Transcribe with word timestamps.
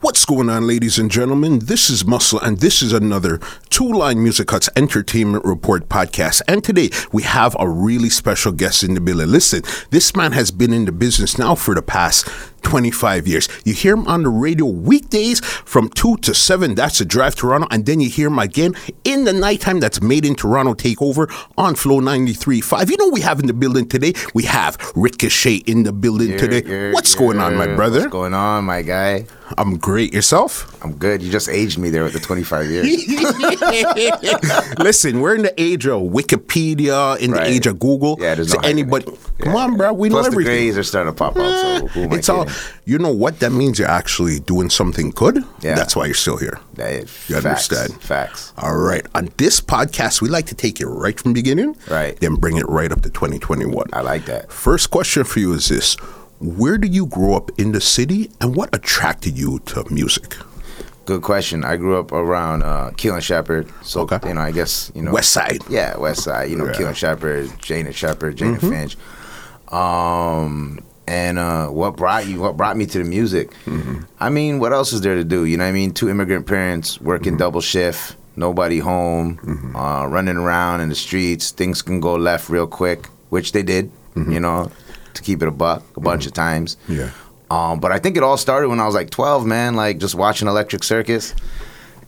What's 0.00 0.26
going 0.26 0.50
on, 0.50 0.66
ladies 0.66 0.98
and 0.98 1.10
gentlemen? 1.10 1.60
This 1.60 1.88
is 1.88 2.04
Muscle, 2.04 2.38
and 2.40 2.58
this 2.58 2.82
is 2.82 2.92
another 2.92 3.40
Two 3.70 3.90
Line 3.90 4.22
Music 4.22 4.50
Huts 4.50 4.68
Entertainment 4.76 5.42
Report 5.46 5.88
podcast. 5.88 6.42
And 6.46 6.62
today 6.62 6.90
we 7.12 7.22
have 7.22 7.56
a 7.58 7.66
really 7.66 8.10
special 8.10 8.52
guest 8.52 8.82
in 8.82 8.92
the 8.92 9.00
building. 9.00 9.28
Listen, 9.28 9.62
this 9.88 10.14
man 10.14 10.32
has 10.32 10.50
been 10.50 10.74
in 10.74 10.84
the 10.84 10.92
business 10.92 11.38
now 11.38 11.54
for 11.54 11.74
the 11.74 11.80
past 11.80 12.28
25 12.66 13.28
years. 13.28 13.48
You 13.64 13.74
hear 13.74 13.94
him 13.94 14.08
on 14.08 14.24
the 14.24 14.28
radio 14.28 14.66
weekdays 14.66 15.38
from 15.40 15.88
2 15.90 16.16
to 16.18 16.34
7. 16.34 16.74
That's 16.74 17.00
a 17.00 17.04
drive 17.04 17.36
Toronto. 17.36 17.68
And 17.70 17.86
then 17.86 18.00
you 18.00 18.10
hear 18.10 18.26
him 18.26 18.40
again 18.40 18.74
in 19.04 19.22
the 19.24 19.32
nighttime. 19.32 19.78
That's 19.78 20.02
Made 20.02 20.24
in 20.24 20.34
Toronto 20.34 20.74
Takeover 20.74 21.30
on 21.56 21.76
Flow 21.76 22.00
93.5. 22.00 22.90
You 22.90 22.96
know 22.96 23.08
we 23.10 23.20
have 23.20 23.38
in 23.38 23.46
the 23.46 23.52
building 23.52 23.88
today? 23.88 24.14
We 24.34 24.42
have 24.44 24.76
Ricochet 24.96 25.58
in 25.66 25.84
the 25.84 25.92
building 25.92 26.30
Yeah, 26.32 26.38
today. 26.38 26.62
yeah, 26.66 26.92
What's 26.92 27.14
yeah. 27.14 27.20
going 27.20 27.38
on, 27.38 27.54
my 27.54 27.68
brother? 27.74 28.00
What's 28.00 28.12
going 28.12 28.34
on, 28.34 28.64
my 28.64 28.82
guy? 28.82 29.26
I'm 29.58 29.76
great. 29.78 30.12
Yourself? 30.12 30.76
I'm 30.84 30.94
good. 30.96 31.22
You 31.22 31.30
just 31.30 31.48
aged 31.48 31.78
me 31.78 31.88
there 31.90 32.02
with 32.02 32.14
the 32.14 32.18
25 32.20 32.66
years. 32.68 32.86
Listen, 34.80 35.20
we're 35.20 35.36
in 35.36 35.42
the 35.42 35.54
age 35.56 35.86
of 35.86 36.02
Wikipedia, 36.02 37.16
in 37.20 37.30
the 37.30 37.36
Right. 37.36 37.46
age 37.48 37.66
of 37.68 37.78
Google. 37.78 38.16
Yeah, 38.18 38.34
there's 38.34 38.50
so 38.50 38.58
no 38.58 38.68
anybody, 38.68 39.06
come 39.38 39.54
on, 39.54 39.76
bro, 39.76 39.92
we 39.92 40.08
know 40.08 40.16
Plus 40.16 40.26
the 40.26 40.32
everything. 40.32 40.52
grays 40.52 40.78
are 40.78 40.82
starting 40.82 41.12
to 41.12 41.16
pop 41.16 41.36
up. 41.36 41.90
So 41.92 42.00
eh, 42.00 42.08
I 42.10 42.14
it's 42.16 42.28
all? 42.28 42.46
You 42.84 42.98
know 42.98 43.10
what 43.12 43.40
that 43.40 43.50
means. 43.52 43.78
You're 43.78 43.88
actually 43.88 44.40
doing 44.40 44.70
something 44.70 45.10
good. 45.10 45.44
Yeah. 45.62 45.74
that's 45.74 45.94
why 45.96 46.06
you're 46.06 46.14
still 46.14 46.36
here. 46.36 46.60
That 46.74 46.92
is 46.92 47.28
You 47.28 47.40
facts, 47.40 47.70
understand? 47.70 48.02
Facts. 48.02 48.52
All 48.58 48.76
right. 48.76 49.04
On 49.14 49.28
this 49.36 49.60
podcast, 49.60 50.20
we 50.22 50.28
like 50.28 50.46
to 50.46 50.54
take 50.54 50.80
it 50.80 50.86
right 50.86 51.18
from 51.18 51.32
the 51.32 51.40
beginning, 51.42 51.76
Right. 51.90 52.18
Then 52.20 52.34
bring 52.36 52.56
it 52.56 52.68
right 52.68 52.92
up 52.92 53.02
to 53.02 53.10
2021. 53.10 53.88
I 53.92 54.00
like 54.02 54.26
that. 54.26 54.50
First 54.52 54.90
question 54.90 55.24
for 55.24 55.40
you 55.40 55.52
is 55.54 55.68
this: 55.68 55.94
Where 56.40 56.78
did 56.78 56.94
you 56.94 57.06
grow 57.06 57.34
up 57.34 57.50
in 57.58 57.72
the 57.72 57.80
city, 57.80 58.30
and 58.40 58.54
what 58.54 58.74
attracted 58.74 59.36
you 59.38 59.58
to 59.66 59.84
music? 59.90 60.36
Good 61.06 61.22
question. 61.22 61.62
I 61.64 61.76
grew 61.76 61.98
up 62.00 62.10
around 62.10 62.62
uh, 62.64 62.90
Keele 62.96 63.14
and 63.14 63.22
Sheppard. 63.22 63.70
So, 63.82 64.00
Okay. 64.00 64.18
you 64.28 64.34
know, 64.34 64.40
I 64.40 64.50
guess, 64.50 64.90
you 64.92 65.02
know. 65.02 65.12
West 65.12 65.32
Side. 65.32 65.60
Yeah, 65.70 65.96
West 65.96 66.24
Side. 66.24 66.50
You 66.50 66.56
know, 66.56 66.66
Yeah. 66.66 66.72
Keele 66.72 66.88
and 66.88 66.96
Sheppard, 66.96 67.50
Jane 67.62 67.86
and 67.86 67.94
Sheppard, 67.94 68.34
Jane 68.36 68.56
Mm-hmm. 68.56 68.70
Finch. 68.70 68.96
Um, 69.72 70.80
and 71.08 71.38
uh, 71.38 71.68
what 71.68 71.96
brought 71.96 72.26
you? 72.26 72.40
What 72.40 72.56
brought 72.56 72.76
me 72.76 72.86
to 72.86 72.98
the 72.98 73.04
music? 73.04 73.50
Mm-hmm. 73.64 74.02
I 74.20 74.30
mean, 74.30 74.58
what 74.58 74.72
else 74.72 74.92
is 74.92 75.00
there 75.02 75.14
to 75.14 75.24
do? 75.24 75.44
You 75.44 75.56
know, 75.56 75.64
what 75.64 75.68
I 75.68 75.72
mean, 75.72 75.92
two 75.92 76.08
immigrant 76.08 76.46
parents 76.46 77.00
working 77.00 77.32
Mm-hmm. 77.34 77.38
double 77.38 77.60
shift, 77.60 78.16
nobody 78.36 78.78
home, 78.78 79.72
uh, 79.76 80.06
running 80.08 80.36
around 80.36 80.80
in 80.80 80.88
the 80.88 80.94
streets. 80.94 81.50
Things 81.50 81.82
can 81.82 82.00
go 82.00 82.14
left 82.16 82.48
real 82.48 82.66
quick, 82.66 83.06
which 83.30 83.52
they 83.52 83.62
did. 83.62 83.90
You 84.16 84.40
know, 84.40 84.70
to 85.12 85.22
keep 85.22 85.42
it 85.42 85.48
a 85.48 85.50
buck, 85.50 85.82
a 85.94 86.00
bunch 86.00 86.26
of 86.26 86.32
times. 86.32 86.76
Mm-hmm. 86.88 86.94
Yeah. 87.00 87.10
Um, 87.50 87.80
but 87.80 87.92
I 87.92 87.98
think 87.98 88.16
it 88.16 88.22
all 88.22 88.36
started 88.38 88.68
when 88.70 88.80
I 88.80 88.86
was 88.86 88.94
like 88.94 89.10
12, 89.10 89.44
man. 89.46 89.74
Like 89.76 89.98
just 89.98 90.14
watching 90.14 90.48
Electric 90.48 90.82
Circus. 90.82 91.34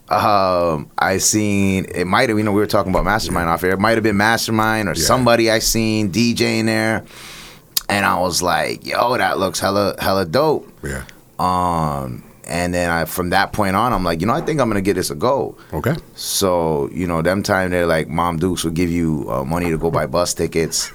Um, 0.08 0.90
I 0.96 1.18
seen 1.18 1.84
it 1.94 2.06
might 2.06 2.30
have 2.30 2.38
you 2.38 2.44
know 2.44 2.52
we 2.52 2.60
were 2.60 2.66
talking 2.66 2.90
about 2.90 3.04
Mastermind 3.04 3.48
off 3.50 3.62
air. 3.62 3.72
It 3.72 3.78
might 3.78 3.92
have 3.98 4.02
been 4.02 4.16
Mastermind 4.16 4.88
or 4.88 4.94
Yeah. 4.94 5.04
somebody 5.04 5.50
I 5.50 5.58
seen 5.58 6.10
DJing 6.10 6.64
there, 6.64 7.04
and 7.88 8.04
I 8.04 8.18
was 8.20 8.42
like, 8.42 8.86
yo, 8.86 9.16
that 9.16 9.38
looks 9.38 9.60
hella 9.60 9.94
hella 9.98 10.24
dope. 10.24 10.70
Yeah. 10.82 11.04
Um, 11.38 12.24
and 12.44 12.72
then 12.72 12.90
I 12.90 13.04
from 13.04 13.30
that 13.30 13.52
point 13.52 13.76
on, 13.76 13.92
I'm 13.92 14.04
like, 14.04 14.20
you 14.20 14.26
know, 14.26 14.34
I 14.34 14.40
think 14.40 14.60
I'm 14.60 14.68
gonna 14.68 14.80
get 14.80 14.94
this 14.94 15.10
a 15.10 15.14
go. 15.14 15.56
Okay. 15.72 15.94
So 16.14 16.88
you 16.92 17.06
know, 17.06 17.22
them 17.22 17.42
time 17.42 17.70
they're 17.70 17.86
like, 17.86 18.08
Mom 18.08 18.38
Dukes 18.38 18.64
will 18.64 18.72
give 18.72 18.90
you 18.90 19.26
uh, 19.30 19.44
money 19.44 19.70
to 19.70 19.78
go 19.78 19.90
buy 19.90 20.06
bus 20.06 20.34
tickets. 20.34 20.90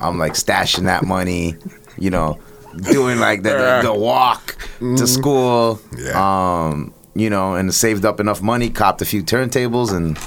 I'm 0.00 0.18
like 0.18 0.32
stashing 0.32 0.84
that 0.84 1.04
money, 1.04 1.56
you 1.98 2.10
know, 2.10 2.38
doing 2.76 3.18
like 3.18 3.42
the, 3.42 3.50
the, 3.50 3.80
the 3.84 3.94
walk 3.94 4.56
to 4.80 5.06
school. 5.06 5.80
Yeah. 5.96 6.68
Um, 6.68 6.92
you 7.14 7.30
know, 7.30 7.54
and 7.54 7.72
saved 7.72 8.04
up 8.04 8.18
enough 8.18 8.42
money, 8.42 8.70
copped 8.70 9.00
a 9.00 9.04
few 9.04 9.22
turntables, 9.22 9.94
and 9.94 10.18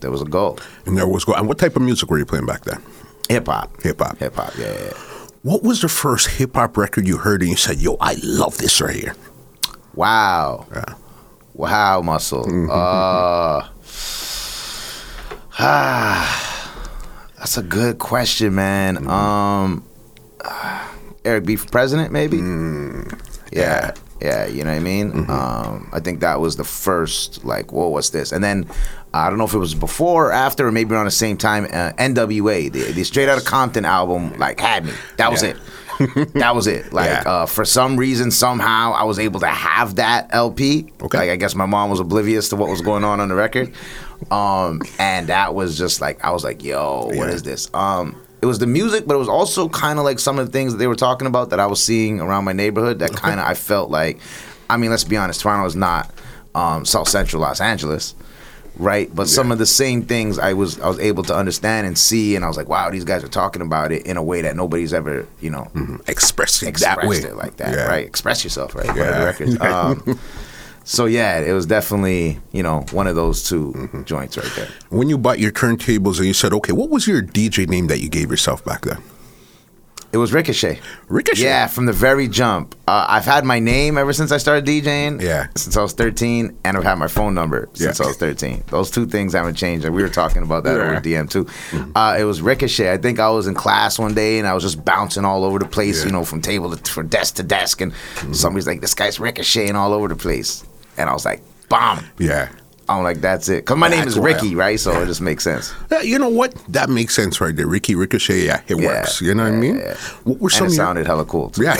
there 0.00 0.10
was 0.10 0.22
a 0.22 0.24
goal. 0.24 0.58
And 0.86 0.96
there 0.98 1.06
was 1.06 1.24
go. 1.24 1.34
And 1.34 1.46
what 1.46 1.58
type 1.58 1.76
of 1.76 1.82
music 1.82 2.10
were 2.10 2.18
you 2.18 2.26
playing 2.26 2.46
back 2.46 2.64
then? 2.64 2.82
Hip 3.28 3.46
hop. 3.46 3.82
Hip 3.82 4.00
hop. 4.00 4.18
Hip 4.18 4.34
hop. 4.34 4.52
Yeah, 4.58 4.72
yeah. 4.72 4.84
yeah. 4.84 4.92
What 5.42 5.62
was 5.62 5.82
the 5.82 5.88
first 5.88 6.28
hip 6.28 6.54
hop 6.54 6.76
record 6.76 7.06
you 7.06 7.18
heard 7.18 7.42
and 7.42 7.50
you 7.50 7.56
said, 7.56 7.78
"Yo, 7.78 7.96
I 8.00 8.16
love 8.22 8.58
this 8.58 8.80
right 8.80 8.94
here"? 8.94 9.14
Wow. 9.94 10.66
Yeah. 10.72 10.94
Wow, 11.54 12.00
muscle. 12.02 12.44
Uh, 12.68 13.68
ah, 15.58 16.72
that's 17.38 17.56
a 17.56 17.62
good 17.62 17.98
question, 18.00 18.54
man. 18.56 19.08
Um, 19.08 19.84
Eric 21.24 21.44
B 21.44 21.56
for 21.56 21.68
president, 21.68 22.10
maybe. 22.10 22.38
yeah, 23.52 23.92
yeah. 24.20 24.46
You 24.46 24.64
know 24.64 24.70
what 24.70 24.76
I 24.76 24.80
mean? 24.80 25.30
Um, 25.30 25.88
I 25.92 26.00
think 26.00 26.20
that 26.20 26.40
was 26.40 26.56
the 26.56 26.64
first. 26.64 27.44
Like, 27.44 27.72
whoa, 27.72 27.88
what's 27.88 28.10
this? 28.10 28.32
And 28.32 28.42
then 28.42 28.68
I 29.14 29.28
don't 29.28 29.38
know 29.38 29.44
if 29.44 29.54
it 29.54 29.58
was 29.58 29.74
before 29.74 30.28
or 30.28 30.32
after, 30.32 30.66
or 30.66 30.72
maybe 30.72 30.94
around 30.94 31.04
the 31.06 31.10
same 31.10 31.36
time. 31.36 31.66
Uh, 31.72 31.92
N.W.A. 31.98 32.68
The, 32.68 32.92
the 32.92 33.04
Straight 33.04 33.28
Outta 33.28 33.42
Compton 33.44 33.84
album, 33.84 34.36
like, 34.38 34.58
had 34.60 34.84
me. 34.84 34.92
That 35.18 35.30
was 35.30 35.42
Yeah. 35.42 35.50
it. 35.50 36.32
that 36.34 36.54
was 36.54 36.66
it. 36.66 36.92
Like, 36.92 37.06
Yeah. 37.10 37.22
uh, 37.24 37.46
for 37.46 37.64
some 37.64 37.96
reason, 37.96 38.30
somehow, 38.32 38.92
I 38.92 39.04
was 39.04 39.18
able 39.20 39.38
to 39.40 39.46
have 39.46 39.94
that 39.96 40.28
LP. 40.32 40.90
Okay. 41.00 41.18
Like, 41.18 41.30
I 41.30 41.36
guess 41.36 41.54
my 41.54 41.66
mom 41.66 41.90
was 41.90 42.00
oblivious 42.00 42.48
to 42.48 42.56
what 42.56 42.68
was 42.68 42.80
going 42.80 43.04
on 43.04 43.20
on 43.20 43.28
the 43.28 43.34
record. 43.36 43.72
Um, 44.30 44.82
and 44.98 45.28
that 45.28 45.54
was 45.54 45.76
just 45.78 46.00
like, 46.00 46.24
I 46.24 46.30
was 46.30 46.42
like, 46.44 46.64
yo, 46.64 47.06
what 47.06 47.14
Yeah. 47.14 47.34
is 47.34 47.42
this? 47.42 47.70
Um, 47.74 48.16
it 48.42 48.46
was 48.46 48.58
the 48.58 48.66
music, 48.66 49.06
but 49.06 49.14
it 49.14 49.18
was 49.18 49.28
also 49.28 49.68
kind 49.68 49.98
of 49.98 50.04
like 50.04 50.18
some 50.18 50.38
of 50.38 50.46
the 50.46 50.52
things 50.52 50.72
that 50.72 50.78
they 50.78 50.86
were 50.86 50.96
talking 50.96 51.26
about 51.26 51.50
that 51.50 51.60
I 51.60 51.66
was 51.66 51.82
seeing 51.82 52.20
around 52.20 52.44
my 52.44 52.52
neighborhood 52.52 52.98
that 52.98 53.12
kind 53.12 53.38
of 53.40 53.46
I 53.46 53.54
felt 53.54 53.90
like, 53.90 54.18
I 54.68 54.76
mean, 54.76 54.90
let's 54.90 55.04
be 55.04 55.16
honest, 55.16 55.40
Toronto 55.40 55.66
is 55.66 55.76
not 55.76 56.10
um, 56.54 56.84
South 56.84 57.08
Central 57.08 57.40
Los 57.42 57.60
Angeles, 57.60 58.14
right? 58.76 59.14
But 59.14 59.28
some 59.28 59.52
of 59.52 59.58
the 59.58 59.66
same 59.66 60.02
things 60.02 60.38
I 60.38 60.52
was 60.52 60.80
I 60.80 60.88
was 60.88 60.98
able 60.98 61.22
to 61.24 61.34
understand 61.36 61.86
and 61.86 61.96
see, 61.96 62.36
and 62.36 62.44
I 62.44 62.48
was 62.48 62.56
like, 62.56 62.68
wow, 62.68 62.90
these 62.90 63.04
guys 63.04 63.22
are 63.24 63.28
talking 63.28 63.62
about 63.62 63.92
it 63.92 64.06
in 64.06 64.16
a 64.16 64.22
way 64.22 64.42
that 64.42 64.56
nobody's 64.56 64.92
ever, 64.92 65.26
you 65.40 65.50
know, 65.50 65.70
Expressing 66.06 66.68
expressed 66.68 67.00
that 67.00 67.08
way, 67.08 67.18
it 67.18 67.36
like 67.36 67.56
that, 67.58 67.74
Yeah. 67.74 67.86
right? 67.86 68.06
Express 68.06 68.44
yourself, 68.44 68.74
right? 68.74 68.86
Yeah. 68.86 69.18
the 69.20 69.24
records. 69.26 69.56
Um, 69.60 70.18
so 70.86 71.06
yeah, 71.06 71.40
it 71.40 71.52
was 71.52 71.64
definitely 71.66 72.40
you 72.52 72.62
know 72.62 72.84
one 72.92 73.06
of 73.06 73.16
those 73.16 73.48
2 73.48 73.72
Mm-hmm. 73.72 74.02
joints 74.04 74.36
right 74.36 74.52
there. 74.56 74.68
When 74.90 75.08
you 75.08 75.16
bought 75.16 75.38
your 75.38 75.50
turntables 75.52 76.18
and 76.18 76.26
you 76.26 76.34
said, 76.34 76.52
"Okay, 76.52 76.72
what 76.72 76.90
was 76.90 77.06
your 77.06 77.22
DJ 77.22 77.66
name 77.66 77.86
that 77.86 78.00
you 78.00 78.08
gave 78.10 78.30
yourself 78.30 78.62
back 78.64 78.82
then?" 78.82 78.98
It 80.14 80.18
was 80.18 80.32
Ricochet. 80.32 80.78
Ricochet. 81.08 81.42
Yeah, 81.42 81.66
from 81.66 81.86
the 81.86 81.92
very 81.92 82.28
jump. 82.28 82.76
Uh, 82.86 83.04
I've 83.08 83.24
had 83.24 83.44
my 83.44 83.58
name 83.58 83.98
ever 83.98 84.12
since 84.12 84.30
I 84.30 84.36
started 84.36 84.64
DJing. 84.64 85.20
Yeah. 85.20 85.48
Since 85.56 85.76
I 85.76 85.82
was 85.82 85.92
13, 85.92 86.56
and 86.64 86.76
I've 86.76 86.84
had 86.84 86.98
my 86.98 87.08
phone 87.08 87.34
number 87.34 87.68
since 87.72 87.98
Yeah. 87.98 88.04
I 88.04 88.08
was 88.10 88.16
13. 88.18 88.62
Those 88.68 88.92
two 88.92 89.06
things 89.06 89.32
haven't 89.32 89.56
changed. 89.56 89.84
And 89.84 89.92
we 89.92 90.02
were 90.02 90.08
talking 90.08 90.44
about 90.44 90.62
that 90.64 90.76
Yeah. 90.76 90.82
over 90.84 91.00
DM 91.00 91.28
too. 91.28 91.48
Uh, 91.96 92.16
it 92.16 92.22
was 92.22 92.40
Ricochet. 92.40 92.92
I 92.92 92.96
think 92.96 93.18
I 93.18 93.28
was 93.30 93.48
in 93.48 93.54
class 93.54 93.98
one 93.98 94.14
day 94.14 94.38
and 94.38 94.46
I 94.46 94.54
was 94.54 94.62
just 94.62 94.84
bouncing 94.84 95.24
all 95.24 95.42
over 95.44 95.58
the 95.58 95.64
place, 95.66 95.98
Yeah. 96.02 96.06
you 96.06 96.12
know, 96.12 96.24
from 96.24 96.40
table 96.40 96.76
to 96.76 96.92
from 96.92 97.08
desk 97.08 97.34
to 97.34 97.42
desk, 97.42 97.80
and 97.80 97.92
somebody's 98.30 98.68
like, 98.68 98.82
"This 98.82 98.94
guy's 98.94 99.18
ricocheting 99.18 99.74
all 99.74 99.92
over 99.92 100.06
the 100.06 100.14
place," 100.14 100.62
and 100.96 101.10
I 101.10 101.12
was 101.12 101.24
like, 101.24 101.42
"Bomb." 101.68 102.04
Yeah. 102.18 102.50
I'm 102.88 103.02
like, 103.02 103.20
that's 103.20 103.48
it. 103.48 103.64
Cause 103.64 103.76
my 103.78 103.88
name 103.88 104.00
That's 104.00 104.12
is 104.16 104.18
Ricky, 104.18 104.54
right? 104.54 104.78
So 104.78 104.92
it 105.02 105.06
just 105.06 105.20
makes 105.20 105.42
sense. 105.44 105.72
Yeah, 105.90 106.02
you 106.02 106.18
know 106.18 106.28
what? 106.28 106.54
That 106.68 106.88
makes 106.90 107.14
sense 107.14 107.40
right 107.40 107.54
there. 107.56 107.66
Ricky 107.66 107.94
Ricochet, 107.94 108.44
yeah, 108.44 108.60
it 108.68 108.78
Yeah, 108.78 108.86
works. 108.86 109.20
You 109.20 109.34
know 109.34 109.44
what 109.44 109.52
I 109.52 109.56
mean? 109.56 109.76
yeah. 109.76 109.94
What 110.24 110.38
were 110.38 110.50
some 110.50 110.64
And 110.64 110.72
it 110.72 110.76
your, 110.76 110.84
sounded 110.84 111.06
hella 111.06 111.24
cool. 111.24 111.50
Too. 111.50 111.62
Yeah. 111.64 111.76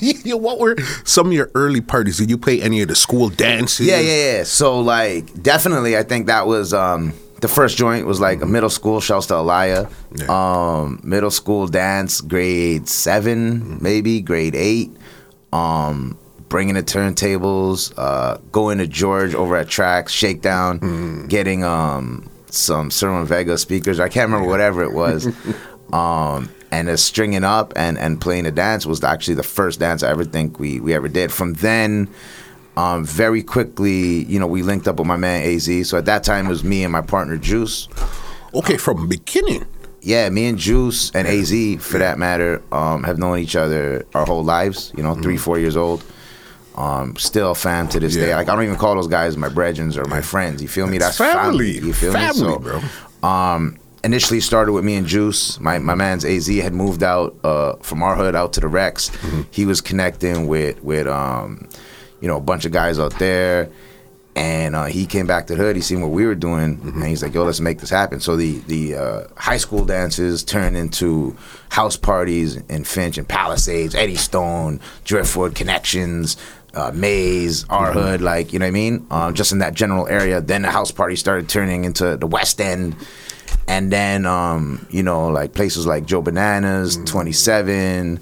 Yeah, 0.00 0.34
what 0.46 0.58
were 0.60 0.76
some 1.04 1.28
of 1.28 1.32
your 1.32 1.50
early 1.54 1.80
parties? 1.80 2.18
Did 2.18 2.28
you 2.30 2.36
play 2.38 2.60
any 2.60 2.82
of 2.82 2.88
the 2.88 2.94
school 2.96 3.28
dances? 3.30 3.86
Yeah, 3.86 4.00
yeah, 4.00 4.36
yeah. 4.38 4.42
So 4.44 4.78
like, 4.80 5.42
definitely, 5.42 5.96
I 5.96 6.02
think 6.02 6.26
that 6.26 6.46
was 6.46 6.74
um, 6.74 7.14
the 7.40 7.48
first 7.48 7.76
joint 7.78 8.06
was 8.06 8.20
like 8.20 8.42
a 8.42 8.46
middle 8.46 8.70
school. 8.70 9.00
Shouts 9.00 9.26
to 9.28 9.34
Alaya. 9.34 9.90
Yeah. 10.14 10.26
Um, 10.28 11.00
middle 11.02 11.30
school 11.30 11.66
dance, 11.66 12.20
grade 12.20 12.88
7 12.88 13.78
maybe 13.82 14.20
grade 14.20 14.54
eight. 14.54 14.90
Um, 15.52 16.18
bringing 16.52 16.74
the 16.74 16.82
turntables, 16.82 17.94
uh, 17.96 18.36
going 18.52 18.76
to 18.76 18.86
George 18.86 19.34
over 19.34 19.56
at 19.56 19.68
Tracks, 19.68 20.12
Shakedown, 20.12 21.26
getting 21.28 21.64
um 21.64 22.28
some 22.50 22.90
Cerwin 22.90 23.24
Vega 23.24 23.56
speakers. 23.56 23.98
I 23.98 24.10
can't 24.10 24.30
remember 24.30 24.46
whatever 24.50 24.82
it 24.82 24.92
was. 24.92 25.26
um, 25.94 26.50
and 26.70 27.00
stringing 27.00 27.42
up 27.42 27.72
and, 27.74 27.96
and 27.96 28.20
playing 28.20 28.44
the 28.44 28.50
dance 28.50 28.84
was 28.84 29.02
actually 29.02 29.36
the 29.36 29.42
first 29.42 29.80
dance 29.80 30.02
I 30.02 30.10
ever 30.10 30.24
think 30.24 30.60
we, 30.60 30.78
we 30.78 30.92
ever 30.94 31.08
did. 31.08 31.32
From 31.32 31.54
then, 31.54 32.08
Um, 32.76 33.04
very 33.04 33.42
quickly, 33.42 34.24
you 34.24 34.38
know, 34.38 34.46
we 34.46 34.62
linked 34.62 34.88
up 34.88 34.98
with 34.98 35.06
my 35.06 35.16
man 35.16 35.42
Az. 35.42 35.88
So 35.88 35.98
at 35.98 36.04
that 36.06 36.22
time, 36.24 36.46
it 36.46 36.48
was 36.50 36.64
me 36.64 36.84
and 36.84 36.92
my 36.92 37.02
partner 37.02 37.36
Juice. 37.36 37.88
Okay, 38.54 38.76
from 38.76 39.08
beginning. 39.08 39.64
Yeah, 40.00 40.28
me 40.30 40.46
and 40.46 40.58
Juice 40.58 41.10
and 41.14 41.26
Az, 41.28 41.52
for 41.80 41.98
that 41.98 42.18
matter, 42.18 42.62
um, 42.72 43.04
have 43.04 43.18
known 43.18 43.38
each 43.38 43.56
other 43.56 44.04
our 44.14 44.24
whole 44.26 44.42
lives. 44.44 44.92
You 44.96 45.02
know, 45.02 45.14
three, 45.14 45.36
four 45.36 45.58
years 45.58 45.76
old. 45.76 46.02
Um, 46.74 47.16
still 47.16 47.54
fam 47.54 47.88
to 47.88 48.00
this 48.00 48.14
day. 48.14 48.34
Like 48.34 48.48
I 48.48 48.54
don't 48.54 48.64
even 48.64 48.76
call 48.76 48.94
those 48.94 49.06
guys 49.08 49.36
my 49.36 49.48
brethrens 49.48 49.96
or 49.96 50.08
my 50.08 50.20
friends. 50.22 50.62
You 50.62 50.68
feel 50.68 50.86
me? 50.86 50.98
That's 50.98 51.18
family. 51.18 51.74
family. 51.74 51.86
You 51.86 51.92
feel 51.92 52.12
family, 52.12 52.42
me? 52.42 52.54
So, 52.54 52.58
bro. 52.58 53.28
um, 53.28 53.78
initially 54.04 54.40
started 54.40 54.72
with 54.72 54.84
me 54.84 54.94
and 54.96 55.06
Juice. 55.06 55.60
My 55.60 55.78
my 55.78 55.94
man's 55.94 56.24
Az 56.24 56.48
had 56.48 56.72
moved 56.72 57.02
out 57.02 57.36
uh, 57.44 57.74
from 57.76 58.02
our 58.02 58.16
hood 58.16 58.34
out 58.34 58.52
to 58.54 58.60
the 58.60 58.68
Rex. 58.68 59.10
He 59.50 59.66
was 59.66 59.80
connecting 59.80 60.46
with 60.46 60.82
with 60.82 61.06
um, 61.06 61.68
you 62.20 62.28
know 62.28 62.36
a 62.38 62.40
bunch 62.40 62.64
of 62.64 62.72
guys 62.72 62.98
out 62.98 63.18
there, 63.18 63.68
and 64.34 64.74
uh, 64.74 64.86
he 64.86 65.04
came 65.06 65.26
back 65.26 65.46
to 65.48 65.54
the 65.54 65.62
hood. 65.62 65.76
He 65.76 65.82
seen 65.82 66.00
what 66.00 66.10
we 66.10 66.24
were 66.26 66.34
doing, 66.34 66.80
and 66.82 67.04
he's 67.04 67.22
like, 67.22 67.34
"Yo, 67.34 67.44
let's 67.44 67.60
make 67.60 67.80
this 67.80 67.90
happen." 67.90 68.18
So 68.20 68.34
the 68.36 68.58
the 68.60 68.94
uh, 68.96 69.20
high 69.36 69.58
school 69.58 69.84
dances 69.84 70.42
turned 70.42 70.76
into 70.76 71.36
house 71.68 71.96
parties 71.96 72.56
in 72.56 72.84
Finch 72.84 73.18
and 73.18 73.28
Palisades, 73.28 73.94
Eddie 73.94 74.16
Stone, 74.16 74.80
Driftwood 75.04 75.54
connections. 75.54 76.36
Uh, 76.74 76.90
Maze, 76.94 77.66
our 77.68 77.92
hood, 77.92 78.22
like 78.22 78.52
you 78.54 78.58
know 78.58 78.64
what 78.64 78.68
I 78.68 78.72
mean, 78.72 79.06
um, 79.10 79.34
just 79.34 79.52
in 79.52 79.58
that 79.58 79.74
general 79.74 80.08
area. 80.08 80.40
Then 80.40 80.62
the 80.62 80.70
house 80.70 80.90
party 80.90 81.16
started 81.16 81.48
turning 81.48 81.84
into 81.84 82.16
the 82.16 82.26
West 82.26 82.60
End, 82.62 82.96
and 83.68 83.92
then 83.92 84.24
um, 84.24 84.86
you 84.90 85.02
know 85.02 85.28
like 85.28 85.52
places 85.52 85.86
like 85.86 86.06
Joe 86.06 86.22
Bananas, 86.22 86.96
Twenty 87.04 87.32
Seven. 87.32 88.20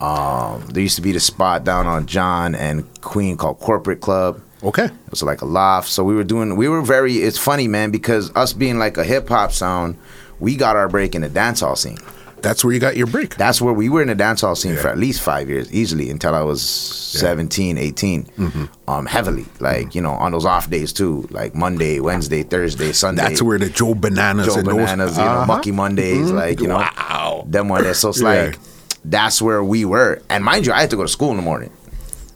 Um, 0.00 0.66
there 0.66 0.82
used 0.82 0.96
to 0.96 1.02
be 1.02 1.12
the 1.12 1.20
spot 1.20 1.64
down 1.64 1.86
on 1.86 2.06
John 2.06 2.54
and 2.54 2.84
Queen 3.00 3.36
called 3.36 3.60
Corporate 3.60 4.00
Club. 4.00 4.42
Okay. 4.62 4.86
It 4.86 5.10
was 5.10 5.22
like 5.22 5.42
a 5.42 5.46
loft. 5.46 5.88
So 5.88 6.02
we 6.04 6.14
were 6.14 6.24
doing. 6.24 6.56
We 6.56 6.68
were 6.68 6.82
very. 6.82 7.14
It's 7.14 7.38
funny, 7.38 7.68
man, 7.68 7.90
because 7.90 8.34
us 8.34 8.52
being 8.52 8.78
like 8.78 8.96
a 8.98 9.04
hip 9.04 9.28
hop 9.28 9.52
sound, 9.52 9.96
we 10.40 10.56
got 10.56 10.76
our 10.76 10.88
break 10.88 11.14
in 11.14 11.22
the 11.22 11.28
dancehall 11.28 11.78
scene. 11.78 11.98
That's 12.42 12.62
where 12.64 12.72
you 12.72 12.78
got 12.80 12.96
your 12.96 13.06
break. 13.06 13.36
That's 13.36 13.60
where 13.60 13.72
we 13.72 13.88
were 13.88 14.02
in 14.02 14.08
the 14.08 14.14
dancehall 14.14 14.56
scene 14.56 14.76
for 14.76 14.88
at 14.88 14.98
least 14.98 15.20
five 15.20 15.48
years, 15.48 15.72
easily 15.72 16.10
until 16.10 16.34
I 16.34 16.42
was 16.42 16.62
17, 16.62 17.76
18. 17.78 18.24
Mm-hmm. 18.24 18.64
Um, 18.88 19.06
heavily, 19.06 19.46
like 19.58 19.94
you 19.94 20.00
know, 20.00 20.12
on 20.12 20.32
those 20.32 20.44
off 20.44 20.70
days 20.70 20.92
too, 20.92 21.26
like 21.30 21.54
Monday, 21.54 21.98
Wednesday, 22.00 22.42
Thursday, 22.42 22.92
Sunday. 22.92 23.22
That's 23.22 23.42
where 23.42 23.58
the 23.58 23.68
Joe 23.70 23.94
Bananas 23.94 24.46
Joe 24.46 24.56
and 24.56 24.64
Bananas, 24.66 25.10
those 25.16 25.18
you 25.18 25.24
know, 25.24 25.30
Uh-huh. 25.30 25.46
Mucky 25.46 25.72
Mondays, 25.72 26.30
like 26.30 26.60
you 26.60 26.68
know, 26.68 26.76
Wow. 26.76 27.44
them 27.48 27.68
one 27.68 27.82
there. 27.82 27.94
So 27.94 28.10
it's 28.10 28.20
Yeah. 28.20 28.28
like 28.28 28.58
that's 29.04 29.40
where 29.42 29.62
we 29.64 29.84
were. 29.84 30.20
And 30.28 30.44
mind 30.44 30.66
you, 30.66 30.72
I 30.72 30.80
had 30.80 30.90
to 30.90 30.96
go 30.96 31.02
to 31.02 31.08
school 31.08 31.30
in 31.30 31.36
the 31.36 31.42
morning, 31.42 31.70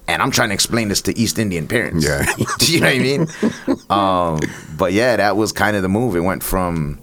and 0.08 0.22
I'm 0.22 0.30
trying 0.30 0.48
to 0.48 0.54
explain 0.54 0.88
this 0.88 1.02
to 1.02 1.16
East 1.18 1.38
Indian 1.38 1.68
parents. 1.68 2.04
Yeah. 2.04 2.24
you 2.60 2.80
know 2.80 2.86
what 2.86 2.94
I 2.96 2.98
mean? 2.98 3.28
um, 3.90 4.40
but 4.76 4.92
yeah, 4.92 5.16
that 5.16 5.36
was 5.36 5.52
kind 5.52 5.76
of 5.76 5.82
the 5.82 5.88
move. 5.88 6.16
It 6.16 6.20
went 6.20 6.42
from 6.42 6.98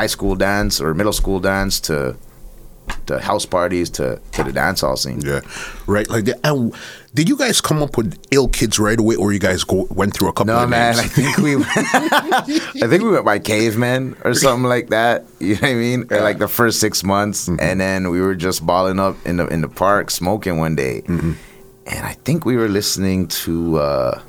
high 0.00 0.08
school 0.16 0.34
dance 0.36 0.80
or 0.82 0.94
middle 0.94 1.12
school 1.22 1.40
dance 1.40 1.80
to 1.88 2.16
to 3.06 3.18
house 3.20 3.46
parties 3.46 3.88
to 3.90 4.04
to 4.32 4.42
the 4.42 4.52
dance 4.52 4.80
hall 4.80 4.96
scene. 4.96 5.20
Yeah, 5.20 5.40
right. 5.86 6.08
Like, 6.08 6.24
that. 6.24 6.38
and 6.42 6.74
did 7.14 7.28
you 7.28 7.36
guys 7.36 7.60
come 7.60 7.82
up 7.82 7.96
with 7.98 8.10
ill 8.30 8.48
kids 8.48 8.78
right 8.78 8.98
away, 8.98 9.16
or 9.16 9.32
you 9.32 9.38
guys 9.38 9.62
go 9.64 9.86
went 9.90 10.12
through 10.14 10.28
a 10.28 10.32
couple 10.32 10.54
No 10.54 10.62
of 10.64 10.70
man, 10.70 10.94
I 10.98 11.06
think 11.18 11.36
we, 11.38 11.52
I 12.82 12.86
think 12.88 13.02
we 13.02 13.10
went 13.10 13.24
by 13.24 13.38
cavemen 13.38 14.16
or 14.24 14.34
something 14.34 14.68
like 14.68 14.88
that. 14.90 15.24
You 15.40 15.54
know 15.54 15.60
what 15.62 15.70
I 15.70 15.74
mean? 15.86 16.00
Like 16.10 16.38
the 16.38 16.48
first 16.48 16.80
six 16.80 17.02
months, 17.04 17.48
Mm-hmm. 17.48 17.60
and 17.66 17.80
then 17.80 18.10
we 18.10 18.20
were 18.20 18.34
just 18.34 18.64
balling 18.66 18.98
up 18.98 19.16
in 19.24 19.36
the 19.38 19.46
in 19.54 19.60
the 19.60 19.68
park 19.68 20.10
smoking 20.10 20.58
one 20.58 20.74
day, 20.76 21.02
Mm-hmm. 21.06 21.32
and 21.94 22.02
I 22.12 22.14
think 22.24 22.44
we 22.44 22.56
were 22.56 22.68
listening 22.68 23.28
to 23.44 23.78
uh, 23.78 24.20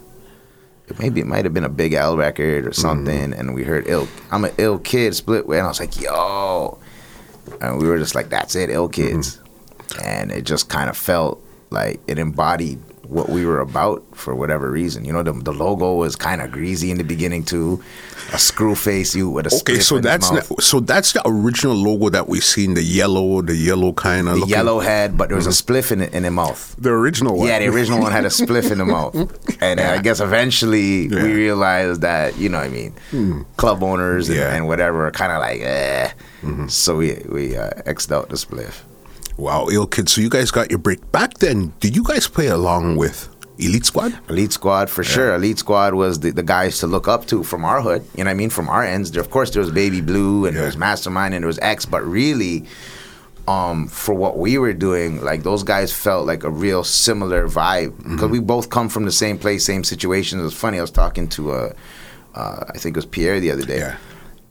maybe 1.00 1.20
it 1.22 1.28
might 1.28 1.46
have 1.46 1.54
been 1.54 1.64
a 1.64 1.70
Big 1.70 1.94
L 1.94 2.18
record 2.18 2.66
or 2.68 2.74
something, 2.74 3.32
Mm-hmm. 3.32 3.40
and 3.40 3.54
we 3.56 3.64
heard 3.64 3.86
"ill." 3.88 4.08
I'm 4.32 4.46
an 4.46 4.52
ill 4.58 4.80
kid 4.80 5.16
split 5.16 5.46
with, 5.48 5.58
and 5.60 5.66
I 5.66 5.70
was 5.70 5.80
like, 5.80 6.00
"Yo," 6.00 6.80
and 7.62 7.78
we 7.80 7.88
were 7.88 7.98
just 7.98 8.16
like, 8.16 8.30
"That's 8.30 8.56
it, 8.56 8.70
ill 8.70 8.90
kids," 8.90 9.38
Mm-hmm. 9.38 10.04
and 10.08 10.32
it 10.32 10.44
just 10.46 10.70
kind 10.70 10.90
of 10.90 10.98
felt 10.98 11.42
like 11.70 12.00
it 12.08 12.18
embodied 12.20 12.80
what 13.12 13.28
we 13.30 13.46
were 13.46 13.60
about 13.60 14.02
for 14.16 14.34
whatever 14.34 14.72
reason. 14.72 15.04
You 15.04 15.12
know, 15.12 15.22
the, 15.22 15.34
the 15.34 15.52
logo 15.52 15.96
was 15.96 16.16
kind 16.16 16.42
of 16.42 16.50
greasy 16.50 16.92
in 16.92 16.98
the 16.98 17.04
beginning 17.04 17.44
too, 17.44 17.84
a 18.34 18.38
screw 18.40 18.74
face 18.74 19.14
you 19.14 19.30
with 19.30 19.48
a 19.52 19.56
Okay, 19.62 19.80
so 19.80 20.00
that's 20.00 20.32
not, 20.32 20.46
so 20.64 20.80
that's 20.80 21.12
the 21.12 21.22
original 21.28 21.76
logo 21.76 22.08
that 22.10 22.30
we 22.30 22.40
seen 22.40 22.74
the 22.74 22.82
yellow, 22.82 23.42
the 23.42 23.54
yellow 23.56 23.92
kind 23.92 24.30
of 24.30 24.40
the 24.40 24.48
yellow 24.48 24.80
head, 24.80 25.18
but 25.18 25.28
there 25.28 25.36
was 25.36 25.46
a 25.46 25.50
spliff 25.52 25.92
in 25.92 26.00
it 26.02 26.14
in 26.14 26.24
the 26.24 26.32
mouth. 26.32 26.74
the 26.80 26.90
original 26.90 27.38
one. 27.38 27.48
Yeah, 27.50 27.60
the 27.60 27.68
original 27.68 28.00
one 28.00 28.14
had 28.14 28.24
a 28.24 28.30
spliff 28.30 28.72
in 28.72 28.78
the 28.78 28.86
mouth, 28.86 29.14
and 29.62 29.78
then 29.80 30.00
I 30.00 30.02
guess 30.02 30.22
eventually 30.22 31.08
Yeah. 31.08 31.24
we 31.24 31.34
realized 31.34 32.00
that 32.02 32.38
you 32.38 32.48
know 32.48 32.60
what 32.60 32.68
I 32.68 32.70
mean, 32.70 33.46
club 33.58 33.84
owners 33.84 34.30
and, 34.30 34.38
Yeah. 34.38 34.56
and 34.56 34.68
whatever 34.68 35.06
are 35.08 35.12
kind 35.12 35.34
of 35.34 35.40
like, 35.40 35.60
eh. 35.62 36.12
So 36.70 36.96
we 36.98 37.22
we 37.28 37.58
uh, 37.58 37.70
xed 37.86 38.12
out 38.12 38.30
the 38.30 38.36
spliff. 38.38 38.84
Wow, 39.42 39.70
ill 39.72 39.88
kids. 39.88 40.14
So 40.14 40.22
you 40.22 40.30
guys 40.30 40.52
got 40.52 40.70
your 40.70 40.78
break 40.78 41.12
back 41.12 41.40
then. 41.40 41.74
Did 41.80 41.96
you 41.96 42.04
guys 42.04 42.28
play 42.28 42.46
along 42.46 42.98
with 42.98 43.28
Elite 43.58 43.88
Squad? 43.88 44.16
Elite 44.30 44.54
Squad 44.54 44.88
for 44.88 45.04
sure. 45.04 45.34
Elite 45.34 45.58
Squad 45.58 45.96
was 45.96 46.20
the, 46.20 46.30
the 46.30 46.44
guys 46.44 46.78
to 46.78 46.86
look 46.86 47.08
up 47.08 47.26
to 47.26 47.42
from 47.42 47.66
our 47.66 47.82
hood. 47.82 48.06
You 48.16 48.24
know 48.24 48.30
what 48.30 48.36
I 48.36 48.36
mean? 48.36 48.52
From 48.52 48.70
our 48.70 48.84
ends. 48.84 49.10
There, 49.10 49.20
of 49.20 49.32
course, 49.32 49.50
there 49.50 49.64
was 49.64 49.72
Baby 49.72 50.00
Blue 50.00 50.46
and 50.46 50.56
there 50.56 50.68
was 50.68 50.78
Mastermind 50.78 51.34
and 51.34 51.42
there 51.42 51.48
was 51.48 51.58
X, 51.58 51.88
but 51.88 52.04
really, 52.06 52.66
um, 53.48 53.88
for 53.88 54.14
what 54.14 54.38
we 54.38 54.60
were 54.60 54.74
doing, 54.74 55.24
like 55.24 55.42
those 55.42 55.64
guys 55.64 55.92
felt 55.92 56.28
like 56.28 56.44
a 56.44 56.52
real 56.52 56.84
similar 56.84 57.48
vibe 57.48 57.98
because 57.98 58.30
we 58.30 58.40
both 58.40 58.70
come 58.70 58.90
from 58.90 59.06
the 59.06 59.12
same 59.12 59.40
place, 59.40 59.66
same 59.66 59.84
situations. 59.84 60.40
It 60.40 60.44
was 60.44 60.54
funny. 60.54 60.78
I 60.78 60.82
was 60.82 60.92
talking 60.92 61.28
to 61.30 61.52
uh, 61.52 61.74
uh, 62.36 62.66
I 62.70 62.78
think 62.78 62.96
it 62.96 63.00
was 63.00 63.08
Pierre 63.08 63.40
the 63.40 63.50
other 63.50 63.66
day. 63.66 63.80
Yeah. 63.80 63.98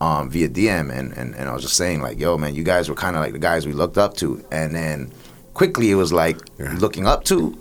Um, 0.03 0.31
via 0.31 0.49
DM 0.49 0.91
and, 0.91 1.13
and, 1.13 1.35
and 1.35 1.47
I 1.47 1.53
was 1.53 1.63
just 1.63 1.77
saying 1.77 2.01
like, 2.01 2.19
yo 2.19 2.39
man, 2.39 2.55
you 2.55 2.63
guys 2.63 2.89
were 2.89 2.95
kind 2.95 3.17
of 3.17 3.23
like 3.23 3.33
the 3.35 3.39
guys 3.39 3.67
we 3.67 3.75
looked 3.75 3.99
up 3.99 4.17
to, 4.17 4.43
and 4.51 4.75
then 4.75 5.13
quickly 5.53 5.91
it 5.91 5.95
was 5.97 6.11
like 6.11 6.39
Yeah. 6.59 6.75
looking 6.79 7.07
up 7.07 7.25
to 7.25 7.55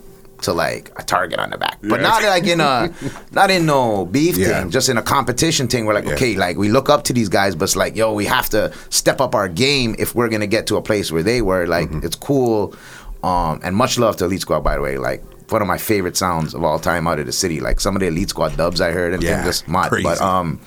to 0.44 0.54
like 0.54 0.90
a 0.96 1.04
target 1.04 1.38
on 1.38 1.50
the 1.50 1.58
back, 1.58 1.80
but 1.82 2.00
Yeah. 2.00 2.08
not 2.08 2.24
like 2.24 2.46
in 2.48 2.62
a 2.62 2.94
not 3.34 3.52
in 3.52 3.66
no 3.66 4.06
beef 4.06 4.38
Yeah. 4.38 4.62
thing, 4.62 4.70
just 4.72 4.88
in 4.88 4.98
a 4.98 5.02
competition 5.02 5.68
thing. 5.68 5.86
We're 5.86 5.94
like, 5.94 6.06
Yeah. 6.06 6.14
okay, 6.14 6.36
like 6.38 6.56
we 6.56 6.70
look 6.70 6.90
up 6.90 7.04
to 7.06 7.14
these 7.14 7.28
guys, 7.28 7.56
but 7.56 7.66
it's 7.66 7.76
like, 7.76 7.98
yo, 7.98 8.14
we 8.14 8.24
have 8.28 8.50
to 8.52 8.72
step 8.90 9.20
up 9.20 9.36
our 9.36 9.50
game 9.50 9.94
if 10.00 10.16
we're 10.16 10.30
gonna 10.30 10.48
get 10.48 10.66
to 10.68 10.78
a 10.78 10.82
place 10.82 11.12
where 11.12 11.24
they 11.24 11.42
were. 11.42 11.68
Like, 11.68 11.90
Mm-hmm. 11.90 12.06
it's 12.06 12.16
cool. 12.16 12.74
Um, 13.22 13.60
and 13.66 13.76
much 13.76 14.00
love 14.00 14.16
to 14.18 14.26
Elite 14.26 14.40
Squad, 14.40 14.62
by 14.62 14.76
the 14.76 14.82
way. 14.82 14.98
Like 14.98 15.22
one 15.52 15.62
of 15.62 15.68
my 15.68 15.78
favorite 15.78 16.16
sounds 16.16 16.54
of 16.54 16.64
all 16.64 16.80
time 16.80 17.06
out 17.06 17.20
of 17.20 17.26
the 17.26 17.34
city. 17.34 17.60
Like 17.60 17.82
some 17.82 17.98
of 17.98 18.00
the 18.00 18.08
Elite 18.08 18.30
Squad 18.30 18.56
dubs 18.56 18.80
I 18.80 18.92
heard 18.92 19.14
and 19.14 19.22
Yeah, 19.22 19.44
things 19.44 19.46
just 19.58 19.68
mad. 19.68 19.92
But 20.04 20.22
um, 20.22 20.62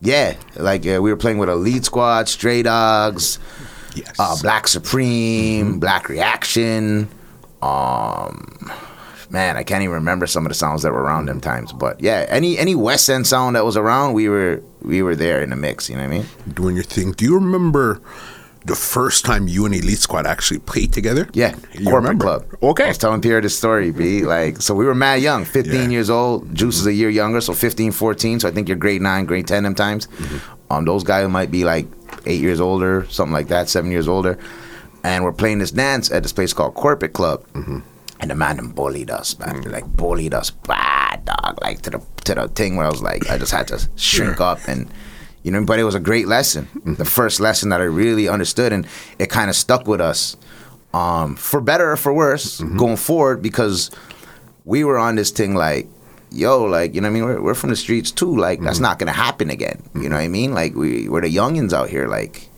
yeah, 0.00 0.36
like 0.56 0.86
uh, 0.86 1.00
we 1.02 1.10
were 1.10 1.16
playing 1.16 1.38
with 1.38 1.48
Elite 1.48 1.84
Squad, 1.84 2.28
Stray 2.28 2.62
Dogs, 2.62 3.38
Yes. 3.94 4.14
uh, 4.18 4.36
Black 4.42 4.68
Supreme, 4.68 5.78
Black 5.80 6.08
Reaction. 6.08 7.08
Um, 7.62 8.70
man, 9.28 9.56
I 9.56 9.62
can't 9.62 9.82
even 9.82 9.94
remember 9.94 10.26
some 10.26 10.46
of 10.46 10.50
the 10.50 10.54
sounds 10.54 10.82
that 10.82 10.92
were 10.92 11.02
around 11.02 11.26
them 11.26 11.40
times. 11.40 11.72
But 11.72 12.00
yeah, 12.00 12.26
any 12.28 12.56
any 12.58 12.74
West 12.74 13.08
End 13.10 13.26
sound 13.26 13.56
that 13.56 13.64
was 13.64 13.76
around, 13.76 14.14
we 14.14 14.28
were 14.28 14.62
we 14.82 15.02
were 15.02 15.14
there 15.16 15.42
in 15.42 15.50
the 15.50 15.56
mix. 15.56 15.88
You 15.90 15.96
know 15.96 16.02
what 16.02 16.14
I 16.14 16.18
mean? 16.18 16.26
Doing 16.54 16.74
your 16.76 16.84
thing. 16.84 17.12
Do 17.12 17.24
you 17.24 17.34
remember 17.34 18.00
the 18.66 18.74
first 18.74 19.24
time 19.24 19.48
you 19.48 19.64
and 19.66 19.74
Elite 19.74 19.98
Squad 19.98 20.26
actually 20.26 20.60
played 20.60 20.92
together? 20.92 21.28
Yeah, 21.32 21.56
You 21.72 21.84
corporate 21.86 21.94
remember? 22.18 22.24
club. 22.24 22.44
Okay. 22.62 22.84
I 22.84 22.88
was 22.88 22.98
telling 22.98 23.20
Pierre 23.20 23.40
this 23.40 23.56
story, 23.56 23.90
B. 23.90 24.22
Like, 24.22 24.60
so 24.60 24.74
we 24.74 24.84
were 24.84 24.94
mad 24.94 25.22
young, 25.22 25.44
15 25.44 25.72
Yeah. 25.74 25.88
years 25.88 26.10
old. 26.10 26.54
Juice 26.54 26.78
is 26.78 26.86
a 26.86 26.92
year 26.92 27.08
younger, 27.08 27.40
so 27.40 27.52
15, 27.54 27.92
14. 27.92 28.40
So 28.40 28.48
I 28.48 28.50
think 28.50 28.68
you're 28.68 28.76
grade 28.76 29.00
nine, 29.02 29.24
grade 29.24 29.46
10 29.46 29.62
them 29.62 29.74
times. 29.74 30.06
Mm-hmm. 30.08 30.72
Um, 30.72 30.84
those 30.84 31.02
guys 31.04 31.28
might 31.28 31.50
be 31.50 31.64
like 31.64 31.86
eight 32.26 32.40
years 32.40 32.60
older, 32.60 33.06
something 33.08 33.32
like 33.32 33.48
that, 33.48 33.68
seven 33.68 33.90
years 33.90 34.06
older. 34.08 34.38
And 35.02 35.24
we're 35.24 35.32
playing 35.32 35.58
this 35.58 35.70
dance 35.70 36.10
at 36.12 36.22
this 36.22 36.32
place 36.32 36.52
called 36.52 36.74
Corporate 36.74 37.14
Club. 37.14 37.44
Mm-hmm. 37.54 37.78
And 38.20 38.30
the 38.30 38.34
man 38.34 38.56
them 38.56 38.72
bullied 38.72 39.10
us, 39.10 39.38
man. 39.38 39.62
Like 39.62 39.86
bullied 39.86 40.34
us 40.34 40.50
bad, 40.50 41.24
dog. 41.24 41.58
Like 41.62 41.80
to 41.82 41.90
the 41.90 42.02
to 42.24 42.34
the 42.34 42.48
thing 42.48 42.76
where 42.76 42.84
I 42.84 42.90
was 42.90 43.00
like, 43.02 43.30
I 43.30 43.38
just 43.38 43.50
had 43.50 43.66
to 43.68 43.80
shrink 43.96 44.42
up 44.42 44.58
and 44.68 44.90
you 45.42 45.50
know, 45.50 45.64
but 45.64 45.78
it 45.78 45.84
was 45.84 45.94
a 45.94 46.00
great 46.00 46.26
lesson. 46.28 46.66
Mm-hmm. 46.66 46.94
The 46.94 47.04
first 47.04 47.40
lesson 47.40 47.68
that 47.70 47.80
I 47.80 47.84
really 47.84 48.28
understood 48.28 48.72
and 48.72 48.86
it 49.18 49.30
kind 49.30 49.48
of 49.50 49.56
stuck 49.56 49.86
with 49.86 50.00
us. 50.00 50.36
Um, 50.92 51.36
for 51.36 51.60
better 51.60 51.92
or 51.92 51.96
for 51.96 52.12
worse, 52.12 52.60
Mm-hmm. 52.60 52.76
going 52.76 52.96
forward 52.96 53.42
because 53.42 53.90
we 54.64 54.82
were 54.84 54.98
on 54.98 55.14
this 55.14 55.30
thing 55.30 55.54
like, 55.54 55.86
yo, 56.32 56.64
like, 56.64 56.94
you 56.94 57.00
know 57.00 57.08
what 57.08 57.10
I 57.10 57.20
mean? 57.20 57.24
We're, 57.24 57.40
we're 57.42 57.54
from 57.54 57.70
the 57.70 57.76
streets 57.76 58.10
too. 58.10 58.36
Like, 58.36 58.58
Mm-hmm. 58.58 58.66
that's 58.66 58.80
not 58.80 58.98
gonna 58.98 59.12
happen 59.12 59.50
again. 59.50 59.82
You 59.94 60.08
know 60.08 60.16
what 60.16 60.22
I 60.22 60.28
mean? 60.28 60.52
Like 60.52 60.74
we 60.74 61.08
we're 61.08 61.20
the 61.22 61.34
youngins 61.34 61.72
out 61.72 61.88
here, 61.90 62.08
like, 62.08 62.48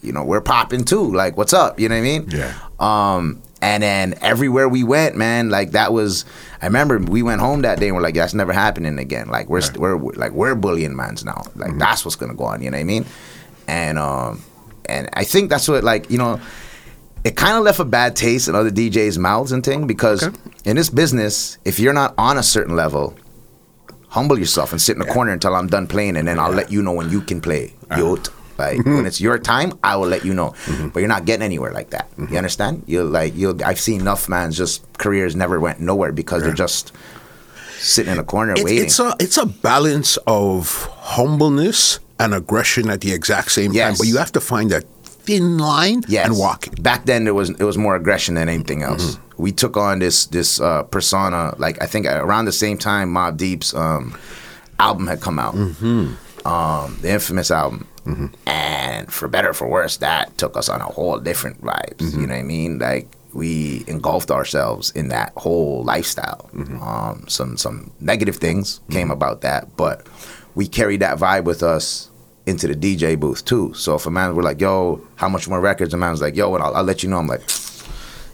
you 0.00 0.12
know, 0.12 0.24
we're 0.24 0.40
popping 0.40 0.84
too. 0.84 1.12
Like, 1.12 1.36
what's 1.36 1.52
up? 1.52 1.78
You 1.80 1.88
know 1.88 1.94
what 1.96 2.00
I 2.00 2.02
mean? 2.02 2.28
Yeah. 2.30 2.54
Um, 2.80 3.42
and 3.62 3.82
then 3.82 4.14
everywhere 4.20 4.68
we 4.68 4.84
went, 4.84 5.16
man, 5.16 5.48
like 5.48 5.70
that 5.72 5.92
was. 5.92 6.24
I 6.60 6.66
remember 6.66 6.98
we 6.98 7.22
went 7.22 7.40
home 7.40 7.62
that 7.62 7.78
day 7.80 7.86
and 7.88 7.96
we're 7.96 8.02
like, 8.02 8.14
that's 8.14 8.34
never 8.34 8.52
happening 8.52 8.98
again. 8.98 9.28
Like 9.28 9.48
we're 9.48 9.62
we're 9.78 9.96
like 10.14 10.32
we're 10.32 10.54
bullying 10.54 10.94
mans 10.94 11.24
now. 11.24 11.42
Like 11.56 11.70
Mm-hmm. 11.70 11.78
that's 11.78 12.04
what's 12.04 12.16
gonna 12.16 12.34
go 12.34 12.44
on. 12.44 12.60
You 12.62 12.70
know 12.70 12.76
what 12.76 12.80
I 12.82 12.84
mean? 12.84 13.06
And 13.68 13.98
um, 13.98 14.42
and 14.86 15.08
I 15.14 15.24
think 15.24 15.48
that's 15.48 15.66
what 15.68 15.82
like 15.84 16.10
you 16.10 16.18
know, 16.18 16.40
it 17.24 17.36
kind 17.36 17.56
of 17.56 17.62
left 17.64 17.78
a 17.78 17.84
bad 17.84 18.16
taste 18.16 18.48
in 18.48 18.54
other 18.54 18.70
DJs' 18.70 19.16
mouths 19.18 19.52
and 19.52 19.64
thing 19.64 19.86
because 19.86 20.24
Okay. 20.24 20.36
in 20.64 20.76
this 20.76 20.90
business, 20.90 21.56
if 21.64 21.78
you're 21.80 21.92
not 21.94 22.14
on 22.18 22.36
a 22.36 22.42
certain 22.42 22.74
level, 22.76 23.14
humble 24.08 24.38
yourself 24.38 24.72
and 24.72 24.82
sit 24.82 24.96
in 24.96 25.02
a 25.02 25.06
corner 25.12 25.32
until 25.32 25.54
I'm 25.54 25.68
done 25.68 25.86
playing, 25.86 26.16
and 26.16 26.26
then 26.28 26.38
I'll 26.38 26.50
let 26.52 26.70
you 26.72 26.82
know 26.82 26.92
when 26.92 27.10
you 27.10 27.20
can 27.20 27.40
play. 27.40 27.74
Yot. 27.96 28.28
Like 28.64 28.78
Mm-hmm. 28.78 28.96
when 28.96 29.06
it's 29.10 29.20
your 29.20 29.38
time, 29.38 29.70
I 29.90 29.92
will 29.98 30.08
let 30.14 30.24
you 30.24 30.34
know. 30.34 30.54
But 30.92 31.00
you're 31.00 31.08
not 31.16 31.24
getting 31.28 31.44
anywhere 31.50 31.72
like 31.72 31.90
that. 31.90 32.06
Mm-hmm. 32.10 32.32
You 32.32 32.36
understand? 32.42 32.74
You 32.86 33.02
like 33.04 33.34
you. 33.36 33.48
I've 33.64 33.80
seen 33.88 34.00
enough 34.00 34.28
man's 34.28 34.56
just 34.56 34.76
careers 35.04 35.34
never 35.36 35.56
went 35.66 35.78
nowhere 35.80 36.12
because 36.12 36.42
they're 36.42 36.60
just 36.66 36.92
sitting 37.78 38.12
in 38.12 38.18
a 38.18 38.24
corner 38.34 38.54
It- 38.56 38.64
waiting. 38.64 38.84
it's 38.84 38.98
a 39.00 39.08
it's 39.18 39.38
a 39.38 39.46
balance 39.46 40.16
of 40.26 40.86
humbleness 41.16 41.98
and 42.18 42.34
aggression 42.34 42.88
at 42.90 43.00
the 43.00 43.12
exact 43.12 43.50
same 43.50 43.72
time, 43.72 43.94
but 43.98 44.06
you 44.06 44.16
have 44.18 44.32
to 44.32 44.40
find 44.40 44.70
that 44.70 44.84
thin 45.26 45.58
line 45.58 46.02
yes. 46.08 46.26
and 46.26 46.38
walk 46.38 46.66
it. 46.68 46.82
Back 46.82 47.04
then, 47.06 47.26
it 47.26 47.34
was 47.34 47.50
it 47.50 47.64
was 47.64 47.76
more 47.76 47.96
aggression 47.96 48.34
than 48.36 48.48
anything 48.48 48.82
else. 48.82 49.04
Mm-hmm. 49.16 49.42
We 49.42 49.50
took 49.52 49.76
on 49.76 49.98
this 49.98 50.26
this 50.26 50.60
uh, 50.60 50.82
persona. 50.84 51.54
Like 51.58 51.82
I 51.82 51.86
think 51.86 52.06
around 52.06 52.44
the 52.46 52.52
same 52.64 52.78
time, 52.78 53.12
Mobb 53.12 53.36
Deep's 53.36 53.74
um, 53.74 54.14
album 54.78 55.06
had 55.06 55.20
come 55.20 55.38
out, 55.38 55.54
Mm-hmm. 55.54 56.46
um, 56.46 56.98
the 57.02 57.10
infamous 57.10 57.50
album. 57.50 57.86
And 58.46 59.12
for 59.12 59.28
better 59.28 59.50
or 59.50 59.54
for 59.54 59.68
worse, 59.68 59.98
that 59.98 60.36
took 60.38 60.56
us 60.56 60.68
on 60.68 60.80
a 60.80 60.84
whole 60.84 61.18
different 61.18 61.60
vibes. 61.62 61.96
Mm-hmm. 61.96 62.20
You 62.20 62.26
know 62.26 62.34
what 62.34 62.40
I 62.40 62.44
mean? 62.44 62.78
Like 62.78 63.08
we 63.32 63.84
engulfed 63.86 64.30
ourselves 64.30 64.90
in 64.92 65.08
that 65.08 65.32
whole 65.36 65.84
lifestyle. 65.84 66.50
Mm-hmm. 66.52 66.82
Um, 66.82 67.24
some 67.28 67.56
some 67.56 67.92
negative 68.00 68.36
things 68.36 68.80
came 68.90 69.10
about 69.10 69.40
that, 69.42 69.76
but 69.76 70.06
we 70.54 70.68
carried 70.68 71.00
that 71.00 71.18
vibe 71.18 71.44
with 71.44 71.62
us 71.62 72.10
into 72.44 72.66
the 72.66 72.74
DJ 72.74 73.18
booth 73.18 73.44
too. 73.44 73.72
So 73.74 73.94
if 73.94 74.06
a 74.06 74.10
man 74.10 74.34
were 74.34 74.42
like, 74.42 74.60
"Yo, 74.60 75.00
how 75.16 75.28
much 75.28 75.48
more 75.48 75.60
records?" 75.60 75.94
A 75.94 75.96
man's 75.96 76.20
like, 76.20 76.36
"Yo," 76.36 76.54
and 76.54 76.62
I'll, 76.62 76.74
I'll 76.74 76.84
let 76.84 77.02
you 77.02 77.08
know. 77.08 77.18
I'm 77.18 77.26
like. 77.26 77.42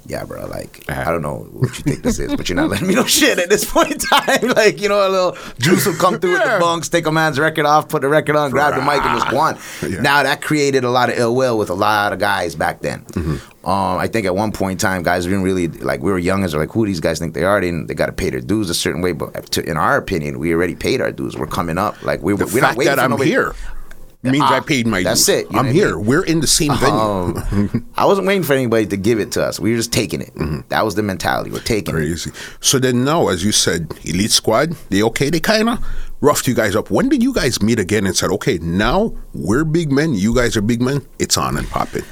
Yeah, 0.07 0.25
bro. 0.25 0.47
Like, 0.47 0.85
I 0.89 1.05
don't 1.11 1.23
know 1.23 1.47
what 1.53 1.77
you 1.77 1.85
think 1.85 2.03
this 2.03 2.19
is, 2.19 2.35
but 2.35 2.49
you're 2.49 2.57
not 2.57 2.71
letting 2.71 2.89
me 2.89 2.95
know 2.95 3.05
shit 3.07 3.39
at 3.39 3.51
this 3.51 3.71
point 3.71 3.93
in 3.93 3.99
time. 3.99 4.49
Like, 4.59 4.81
you 4.81 4.89
know, 4.89 5.07
a 5.07 5.11
little 5.11 5.37
juice 5.59 5.85
will 5.87 5.95
come 5.95 6.19
through 6.19 6.33
with 6.33 6.43
the 6.45 6.59
bunks, 6.61 6.89
take 6.89 7.07
a 7.07 7.13
man's 7.13 7.39
record 7.39 7.67
off, 7.67 7.89
put 7.89 8.03
the 8.03 8.09
record 8.09 8.37
on, 8.37 8.51
grab 8.51 8.75
the 8.75 8.81
mic, 8.81 9.03
and 9.05 9.19
just 9.19 9.31
go 9.31 9.39
on. 9.39 9.59
Yeah. 9.89 10.01
Now 10.01 10.23
that 10.23 10.43
created 10.43 10.85
a 10.85 10.91
lot 10.91 11.09
of 11.09 11.19
ill 11.19 11.35
will 11.35 11.57
with 11.57 11.71
a 11.71 11.75
lot 11.75 12.13
of 12.13 12.19
guys 12.19 12.55
back 12.55 12.81
then. 12.81 13.05
Mm-hmm. 13.07 13.69
Um, 13.69 13.99
I 13.99 14.07
think 14.07 14.27
at 14.27 14.35
one 14.35 14.53
point 14.53 14.73
in 14.73 14.79
time, 14.79 15.03
guys 15.03 15.25
didn't 15.25 15.43
really 15.43 15.69
like. 15.69 16.01
We 16.03 16.11
were 16.11 16.19
young 16.19 16.43
as 16.45 16.55
like, 16.55 16.71
who 16.71 16.87
these 16.87 17.01
guys 17.01 17.19
think 17.19 17.35
they 17.35 17.45
are? 17.45 17.61
They, 17.61 17.71
they 17.71 17.95
got 17.95 18.07
to 18.07 18.13
pay 18.13 18.31
their 18.31 18.41
dues 18.41 18.71
a 18.71 18.75
certain 18.75 19.03
way. 19.03 19.13
But 19.13 19.51
to, 19.53 19.63
in 19.63 19.77
our 19.77 19.97
opinion, 19.97 20.39
we 20.39 20.53
already 20.55 20.75
paid 20.75 21.01
our 21.01 21.13
dues. 21.13 21.37
We're 21.37 21.47
coming 21.47 21.79
up. 21.79 22.03
Like 22.03 22.23
we, 22.23 22.35
The 22.37 22.47
we're 22.47 22.61
not 22.61 22.77
waiting 22.77 22.91
that 22.93 22.99
for 22.99 23.05
I'm 23.05 23.11
nobody- 23.11 23.31
here 23.31 23.55
means 24.25 24.43
Ah, 24.45 24.57
I 24.57 24.61
paid 24.61 24.87
my 24.87 25.03
that's 25.03 25.25
dues. 25.27 25.37
it, 25.37 25.47
you 25.47 25.53
know 25.53 25.59
I'm 25.61 25.67
what 25.67 25.71
I 25.71 25.73
here. 25.75 25.97
mean? 25.97 26.07
We're 26.07 26.25
in 26.25 26.41
the 26.41 26.47
same 26.49 26.75
venue. 26.77 26.93
Um, 26.99 27.87
I 27.97 28.05
wasn't 28.05 28.27
waiting 28.27 28.43
for 28.43 28.53
anybody 28.55 28.85
to 28.87 28.97
give 28.97 29.21
it 29.21 29.31
to 29.33 29.45
us. 29.45 29.61
We 29.61 29.71
were 29.71 29.77
just 29.77 29.93
taking 29.93 30.21
it. 30.21 30.33
That 30.71 30.85
was 30.85 30.97
the 30.97 31.03
mentality. 31.05 31.51
We're 31.51 31.61
taking 31.61 31.95
it. 31.95 31.99
Crazy. 31.99 32.33
So 32.61 32.79
then 32.81 33.05
now, 33.05 33.29
as 33.29 33.45
you 33.45 33.53
said, 33.53 33.93
Elite 34.05 34.33
Squad, 34.33 34.73
they 34.91 35.03
okay, 35.05 35.31
they 35.31 35.39
kind 35.41 35.69
of 35.69 35.79
roughed 36.21 36.49
you 36.49 36.55
guys 36.55 36.75
up. 36.75 36.91
When 36.91 37.09
did 37.09 37.23
you 37.23 37.33
guys 37.33 37.63
meet 37.63 37.79
again 37.79 38.07
and 38.07 38.17
said, 38.17 38.31
okay, 38.31 38.59
now 38.59 39.15
we're 39.35 39.65
big 39.65 39.93
men, 39.93 40.15
you 40.15 40.35
guys 40.35 40.57
are 40.57 40.63
big 40.63 40.83
men, 40.83 41.07
it's 41.21 41.37
on 41.37 41.57
and 41.57 41.69
popping? 41.69 42.03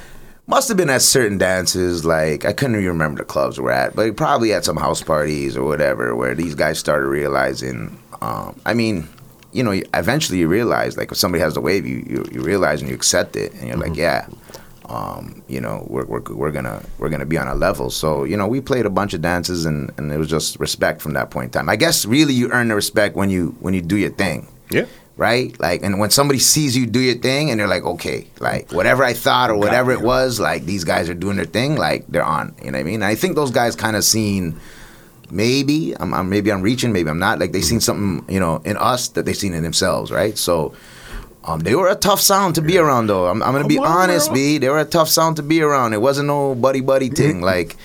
Must 0.49 0.69
have 0.69 0.77
been 0.77 0.89
at 0.89 1.01
certain 1.01 1.37
dances. 1.37 2.05
Like 2.05 2.45
I 2.45 2.53
couldn't 2.53 2.75
even 2.77 2.87
remember 2.87 3.17
the 3.19 3.25
clubs 3.25 3.59
we're 3.59 3.71
at, 3.71 3.97
but 3.97 4.15
probably 4.15 4.53
at 4.53 4.63
some 4.63 4.77
house 4.77 5.03
parties 5.03 5.57
or 5.57 5.65
whatever, 5.65 6.15
where 6.15 6.35
these 6.35 6.55
guys 6.55 6.79
started 6.79 7.07
realizing. 7.07 7.99
Um, 8.21 8.57
I 8.65 8.73
mean, 8.73 9.09
you 9.57 9.63
know, 9.63 9.73
eventually 9.93 10.39
you 10.39 10.47
realize, 10.47 10.97
like, 10.97 11.11
if 11.11 11.17
somebody 11.17 11.41
has 11.41 11.53
the 11.55 11.61
wave, 11.61 11.85
you 11.85 11.97
you, 12.11 12.19
you 12.33 12.41
realize 12.41 12.77
and 12.81 12.89
you 12.89 12.95
accept 12.95 13.35
it, 13.35 13.53
and 13.55 13.67
you're 13.67 13.77
like, 13.85 13.95
yeah. 13.97 14.27
Um, 14.89 15.43
you 15.49 15.59
know, 15.59 15.85
we're, 15.89 16.05
we're, 16.05 16.21
we're 16.33 16.51
gonna 16.51 16.81
we're 16.97 17.09
gonna 17.09 17.25
be 17.25 17.37
on 17.37 17.49
a 17.49 17.55
level. 17.55 17.89
So 17.89 18.23
you 18.23 18.37
know, 18.37 18.47
we 18.47 18.61
played 18.61 18.85
a 18.85 18.89
bunch 18.89 19.13
of 19.13 19.21
dances, 19.21 19.65
and, 19.65 19.91
and 19.97 20.11
it 20.13 20.17
was 20.17 20.29
just 20.29 20.57
respect 20.61 21.01
from 21.01 21.11
that 21.13 21.29
point 21.29 21.45
in 21.47 21.51
time. 21.51 21.67
I 21.67 21.75
guess 21.75 22.05
really 22.05 22.33
you 22.33 22.49
earn 22.53 22.69
the 22.69 22.75
respect 22.75 23.15
when 23.17 23.29
you 23.29 23.53
when 23.59 23.73
you 23.73 23.81
do 23.81 23.97
your 23.97 24.11
thing 24.11 24.47
Yeah. 24.69 24.85
right? 25.17 25.59
Like, 25.59 25.83
and 25.83 25.99
when 25.99 26.09
somebody 26.09 26.39
sees 26.39 26.77
you 26.77 26.85
do 26.85 27.01
your 27.01 27.15
thing, 27.17 27.51
and 27.51 27.59
they're 27.59 27.67
like, 27.67 27.83
okay, 27.83 28.27
like 28.39 28.71
whatever 28.71 29.03
I 29.03 29.11
thought 29.11 29.49
or 29.49 29.57
whatever 29.57 29.91
it 29.91 29.99
was, 30.01 30.39
like 30.39 30.63
these 30.63 30.85
guys 30.85 31.09
are 31.09 31.13
doing 31.25 31.35
their 31.35 31.51
thing, 31.59 31.75
like 31.75 32.07
they're 32.07 32.23
on. 32.37 32.55
You 32.63 32.71
know 32.71 32.77
what 32.77 32.79
I 32.79 32.83
mean? 32.83 32.95
And 33.03 33.11
I 33.11 33.15
think 33.15 33.35
those 33.35 33.51
guys 33.51 33.75
kind 33.75 33.97
of 33.97 34.05
seen. 34.05 34.57
Maybe 35.29 35.93
I'm, 35.99 36.13
I'm 36.13 36.29
maybe 36.29 36.51
I'm 36.51 36.61
reaching, 36.61 36.93
maybe 36.93 37.09
I'm 37.09 37.19
not. 37.19 37.39
Like 37.39 37.51
they 37.51 37.61
seen 37.61 37.79
something, 37.81 38.33
you 38.33 38.39
know, 38.39 38.61
in 38.63 38.77
us 38.77 39.09
that 39.09 39.25
they 39.25 39.33
seen 39.33 39.53
in 39.53 39.63
themselves, 39.63 40.11
right? 40.11 40.37
So, 40.37 40.73
um, 41.43 41.61
they 41.61 41.75
were 41.75 41.87
a 41.87 41.95
tough 41.95 42.19
sound 42.19 42.55
to 42.55 42.61
be 42.61 42.77
around, 42.77 43.07
though. 43.07 43.27
I'm, 43.27 43.41
I'm 43.41 43.53
gonna 43.53 43.67
be 43.67 43.77
honest. 43.77 44.33
B. 44.33 44.57
They 44.57 44.69
were 44.69 44.79
a 44.79 44.85
tough 44.85 45.07
sound 45.07 45.37
to 45.37 45.43
be 45.43 45.61
around. 45.61 45.93
It 45.93 46.01
wasn't 46.01 46.27
no 46.27 46.55
buddy 46.55 46.81
buddy 46.81 47.09
thing. 47.09 47.41
Like, 47.47 47.77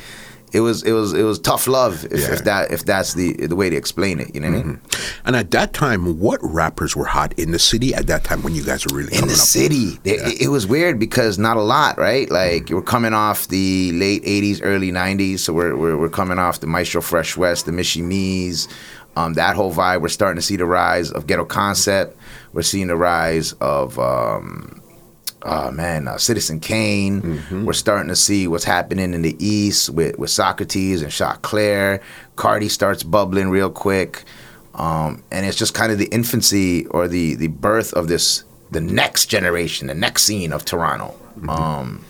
it 0.52 0.60
was 0.60 0.82
it 0.82 0.92
was 0.92 1.12
it 1.12 1.22
was 1.22 1.38
tough 1.38 1.66
love. 1.66 2.04
If, 2.06 2.20
Yeah. 2.20 2.32
if 2.34 2.44
that 2.44 2.70
if 2.72 2.84
that's 2.84 3.14
the 3.14 3.32
the 3.46 3.56
way 3.56 3.70
to 3.70 3.76
explain 3.76 4.20
it, 4.20 4.34
you 4.34 4.40
know 4.40 4.50
what 4.50 4.60
I 4.60 4.62
mean? 4.64 4.80
And 5.24 5.36
at 5.36 5.50
that 5.52 5.72
time, 5.72 6.18
what 6.18 6.38
rappers 6.42 6.94
were 6.94 7.04
hot 7.06 7.32
in 7.38 7.52
the 7.52 7.58
city 7.58 7.94
at 7.94 8.06
that 8.08 8.24
time 8.24 8.42
when 8.42 8.54
you 8.54 8.62
guys 8.64 8.86
were 8.86 8.96
really 8.98 9.16
in 9.16 9.28
the 9.28 9.34
city. 9.34 9.98
It, 10.04 10.42
it 10.42 10.48
was 10.48 10.66
weird 10.66 10.98
because 10.98 11.38
not 11.38 11.56
a 11.56 11.62
lot, 11.62 11.96
right? 11.98 12.30
Like 12.30 12.70
we're 12.70 12.82
coming 12.82 13.14
off 13.14 13.48
the 13.48 13.92
late 13.92 14.22
'80s, 14.24 14.60
early 14.62 14.92
'90s, 14.92 15.38
so 15.40 15.52
we're 15.52 15.76
we're, 15.76 15.96
we're 15.96 16.08
coming 16.10 16.38
off 16.38 16.60
the 16.60 16.66
Maestro 16.66 17.00
Fresh 17.00 17.36
Wes, 17.36 17.62
the 17.62 17.72
Michie 17.72 18.02
Mee's, 18.02 18.68
um, 19.16 19.34
that 19.34 19.56
whole 19.56 19.72
vibe. 19.72 20.02
We're 20.02 20.08
starting 20.08 20.36
to 20.36 20.42
see 20.42 20.56
the 20.56 20.66
rise 20.66 21.10
of 21.10 21.26
Ghetto 21.26 21.44
Concept. 21.46 22.16
We're 22.52 22.62
seeing 22.62 22.88
the 22.88 22.96
rise 22.96 23.52
of. 23.54 23.98
Um, 23.98 24.81
Oh 25.44 25.70
man, 25.70 26.06
uh, 26.08 26.18
Citizen 26.18 26.60
Kane. 26.60 27.20
We're 27.64 27.72
starting 27.72 28.08
to 28.08 28.16
see 28.16 28.46
what's 28.46 28.64
happening 28.64 29.12
in 29.12 29.22
the 29.22 29.36
East 29.44 29.90
with, 29.90 30.18
with 30.18 30.30
Saukrates 30.30 31.02
and 31.02 31.10
Choclair. 31.10 32.00
Cardi 32.36 32.68
starts 32.68 33.02
bubbling 33.02 33.50
real 33.50 33.70
quick, 33.70 34.22
um, 34.74 35.22
and 35.32 35.44
it's 35.44 35.56
just 35.56 35.74
kind 35.74 35.90
of 35.90 35.98
the 35.98 36.06
infancy 36.06 36.86
or 36.86 37.08
the 37.08 37.34
the 37.34 37.48
birth 37.48 37.92
of 37.94 38.08
this 38.08 38.44
the 38.70 38.80
next 38.80 39.26
generation, 39.26 39.88
the 39.88 39.94
next 39.94 40.22
scene 40.24 40.52
of 40.52 40.64
Toronto. 40.64 41.14
Um, 41.48 42.04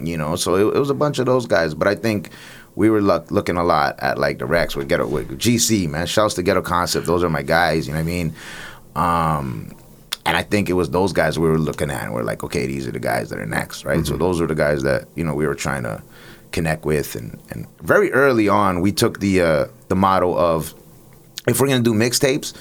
you 0.00 0.16
know, 0.16 0.36
so 0.36 0.54
it, 0.54 0.76
it 0.76 0.78
was 0.78 0.90
a 0.90 0.94
bunch 0.94 1.18
of 1.18 1.26
those 1.26 1.46
guys, 1.46 1.74
but 1.74 1.88
I 1.88 1.94
think 1.94 2.30
we 2.76 2.90
were 2.90 3.00
look, 3.00 3.30
looking 3.30 3.56
a 3.56 3.64
lot 3.64 3.96
at 4.00 4.18
like 4.18 4.38
the 4.38 4.46
Rex 4.46 4.76
with 4.76 4.88
Ghetto 4.88 5.06
with 5.06 5.38
GC 5.38 5.88
man. 5.88 6.06
Shouts 6.06 6.34
to 6.34 6.42
Ghetto 6.42 6.62
Concept. 6.62 7.06
Those 7.06 7.24
are 7.24 7.30
my 7.30 7.42
guys. 7.42 7.86
You 7.86 7.94
know 7.94 7.98
what 7.98 8.02
I 8.02 8.04
mean? 8.04 8.34
Um, 8.94 9.76
and 10.26 10.36
I 10.36 10.42
think 10.42 10.68
it 10.68 10.72
was 10.72 10.90
those 10.90 11.12
guys 11.12 11.38
we 11.38 11.48
were 11.48 11.58
looking 11.58 11.90
at, 11.90 12.02
and 12.02 12.12
we're 12.12 12.24
like, 12.24 12.42
okay, 12.42 12.66
these 12.66 12.86
are 12.88 12.90
the 12.92 12.98
guys 12.98 13.30
that 13.30 13.38
are 13.38 13.46
next, 13.46 13.84
right? 13.84 14.04
So 14.04 14.16
those 14.16 14.40
are 14.40 14.46
the 14.46 14.56
guys 14.56 14.82
that 14.82 15.06
you 15.14 15.22
know 15.24 15.34
we 15.34 15.46
were 15.46 15.54
trying 15.54 15.84
to 15.84 16.02
connect 16.50 16.84
with, 16.84 17.14
and, 17.14 17.40
and 17.50 17.66
very 17.80 18.12
early 18.12 18.48
on, 18.48 18.80
we 18.80 18.90
took 18.92 19.20
the 19.20 19.40
uh, 19.40 19.66
the 19.88 19.96
model 19.96 20.36
of 20.36 20.74
if 21.46 21.60
we're 21.60 21.68
gonna 21.68 21.80
do 21.80 21.94
mixtapes, 21.94 22.54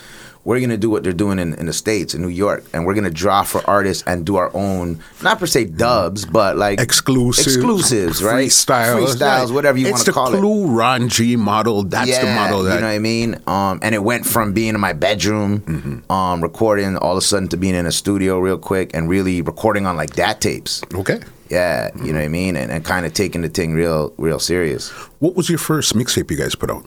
we're 0.46 0.62
gonna 0.62 0.78
do 0.78 0.90
what 0.90 1.04
they're 1.04 1.12
doing 1.12 1.40
in, 1.40 1.54
in 1.56 1.66
the 1.66 1.74
states, 1.74 2.14
in 2.14 2.22
New 2.22 2.30
York, 2.30 2.64
and 2.74 2.86
we're 2.86 2.94
gonna 2.94 3.10
draw 3.10 3.44
for 3.44 3.62
artists 3.70 4.04
and 4.08 4.26
do 4.26 4.38
our 4.38 4.50
own, 4.56 5.00
not 5.22 5.40
per 5.40 5.46
se 5.48 5.66
dubs, 5.66 6.24
but 6.24 6.56
like 6.56 6.80
Exclusives, 6.80 7.48
exclusives, 7.56 8.24
right? 8.24 8.48
Freestyles, 8.48 9.06
freestyles, 9.16 9.52
whatever 9.54 9.78
you 9.78 9.92
want 9.92 10.06
to 10.06 10.12
call 10.14 10.32
the 10.32 10.38
it 10.38 10.40
Clue 10.42 10.68
Ron 10.68 11.10
G 11.10 11.36
model. 11.36 11.84
That's 11.84 12.18
the 12.20 12.28
model 12.28 12.64
that 12.64 12.76
you 12.76 12.82
know 12.82 12.88
what 12.88 12.94
I 12.94 13.00
mean. 13.00 13.36
Um, 13.48 13.80
and 13.82 13.94
it 13.94 14.04
went 14.04 14.26
from 14.26 14.54
being 14.54 14.76
in 14.76 14.80
my 14.80 14.94
bedroom, 14.94 15.60
Mm-hmm. 15.62 16.12
um, 16.12 16.42
recording, 16.42 16.96
all 16.98 17.14
of 17.14 17.18
a 17.18 17.22
sudden 17.26 17.48
to 17.50 17.58
being 17.58 17.76
in 17.76 17.86
a 17.86 17.92
studio 17.92 18.40
real 18.40 18.58
quick 18.58 18.92
and 18.94 19.10
really 19.10 19.42
recording 19.42 19.86
on 19.86 19.98
like 19.98 20.14
dat 20.16 20.42
tapes. 20.42 20.82
okay. 20.94 21.20
Yeah, 21.50 21.90
Mm-hmm. 21.92 22.06
you 22.06 22.12
know 22.14 22.20
what 22.20 22.26
I 22.26 22.30
mean, 22.30 22.56
and, 22.56 22.72
and 22.72 22.84
kind 22.86 23.06
of 23.06 23.14
taking 23.14 23.42
the 23.42 23.50
thing 23.50 23.74
real, 23.74 24.14
real 24.18 24.40
serious. 24.40 24.90
What 25.20 25.36
was 25.36 25.50
your 25.50 25.60
first 25.60 25.94
mixtape 25.96 26.30
you 26.32 26.38
guys 26.38 26.56
put 26.56 26.70
out? 26.72 26.86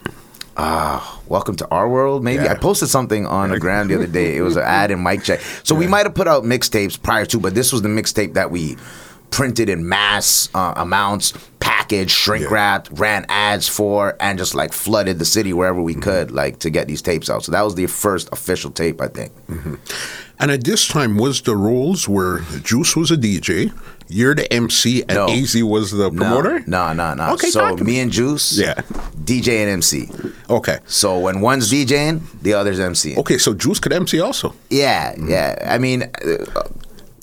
Ah, 0.61 1.21
welcome 1.29 1.55
to 1.55 1.69
our 1.71 1.89
world. 1.89 2.25
Maybe 2.25 2.43
Yeah. 2.43 2.51
I 2.53 2.55
posted 2.57 2.89
something 2.89 3.27
on 3.27 3.51
the 3.51 3.61
gram 3.61 3.87
the 3.87 3.95
other 3.95 4.09
day. 4.09 4.37
It 4.37 4.43
was 4.43 4.57
an 4.57 4.63
ad 4.67 4.91
and 4.91 5.03
mic 5.05 5.23
check. 5.23 5.41
So 5.63 5.75
we 5.75 5.87
might 5.87 6.05
have 6.05 6.17
put 6.17 6.27
out 6.27 6.43
mixtapes 6.43 7.01
prior 7.01 7.25
to, 7.27 7.39
but 7.39 7.55
this 7.55 7.73
was 7.73 7.83
the 7.83 7.89
mixtape 7.89 8.35
that 8.35 8.51
we 8.51 8.77
printed 9.31 9.69
in 9.69 9.89
mass 9.89 10.49
uh, 10.55 10.73
amounts, 10.77 11.33
packaged, 11.61 12.11
shrink 12.11 12.45
Yeah. 12.45 12.55
wrapped, 12.55 12.89
ran 12.93 13.25
ads 13.29 13.69
for, 13.69 14.17
and 14.19 14.37
just 14.37 14.57
like 14.57 14.73
flooded 14.73 15.21
the 15.21 15.25
city 15.25 15.53
wherever 15.53 15.81
we 15.81 15.93
mm-hmm. 15.93 16.03
could, 16.03 16.31
like 16.33 16.59
to 16.61 16.71
get 16.71 16.89
these 16.89 17.03
tapes 17.03 17.31
out. 17.31 17.45
So 17.45 17.53
that 17.53 17.63
was 17.63 17.77
the 17.77 17.87
first 17.87 18.29
official 18.33 18.73
tape, 18.73 19.01
I 19.01 19.07
think. 19.07 19.33
Mm-hmm. 19.47 19.75
And 20.41 20.51
at 20.51 20.65
this 20.65 20.89
time, 20.89 21.19
was 21.19 21.43
the 21.43 21.57
roles 21.57 22.09
where 22.09 22.41
Juice 22.65 22.97
was 22.97 23.13
a 23.13 23.17
DJ, 23.17 23.73
you're 24.09 24.35
the 24.35 24.51
MC, 24.53 25.03
and 25.03 25.15
No. 25.15 25.29
AZ 25.29 25.63
was 25.63 25.91
the 25.91 26.11
promoter? 26.11 26.63
No, 26.67 26.93
no, 26.93 27.15
no. 27.15 27.33
Okay, 27.35 27.51
so 27.51 27.77
me. 27.77 28.01
and 28.01 28.11
Juice, 28.11 28.57
Yeah. 28.59 28.75
DJ 29.25 29.61
and 29.63 29.71
MC. 29.71 30.09
Okay. 30.49 30.79
So 30.87 31.19
when 31.19 31.41
one's 31.41 31.71
DJing, 31.71 32.21
the 32.43 32.55
other's 32.55 32.81
MC. 32.81 33.17
Okay, 33.17 33.39
so 33.39 33.53
Juice 33.55 33.79
could 33.79 33.93
MC 33.93 34.21
also. 34.21 34.55
Yeah, 34.71 35.15
yeah. 35.19 35.57
I 35.69 35.79
mean, 35.79 36.03
uh, 36.05 36.63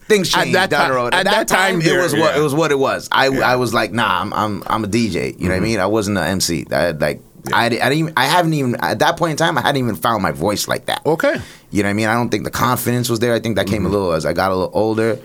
things 0.08 0.34
At 0.34 0.42
changed 0.44 0.56
that 0.56 0.70
down 0.70 0.90
the 0.90 0.96
road. 0.96 1.14
at 1.14 1.26
that 1.26 1.48
time, 1.48 1.82
it 1.82 1.86
there- 1.86 2.02
was 2.02 2.14
what 2.14 2.38
it 2.38 2.42
was. 2.42 2.54
What 2.54 2.72
it 2.72 2.80
was. 2.80 3.10
I 3.12 3.28
I 3.28 3.56
was 3.56 3.74
like, 3.74 3.92
nah, 3.92 4.22
I'm 4.22 4.32
I'm 4.34 4.64
I'm 4.68 4.84
a 4.84 4.88
DJ. 4.88 5.36
You 5.40 5.46
know 5.50 5.56
what 5.56 5.58
I 5.58 5.60
mean? 5.62 5.80
I 5.80 5.88
wasn't 5.88 6.18
an 6.18 6.26
MC. 6.26 6.66
I 6.72 6.76
had 6.82 7.02
like. 7.02 7.22
I, 7.54 7.66
I 7.68 7.70
didn't 7.70 7.94
even, 7.94 8.14
I 8.18 8.26
haven't 8.26 8.54
even 8.56 8.74
at 8.78 8.98
that 9.00 9.18
point 9.18 9.30
in 9.32 9.38
time 9.38 9.56
I 9.56 9.62
hadn't 9.62 9.78
even 9.80 9.94
found 9.96 10.24
my 10.24 10.32
voice 10.32 10.68
like 10.68 10.88
that. 10.88 11.06
Okay. 11.06 11.36
You 11.70 11.84
know 11.84 11.90
what 11.90 11.92
I 11.92 11.94
mean? 11.94 12.08
I 12.08 12.16
don't 12.16 12.30
think 12.30 12.44
the 12.44 12.50
confidence 12.50 13.08
was 13.08 13.20
there. 13.20 13.36
I 13.36 13.40
think 13.40 13.56
that 13.58 13.68
came 13.68 13.86
a 13.86 13.90
little 13.90 14.14
as 14.14 14.26
I 14.26 14.34
got 14.34 14.50
a 14.52 14.56
little 14.56 14.72
older. 14.74 15.20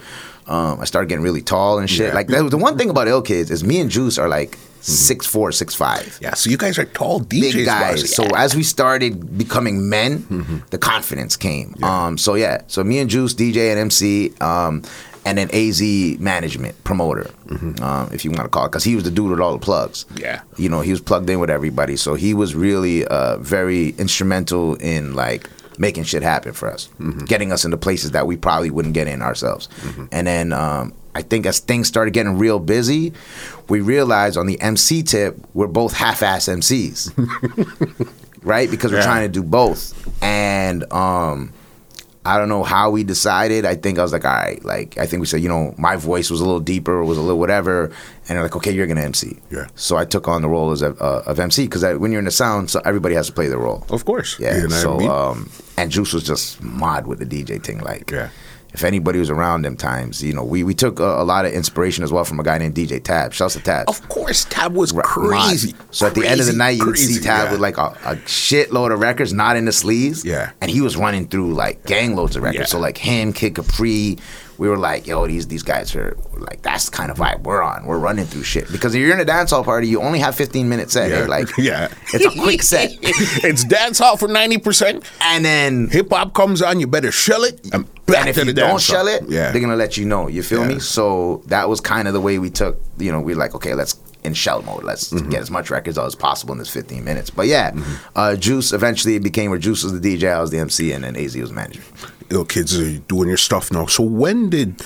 Um, 0.51 0.81
I 0.81 0.85
started 0.85 1.09
getting 1.09 1.23
really 1.25 1.43
tall 1.43 1.79
and 1.79 1.89
shit. 1.89 2.09
Yeah. 2.09 2.15
Like 2.15 2.27
that 2.29 2.43
was 2.43 2.51
the 2.51 2.59
one 2.59 2.77
thing 2.77 2.91
about 2.91 3.07
Ill 3.09 3.23
Kids 3.23 3.51
is 3.51 3.63
me 3.65 3.81
and 3.81 3.89
Juice 3.91 4.19
are 4.19 4.29
like 4.29 4.59
six 4.81 5.27
four, 5.27 5.53
six 5.53 5.75
five. 5.75 6.19
Yeah, 6.21 6.35
so 6.35 6.51
you 6.51 6.57
guys 6.57 6.79
are 6.79 6.87
tall 6.87 7.21
DJs, 7.21 7.53
Big 7.53 7.67
guys. 7.67 8.03
boss. 8.03 8.11
So 8.11 8.25
as 8.37 8.57
we 8.57 8.63
started 8.63 9.39
becoming 9.39 9.89
men, 9.89 10.63
the 10.71 10.79
confidence 10.79 11.37
came. 11.37 11.75
Um, 11.83 12.19
so 12.19 12.35
yeah, 12.35 12.63
so 12.67 12.83
me 12.83 12.99
and 12.99 13.09
Juice, 13.09 13.33
DJ 13.35 13.71
and 13.71 13.79
MC, 13.79 14.33
um, 14.41 14.83
and 15.27 15.37
then 15.37 15.51
AZ 15.55 15.81
management 16.19 16.83
promoter, 16.83 17.31
um, 17.83 18.09
if 18.13 18.25
you 18.25 18.31
want 18.31 18.45
to 18.45 18.49
call 18.49 18.65
it, 18.65 18.71
because 18.71 18.83
he 18.85 18.95
was 18.95 19.05
the 19.05 19.11
dude 19.11 19.31
with 19.31 19.39
all 19.41 19.53
the 19.53 19.59
plugs. 19.65 20.07
Yeah. 20.17 20.41
you 20.57 20.69
know, 20.71 20.81
he 20.81 20.91
was 20.91 21.01
plugged 21.01 21.29
in 21.29 21.39
with 21.41 21.51
everybody, 21.51 21.97
so 21.97 22.15
he 22.15 22.33
was 22.33 22.55
really 22.55 23.05
uh, 23.07 23.37
very 23.37 23.91
instrumental 23.99 24.77
in 24.77 25.15
like 25.15 25.49
making 25.81 26.05
shit 26.05 26.23
happen 26.23 26.53
for 26.53 26.71
us, 26.71 26.89
getting 27.27 27.51
us 27.53 27.65
into 27.65 27.77
places 27.77 28.11
that 28.13 28.27
we 28.27 28.37
probably 28.37 28.71
wouldn't 28.71 28.93
get 28.95 29.09
in 29.09 29.23
ourselves. 29.23 29.69
And 30.13 30.27
then 30.27 30.53
um, 30.53 30.93
I 31.15 31.23
think 31.23 31.47
as 31.47 31.59
things 31.59 31.89
started 31.89 32.13
getting 32.13 32.39
real 32.39 32.59
busy, 32.61 33.15
we 33.69 33.81
realized 33.81 34.37
on 34.37 34.47
the 34.47 34.61
MC 34.61 35.03
tip 35.03 35.39
we're 35.55 35.67
both 35.67 35.95
half-ass 35.95 36.47
MCs, 36.49 37.11
right? 38.43 38.71
Because 38.71 38.93
we're 38.93 38.99
Yeah. 38.99 39.05
trying 39.05 39.27
to 39.33 39.33
do 39.33 39.43
both, 39.43 39.95
and 40.23 40.85
um, 40.93 41.53
I 42.25 42.37
don't 42.39 42.49
know 42.51 42.63
how 42.63 42.91
we 42.91 43.03
decided. 43.03 43.65
I 43.65 43.75
think 43.75 43.99
I 43.99 44.03
was 44.03 44.13
like, 44.13 44.25
all 44.27 44.33
right, 44.33 44.63
like 44.65 44.99
I 44.99 45.07
think 45.07 45.21
we 45.21 45.27
said, 45.27 45.41
you 45.41 45.49
know, 45.49 45.75
my 45.79 45.97
voice 45.97 46.31
was 46.31 46.41
a 46.41 46.45
little 46.45 46.61
deeper, 46.61 47.03
was 47.05 47.17
a 47.19 47.23
little 47.23 47.39
whatever, 47.39 47.91
and 48.31 48.37
they're 48.37 48.45
like, 48.45 48.55
okay, 48.55 48.71
you're 48.71 48.87
gonna 48.87 49.01
MC. 49.01 49.39
Yeah. 49.51 49.67
So 49.75 49.97
I 49.97 50.05
took 50.05 50.29
on 50.29 50.41
the 50.41 50.49
role 50.49 50.71
as 50.71 50.83
a, 50.83 50.91
uh, 51.03 51.25
of 51.27 51.41
MC 51.41 51.65
because 51.65 51.83
when 51.99 52.13
you're 52.13 52.21
in 52.21 52.27
the 52.27 52.31
sound, 52.31 52.71
so 52.71 52.81
everybody 52.85 53.17
has 53.17 53.27
to 53.27 53.33
play 53.33 53.49
their 53.49 53.59
role. 53.59 53.85
Of 53.91 54.05
course. 54.05 54.39
Yeah. 54.39 54.57
You 54.57 54.69
know 54.69 54.77
so 54.77 54.95
I 54.95 54.99
mean? 54.99 55.11
um, 55.11 55.51
and 55.77 55.91
Juice 55.91 56.13
was 56.13 56.23
just 56.23 56.63
mod 56.63 57.09
with 57.09 57.19
the 57.19 57.27
DJ 57.27 57.63
thing, 57.63 57.81
like. 57.81 58.11
Yeah. 58.11 58.31
If 58.73 58.85
anybody 58.85 59.19
was 59.19 59.31
around 59.31 59.63
them 59.63 59.77
times, 59.77 60.23
you 60.23 60.33
know, 60.33 60.45
we, 60.45 60.63
we 60.63 60.75
took 60.75 61.01
a, 61.01 61.03
a 61.03 61.25
lot 61.25 61.45
of 61.45 61.53
inspiration 61.53 62.05
as 62.05 62.13
well 62.13 62.23
from 62.23 62.39
a 62.39 62.45
guy 62.45 62.57
named 62.57 62.77
DJ 62.77 63.03
Tab. 63.03 63.33
Shouts 63.33 63.55
to 63.55 63.61
Tab. 63.61 63.89
Of 63.89 64.09
course, 64.09 64.45
Tab 64.45 64.75
was 64.75 64.95
Mod. 64.95 65.03
crazy. 65.03 65.75
So 65.91 66.07
at 66.07 66.15
the 66.15 66.25
end 66.25 66.41
of 66.41 66.47
the 66.47 66.53
night, 66.53 66.77
you 66.77 66.87
would 66.87 66.97
see 66.97 67.19
Tab 67.19 67.47
yeah. 67.47 67.51
with 67.51 67.61
like 67.61 67.79
a, 67.79 67.87
a 68.05 68.15
shitload 68.27 68.93
of 68.93 69.01
records, 69.01 69.33
not 69.33 69.57
in 69.57 69.65
the 69.65 69.73
sleeves. 69.73 70.25
Yeah. 70.25 70.53
And 70.61 70.71
he 70.71 70.81
was 70.81 70.97
running 70.97 71.27
through 71.27 71.53
like 71.55 71.85
gang 71.85 72.15
loads 72.15 72.37
of 72.37 72.45
records. 72.45 72.61
Yeah. 72.61 72.67
So 72.67 72.79
like 72.79 72.97
him, 72.97 73.33
Kid 73.33 73.57
Capri, 73.57 74.19
we 74.61 74.69
were 74.69 74.77
like, 74.79 75.07
yo, 75.07 75.27
these 75.27 75.47
these 75.49 75.63
guys 75.63 75.97
are 75.97 76.17
like 76.37 76.61
that's 76.63 76.85
the 76.91 76.97
kind 76.97 77.11
of 77.11 77.17
vibe 77.17 77.41
we're 77.43 77.63
on. 77.63 77.87
We're 77.87 77.99
running 77.99 78.27
through 78.27 78.43
shit 78.45 78.71
because 78.71 78.95
if 78.95 79.01
you're 79.01 79.15
in 79.15 79.21
a 79.21 79.25
dancehall 79.25 79.65
party, 79.65 79.89
you 79.89 80.01
only 80.03 80.19
have 80.21 80.35
15 80.37 80.69
minutes 80.69 80.93
set. 80.93 81.11
Yeah. 81.11 81.17
eh? 81.21 81.27
Like 81.27 81.49
Yeah. 81.59 81.89
it's 82.13 82.25
a 82.27 82.31
quick 82.41 82.63
set, 82.63 82.91
it's 83.03 83.65
dance 83.79 83.99
hall 83.99 84.17
for 84.19 84.29
ninety 84.29 84.59
percent. 84.59 85.05
and 85.23 85.45
then 85.45 85.89
Hip 85.89 86.11
hop 86.11 86.35
comes 86.35 86.61
on, 86.63 86.79
you 86.79 86.87
better 86.87 87.11
shell 87.11 87.43
it. 87.45 87.59
And, 87.73 87.87
back 88.05 88.21
and 88.21 88.29
if 88.29 88.35
to 88.37 88.41
you 88.45 88.53
the 88.53 88.61
don't 88.61 88.81
shell 88.81 89.07
hall. 89.07 89.17
it, 89.17 89.23
yeah, 89.29 89.51
they're 89.51 89.63
gonna 89.63 89.77
let 89.77 89.97
you 89.97 90.05
know. 90.05 90.29
You 90.29 90.43
feel 90.43 90.61
Yeah. 90.63 90.75
me? 90.75 90.79
So 90.81 91.43
that 91.47 91.69
was 91.71 91.81
kind 91.81 92.07
of 92.07 92.13
the 92.15 92.21
way 92.21 92.39
we 92.39 92.51
took. 92.51 92.79
You 92.99 93.13
know, 93.13 93.21
we 93.21 93.33
are 93.33 93.37
like, 93.37 93.55
okay, 93.55 93.75
let's 93.75 93.99
in 94.25 94.35
shell 94.35 94.61
mode. 94.61 94.85
Let's 94.85 95.11
Mm-hmm. 95.11 95.31
get 95.31 95.41
as 95.41 95.51
much 95.51 95.71
records 95.71 95.97
out 95.97 96.05
as 96.07 96.15
possible 96.15 96.53
in 96.53 96.59
this 96.59 96.69
15 96.69 97.03
minutes. 97.03 97.31
But 97.31 97.47
yeah, 97.47 97.73
uh, 98.15 98.37
Juice 98.37 98.75
eventually 98.75 99.19
became 99.19 99.49
where 99.49 99.59
Juice 99.59 99.83
was 99.85 99.99
the 99.99 100.05
DJ, 100.19 100.31
I 100.31 100.41
was 100.43 100.51
the 100.51 100.59
MC, 100.59 100.93
and 100.93 101.03
then 101.05 101.17
AZ 101.17 101.35
was 101.37 101.51
manager. 101.51 101.81
Little 102.31 102.45
kids 102.47 102.79
are 102.79 102.99
doing 102.99 103.29
your 103.29 103.37
stuff 103.37 103.73
now. 103.73 103.87
So 103.87 104.05
when 104.05 104.51
did 104.51 104.81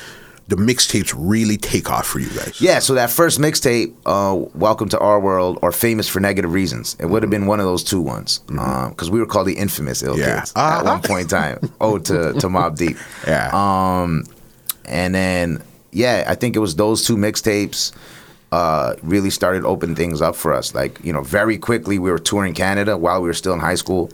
the 0.49 0.57
mixtapes 0.57 1.15
really 1.17 1.59
take 1.59 1.91
off 1.91 2.07
for 2.07 2.19
you 2.19 2.31
guys? 2.31 2.59
Yeah, 2.59 2.79
so 2.79 2.95
that 2.95 3.11
first 3.11 3.39
mixtape, 3.39 3.95
uh, 4.07 4.47
Welcome 4.55 4.89
to 4.91 4.99
Our 4.99 5.21
World, 5.21 5.59
or 5.61 5.71
Famous 5.71 6.09
for 6.09 6.21
Negative 6.21 6.51
Reasons, 6.51 6.97
it 6.99 7.05
would 7.07 7.23
have 7.23 7.29
been 7.31 7.45
one 7.47 7.61
of 7.61 7.67
those 7.67 7.85
two 7.85 8.01
ones. 8.01 8.39
Because 8.47 9.11
we 9.11 9.21
were 9.21 9.27
called 9.27 9.47
the 9.47 9.59
infamous 9.59 10.03
Ill 10.03 10.13
Mm-hmm. 10.15 10.21
Yeah. 10.23 10.39
Kids 10.41 10.53
at 10.57 10.63
Uh-huh. 10.81 10.85
one 10.85 11.03
point 11.03 11.23
in 11.23 11.29
time. 11.29 11.71
Oh, 11.83 11.99
to, 11.99 12.33
to 12.33 12.47
Mobb 12.49 12.79
Deep. 12.79 12.97
Yeah. 13.27 13.51
Um, 13.53 14.25
and 14.87 15.15
then, 15.15 15.63
yeah, 15.93 16.25
I 16.27 16.35
think 16.37 16.57
it 16.57 16.61
was 16.61 16.77
those 16.77 17.07
two 17.07 17.17
mixtapes 17.19 17.93
uh, 18.53 18.95
really 19.03 19.31
started 19.31 19.67
opening 19.67 19.97
things 19.97 20.23
up 20.23 20.35
for 20.35 20.55
us. 20.55 20.75
Like, 20.75 20.99
you 21.05 21.13
know, 21.13 21.23
very 21.23 21.59
quickly 21.59 21.99
we 21.99 22.11
were 22.11 22.19
touring 22.19 22.55
Canada 22.55 22.97
while 22.97 23.21
we 23.21 23.29
were 23.29 23.35
still 23.35 23.53
in 23.53 23.61
high 23.61 23.75
school. 23.75 24.11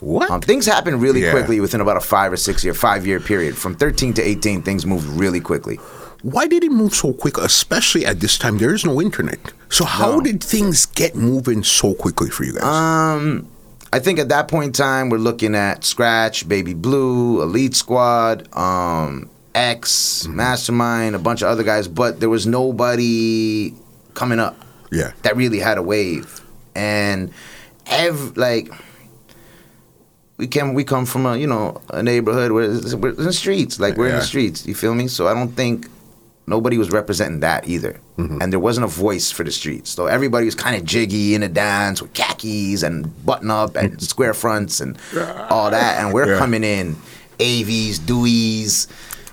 What? 0.00 0.30
Um, 0.30 0.40
things 0.40 0.66
happened 0.66 1.00
really 1.02 1.22
Yeah. 1.22 1.30
quickly 1.32 1.60
within 1.60 1.80
about 1.80 1.96
a 1.96 2.00
five 2.00 2.32
or 2.32 2.36
six 2.36 2.64
year, 2.64 2.74
five 2.74 3.06
year 3.06 3.20
period. 3.20 3.56
From 3.56 3.74
13 3.74 4.12
to 4.14 4.22
18, 4.22 4.62
things 4.62 4.84
moved 4.86 5.06
really 5.08 5.40
quickly. 5.40 5.76
Why 6.22 6.46
did 6.46 6.64
it 6.64 6.70
move 6.72 6.94
so 6.94 7.12
quick? 7.12 7.38
Especially 7.38 8.04
at 8.04 8.20
this 8.20 8.36
time, 8.36 8.58
there 8.58 8.74
is 8.74 8.84
no 8.84 9.00
internet. 9.00 9.38
So 9.70 9.84
how 9.84 10.12
No. 10.16 10.20
did 10.20 10.42
things 10.42 10.86
get 10.86 11.14
moving 11.16 11.62
so 11.62 11.94
quickly 11.94 12.28
for 12.30 12.44
you 12.44 12.52
guys? 12.54 12.62
Um, 12.64 13.46
I 13.92 13.98
think 13.98 14.18
at 14.18 14.28
that 14.28 14.46
point 14.48 14.66
in 14.66 14.72
time, 14.72 15.08
we're 15.08 15.18
looking 15.18 15.54
at 15.54 15.84
Scratch, 15.84 16.46
Baby 16.48 16.74
Blue, 16.74 17.42
Elite 17.42 17.74
Squad, 17.74 18.48
um, 18.56 19.28
X, 19.54 20.26
Mastermind, 20.28 21.16
a 21.16 21.18
bunch 21.18 21.42
of 21.42 21.48
other 21.48 21.62
guys, 21.64 21.88
but 21.88 22.20
there 22.20 22.28
was 22.28 22.46
nobody 22.46 23.74
coming 24.14 24.38
up 24.38 24.56
yeah. 24.92 25.12
that 25.22 25.36
really 25.36 25.58
had 25.58 25.76
a 25.78 25.82
wave. 25.82 26.40
And 26.74 27.30
ev 27.86 28.36
like 28.36 28.70
we 30.40 30.46
came 30.46 30.74
we 30.74 30.84
come 30.84 31.04
from 31.06 31.26
a 31.26 31.36
you 31.36 31.46
know 31.46 31.80
a 31.90 32.02
neighborhood 32.02 32.50
where 32.52 32.64
it's- 32.64 32.94
we're 32.94 33.10
in 33.10 33.24
the 33.24 33.32
streets, 33.32 33.78
like 33.78 33.96
we're 33.98 34.08
in 34.08 34.16
the 34.16 34.28
streets. 34.32 34.66
You 34.66 34.74
feel 34.74 34.94
me? 34.94 35.06
So 35.08 35.28
I 35.28 35.34
don't 35.34 35.54
think 35.54 35.86
nobody 36.46 36.76
was 36.78 36.90
representing 36.90 37.40
that 37.40 37.68
either, 37.68 37.92
mm-hmm. 38.18 38.40
and 38.40 38.50
there 38.52 38.58
wasn't 38.68 38.84
a 38.84 38.88
voice 39.06 39.30
for 39.30 39.44
the 39.44 39.52
streets. 39.52 39.90
So 39.90 40.06
everybody 40.06 40.46
was 40.46 40.54
kind 40.56 40.74
of 40.76 40.82
jiggy 40.84 41.34
in 41.36 41.42
a 41.42 41.48
dance 41.48 42.00
with 42.02 42.12
khakis 42.14 42.82
and 42.82 42.94
button 43.26 43.50
up 43.50 43.76
and 43.76 44.00
square 44.12 44.34
fronts 44.34 44.80
and 44.80 44.96
all 45.50 45.70
that, 45.70 45.92
and 46.02 46.12
we're 46.14 46.32
Yeah. 46.32 46.38
coming 46.38 46.64
in 46.64 46.96
AVs, 47.38 47.98
Deweys. 48.00 48.86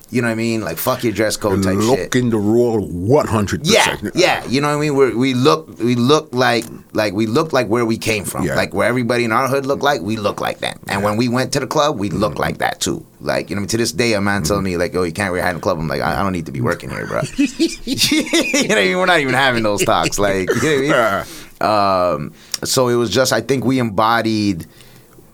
You 0.10 0.22
know 0.22 0.30
what 0.30 0.32
I 0.34 0.36
mean? 0.36 0.62
Like 0.62 0.78
fuck 0.78 1.04
your 1.04 1.12
dress 1.12 1.36
code 1.36 1.64
type 1.64 1.80
shit. 1.80 1.86
Looking 1.86 2.32
to 2.32 2.38
roll 2.38 2.88
one 2.88 3.28
hundred 3.28 3.68
Yeah, 3.68 3.96
percent. 3.96 4.16
yeah. 4.16 4.46
You 4.46 4.62
know 4.62 4.70
what 4.70 4.78
I 4.78 4.80
mean? 4.80 4.96
We're, 4.96 5.16
we 5.18 5.34
look, 5.34 5.80
we 5.80 5.96
look 5.96 6.30
like, 6.34 6.64
like 6.94 7.14
we 7.14 7.26
look 7.26 7.52
like 7.52 7.68
where 7.68 7.86
we 7.86 7.98
came 7.98 8.24
from. 8.24 8.44
Yeah. 8.46 8.56
Like 8.56 8.74
where 8.74 8.88
everybody 8.88 9.26
in 9.26 9.34
our 9.34 9.50
hood 9.50 9.66
look 9.66 9.84
like, 9.84 10.02
we 10.02 10.16
look 10.16 10.40
like 10.40 10.60
that. 10.60 10.80
And 10.88 11.04
when 11.04 11.18
we 11.18 11.28
went 11.28 11.52
to 11.54 11.60
the 11.60 11.68
club, 11.68 12.00
we 12.00 12.10
look 12.10 12.40
like 12.40 12.60
that 12.60 12.80
too. 12.80 13.06
Like 13.20 13.50
you 13.50 13.58
know, 13.58 13.66
to 13.66 13.76
this 13.78 13.92
day, 13.92 14.14
a 14.14 14.22
man 14.22 14.44
telling 14.44 14.64
me 14.64 14.78
like, 14.78 14.96
"Oh, 14.96 15.04
you 15.04 15.12
can't 15.12 15.32
wear 15.34 15.42
a 15.42 15.44
hat 15.44 15.50
in 15.50 15.56
the 15.58 15.62
club." 15.62 15.80
I'm 15.80 15.88
like, 15.88 16.02
I, 16.02 16.20
I 16.20 16.24
don't 16.24 16.34
need 16.34 16.46
to 16.46 16.52
be 16.52 16.62
working 16.62 16.90
here, 16.90 17.06
bro. 17.08 17.22
you 17.38 17.96
know, 17.96 18.76
what 18.76 18.78
I 18.78 18.84
mean? 18.86 18.98
we're 18.98 19.06
not 19.08 19.20
even 19.20 19.34
having 19.34 19.64
those 19.64 19.84
talks. 19.84 20.20
Like, 20.20 20.50
you 20.62 20.62
know 20.62 20.88
what 20.88 20.96
I 20.96 22.16
mean? 22.22 22.24
Um, 22.28 22.34
so 22.64 22.88
it 22.90 22.96
was 22.96 23.10
just, 23.10 23.34
I 23.34 23.42
think 23.42 23.66
we 23.66 23.80
embodied 23.80 24.68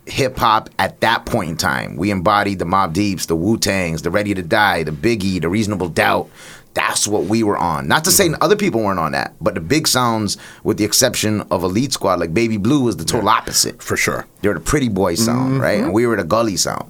hip 0.05 0.37
hop 0.37 0.69
at 0.79 0.99
that 1.01 1.25
point 1.25 1.49
in 1.51 1.57
time. 1.57 1.95
We 1.95 2.11
embodied 2.11 2.59
the 2.59 2.65
Mobb 2.65 2.93
Deeps, 2.93 3.25
the 3.25 3.35
Wu 3.35 3.57
Tangs, 3.57 4.01
the 4.01 4.11
Ready 4.11 4.33
to 4.33 4.41
Die, 4.41 4.83
the 4.83 4.91
Biggie, 4.91 5.41
the 5.41 5.49
Reasonable 5.49 5.89
Doubt. 5.89 6.29
That's 6.73 7.07
what 7.07 7.25
we 7.25 7.43
were 7.43 7.57
on. 7.57 7.87
Not 7.87 8.03
to 8.05 8.11
say 8.11 8.27
mm-hmm. 8.27 8.41
other 8.41 8.55
people 8.55 8.81
weren't 8.81 8.99
on 8.99 9.11
that, 9.11 9.35
but 9.39 9.53
the 9.53 9.61
big 9.61 9.87
sounds, 9.87 10.37
with 10.63 10.77
the 10.77 10.85
exception 10.85 11.41
of 11.51 11.63
Elite 11.63 11.93
Squad, 11.93 12.19
like 12.19 12.33
Baby 12.33 12.57
Blue, 12.57 12.83
was 12.83 12.97
the 12.97 13.05
total 13.05 13.29
opposite. 13.29 13.81
For 13.81 13.95
sure. 13.95 14.25
They 14.41 14.47
were 14.47 14.55
the 14.55 14.59
pretty 14.59 14.89
boy 14.89 15.15
sound, 15.15 15.59
right? 15.59 15.75
And 15.75 15.85
mm-hmm. 15.85 15.93
we 15.93 16.07
were 16.07 16.15
the 16.15 16.23
gully 16.23 16.57
sound. 16.57 16.89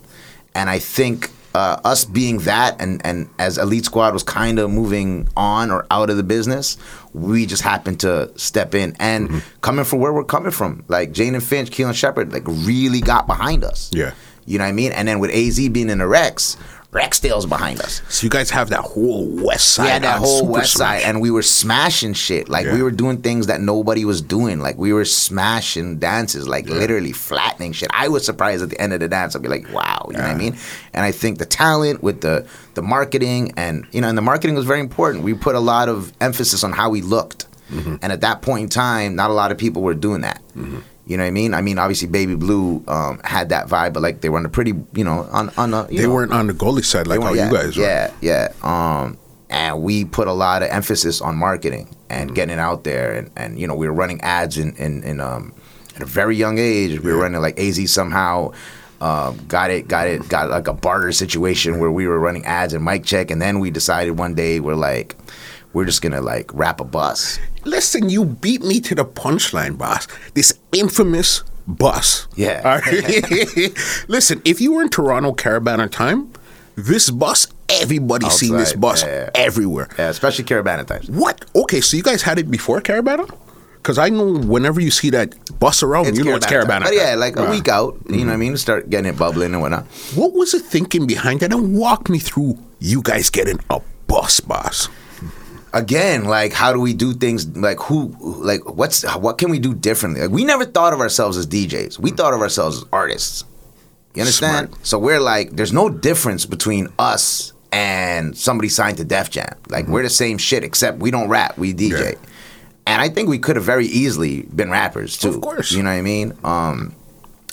And 0.55 0.69
I 0.69 0.79
think 0.79 1.31
uh, 1.53 1.79
us 1.83 2.05
being 2.05 2.39
that, 2.39 2.81
and, 2.81 3.05
and 3.05 3.29
as 3.37 3.57
Elite 3.57 3.85
Squad 3.85 4.13
was 4.13 4.23
kind 4.23 4.59
of 4.59 4.71
moving 4.71 5.27
on 5.37 5.69
or 5.71 5.85
out 5.91 6.09
of 6.09 6.17
the 6.17 6.23
business, 6.23 6.77
we 7.13 7.45
just 7.45 7.61
happened 7.61 7.99
to 8.01 8.31
step 8.37 8.73
in. 8.73 8.95
And 8.99 9.43
coming 9.61 9.85
from 9.85 9.99
where 9.99 10.11
we're 10.13 10.23
coming 10.23 10.51
from, 10.51 10.83
like 10.87 11.11
Jane 11.11 11.35
and 11.35 11.43
Finch, 11.43 11.71
Keele 11.71 11.89
and 11.89 11.97
Sheppard, 11.97 12.33
like 12.33 12.43
really 12.47 13.01
got 13.01 13.27
behind 13.27 13.63
us. 13.63 13.91
Yeah. 13.93 14.13
You 14.45 14.57
know 14.57 14.65
what 14.65 14.69
I 14.69 14.73
mean? 14.73 14.91
And 14.91 15.07
then 15.07 15.19
with 15.19 15.31
AZ 15.31 15.57
being 15.69 15.89
in 15.89 15.99
the 15.99 16.07
Rex, 16.07 16.57
Rexdale's 16.93 17.45
behind 17.47 17.81
us. 17.81 18.01
So 18.07 18.23
you 18.25 18.29
guys 18.29 18.49
have 18.51 18.69
that 18.69 18.81
whole 18.81 19.25
west 19.27 19.73
side. 19.73 19.83
We 19.83 19.89
had 19.89 20.03
that 20.03 20.19
whole 20.19 20.39
Super 20.41 20.51
west 20.51 20.73
Smash. 20.73 21.01
side, 21.01 21.09
and 21.09 21.19
we 21.21 21.31
were 21.31 21.41
smashing 21.41 22.13
shit. 22.13 22.49
Like 22.49 22.65
Yeah. 22.65 22.73
we 22.75 22.83
were 22.83 22.91
doing 22.91 23.21
things 23.21 23.47
that 23.47 23.59
nobody 23.61 24.05
was 24.05 24.21
doing. 24.21 24.59
Like 24.59 24.77
we 24.77 24.93
were 24.93 25.03
smashing 25.05 25.97
dances, 25.97 26.47
like 26.47 26.67
literally 26.69 27.11
flattening 27.11 27.71
shit. 27.73 27.89
I 27.93 28.07
was 28.07 28.25
surprised 28.25 28.63
at 28.63 28.69
the 28.69 28.79
end 28.79 28.93
of 28.93 28.99
the 28.99 29.07
dance. 29.07 29.35
I'd 29.35 29.41
be 29.41 29.49
like, 29.49 29.65
wow, 29.73 30.05
you 30.09 30.13
know 30.17 30.21
what 30.23 30.29
I 30.31 30.35
mean? 30.35 30.55
And 30.93 31.03
I 31.03 31.11
think 31.11 31.39
the 31.39 31.45
talent 31.45 32.03
with 32.03 32.21
the 32.21 32.45
the 32.75 32.81
marketing 32.81 33.53
and 33.57 33.85
you 33.91 33.99
know, 34.01 34.07
and 34.09 34.17
the 34.17 34.21
marketing 34.21 34.55
was 34.55 34.65
very 34.65 34.79
important. 34.79 35.23
We 35.23 35.33
put 35.33 35.55
a 35.55 35.59
lot 35.59 35.89
of 35.89 36.13
emphasis 36.21 36.63
on 36.63 36.71
how 36.71 36.89
we 36.89 37.01
looked, 37.01 37.47
Mm-hmm. 37.71 37.95
and 38.03 38.11
at 38.11 38.21
that 38.21 38.41
point 38.43 38.63
in 38.63 38.69
time, 38.69 39.15
not 39.15 39.31
a 39.31 39.33
lot 39.33 39.51
of 39.51 39.57
people 39.57 39.81
were 39.81 39.95
doing 39.95 40.21
that. 40.21 40.41
You 41.05 41.17
know 41.17 41.23
what 41.23 41.27
I 41.27 41.31
mean? 41.31 41.53
I 41.53 41.61
mean, 41.61 41.77
obviously, 41.79 42.07
Baby 42.07 42.35
Blue 42.35 42.81
um, 42.87 43.19
had 43.25 43.49
that 43.49 43.67
vibe, 43.67 43.91
but 43.93 44.01
like 44.03 44.21
they 44.21 44.29
were 44.29 44.37
on 44.37 44.45
a 44.45 44.49
pretty, 44.49 44.73
you 44.93 45.03
know, 45.03 45.27
on 45.31 45.49
on 45.57 45.73
a, 45.73 45.83
They 45.87 46.03
know, 46.03 46.13
weren't 46.13 46.31
on 46.31 46.47
the 46.47 46.53
goalie 46.53 46.83
side 46.85 47.07
like 47.07 47.19
how 47.21 47.31
weren't- 47.33 47.51
you 47.51 47.57
guys 47.57 47.75
were. 47.77 47.83
Yeah, 47.83 48.11
yeah. 48.21 48.53
Um, 48.63 49.17
and 49.49 49.81
we 49.83 50.05
put 50.05 50.27
a 50.27 50.33
lot 50.33 50.63
of 50.63 50.69
emphasis 50.69 51.19
on 51.21 51.35
marketing 51.35 51.93
and 52.09 52.29
Mm-hmm. 52.29 52.35
getting 52.35 52.53
it 52.53 52.59
out 52.59 52.83
there, 52.85 53.13
and, 53.13 53.31
and 53.35 53.59
you 53.59 53.67
know 53.67 53.75
we 53.75 53.85
were 53.87 53.93
running 53.93 54.21
ads 54.21 54.57
in 54.57 54.75
in, 54.77 55.03
in 55.03 55.19
um, 55.19 55.53
at 55.95 56.01
a 56.03 56.05
very 56.05 56.35
young 56.37 56.57
age. 56.57 56.99
We 57.01 57.11
were 57.11 57.19
running 57.19 57.41
like 57.41 57.59
AZ 57.59 57.91
somehow. 57.91 58.53
Um, 59.01 59.37
got 59.49 59.69
it, 59.69 59.89
got 59.89 60.07
it, 60.07 60.29
got 60.29 60.49
like 60.49 60.69
a 60.69 60.73
barter 60.73 61.11
situation 61.11 61.77
where 61.79 61.91
we 61.91 62.07
were 62.07 62.17
running 62.19 62.45
ads 62.45 62.73
and 62.73 62.85
mic 62.85 63.03
check, 63.03 63.29
and 63.31 63.41
then 63.41 63.59
we 63.59 63.69
decided 63.69 64.11
one 64.17 64.33
day 64.35 64.61
we're 64.61 64.75
like, 64.75 65.17
we're 65.73 65.85
just 65.85 66.01
gonna 66.01 66.21
like 66.21 66.53
wrap 66.53 66.79
a 66.79 66.83
bus. 66.83 67.39
Listen, 67.65 68.09
you 68.09 68.25
beat 68.25 68.63
me 68.63 68.79
to 68.81 68.95
the 68.95 69.05
punchline, 69.05 69.77
boss. 69.77 70.07
This 70.33 70.57
infamous 70.71 71.43
bus. 71.67 72.27
Yeah. 72.35 72.61
Right? 72.63 74.03
Listen, 74.07 74.41
if 74.45 74.61
you 74.61 74.73
were 74.73 74.81
in 74.81 74.89
Toronto 74.89 75.33
Caribana 75.33 75.89
time, 75.89 76.31
this 76.75 77.09
bus, 77.09 77.47
everybody 77.69 78.29
seen 78.29 78.55
this 78.57 78.73
bus 78.73 79.03
yeah, 79.03 79.09
yeah. 79.23 79.29
everywhere. 79.35 79.89
Yeah, 79.97 80.09
especially 80.09 80.45
Caribana 80.45 80.85
times. 80.85 81.09
What? 81.09 81.45
Okay, 81.55 81.81
so 81.81 81.97
you 81.97 82.03
guys 82.03 82.21
had 82.21 82.39
it 82.39 82.49
before 82.49 82.81
Caribana? 82.81 83.29
Because 83.75 83.97
I 83.97 84.09
know 84.09 84.37
whenever 84.37 84.79
you 84.79 84.91
see 84.91 85.09
that 85.09 85.35
bus 85.59 85.83
around, 85.83 86.15
you 86.15 86.23
know 86.23 86.35
it's 86.35 86.45
Caribana. 86.45 86.83
But 86.83 86.95
yeah, 86.95 87.15
like 87.15 87.35
a 87.35 87.49
week 87.49 87.67
out, 87.67 87.97
you 88.07 88.19
know 88.19 88.25
what 88.25 88.27
I 88.27 88.31
mm-hmm. 88.31 88.39
mean? 88.39 88.57
Start 88.57 88.89
getting 88.89 89.13
it 89.13 89.17
bubbling 89.17 89.53
and 89.53 89.61
whatnot. 89.61 89.85
What 90.15 90.33
was 90.33 90.53
the 90.53 90.59
thinking 90.59 91.05
behind 91.05 91.41
that? 91.41 91.51
And 91.51 91.77
walk 91.77 92.09
me 92.09 92.19
through 92.19 92.57
you 92.79 93.01
guys 93.01 93.29
getting 93.29 93.59
a 93.69 93.81
bus, 94.07 94.39
boss. 94.39 94.87
Again 95.73 96.25
like 96.25 96.53
how 96.53 96.71
do 96.71 96.79
we 96.79 96.93
do 96.93 97.13
things 97.13 97.47
like 97.57 97.79
who 97.79 98.15
like 98.21 98.63
what's 98.75 99.03
what 99.15 99.37
can 99.37 99.49
we 99.49 99.59
do 99.59 99.73
differently? 99.73 100.21
Like 100.21 100.29
we 100.31 100.43
never 100.45 100.65
thought 100.65 100.93
of 100.93 100.99
ourselves 101.01 101.35
as 101.37 101.47
djs 101.47 101.97
we 101.99 102.11
thought 102.11 102.33
of 102.33 102.41
ourselves 102.41 102.77
as 102.77 102.85
artists. 102.93 103.43
You 104.13 104.21
understand? 104.21 104.69
Smart. 104.69 104.85
so 104.85 104.99
we're 104.99 105.19
like 105.19 105.51
there's 105.51 105.73
no 105.73 105.89
difference 105.89 106.45
between 106.45 106.89
us 106.99 107.53
and 107.71 108.37
somebody 108.37 108.69
signed 108.69 108.97
to 108.97 109.03
def 109.03 109.31
jam. 109.31 109.55
Like 109.69 109.87
we're 109.87 110.03
the 110.03 110.09
same 110.11 110.37
shit 110.37 110.63
except 110.63 110.99
we 110.99 111.09
don't 111.11 111.27
rap 111.29 111.57
we 111.57 111.73
dj 111.73 111.91
Yeah. 111.99 112.11
and 112.85 113.01
i 113.01 113.09
think 113.09 113.27
we 113.29 113.39
could 113.39 113.55
have 113.55 113.65
very 113.65 113.87
easily 113.87 114.43
been 114.43 114.69
rappers 114.69 115.17
too. 115.17 115.29
Of 115.29 115.41
course. 115.41 115.71
you 115.71 115.81
know 115.81 115.89
what 115.89 115.95
i 115.97 116.01
mean? 116.01 116.37
Um 116.43 116.93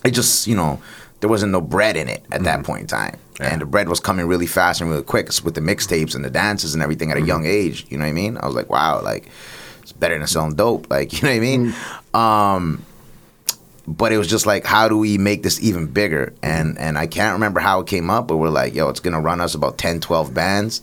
it 0.05 0.11
just 0.11 0.47
you 0.47 0.55
know 0.57 0.81
there 1.21 1.31
wasn't 1.31 1.53
no 1.53 1.61
bread 1.63 1.97
in 1.97 2.09
it 2.09 2.23
at 2.33 2.43
that 2.45 2.65
point 2.65 2.83
in 2.83 2.87
time 2.87 3.17
Yeah. 3.41 3.53
and 3.53 3.61
the 3.63 3.67
bread 3.67 3.89
was 3.89 4.01
coming 4.01 4.27
really 4.27 4.47
fast 4.47 4.81
and 4.81 4.91
really 4.91 5.03
quick 5.03 5.29
with 5.45 5.55
the 5.55 5.61
mixtapes 5.61 6.15
and 6.15 6.25
the 6.25 6.31
dances 6.31 6.75
and 6.75 6.83
everything 6.83 7.11
at 7.11 7.17
a 7.17 7.23
young 7.23 7.47
age 7.47 7.87
you 7.89 7.97
know 7.97 8.05
what 8.05 8.11
i 8.11 8.13
mean 8.13 8.37
i 8.39 8.47
was 8.47 8.55
like 8.55 8.69
wow 8.71 9.01
like 9.03 9.29
it's 9.83 9.93
better 9.93 10.19
than 10.19 10.27
selling 10.27 10.55
dope 10.55 10.91
like 10.97 11.13
you 11.13 11.23
know 11.23 11.29
what 11.29 11.37
i 11.37 11.41
mean 11.41 11.75
um 12.15 12.85
but 13.87 14.13
it 14.13 14.19
was 14.19 14.29
just 14.29 14.47
like 14.47 14.65
how 14.65 14.89
do 14.89 14.97
we 14.97 15.19
make 15.19 15.43
this 15.43 15.61
even 15.63 15.87
bigger 15.87 16.33
and 16.43 16.79
and 16.79 16.99
i 16.99 17.07
can't 17.07 17.33
remember 17.33 17.61
how 17.61 17.81
it 17.81 17.87
came 17.87 18.11
up 18.11 18.29
but 18.29 18.37
we're 18.37 18.49
like 18.51 18.75
yo 18.75 18.89
it's 18.89 19.01
gonna 19.01 19.21
run 19.21 19.41
us 19.41 19.55
about 19.55 19.79
10 19.79 20.01
12 20.01 20.33
bands 20.35 20.83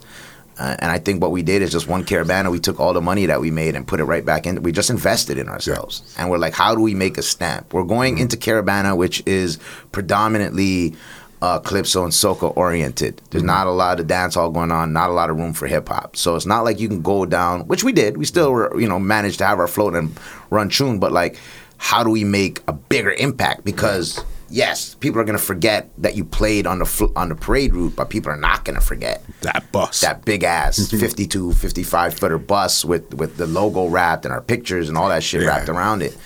uh, 0.60 0.76
and 0.80 0.92
I 0.92 0.98
think 0.98 1.22
what 1.22 1.32
we 1.32 1.44
did 1.44 1.62
is 1.62 1.72
just 1.72 1.88
one 1.88 2.04
Caribana. 2.04 2.50
We 2.50 2.60
took 2.60 2.80
all 2.80 2.92
the 2.92 3.00
money 3.00 3.28
that 3.28 3.40
we 3.40 3.52
made 3.52 3.76
and 3.76 3.86
put 3.86 4.00
it 4.00 4.06
right 4.06 4.26
back 4.26 4.48
in. 4.48 4.64
We 4.64 4.72
just 4.72 4.90
invested 4.90 5.38
in 5.38 5.50
ourselves, 5.50 6.02
and 6.18 6.32
we're 6.32 6.40
like, 6.40 6.56
how 6.56 6.74
do 6.74 6.82
we 6.82 6.96
make 6.96 7.20
a 7.20 7.22
stamp? 7.22 7.74
We're 7.76 7.84
going 7.84 8.18
into 8.18 8.38
Caribana, 8.38 8.98
which 8.98 9.22
is 9.28 9.60
predominantly 9.92 10.96
uh, 11.42 11.60
calypso 11.60 12.04
and 12.04 12.12
soca 12.12 12.56
oriented. 12.58 13.22
There's 13.30 13.44
not 13.44 13.68
a 13.68 13.72
lot 13.72 14.00
of 14.00 14.08
dance 14.08 14.36
hall 14.36 14.50
going 14.50 14.72
on, 14.72 14.92
not 14.94 15.10
a 15.10 15.14
lot 15.14 15.30
of 15.30 15.38
room 15.38 15.54
for 15.54 15.68
hip 15.68 15.88
hop. 15.90 16.16
So 16.16 16.36
it's 16.36 16.46
not 16.48 16.64
like 16.64 16.80
you 16.80 16.88
can 16.88 17.02
go 17.02 17.26
down, 17.26 17.68
which 17.68 17.84
we 17.84 17.92
did. 17.92 18.18
We 18.18 18.26
still 18.26 18.52
were, 18.52 18.80
you 18.80 18.88
know, 18.88 19.00
managed 19.00 19.38
to 19.40 19.46
have 19.46 19.60
our 19.60 19.68
float 19.68 19.96
and 19.96 20.18
run 20.50 20.70
tune, 20.70 21.00
but 21.00 21.12
like, 21.12 21.40
how 21.78 22.04
do 22.04 22.10
we 22.10 22.24
make 22.24 22.62
a 22.68 22.74
bigger 22.74 23.12
impact? 23.12 23.64
Because 23.64 24.20
yes, 24.50 24.96
people 24.96 25.22
are 25.22 25.24
gonna 25.26 25.38
forget 25.38 25.92
that 26.00 26.16
you 26.16 26.26
played 26.26 26.66
on 26.66 26.80
the 26.80 26.86
fl- 26.86 27.14
on 27.16 27.30
the 27.30 27.36
parade 27.36 27.76
route, 27.76 27.96
but 27.96 28.10
people 28.10 28.32
are 28.32 28.38
not 28.38 28.66
gonna 28.66 28.82
forget 28.82 29.24
That 29.42 29.72
bus. 29.72 30.02
that 30.02 30.26
big 30.26 30.44
ass 30.44 30.80
Mm-hmm. 30.80 30.98
52 31.02 31.54
55 31.54 32.14
footer 32.18 32.38
bus 32.40 32.84
with 32.84 33.14
with 33.14 33.38
the 33.38 33.46
logo 33.46 33.86
wrapped 33.88 34.26
and 34.26 34.34
our 34.34 34.42
pictures 34.42 34.90
and 34.90 34.98
all 34.98 35.10
that 35.10 35.22
shit 35.22 35.42
Yeah. 35.44 35.50
wrapped 35.50 35.70
around 35.70 36.02
it 36.02 36.18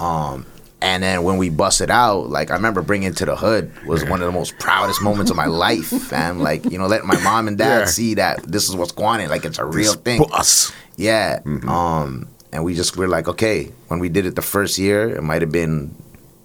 um 0.00 0.46
and 0.84 1.02
then 1.02 1.22
when 1.24 1.36
we 1.38 1.48
busted 1.50 1.90
out 1.90 2.28
like 2.28 2.50
i 2.50 2.54
remember 2.54 2.82
bringing 2.82 3.08
it 3.10 3.16
to 3.16 3.24
the 3.24 3.34
hood 3.36 3.72
was 3.86 4.04
one 4.04 4.20
of 4.20 4.26
the 4.26 4.32
most 4.32 4.58
proudest 4.58 5.00
moments 5.02 5.30
of 5.30 5.36
my 5.36 5.46
life 5.46 5.86
fam 5.86 6.38
like 6.40 6.64
you 6.70 6.78
know 6.78 6.86
letting 6.86 7.06
my 7.08 7.18
mom 7.22 7.48
and 7.48 7.56
dad 7.58 7.78
Yeah. 7.80 7.84
see 7.86 8.14
that 8.14 8.42
this 8.44 8.68
is 8.68 8.76
what's 8.76 8.92
going 8.92 9.20
on 9.22 9.28
like 9.30 9.44
it's 9.44 9.58
a 9.58 9.64
real 9.64 9.92
This 9.94 10.02
thing 10.06 10.22
Bus. 10.28 10.72
yeah. 10.96 11.40
Mm-hmm. 11.40 11.68
Um, 11.68 12.28
and 12.52 12.62
we 12.64 12.74
just 12.74 12.96
we're 12.96 13.08
like, 13.08 13.26
okay, 13.26 13.72
when 13.88 13.98
we 13.98 14.08
did 14.08 14.26
it 14.26 14.36
the 14.36 14.42
first 14.54 14.78
year, 14.78 15.10
it 15.16 15.22
might 15.22 15.42
have 15.42 15.50
been 15.50 15.90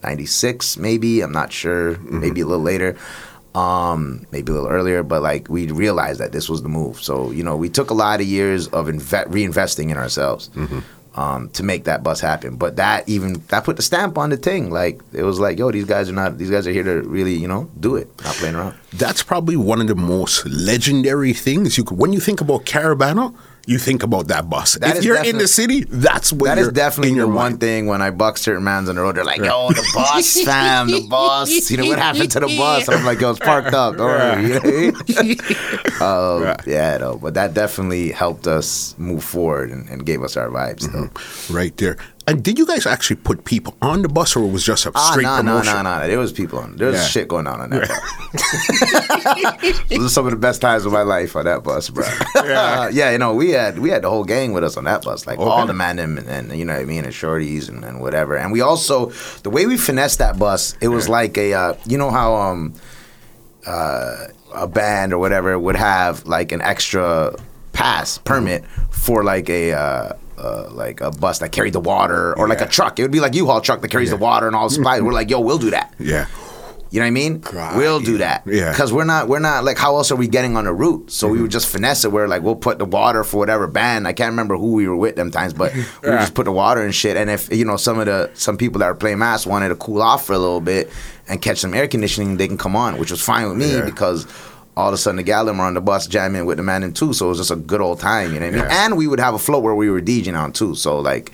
'96, 0.02 0.78
maybe. 0.78 1.22
I'm 1.22 1.32
not 1.32 1.52
sure. 1.54 1.96
Mm-hmm. 1.96 2.20
Maybe 2.20 2.42
a 2.42 2.46
little 2.48 2.64
later. 2.64 2.98
Um, 3.56 4.26
maybe 4.32 4.52
a 4.52 4.56
little 4.56 4.70
earlier, 4.70 5.04
but 5.04 5.22
like 5.22 5.50
we 5.50 5.70
realized 5.72 6.20
that 6.20 6.32
this 6.32 6.50
was 6.50 6.62
the 6.64 6.70
move. 6.70 7.02
So 7.02 7.30
you 7.32 7.44
know, 7.44 7.56
we 7.58 7.70
took 7.70 7.90
a 7.90 7.94
lot 7.94 8.22
of 8.22 8.26
years 8.28 8.68
of 8.70 8.88
inve- 8.88 9.28
reinvesting 9.28 9.90
in 9.92 9.98
ourselves 9.98 10.50
Mm-hmm. 10.56 10.80
Um, 11.20 11.50
to 11.50 11.64
make 11.64 11.84
that 11.84 12.02
bus 12.02 12.22
happen. 12.22 12.56
But 12.56 12.78
that 12.78 13.10
even 13.10 13.44
that 13.50 13.66
put 13.66 13.76
the 13.76 13.82
stamp 13.82 14.18
on 14.18 14.30
the 14.30 14.38
thing. 14.38 14.72
Like 14.72 15.02
it 15.12 15.24
was 15.24 15.38
like, 15.38 15.60
yo, 15.60 15.70
these 15.70 15.84
guys 15.84 16.08
are 16.08 16.14
not. 16.14 16.38
These 16.38 16.50
guys 16.50 16.66
are 16.66 16.72
here 16.72 16.84
to 16.84 17.02
really, 17.02 17.36
you 17.36 17.48
know, 17.48 17.70
do 17.78 17.98
it, 17.98 18.08
not 18.24 18.36
playing 18.36 18.56
around. 18.56 18.76
That's 18.94 19.22
probably 19.22 19.58
one 19.58 19.82
of 19.82 19.88
the 19.88 19.96
most 19.96 20.46
legendary 20.46 21.34
things 21.34 21.78
you 21.78 21.84
could. 21.84 21.98
When 21.98 22.14
you 22.14 22.22
think 22.22 22.40
about 22.40 22.64
Caribana, 22.64 23.36
you 23.70 23.78
think 23.78 24.02
about 24.04 24.28
that 24.30 24.50
bus. 24.50 24.74
That 24.76 24.98
if 24.98 25.04
you're 25.04 25.24
in 25.24 25.38
the 25.38 25.48
city, 25.48 25.84
that's 25.84 26.34
what 26.34 26.46
That 26.46 26.58
is 26.58 26.70
definitely 26.70 27.12
in 27.12 27.16
your 27.16 27.28
one 27.28 27.58
thing 27.60 27.86
when 27.86 28.02
I 28.02 28.10
buck 28.10 28.38
certain 28.38 28.64
mans 28.64 28.90
on 28.90 28.96
the 28.96 29.02
road, 29.02 29.16
they're 29.16 29.24
like, 29.24 29.40
yo, 29.40 29.70
the 29.70 29.86
bus, 29.94 30.42
fam, 30.44 30.88
the 30.88 31.08
bus. 31.08 31.70
You 31.70 31.78
know, 31.78 31.86
what 31.86 32.00
happened 32.00 32.32
to 32.32 32.40
the 32.40 32.58
bus? 32.58 32.88
And 32.88 32.98
I'm 32.98 33.06
like, 33.06 33.22
yo, 33.22 33.30
it's 33.32 33.40
parked 33.40 33.74
up. 33.74 33.96
Don't 33.98 34.08
worry. 34.08 34.42
You 34.42 34.54
know 34.56 34.60
what 34.60 35.18
I 35.18 35.24
mean? 35.24 35.38
um, 36.02 36.42
Right. 36.44 36.68
Yeah, 36.68 36.98
though. 36.98 37.18
But 37.18 37.36
that 37.36 37.54
definitely 37.54 38.12
helped 38.12 38.48
us 38.48 38.96
move 38.98 39.24
forward 39.24 39.70
and, 39.70 39.88
and 39.90 40.06
gave 40.06 40.24
us 40.24 40.36
our 40.36 40.50
vibes, 40.50 40.92
though. 40.92 41.10
right 41.54 41.76
there. 41.78 41.98
And 42.30 42.44
did 42.44 42.60
you 42.60 42.66
guys 42.68 42.86
actually 42.86 43.16
put 43.18 43.44
people 43.44 43.76
on 43.82 44.04
the 44.04 44.08
bus, 44.08 44.36
or 44.36 44.44
it 44.48 44.52
was 44.52 44.64
just 44.64 44.86
a 44.86 44.92
Ah, 44.94 45.12
straight 45.12 45.24
no, 45.24 45.38
no, 45.38 45.42
promotion? 45.60 45.84
no, 45.84 46.00
no. 46.00 46.08
There 46.08 46.20
was 46.20 46.32
people 46.32 46.60
on. 46.60 46.76
There 46.78 46.88
was 46.88 46.98
Yeah. 46.98 47.06
shit 47.08 47.28
going 47.28 47.48
on 47.48 47.60
on 47.62 47.70
that 47.72 47.90
bus. 47.90 49.90
Those 49.90 50.06
are 50.06 50.10
some 50.10 50.26
of 50.26 50.32
the 50.32 50.38
best 50.38 50.62
times 50.62 50.86
of 50.86 50.92
my 50.94 51.02
life 51.02 51.36
on 51.36 51.46
that 51.46 51.64
bus, 51.64 51.90
bro. 51.90 52.06
Yeah. 52.36 52.90
yeah, 52.92 53.12
you 53.12 53.18
know, 53.18 53.34
we 53.34 53.52
had 53.52 53.80
we 53.80 53.90
had 53.90 54.04
the 54.04 54.10
whole 54.10 54.24
gang 54.24 54.54
with 54.54 54.64
us 54.64 54.78
on 54.78 54.84
that 54.84 55.04
bus, 55.04 55.26
like 55.26 55.40
Okay. 55.40 55.50
all 55.50 55.66
the 55.66 55.74
man 55.74 56.00
and, 56.00 56.20
and 56.20 56.58
you 56.58 56.66
know 56.66 56.74
what 56.74 56.82
I 56.82 56.86
mean, 56.86 57.06
and 57.06 57.14
shorties 57.14 57.70
and, 57.70 57.84
and 57.84 58.00
whatever. 58.00 58.38
And 58.38 58.52
we 58.52 58.62
also 58.62 59.08
the 59.44 59.50
way 59.50 59.66
we 59.66 59.78
finessed 59.78 60.20
that 60.20 60.38
bus, 60.38 60.76
it 60.82 60.90
was 60.90 61.10
like 61.10 61.38
a 61.38 61.54
uh, 61.54 61.74
you 61.86 61.98
know 61.98 62.12
how 62.12 62.36
um 62.36 62.74
uh, 63.66 64.28
a 64.54 64.68
band 64.68 65.14
or 65.14 65.20
whatever 65.20 65.58
would 65.58 65.76
have 65.76 66.26
like 66.26 66.52
an 66.52 66.62
extra 66.62 67.34
pass 67.74 68.18
permit 68.20 68.66
for 68.90 69.24
like 69.24 69.50
a 69.50 69.74
uh, 70.40 70.70
like 70.72 71.02
a 71.02 71.12
bus 71.12 71.40
that 71.40 71.52
carried 71.52 71.74
the 71.74 71.80
water 71.80 72.38
or 72.38 72.48
like 72.48 72.62
a 72.62 72.68
truck. 72.68 72.98
It 73.00 73.02
would 73.04 73.12
be 73.12 73.20
like 73.20 73.36
U-Haul 73.36 73.62
truck 73.62 73.82
that 73.82 73.92
carries 73.92 74.10
the 74.12 74.18
water 74.18 74.48
and 74.48 74.56
all 74.56 74.70
the 74.70 74.74
supplies. 74.76 75.02
We're 75.02 75.14
like, 75.14 75.30
yo, 75.30 75.40
we'll 75.42 75.58
do 75.60 75.72
that. 75.72 75.94
Yeah. 76.00 76.28
You 76.92 77.00
know 77.00 77.04
what 77.04 77.08
I 77.10 77.12
mean? 77.12 77.42
Right. 77.54 77.78
We'll 77.78 78.00
do 78.00 78.18
that. 78.18 78.42
Yeah. 78.48 78.72
Because 78.72 78.92
we're 78.92 79.04
not 79.04 79.28
we're 79.28 79.38
not 79.38 79.64
like 79.64 79.78
how 79.78 79.98
else 79.98 80.12
are 80.12 80.16
we 80.16 80.28
getting 80.28 80.58
on 80.58 80.64
the 80.64 80.74
route? 80.74 81.12
So 81.12 81.28
Mm-hmm. 81.28 81.36
we 81.36 81.42
would 81.44 81.52
just 81.52 81.68
finesse 81.68 82.04
it 82.04 82.12
where 82.12 82.28
like 82.28 82.42
we'll 82.42 82.56
put 82.56 82.80
the 82.80 82.86
water 82.86 83.24
for 83.24 83.38
whatever 83.38 83.68
band. 83.68 84.08
I 84.08 84.14
can't 84.14 84.32
remember 84.32 84.58
who 84.58 84.72
we 84.74 84.88
were 84.88 84.96
with 84.96 85.16
them 85.16 85.30
times, 85.30 85.54
but 85.54 85.72
we 85.76 85.82
Yeah. 86.04 86.18
just 86.22 86.34
put 86.34 86.46
the 86.46 86.52
water 86.52 86.82
and 86.82 86.96
shit. 86.96 87.16
And 87.16 87.30
if 87.30 87.54
you 87.54 87.64
know 87.64 87.78
some 87.78 88.00
of 88.00 88.08
the 88.08 88.32
some 88.34 88.58
people 88.58 88.80
that 88.80 88.86
are 88.86 88.96
playing 88.96 89.20
mass 89.20 89.46
wanted 89.46 89.70
to 89.70 89.76
cool 89.76 90.02
off 90.02 90.26
for 90.26 90.34
a 90.34 90.40
little 90.40 90.62
bit 90.62 90.90
and 91.28 91.40
catch 91.40 91.60
some 91.60 91.76
air 91.76 91.88
conditioning, 91.88 92.38
they 92.38 92.48
can 92.48 92.58
come 92.58 92.76
on, 92.76 92.98
which 92.98 93.12
was 93.12 93.22
fine 93.22 93.48
with 93.50 93.58
me 93.58 93.72
Yeah. 93.76 93.86
because 93.86 94.26
all 94.80 94.88
of 94.88 94.94
a 94.94 94.98
sudden 94.98 95.18
the 95.18 95.24
gal 95.24 95.46
them 95.46 95.58
were 95.58 95.66
on 95.66 95.74
the 95.74 95.82
bus 95.82 96.08
jamming 96.08 96.46
with 96.46 96.58
the 96.58 96.64
man 96.64 96.84
in 96.84 96.94
two. 96.94 97.14
So 97.14 97.26
it 97.26 97.30
was 97.30 97.38
just 97.38 97.52
a 97.52 97.56
good 97.56 97.82
old 97.82 98.00
time, 98.00 98.34
you 98.34 98.40
know 98.40 98.48
what 98.48 98.56
I 98.56 98.58
mean? 98.58 98.70
Yeah. 98.70 98.86
And 98.86 98.98
we 98.98 99.08
would 99.08 99.20
have 99.20 99.34
a 99.34 99.40
float 99.40 99.64
where 99.64 99.76
we 99.76 99.90
were 99.90 100.02
DJing 100.02 100.38
on 100.40 100.54
too. 100.54 100.76
So 100.76 101.00
like 101.00 101.32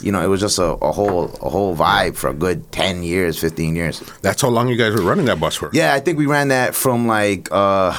you 0.00 0.12
know, 0.12 0.22
it 0.22 0.28
was 0.28 0.40
just 0.40 0.58
a, 0.58 0.64
a 0.64 0.92
whole 0.92 1.24
a 1.42 1.50
whole 1.50 1.76
vibe 1.76 2.16
for 2.16 2.30
a 2.30 2.34
good 2.34 2.70
ten 2.72 3.02
years, 3.02 3.38
fifteen 3.38 3.74
years. 3.74 4.00
That's 4.22 4.42
how 4.42 4.48
long 4.48 4.68
you 4.68 4.76
guys 4.76 4.94
were 4.94 5.02
running 5.02 5.26
that 5.26 5.40
bus 5.40 5.56
for. 5.56 5.70
Yeah, 5.72 5.94
I 5.94 6.00
think 6.00 6.18
we 6.18 6.26
ran 6.26 6.48
that 6.48 6.74
from 6.74 7.06
like 7.06 7.48
uh, 7.50 7.92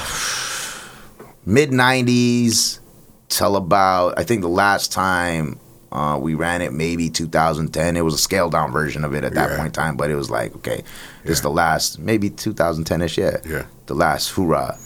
mid 1.45 1.71
'90s 1.71 2.79
till 3.27 3.55
about 3.55 4.17
I 4.17 4.23
think 4.23 4.41
the 4.41 4.47
last 4.47 4.91
time 4.91 5.59
uh, 5.91 6.17
we 6.21 6.33
ran 6.35 6.61
it 6.61 6.71
maybe 6.73 7.09
2010. 7.09 7.97
It 7.97 8.01
was 8.05 8.13
a 8.13 8.17
scaled 8.17 8.51
down 8.51 8.71
version 8.71 9.03
of 9.03 9.13
it 9.15 9.23
at 9.23 9.33
that 9.33 9.49
Yeah. 9.51 9.55
point 9.57 9.67
in 9.67 9.71
time, 9.73 9.97
but 9.97 10.09
it 10.11 10.15
was 10.15 10.29
like 10.29 10.55
okay, 10.57 10.83
this 11.23 11.37
is 11.37 11.41
the 11.41 11.49
last 11.51 11.99
maybe 11.99 12.29
2010ish. 12.29 13.17
Yeah, 13.17 13.37
Yeah. 13.49 13.63
the 13.87 13.95
last 13.95 14.29
hoorah. 14.31 14.77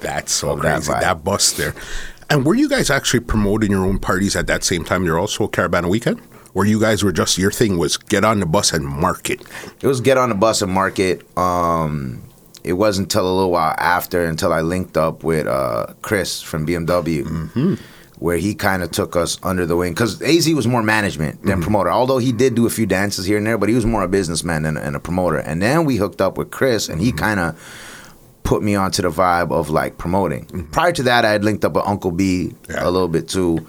That's 0.00 0.32
so 0.32 0.50
Of 0.50 0.62
that 0.62 0.82
That, 0.84 1.24
bus 1.24 1.52
there. 1.52 1.74
And 2.28 2.44
were 2.44 2.54
you 2.54 2.68
guys 2.68 2.90
actually 2.90 3.20
promoting 3.20 3.70
your 3.70 3.84
own 3.86 3.98
parties 3.98 4.36
at 4.36 4.46
that 4.48 4.64
same 4.64 4.84
time? 4.84 5.04
You're 5.04 5.18
also 5.18 5.44
a 5.44 5.48
Caribana 5.48 5.88
weekend? 5.88 6.20
Where 6.52 6.66
you 6.66 6.78
guys 6.78 7.02
were 7.02 7.10
just, 7.12 7.36
your 7.38 7.50
thing 7.50 7.78
was 7.78 7.96
get 7.96 8.24
on 8.24 8.38
the 8.40 8.46
bus 8.46 8.72
and 8.72 8.84
market? 8.86 9.42
It 9.80 9.86
was 9.86 10.00
get 10.00 10.16
on 10.18 10.28
the 10.28 10.34
bus 10.34 10.62
and 10.62 10.70
market. 10.72 11.22
Um, 11.38 12.22
it 12.62 12.74
wasn't 12.74 13.06
until 13.06 13.26
a 13.26 13.34
little 13.34 13.50
while 13.50 13.74
after 13.78 14.24
until 14.24 14.52
I 14.52 14.60
linked 14.60 14.96
up 14.96 15.24
with 15.24 15.46
uh, 15.46 15.86
Chris 16.02 16.40
from 16.42 16.66
BMW, 16.66 17.24
Mm-hmm. 17.24 17.74
Where 18.18 18.36
he 18.36 18.54
kind 18.54 18.82
of 18.82 18.90
took 18.92 19.16
us 19.16 19.38
under 19.42 19.66
the 19.66 19.76
wing 19.76 19.92
because 19.92 20.22
AZ 20.22 20.48
was 20.54 20.66
more 20.66 20.82
management 20.82 21.38
Mm-hmm. 21.38 21.48
than 21.48 21.62
promoter. 21.62 21.90
Although 21.90 22.18
he 22.18 22.32
did 22.32 22.54
do 22.54 22.64
a 22.66 22.70
few 22.70 22.86
dances 22.86 23.26
here 23.26 23.36
and 23.38 23.46
there, 23.46 23.58
but 23.58 23.68
he 23.68 23.74
was 23.74 23.84
more 23.84 24.02
a 24.02 24.08
businessman 24.08 24.62
than, 24.62 24.76
and 24.76 24.94
a 24.96 25.00
promoter. 25.00 25.38
And 25.38 25.60
then 25.60 25.84
we 25.84 25.96
hooked 25.96 26.20
up 26.20 26.38
with 26.38 26.50
Chris, 26.50 26.88
and 26.88 27.00
he 27.00 27.08
Mm-hmm. 27.08 27.18
kind 27.18 27.40
of 27.40 27.58
put 28.44 28.62
me 28.62 28.74
onto 28.76 29.02
the 29.02 29.08
vibe 29.10 29.50
of 29.50 29.68
like 29.70 29.98
promoting. 29.98 30.68
Prior 30.70 30.92
to 30.92 31.02
that, 31.04 31.24
I 31.24 31.30
had 31.32 31.44
linked 31.44 31.64
up 31.64 31.72
with 31.74 31.84
Uncle 31.86 32.10
B 32.12 32.50
Mm-hmm. 32.52 32.72
Yeah. 32.72 32.88
a 32.88 32.90
little 32.90 33.08
bit 33.08 33.28
too. 33.28 33.66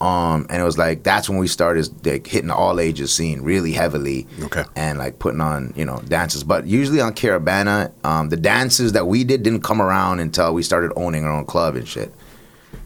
Um, 0.00 0.46
and 0.48 0.60
it 0.62 0.64
was 0.64 0.78
like 0.78 1.02
that's 1.02 1.28
when 1.28 1.38
we 1.38 1.48
started 1.48 1.88
like 2.06 2.24
hitting 2.26 2.48
the 2.48 2.54
all 2.54 2.78
ages 2.78 3.12
scene 3.12 3.40
really 3.42 3.72
heavily 3.72 4.28
Okay. 4.44 4.62
and 4.76 4.96
like 4.96 5.18
putting 5.18 5.40
on 5.40 5.72
you 5.74 5.84
know 5.84 6.00
dances. 6.06 6.44
But 6.44 6.66
usually 6.66 7.00
on 7.00 7.14
Caribana, 7.14 7.90
um, 8.04 8.28
the 8.28 8.36
dances 8.36 8.92
that 8.92 9.08
we 9.08 9.24
did 9.24 9.42
didn't 9.42 9.62
come 9.64 9.82
around 9.82 10.20
until 10.20 10.54
we 10.54 10.62
started 10.62 10.92
owning 10.94 11.24
our 11.24 11.32
own 11.32 11.46
club 11.46 11.74
and 11.74 11.88
shit. 11.88 12.12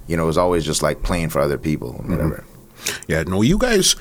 You 0.06 0.16
know, 0.16 0.24
it 0.24 0.26
was 0.26 0.38
always 0.38 0.64
just 0.64 0.82
like 0.82 1.02
playing 1.02 1.30
for 1.30 1.40
other 1.40 1.58
people, 1.58 1.92
Mm-hmm. 1.94 2.10
whatever. 2.12 2.44
Yeah, 3.06 3.22
no, 3.22 3.42
you 3.42 3.58
guys 3.58 3.94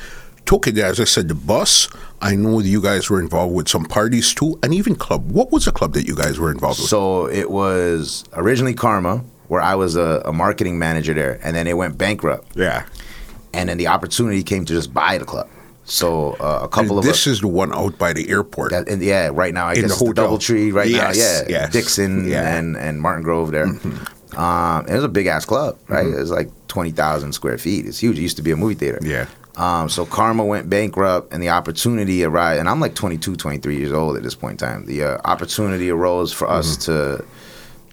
took 0.46 0.66
it, 0.68 0.78
as 0.80 1.00
I 1.00 1.04
said, 1.04 1.28
the 1.28 1.36
bus. 1.36 1.88
I 2.22 2.36
know 2.36 2.62
that 2.62 2.68
you 2.68 2.82
guys 2.82 3.10
were 3.10 3.20
involved 3.20 3.54
with 3.54 3.68
some 3.70 3.86
parties 3.86 4.34
too, 4.34 4.58
and 4.64 4.74
even 4.74 4.96
club. 4.96 5.32
What 5.32 5.52
was 5.52 5.66
the 5.66 5.72
club 5.72 5.94
that 5.94 6.08
you 6.08 6.16
guys 6.16 6.40
were 6.40 6.52
involved 6.52 6.80
with? 6.80 6.90
So 6.90 7.28
it 7.28 7.52
was 7.52 8.24
originally 8.34 8.74
Karma, 8.74 9.24
where 9.50 9.62
I 9.62 9.76
was 9.76 9.96
a, 9.96 10.22
a 10.26 10.34
marketing 10.34 10.80
manager 10.80 11.14
there, 11.14 11.40
and 11.44 11.56
then 11.56 11.68
it 11.68 11.78
went 11.78 11.98
bankrupt. 11.98 12.56
yeah. 12.58 12.86
and 13.54 13.70
then 13.70 13.78
the 13.78 13.88
opportunity 13.88 14.42
came 14.44 14.66
to 14.66 14.74
just 14.74 14.94
buy 14.94 15.18
the 15.20 15.26
club. 15.26 15.48
So 15.84 16.34
uh, 16.40 16.62
a 16.64 16.68
couple 16.70 16.98
of 16.98 17.04
this 17.04 17.28
us. 17.28 17.28
is 17.28 17.42
the 17.42 17.48
one 17.50 17.74
out 17.74 17.98
by 17.98 18.14
the 18.14 18.30
airport. 18.30 18.72
That, 18.72 18.88
and 18.88 19.02
yeah, 19.02 19.30
right 19.34 19.54
now 19.54 19.68
I 19.68 19.74
In 19.74 19.82
guess 19.82 20.00
the 20.00 20.06
the. 20.06 20.14
DoubleTree 20.22 20.72
right 20.74 20.88
Yes, 20.90 21.18
now. 21.18 21.24
Yeah, 21.24 21.44
yes. 21.50 21.72
Dixon 21.74 22.28
Yeah. 22.30 22.44
Mm-hmm. 22.44 22.58
and 22.58 22.78
and 22.78 23.02
Martin 23.02 23.24
Grove 23.24 23.52
there. 23.52 23.68
Um, 24.38 24.88
it 24.88 24.94
was 24.96 25.04
a 25.04 25.10
big 25.10 25.28
ass 25.28 25.46
club, 25.46 25.78
right? 25.88 26.08
It 26.08 26.16
was 26.18 26.32
like 26.32 26.50
twenty 26.68 26.92
thousand 26.92 27.34
square 27.34 27.58
feet. 27.58 27.86
It's 27.86 28.00
huge. 28.00 28.18
It 28.18 28.22
used 28.22 28.38
to 28.38 28.44
be 28.44 28.52
a 28.52 28.58
movie 28.58 28.76
theater. 28.76 29.00
yeah. 29.02 29.28
Um, 29.58 29.90
so 29.90 30.06
Karma 30.06 30.46
went 30.46 30.70
bankrupt, 30.70 31.34
and 31.34 31.44
the 31.44 31.50
opportunity 31.50 32.24
arose. 32.24 32.58
And 32.58 32.70
I'm 32.70 32.80
like 32.80 32.96
22, 32.96 33.36
23 33.36 33.76
years 33.78 33.92
old 33.92 34.16
at 34.16 34.24
this 34.24 34.34
point 34.34 34.62
in 34.62 34.68
time. 34.68 34.86
The 34.86 35.04
uh, 35.04 35.18
opportunity 35.26 35.90
arose 35.90 36.32
for 36.32 36.50
us 36.50 36.78
Mm-hmm. 36.78 37.18
to 37.20 37.26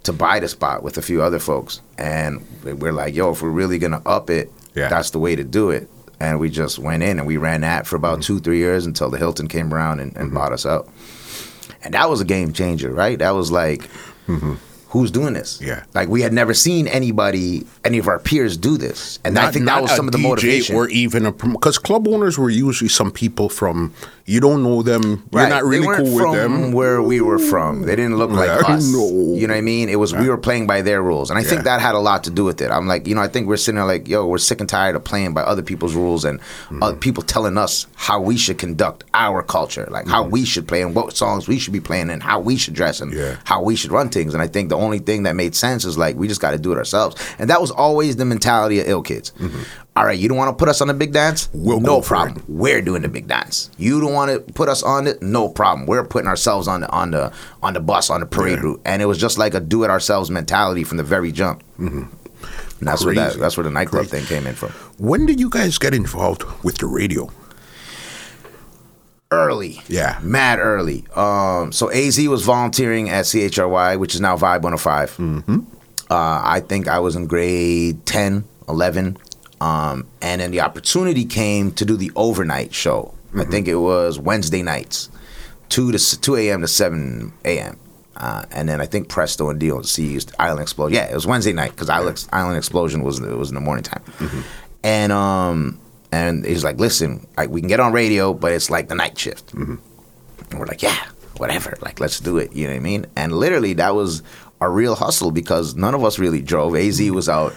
to 0.05 0.13
buy 0.13 0.39
the 0.39 0.47
spot 0.49 0.85
with 0.85 0.97
a 0.97 1.03
few 1.03 1.21
other 1.21 1.41
folks, 1.41 1.81
and 1.99 2.47
we're 2.63 2.93
like, 2.93 3.15
"Yo, 3.17 3.33
if 3.33 3.43
we're 3.43 3.51
really 3.51 3.79
gonna 3.79 4.01
up 4.07 4.31
it, 4.31 4.53
Yeah. 4.77 4.89
that's 4.89 5.11
the 5.11 5.19
way 5.19 5.35
to 5.35 5.43
do 5.45 5.71
it." 5.71 5.89
And 6.21 6.39
we 6.41 6.49
just 6.51 6.79
went 6.79 7.03
in 7.03 7.19
and 7.19 7.27
we 7.27 7.37
ran 7.37 7.61
that 7.63 7.87
for 7.89 7.97
about 7.97 8.21
Mm-hmm. 8.21 8.37
two, 8.37 8.41
three 8.41 8.59
years 8.59 8.87
until 8.87 9.11
the 9.11 9.19
Hilton 9.19 9.49
came 9.49 9.75
around 9.75 9.99
and, 10.01 10.17
and 10.17 10.33
bought 10.33 10.53
us 10.53 10.65
out. 10.65 10.89
And 11.83 11.95
that 11.95 12.09
was 12.09 12.21
a 12.21 12.25
game 12.25 12.53
changer, 12.53 12.93
right? 12.93 13.19
That 13.19 13.31
was 13.33 13.51
like, 13.53 13.83
who's 14.89 15.11
doing 15.11 15.35
this? 15.35 15.61
Yeah. 15.61 15.85
Like 15.95 16.09
we 16.09 16.23
had 16.23 16.33
never 16.33 16.55
seen 16.55 16.89
anybody, 16.89 17.67
any 17.85 17.99
of 17.99 18.09
our 18.09 18.19
peers 18.19 18.57
do 18.57 18.77
this, 18.77 19.19
and 19.25 19.39
I 19.39 19.51
think 19.51 19.67
that 19.67 19.73
not 19.73 19.83
was 19.83 19.95
some 19.95 20.07
of 20.07 20.13
the 20.13 20.19
DJ 20.19 20.23
motivation. 20.23 20.77
or 20.77 20.89
even 20.89 21.27
a 21.27 21.33
because 21.33 21.79
club 21.79 22.09
owners 22.09 22.39
were 22.39 22.51
usually 22.51 22.89
some 22.89 23.11
people 23.11 23.49
from 23.49 23.93
you 24.29 24.41
don't 24.41 24.63
know 24.63 24.83
them. 24.83 25.03
You're 25.33 25.49
not 25.49 25.65
really 25.65 25.87
cool 25.97 26.15
with 26.15 26.33
them. 26.39 26.73
Where 26.73 27.01
we 27.03 27.21
were 27.21 27.39
from, 27.39 27.83
they 27.87 27.97
didn't 27.97 28.17
look 28.19 28.31
like 28.31 28.49
Yeah, 28.49 28.75
us. 28.75 28.85
no. 28.93 29.09
You 29.35 29.47
know 29.47 29.55
what 29.55 29.59
I 29.59 29.63
mean? 29.63 29.89
It 29.89 29.97
was 29.97 30.15
we 30.15 30.29
were 30.29 30.37
playing 30.37 30.67
by 30.67 30.83
their 30.83 31.01
rules, 31.03 31.31
and 31.31 31.39
I 31.39 31.43
think 31.43 31.63
that 31.65 31.81
had 31.81 31.95
a 31.95 31.99
lot 32.11 32.25
to 32.25 32.31
do 32.31 32.45
with 32.45 32.61
it. 32.61 32.71
I'm 32.71 32.87
like, 32.87 33.07
you 33.07 33.15
know, 33.15 33.23
I 33.23 33.29
think 33.29 33.47
we're 33.49 33.57
sitting 33.57 33.77
there 33.77 33.87
like, 33.87 34.07
yo, 34.07 34.27
we're 34.27 34.39
sick 34.51 34.61
and 34.61 34.69
tired 34.69 34.97
of 34.97 35.03
playing 35.05 35.33
by 35.35 35.41
other 35.43 35.63
people's 35.63 35.95
rules 35.95 36.25
and 36.25 36.39
Mm-hmm. 36.41 36.83
other 36.83 36.97
people 36.97 37.23
telling 37.23 37.57
us 37.57 37.87
how 37.95 38.21
we 38.21 38.37
should 38.37 38.59
conduct 38.59 39.05
our 39.15 39.43
culture, 39.43 39.87
like 39.91 40.07
how 40.07 40.23
we 40.25 40.45
should 40.45 40.69
play 40.69 40.83
and 40.83 40.95
what 40.95 41.17
songs 41.17 41.49
we 41.49 41.59
should 41.59 41.73
be 41.73 41.81
playing 41.81 42.11
and 42.11 42.23
how 42.23 42.39
we 42.41 42.57
should 42.57 42.75
dress 42.75 43.01
and 43.01 43.13
Mm-hmm. 43.13 43.21
Yeah. 43.21 43.37
how 43.45 43.63
we 43.63 43.75
should 43.77 43.91
run 43.91 44.09
things. 44.11 44.35
And 44.35 44.43
I 44.43 44.47
think 44.49 44.69
the 44.69 44.77
only 44.77 44.99
thing 44.99 45.23
that 45.25 45.35
made 45.37 45.55
sense 45.55 45.85
is 45.87 45.97
like 45.97 46.17
we 46.17 46.29
just 46.29 46.41
got 46.43 46.51
to 46.51 46.59
do 46.59 46.71
it 46.73 46.77
ourselves, 46.79 47.17
and 47.39 47.49
that 47.51 47.61
was 47.61 47.71
always 47.71 48.17
the 48.17 48.25
mentality 48.27 48.79
of 48.81 48.89
ill 48.89 49.03
kids. 49.03 49.33
All 49.99 50.05
right, 50.05 50.19
you 50.19 50.29
don't 50.29 50.39
want 50.39 50.57
to 50.57 50.59
put 50.59 50.69
us 50.69 50.81
on 50.81 50.89
the 50.89 50.95
big 50.95 51.13
dance? 51.13 51.49
We'll 51.53 51.81
no 51.81 52.01
problem. 52.01 52.45
We're 52.47 52.81
doing 52.81 53.03
the 53.03 53.09
big 53.09 53.27
dance. 53.27 53.69
You 53.79 54.01
don't 54.01 54.13
want 54.13 54.31
to 54.31 54.53
put 54.53 54.69
us 54.69 54.83
on 54.83 55.07
it? 55.07 55.21
No 55.23 55.49
problem. 55.49 55.87
We're 55.87 56.05
putting 56.05 56.29
ourselves 56.29 56.69
on 56.69 56.83
the 56.83 56.91
on 56.91 57.11
the 57.11 57.33
on 57.63 57.75
the 57.75 57.81
bus 57.81 58.09
on 58.11 58.21
the 58.21 58.27
parade 58.27 58.59
Yeah. 58.59 58.63
route, 58.65 58.81
and 58.85 59.03
it 59.03 59.07
was 59.07 59.19
just 59.19 59.39
like 59.39 59.55
a 59.55 59.61
do 59.61 59.83
it 59.85 59.91
ourselves 59.91 60.31
mentality 60.31 60.85
from 60.85 60.99
the 60.99 61.03
very 61.05 61.33
jump. 61.33 61.63
Mm-hmm. 61.81 62.05
And 62.79 62.87
that's 62.89 63.05
where 63.05 63.15
that 63.15 63.39
that's 63.39 63.57
where 63.57 63.65
the 63.65 63.71
nightclub 63.71 64.09
Crazy. 64.09 64.25
thing 64.25 64.27
came 64.39 64.47
in 64.47 64.55
from. 64.55 64.71
When 64.99 65.27
did 65.27 65.41
you 65.41 65.51
guys 65.51 65.79
get 65.79 65.95
involved 65.95 66.45
with 66.63 66.79
the 66.79 66.87
radio? 66.87 67.31
Early, 69.31 69.83
Yeah. 69.89 70.19
mad 70.23 70.59
early. 70.59 71.05
Um, 71.15 71.71
so 71.73 71.91
Az 71.91 72.19
was 72.29 72.45
volunteering 72.45 73.11
at 73.11 73.27
CHRY, 73.27 73.97
which 73.99 74.15
is 74.15 74.21
now 74.23 74.37
Vibe 74.39 74.63
105. 74.63 75.17
Mm-hmm. 75.19 75.59
Uh, 76.11 76.41
I 76.43 76.61
think 76.67 76.89
I 76.89 76.99
was 77.01 77.15
in 77.15 77.27
grade 77.27 78.07
10, 78.07 78.45
11. 78.69 79.19
Um, 79.61 80.07
and 80.23 80.41
then 80.41 80.51
the 80.51 80.61
opportunity 80.61 81.25
came 81.25 81.73
to 81.73 81.85
do 81.85 81.97
the 81.97 82.13
overnight 82.15 82.75
show. 82.75 83.15
I 83.37 83.45
think 83.45 83.69
it 83.69 83.77
was 83.77 84.19
Wednesday 84.19 84.63
nights, 84.63 85.11
2 85.69 85.93
to 85.93 86.21
2 86.21 86.37
a.m. 86.37 86.61
to 86.63 86.69
7 86.69 87.33
a.m. 87.45 87.79
Uh, 88.17 88.45
and 88.51 88.69
then 88.69 88.81
I 88.81 88.87
think 88.87 89.09
Presto 89.09 89.49
and 89.51 89.61
DLC 89.61 89.99
used 90.11 90.33
Island 90.39 90.63
Explosion. 90.63 90.95
Yeah, 90.95 91.11
it 91.11 91.15
was 91.15 91.27
Wednesday 91.27 91.53
night 91.53 91.71
because 91.73 91.89
Island, 91.89 92.27
Island 92.33 92.57
Explosion 92.57 93.03
was 93.03 93.21
it 93.21 93.37
was 93.37 93.51
in 93.51 93.55
the 93.55 93.61
morning 93.61 93.85
time. 93.85 94.03
And 94.83 95.13
um 95.13 95.79
and 96.11 96.45
he's 96.45 96.65
like, 96.65 96.79
listen, 96.79 97.27
like 97.37 97.51
we 97.51 97.61
can 97.61 97.69
get 97.69 97.81
on 97.81 97.93
radio, 97.93 98.33
but 98.33 98.53
it's 98.53 98.71
like 98.71 98.89
the 98.89 98.95
night 98.95 99.19
shift. 99.19 99.53
And 99.53 99.79
we're 100.59 100.67
like, 100.67 100.83
yeah, 100.83 100.97
whatever. 101.37 101.77
Like, 101.81 102.01
let's 102.01 102.19
do 102.21 102.39
it. 102.39 102.53
You 102.53 102.67
know 102.67 102.73
what 102.73 102.79
I 102.79 102.83
mean? 102.83 103.07
And 103.15 103.33
literally, 103.33 103.75
that 103.75 103.95
was 103.95 104.23
a 104.61 104.69
real 104.69 104.95
hustle 104.95 105.31
because 105.31 105.75
none 105.77 105.95
of 105.95 106.03
us 106.03 106.19
really 106.19 106.41
drove. 106.41 106.75
Az 106.75 107.01
was 107.11 107.29
out 107.29 107.55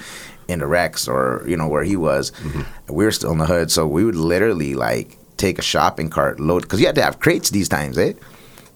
in 0.51 0.59
the 0.59 0.67
Rex 0.67 1.07
or, 1.07 1.43
you 1.47 1.57
know, 1.57 1.67
where 1.67 1.83
he 1.83 1.95
was. 1.95 2.31
And 2.87 2.95
we 2.95 3.05
were 3.05 3.11
still 3.11 3.31
in 3.31 3.37
the 3.39 3.45
hood. 3.45 3.71
So 3.71 3.87
we 3.87 4.03
would 4.05 4.15
literally, 4.15 4.75
like, 4.75 5.17
take 5.37 5.57
a 5.57 5.63
shopping 5.63 6.09
cart, 6.09 6.39
load, 6.39 6.63
because 6.63 6.79
you 6.79 6.85
had 6.85 6.95
to 6.95 7.03
have 7.03 7.19
crates 7.19 7.49
these 7.49 7.67
times, 7.69 7.97
eh? 7.97 8.13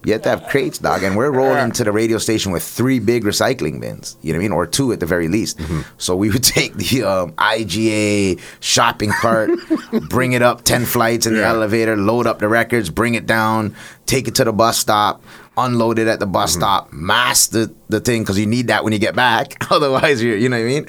You 0.03 0.13
had 0.13 0.21
to 0.23 0.29
have 0.29 0.45
crates, 0.47 0.77
dog. 0.77 1.01
And 1.01 1.17
we're 1.17 1.31
rolling 1.31 1.71
to 1.71 1.83
the 1.83 1.91
radio 1.91 2.19
station 2.19 2.51
with 2.51 2.61
three 2.61 2.99
big 2.99 3.23
recycling 3.23 3.81
bins, 3.81 4.17
you 4.21 4.33
know 4.33 4.37
what 4.37 4.41
I 4.41 4.47
mean? 4.49 4.51
Or 4.51 4.67
two 4.67 4.93
at 4.93 4.99
the 4.99 5.07
very 5.07 5.27
least. 5.27 5.59
So 5.97 6.15
we 6.15 6.29
would 6.29 6.43
take 6.57 6.75
the 6.75 7.03
um, 7.03 7.31
IGA 7.33 8.39
shopping 8.59 9.09
cart, 9.09 9.49
bring 10.09 10.33
it 10.33 10.43
up 10.43 10.63
10 10.63 10.85
flights 10.85 11.25
in 11.25 11.33
the 11.33 11.43
elevator, 11.43 11.97
load 11.97 12.27
up 12.27 12.37
the 12.37 12.47
records, 12.47 12.91
bring 12.91 13.15
it 13.15 13.25
down, 13.25 13.75
take 14.05 14.27
it 14.27 14.35
to 14.35 14.43
the 14.43 14.53
bus 14.53 14.77
stop, 14.77 15.23
unload 15.57 15.99
it 15.99 16.07
at 16.07 16.19
the 16.19 16.25
Mm-hmm. 16.25 16.33
bus 16.33 16.53
stop, 16.53 16.91
mask 16.93 17.51
the, 17.51 17.73
the 17.89 17.99
thing 17.99 18.23
because 18.23 18.37
you 18.39 18.45
need 18.45 18.67
that 18.67 18.83
when 18.83 18.93
you 18.93 18.99
get 18.99 19.15
back. 19.15 19.55
Otherwise, 19.71 20.21
you're, 20.23 20.37
you 20.37 20.49
know 20.49 20.57
what 20.57 20.63
I 20.63 20.67
mean? 20.67 20.85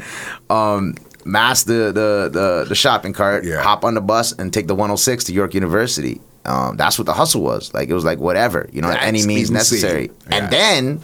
Um, 0.51 0.95
mask 1.25 1.67
the, 1.67 1.93
the, 1.93 2.31
the, 2.33 2.65
the 2.69 2.75
shopping 2.75 3.13
cart, 3.13 3.45
Yeah. 3.45 3.63
hop 3.63 3.85
on 3.85 3.95
the 3.95 4.01
bus, 4.01 4.33
and 4.33 4.53
take 4.53 4.67
the 4.67 4.75
106 4.75 5.25
to 5.25 5.33
York 5.33 5.55
University. 5.55 6.21
Um, 6.45 6.77
that's 6.77 6.99
what 6.99 7.07
the 7.07 7.13
hustle 7.13 7.43
was. 7.43 7.75
Like, 7.75 7.89
it 7.89 7.95
was 7.95 8.05
like, 8.05 8.19
whatever, 8.21 8.69
you 8.73 8.81
know, 8.81 8.89
That's 8.89 9.05
any 9.05 9.27
means 9.27 9.51
necessary. 9.51 10.11
Yeah. 10.31 10.37
And 10.37 10.53
then 10.53 11.01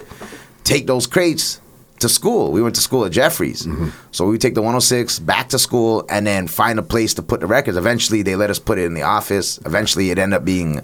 take 0.65 0.87
those 0.87 1.09
crates 1.09 1.61
to 1.99 2.09
school. 2.09 2.53
We 2.53 2.63
went 2.63 2.75
to 2.77 2.81
school 2.81 3.05
at 3.05 3.13
Jefferys. 3.13 3.67
Mm-hmm. 3.67 3.89
So 4.13 4.25
we 4.25 4.33
would 4.33 4.41
take 4.41 4.55
the 4.55 4.61
106 4.63 5.19
back 5.21 5.49
to 5.51 5.59
school 5.59 6.05
and 6.09 6.25
then 6.27 6.47
find 6.47 6.79
a 6.79 6.83
place 6.83 7.15
to 7.15 7.23
put 7.23 7.41
the 7.41 7.47
records. 7.47 7.77
Eventually 7.77 8.23
they 8.23 8.37
let 8.37 8.51
us 8.51 8.59
put 8.61 8.79
it 8.79 8.85
in 8.85 8.95
the 8.95 9.03
office. 9.03 9.59
Eventually 9.67 10.11
it 10.11 10.19
ended 10.19 10.37
up 10.37 10.45
being 10.45 10.81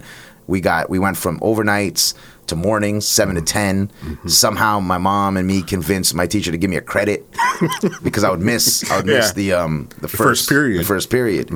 we 0.48 0.60
got 0.60 0.88
we 0.90 0.98
went 0.98 1.16
from 1.16 1.38
overnights 1.40 2.14
to 2.48 2.56
mornings, 2.56 3.06
7 3.08 3.34
to 3.36 3.42
10. 3.42 3.88
Mm-hmm. 3.88 4.28
Somehow 4.28 4.80
my 4.80 4.98
mom 4.98 5.36
and 5.36 5.46
me 5.46 5.62
convinced 5.62 6.14
my 6.14 6.26
teacher 6.26 6.50
to 6.50 6.58
give 6.58 6.70
me 6.70 6.76
a 6.76 6.80
credit 6.82 7.26
because 8.02 8.24
I 8.24 8.30
would 8.30 8.40
miss 8.40 8.88
I 8.90 8.96
would 8.96 9.06
miss 9.06 9.28
Yeah. 9.28 9.32
the 9.32 9.52
um 9.54 9.88
the, 10.00 10.08
first 10.08 10.48
period. 10.48 10.80
The 10.80 10.84
first 10.84 11.10
period. 11.10 11.50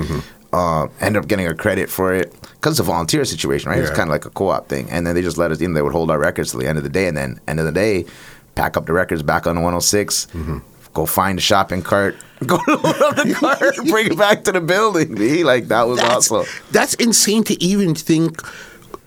Uh, 0.55 0.87
ended 1.01 1.23
up 1.23 1.29
getting 1.29 1.47
a 1.47 1.55
credit 1.55 1.89
for 1.89 2.13
it 2.13 2.31
because 2.53 2.73
it's 2.73 2.81
a 2.81 2.83
volunteer 2.83 3.25
situation, 3.25 3.71
right? 3.71 3.79
It's 3.81 3.89
kind 3.89 4.03
of 4.03 4.09
like 4.11 4.27
a 4.27 4.31
co-op 4.31 4.69
thing, 4.69 4.87
and 4.91 5.07
then 5.07 5.15
they 5.15 5.23
just 5.23 5.39
let 5.39 5.51
us 5.51 5.63
in. 5.63 5.73
They 5.73 5.81
would 5.81 5.93
hold 5.95 6.11
our 6.11 6.19
records 6.19 6.51
till 6.51 6.61
the 6.61 6.69
end 6.69 6.77
of 6.77 6.85
the 6.85 6.91
day, 6.91 7.07
and 7.09 7.17
then 7.17 7.41
end 7.49 7.59
of 7.59 7.65
the 7.65 7.73
day, 7.73 8.05
pack 8.55 8.77
up 8.77 8.85
the 8.85 8.93
records 8.93 9.23
back 9.23 9.47
on 9.47 9.55
the 9.55 9.63
106, 9.63 10.27
go 10.93 11.07
find 11.07 11.39
the 11.39 11.43
shopping 11.43 11.81
cart, 11.81 12.17
go 12.47 12.57
load 12.69 12.85
up 12.85 13.17
the 13.17 13.35
cart, 13.41 13.77
bring 13.89 14.09
it 14.09 14.19
back 14.19 14.45
to 14.45 14.53
the 14.53 14.61
building. 14.61 15.15
B. 15.15 15.43
Like 15.43 15.69
that 15.69 15.85
was 15.89 15.99
That's, 16.01 16.31
awesome. 16.31 16.45
that's 16.71 16.93
insane 16.97 17.45
to 17.45 17.55
even 17.65 17.95
think. 17.95 18.47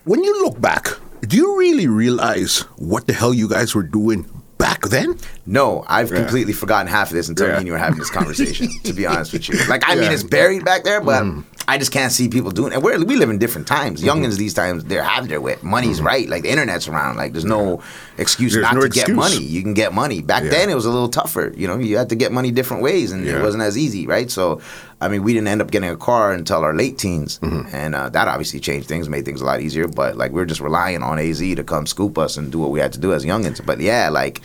When 0.05 0.23
you 0.23 0.43
look 0.43 0.59
back, 0.59 0.87
do 1.27 1.37
you 1.37 1.57
really 1.57 1.87
realize 1.87 2.59
what 2.77 3.07
the 3.07 3.13
hell 3.13 3.33
you 3.33 3.47
guys 3.49 3.73
were 3.75 3.83
doing 3.83 4.25
back 4.57 4.81
then? 4.83 5.17
No, 5.45 5.83
I've 5.87 6.11
completely 6.11 6.53
forgotten 6.53 6.87
half 6.87 7.09
of 7.09 7.15
this 7.15 7.29
until 7.29 7.47
Yeah. 7.47 7.53
me 7.53 7.57
and 7.59 7.67
you 7.67 7.73
were 7.73 7.79
having 7.79 7.99
this 7.99 8.09
conversation. 8.09 8.69
to 8.83 8.93
be 8.93 9.05
honest 9.05 9.33
with 9.33 9.49
you, 9.49 9.57
like 9.67 9.83
I 9.85 9.95
mean, 9.95 10.11
it's 10.11 10.23
buried 10.23 10.63
back 10.65 10.83
there, 10.83 11.01
but 11.01 11.23
mm. 11.23 11.43
I 11.67 11.77
just 11.79 11.91
can't 11.91 12.11
see 12.11 12.27
people 12.29 12.51
doing 12.51 12.71
it. 12.71 12.75
And 12.75 12.83
we're, 12.83 13.03
we 13.03 13.15
live 13.15 13.29
in 13.31 13.39
different 13.39 13.67
times. 13.67 14.03
Youngins 14.03 14.37
these 14.37 14.53
times 14.53 14.83
they're 14.83 15.03
having 15.03 15.29
their 15.29 15.41
way. 15.41 15.55
Money's 15.63 15.99
right. 16.01 16.29
Like 16.29 16.43
the 16.43 16.49
internet's 16.51 16.87
around. 16.87 17.17
Like 17.17 17.31
there's 17.31 17.45
no 17.45 17.81
excuse 18.17 18.53
There's 18.53 18.63
not 18.63 18.75
no 18.75 18.81
to 18.81 18.89
get 18.89 19.09
money. 19.09 19.37
You 19.43 19.61
can 19.63 19.73
get 19.73 19.91
money. 19.93 20.21
Back 20.21 20.43
Yeah. 20.43 20.49
then 20.51 20.69
it 20.69 20.75
was 20.75 20.85
a 20.85 20.91
little 20.91 21.09
tougher. 21.09 21.51
You 21.57 21.67
know, 21.67 21.77
you 21.79 21.97
had 21.97 22.09
to 22.09 22.15
get 22.15 22.31
money 22.31 22.51
different 22.51 22.83
ways, 22.83 23.11
and 23.11 23.25
Yeah. 23.25 23.39
it 23.39 23.41
wasn't 23.41 23.63
as 23.63 23.77
easy, 23.77 24.05
right? 24.05 24.29
So, 24.29 24.61
I 25.01 25.07
mean, 25.07 25.23
we 25.23 25.33
didn't 25.33 25.47
end 25.47 25.61
up 25.61 25.71
getting 25.71 25.89
a 25.89 25.97
car 25.97 26.33
until 26.33 26.63
our 26.63 26.73
late 26.75 26.97
teens, 26.99 27.39
Mm-hmm. 27.41 27.75
and 27.75 27.95
uh, 27.95 28.09
that 28.09 28.27
obviously 28.27 28.59
changed 28.59 28.87
things, 28.87 29.09
made 29.09 29.25
things 29.25 29.41
a 29.41 29.45
lot 29.45 29.59
easier. 29.61 29.87
But 29.87 30.17
like 30.17 30.31
we 30.31 30.35
were 30.41 30.45
just 30.45 30.61
relying 30.61 31.01
on 31.01 31.17
AZ 31.19 31.39
to 31.39 31.63
come 31.63 31.87
scoop 31.87 32.17
us 32.19 32.37
and 32.37 32.51
do 32.51 32.59
what 32.59 32.69
we 32.71 32.79
had 32.79 32.93
to 32.93 32.99
do 32.99 33.11
as 33.13 33.25
youngins. 33.25 33.65
But 33.65 33.79
yeah, 33.79 34.09
like. 34.09 34.41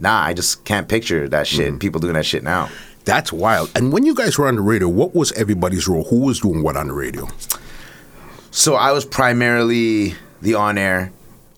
Nah, 0.00 0.22
I 0.22 0.32
just 0.32 0.64
can't 0.64 0.88
picture 0.88 1.28
that 1.30 1.48
shit. 1.48 1.70
Mm-hmm. 1.70 1.78
People 1.78 2.00
doing 2.00 2.14
that 2.14 2.24
shit 2.24 2.44
now. 2.44 2.68
That's 3.08 3.32
wild. 3.32 3.70
And 3.74 3.90
when 3.90 4.04
you 4.04 4.14
guys 4.14 4.36
were 4.36 4.48
on 4.48 4.56
the 4.56 4.60
radio, 4.60 4.86
what 4.86 5.14
was 5.14 5.32
everybody's 5.32 5.88
role? 5.88 6.04
Who 6.04 6.20
was 6.20 6.40
doing 6.40 6.62
what 6.62 6.76
on 6.76 6.88
the 6.88 6.92
radio? 6.92 7.26
So 8.50 8.74
I 8.74 8.92
was 8.92 9.06
primarily 9.06 10.14
the 10.42 10.56
on 10.56 10.76
air. 10.76 11.10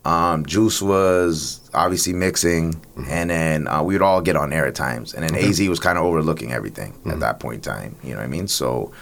Um, 0.04 0.46
Juice 0.46 0.80
was 0.80 1.68
obviously 1.74 2.12
mixing, 2.12 2.80
and 3.08 3.30
then 3.30 3.66
uh, 3.66 3.82
we 3.82 3.94
would 3.96 4.02
all 4.02 4.20
get 4.20 4.36
on 4.36 4.52
air 4.52 4.64
at 4.68 4.76
times. 4.76 5.12
And 5.12 5.28
then 5.28 5.34
AZ 5.34 5.60
was 5.68 5.80
kind 5.80 5.98
of 5.98 6.04
overlooking 6.04 6.52
everything 6.52 6.96
at 7.06 7.18
that 7.18 7.40
point 7.40 7.56
in 7.66 7.72
time. 7.72 7.96
You 8.04 8.10
know 8.10 8.18
what 8.18 8.26
I 8.26 8.28
mean? 8.28 8.46
So 8.46 8.92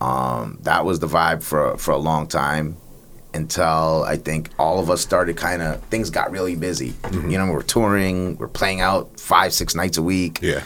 um, 0.00 0.58
that 0.62 0.84
was 0.84 1.00
the 1.00 1.08
vibe 1.08 1.42
for 1.42 1.76
for 1.76 1.90
a 1.90 1.98
long 1.98 2.28
time 2.28 2.76
until 3.34 4.04
I 4.04 4.16
think 4.16 4.50
all 4.60 4.78
of 4.78 4.90
us 4.90 5.00
started 5.00 5.36
kind 5.36 5.60
of 5.60 5.82
things 5.84 6.10
got 6.10 6.30
really 6.30 6.54
busy. 6.54 6.94
You 7.12 7.36
know, 7.36 7.50
we're 7.50 7.62
touring, 7.62 8.36
we're 8.38 8.46
playing 8.48 8.80
out 8.80 9.18
five, 9.18 9.52
six 9.52 9.74
nights 9.74 9.98
a 9.98 10.02
week. 10.02 10.38
Yeah. 10.40 10.62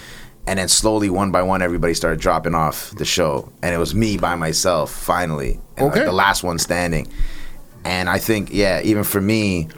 And 0.50 0.58
then 0.58 0.66
slowly, 0.66 1.10
one 1.10 1.30
by 1.30 1.42
one, 1.42 1.62
everybody 1.62 1.94
started 1.94 2.18
dropping 2.18 2.56
off 2.56 2.90
the 2.96 3.04
show, 3.04 3.52
and 3.62 3.72
it 3.72 3.78
was 3.78 3.94
me 3.94 4.16
by 4.16 4.34
myself 4.34 4.90
finally, 4.90 5.60
and 5.76 5.86
like 5.86 6.04
the 6.04 6.10
last 6.10 6.42
one 6.42 6.58
standing. 6.58 7.06
And 7.84 8.10
I 8.10 8.18
think, 8.18 8.48
yeah, 8.52 8.80
even 8.82 9.04
for 9.04 9.20
me, 9.20 9.68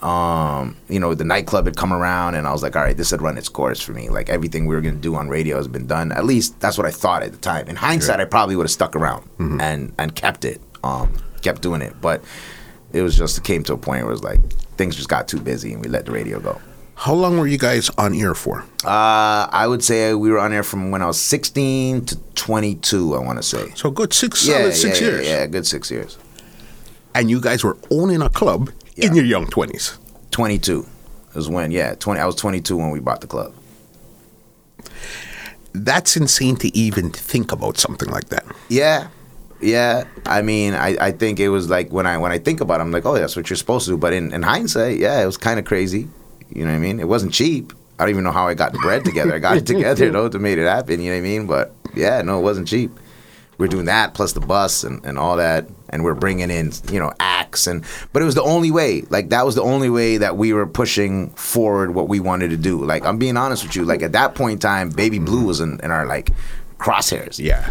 um, 0.00 0.74
you 0.88 0.98
know, 1.00 1.12
the 1.12 1.24
nightclub 1.24 1.66
had 1.66 1.76
come 1.76 1.92
around, 1.92 2.34
and 2.34 2.46
I 2.46 2.52
was 2.52 2.62
like, 2.62 2.76
all 2.76 2.82
right, 2.82 2.96
this 2.96 3.10
had 3.10 3.20
run 3.20 3.36
its 3.36 3.50
course 3.50 3.82
for 3.82 3.92
me. 3.92 4.08
Like 4.08 4.30
everything 4.30 4.64
we 4.64 4.74
were 4.74 4.80
gonna 4.80 4.96
do 4.96 5.16
on 5.16 5.28
radio 5.28 5.58
has 5.58 5.68
been 5.68 5.86
done. 5.86 6.12
At 6.12 6.24
least 6.24 6.58
that's 6.60 6.78
what 6.78 6.86
I 6.86 6.90
thought 6.90 7.22
at 7.22 7.32
the 7.32 7.38
time. 7.38 7.68
In 7.68 7.76
hindsight, 7.76 8.20
I 8.20 8.24
probably 8.24 8.56
would 8.56 8.64
have 8.64 8.70
stuck 8.70 8.96
around 8.96 9.28
and 9.60 9.92
and 9.98 10.14
kept 10.14 10.46
it. 10.46 10.62
Um, 10.82 11.12
kept 11.42 11.60
doing 11.60 11.82
it, 11.82 11.94
but 12.00 12.24
it 12.94 13.02
was 13.02 13.18
just 13.18 13.36
it 13.36 13.44
came 13.44 13.62
to 13.64 13.74
a 13.74 13.76
point 13.76 14.04
where 14.04 14.12
it 14.12 14.14
was 14.14 14.24
like 14.24 14.40
things 14.78 14.96
just 14.96 15.10
got 15.10 15.28
too 15.28 15.40
busy 15.40 15.74
and 15.74 15.84
we 15.84 15.90
let 15.90 16.06
the 16.06 16.12
radio 16.12 16.40
go. 16.40 16.58
How 17.00 17.14
long 17.14 17.38
were 17.38 17.46
you 17.46 17.56
guys 17.56 17.88
on 17.96 18.14
air 18.14 18.34
for? 18.34 18.60
Uh, 18.84 19.48
I 19.50 19.66
would 19.66 19.82
say 19.82 20.12
we 20.12 20.30
were 20.30 20.38
on 20.38 20.52
air 20.52 20.62
from 20.62 20.90
when 20.90 21.00
I 21.00 21.06
was 21.06 21.18
16 21.18 22.04
to 22.04 22.16
22. 22.34 23.14
I 23.14 23.18
want 23.20 23.38
to 23.38 23.42
say. 23.42 23.72
So 23.74 23.90
good 23.90 24.12
six, 24.12 24.40
solid 24.40 24.74
six 24.74 25.00
yeah, 25.00 25.06
years. 25.06 25.26
Yeah, 25.26 25.46
good 25.46 25.66
six 25.66 25.90
years. 25.90 26.18
And 27.14 27.30
you 27.30 27.40
guys 27.40 27.64
were 27.64 27.78
owning 27.90 28.20
a 28.20 28.28
club 28.28 28.68
in 28.96 29.14
your 29.14 29.24
young 29.24 29.46
twenties. 29.46 29.98
22 30.32 30.86
is 31.36 31.48
when. 31.48 31.70
Yeah, 31.70 31.94
20. 31.94 32.20
I 32.20 32.26
was 32.26 32.34
22 32.34 32.76
when 32.76 32.90
we 32.90 33.00
bought 33.00 33.22
the 33.22 33.26
club. 33.26 33.54
That's 35.72 36.18
insane 36.18 36.56
to 36.56 36.76
even 36.76 37.12
think 37.12 37.50
about 37.50 37.78
something 37.78 38.10
like 38.10 38.28
that. 38.28 38.44
Yeah. 38.68 39.08
Yeah, 39.62 40.04
I 40.26 40.42
mean, 40.42 40.74
I, 40.74 40.96
I 41.00 41.12
think 41.12 41.40
it 41.40 41.48
was 41.48 41.70
like 41.70 41.90
when 41.92 42.06
I 42.06 42.18
when 42.18 42.32
I 42.32 42.38
think 42.38 42.60
about 42.60 42.80
it, 42.80 42.82
I'm 42.82 42.90
like, 42.90 43.06
oh, 43.06 43.14
that's 43.14 43.36
what 43.36 43.48
you're 43.48 43.58
supposed 43.58 43.86
to 43.86 43.92
do. 43.92 43.96
But 43.96 44.12
in, 44.12 44.32
in 44.32 44.42
hindsight, 44.42 44.98
yeah, 44.98 45.22
it 45.22 45.26
was 45.26 45.36
kind 45.36 45.58
of 45.58 45.64
crazy. 45.64 46.08
You 46.52 46.64
know 46.64 46.70
what 46.70 46.76
I 46.76 46.80
mean? 46.80 47.00
It 47.00 47.08
wasn't 47.08 47.32
cheap. 47.32 47.72
I 47.98 48.04
don't 48.04 48.10
even 48.10 48.24
know 48.24 48.32
how 48.32 48.46
I 48.48 48.54
got 48.54 48.72
the 48.72 48.78
bread 48.78 49.04
together. 49.04 49.34
I 49.34 49.38
got 49.38 49.56
it 49.58 49.66
together 49.66 50.10
though 50.10 50.28
to 50.28 50.38
make 50.38 50.56
it 50.58 50.66
happen. 50.66 51.00
You 51.00 51.10
know 51.10 51.16
what 51.16 51.26
I 51.26 51.28
mean? 51.28 51.46
But 51.46 51.72
yeah, 51.94 52.22
no, 52.22 52.38
it 52.38 52.42
wasn't 52.42 52.66
cheap. 52.68 52.90
We're 53.58 53.66
doing 53.68 53.84
that 53.86 54.14
plus 54.14 54.32
the 54.32 54.40
bus 54.40 54.84
and, 54.84 55.04
and 55.04 55.18
all 55.18 55.36
that, 55.36 55.66
and 55.90 56.02
we're 56.02 56.14
bringing 56.14 56.50
in 56.50 56.72
you 56.90 56.98
know 56.98 57.12
acts 57.20 57.66
and. 57.66 57.84
But 58.14 58.22
it 58.22 58.24
was 58.24 58.34
the 58.34 58.42
only 58.42 58.70
way. 58.70 59.02
Like 59.10 59.28
that 59.28 59.44
was 59.44 59.54
the 59.54 59.62
only 59.62 59.90
way 59.90 60.16
that 60.16 60.38
we 60.38 60.54
were 60.54 60.66
pushing 60.66 61.28
forward 61.30 61.94
what 61.94 62.08
we 62.08 62.20
wanted 62.20 62.48
to 62.50 62.56
do. 62.56 62.82
Like 62.82 63.04
I'm 63.04 63.18
being 63.18 63.36
honest 63.36 63.62
with 63.64 63.76
you. 63.76 63.84
Like 63.84 64.00
at 64.02 64.12
that 64.12 64.34
point 64.34 64.52
in 64.54 64.58
time, 64.60 64.88
Baby 64.88 65.18
Blue 65.18 65.44
was 65.44 65.60
in, 65.60 65.78
in 65.82 65.90
our 65.90 66.06
like 66.06 66.30
crosshairs. 66.78 67.38
Yeah. 67.38 67.68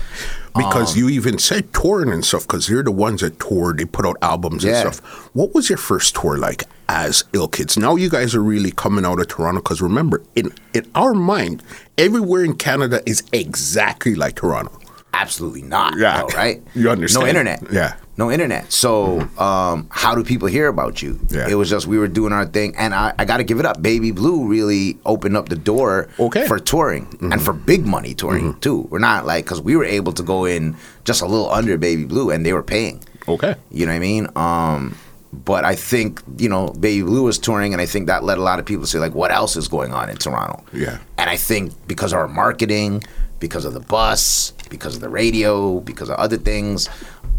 Because 0.56 0.94
Um, 0.94 1.00
you 1.00 1.10
even 1.10 1.40
said 1.40 1.74
touring 1.74 2.12
and 2.12 2.24
stuff, 2.24 2.44
because 2.44 2.70
you're 2.70 2.84
the 2.84 2.92
ones 2.92 3.22
that 3.22 3.40
toured, 3.40 3.80
they 3.80 3.86
put 3.86 4.06
out 4.06 4.18
albums 4.22 4.64
Yeah. 4.64 4.82
and 4.86 4.94
stuff. 4.96 5.30
What 5.34 5.56
was 5.56 5.70
your 5.70 5.78
first 5.78 6.16
tour 6.16 6.38
like 6.38 6.66
as 6.90 7.24
Ill 7.34 7.48
Kids? 7.48 7.78
Now 7.78 7.96
you 7.96 8.10
guys 8.10 8.36
are 8.36 8.42
really 8.44 8.72
coming 8.72 9.06
out 9.06 9.20
of 9.22 9.28
Toronto, 9.30 9.62
because 9.62 9.82
remember, 9.82 10.22
in, 10.36 10.52
in 10.74 10.90
our 10.96 11.14
mind, 11.14 11.64
everywhere 11.98 12.44
in 12.44 12.56
Canada 12.58 13.02
is 13.06 13.24
exactly 13.32 14.16
like 14.16 14.36
Toronto. 14.36 14.76
Absolutely 15.14 15.62
not. 15.64 15.98
Yeah. 15.98 16.22
though, 16.22 16.28
right? 16.38 16.62
You 16.76 16.90
understand. 16.90 17.24
No 17.24 17.30
internet. 17.30 17.64
Yeah. 17.72 17.96
No 18.18 18.30
internet. 18.32 18.72
So, 18.72 19.22
um, 19.40 19.88
how 19.92 20.14
do 20.14 20.24
people 20.24 20.48
hear 20.48 20.68
about 20.68 21.02
you? 21.02 21.20
Yeah. 21.30 21.48
It 21.50 21.56
was 21.56 21.70
just 21.70 21.88
we 21.88 21.98
were 21.98 22.08
doing 22.08 22.34
our 22.34 22.46
thing, 22.46 22.76
and 22.78 22.94
I, 22.94 23.14
I 23.18 23.26
got 23.26 23.38
to 23.38 23.44
give 23.44 23.60
it 23.60 23.66
up. 23.66 23.82
Baby 23.82 24.12
Blue 24.12 24.46
really 24.48 24.98
opened 25.06 25.38
up 25.38 25.48
the 25.50 25.56
door 25.56 26.10
Okay. 26.20 26.46
for 26.48 26.60
touring 26.60 27.08
and 27.22 27.42
for 27.42 27.54
big 27.54 27.86
money 27.88 28.14
touring 28.14 28.60
too. 28.60 28.88
We're 28.92 29.00
not 29.00 29.26
like 29.26 29.46
because 29.46 29.62
we 29.62 29.76
were 29.78 29.86
able 29.86 30.12
to 30.14 30.24
go 30.24 30.46
in 30.46 30.76
just 31.06 31.22
a 31.22 31.26
little 31.26 31.50
under 31.50 31.78
Baby 31.78 32.06
Blue, 32.06 32.30
and 32.30 32.46
they 32.46 32.54
were 32.54 32.64
paying. 32.64 33.04
Okay. 33.28 33.56
You 33.72 33.86
know 33.86 33.92
what 33.94 33.98
I 33.98 34.00
mean? 34.00 34.28
Um, 34.36 34.96
but 35.32 35.64
I 35.64 35.76
think 35.76 36.22
you 36.38 36.50
know 36.50 36.70
Baby 36.70 37.04
Blue 37.04 37.24
was 37.24 37.38
touring, 37.38 37.74
and 37.74 37.82
I 37.82 37.86
think 37.86 38.08
that 38.08 38.24
led 38.24 38.38
a 38.38 38.42
lot 38.42 38.60
of 38.60 38.66
people 38.66 38.84
to 38.84 38.88
say 38.88 39.00
like, 39.00 39.14
what 39.14 39.32
else 39.32 39.56
is 39.56 39.68
going 39.68 39.94
on 39.94 40.10
in 40.10 40.18
Toronto? 40.18 40.64
Yeah. 40.74 41.00
And 41.18 41.30
I 41.30 41.38
think 41.38 41.74
because 41.88 42.14
of 42.14 42.20
our 42.20 42.28
marketing, 42.28 43.04
because 43.40 43.66
of 43.66 43.74
the 43.74 43.80
bus, 43.80 44.52
because 44.70 44.96
of 44.96 45.02
the 45.02 45.10
radio, 45.10 45.80
because 45.82 46.10
of 46.10 46.18
other 46.18 46.38
things, 46.38 46.90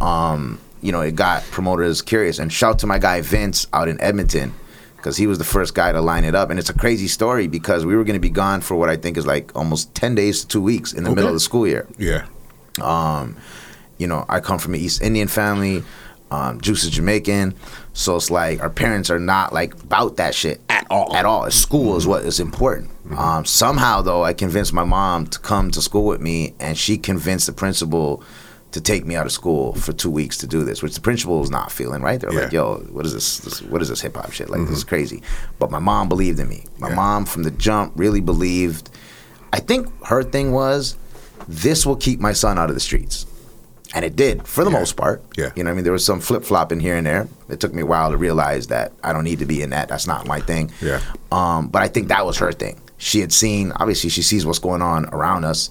um, 0.00 0.60
you 0.82 0.92
know, 0.92 1.00
it 1.00 1.16
got 1.16 1.42
promoters 1.44 2.00
curious. 2.02 2.38
And 2.38 2.52
shout 2.52 2.78
to 2.80 2.86
my 2.86 2.98
guy 2.98 3.20
Vince 3.20 3.66
out 3.72 3.88
in 3.88 4.00
Edmonton. 4.00 4.54
Because 4.96 5.16
he 5.16 5.26
was 5.26 5.38
the 5.38 5.44
first 5.44 5.74
guy 5.74 5.90
to 5.92 6.00
line 6.02 6.24
it 6.24 6.34
up, 6.34 6.50
and 6.50 6.58
it's 6.58 6.68
a 6.68 6.74
crazy 6.74 7.08
story 7.08 7.46
because 7.46 7.86
we 7.86 7.96
were 7.96 8.04
going 8.04 8.16
to 8.16 8.20
be 8.20 8.28
gone 8.28 8.60
for 8.60 8.76
what 8.76 8.90
I 8.90 8.98
think 8.98 9.16
is 9.16 9.26
like 9.26 9.50
almost 9.56 9.94
ten 9.94 10.14
days 10.14 10.42
to 10.42 10.48
two 10.48 10.60
weeks 10.60 10.92
in 10.92 11.04
the 11.04 11.08
middle 11.08 11.28
of 11.28 11.32
the 11.32 11.40
school 11.40 11.66
year 11.66 11.88
Yeah. 11.96 12.26
Um, 12.82 13.34
you 13.96 14.06
know, 14.06 14.24
I 14.28 14.40
come 14.40 14.58
from 14.58 14.74
an 14.74 14.80
East 14.80 15.00
Indian 15.00 15.26
family. 15.26 15.84
Um, 16.30 16.60
Juice 16.60 16.84
is 16.84 16.90
Jamaican, 16.90 17.54
so 17.92 18.16
it's 18.16 18.30
like 18.30 18.60
our 18.60 18.70
parents 18.70 19.10
are 19.10 19.18
not 19.18 19.52
like 19.52 19.74
about 19.82 20.16
that 20.16 20.34
shit 20.34 20.60
At 20.68 20.86
all. 20.90 21.14
At 21.14 21.24
all. 21.24 21.50
School 21.50 21.96
is 21.96 22.06
what 22.06 22.24
is 22.24 22.38
important. 22.40 22.90
Um, 23.16 23.44
somehow, 23.44 24.02
though, 24.02 24.22
I 24.24 24.32
convinced 24.32 24.72
my 24.72 24.84
mom 24.84 25.26
to 25.26 25.38
come 25.40 25.70
to 25.72 25.82
school 25.82 26.04
with 26.06 26.20
me, 26.20 26.54
and 26.60 26.78
she 26.78 26.96
convinced 26.98 27.46
the 27.46 27.52
principal 27.52 28.22
to 28.70 28.80
take 28.80 29.04
me 29.04 29.16
out 29.16 29.26
of 29.26 29.32
school 29.32 29.72
for 29.74 29.92
two 29.92 30.10
weeks 30.10 30.36
to 30.38 30.46
do 30.46 30.62
this, 30.62 30.80
which 30.80 30.94
the 30.94 31.00
principal 31.00 31.40
was 31.40 31.50
not 31.50 31.72
feeling. 31.72 32.02
Right? 32.02 32.20
They're 32.20 32.30
like, 32.30 32.52
"Yo, 32.52 32.76
what 32.92 33.04
is 33.04 33.12
this? 33.12 33.38
this 33.38 33.62
what 33.62 33.82
is 33.82 33.88
this 33.88 34.00
hip 34.00 34.16
hop 34.16 34.30
shit? 34.30 34.48
Like, 34.48 34.60
this 34.68 34.78
is 34.78 34.84
crazy." 34.84 35.22
But 35.58 35.72
my 35.72 35.80
mom 35.80 36.08
believed 36.08 36.38
in 36.38 36.48
me. 36.48 36.64
My 36.78 36.90
Yeah. 36.90 36.94
mom, 36.94 37.24
from 37.24 37.42
the 37.42 37.50
jump, 37.50 37.92
really 37.96 38.20
believed. 38.20 38.88
I 39.52 39.58
think 39.58 39.88
her 40.04 40.22
thing 40.22 40.52
was, 40.52 40.94
this 41.48 41.84
will 41.84 41.96
keep 41.96 42.20
my 42.20 42.32
son 42.32 42.56
out 42.58 42.68
of 42.68 42.76
the 42.76 42.80
streets. 42.80 43.26
And 43.94 44.04
it 44.04 44.14
did, 44.14 44.46
for 44.46 44.62
the 44.64 44.70
Yeah. 44.70 44.78
most 44.78 44.96
part. 44.96 45.22
Yeah. 45.36 45.50
You 45.56 45.64
know 45.64 45.70
what 45.70 45.72
I 45.72 45.74
mean? 45.76 45.84
There 45.84 45.92
was 45.92 46.04
some 46.04 46.20
flip 46.20 46.44
flopping 46.44 46.78
here 46.80 46.96
and 46.96 47.04
there. 47.06 47.26
It 47.48 47.58
took 47.58 47.74
me 47.74 47.82
a 47.82 47.86
while 47.86 48.10
to 48.12 48.16
realize 48.16 48.68
that 48.68 48.92
I 49.02 49.12
don't 49.12 49.24
need 49.24 49.40
to 49.40 49.46
be 49.46 49.62
in 49.62 49.70
that. 49.70 49.88
That's 49.88 50.06
not 50.06 50.26
my 50.28 50.38
thing. 50.40 50.70
Yeah. 50.80 51.00
Um, 51.32 51.68
but 51.68 51.82
I 51.82 51.88
think 51.88 52.08
that 52.08 52.24
was 52.24 52.38
her 52.38 52.52
thing. 52.52 52.80
She 52.98 53.20
had 53.20 53.32
seen, 53.32 53.72
obviously, 53.72 54.10
she 54.10 54.22
sees 54.22 54.46
what's 54.46 54.58
going 54.60 54.80
on 54.82 55.06
around 55.06 55.44
us. 55.44 55.70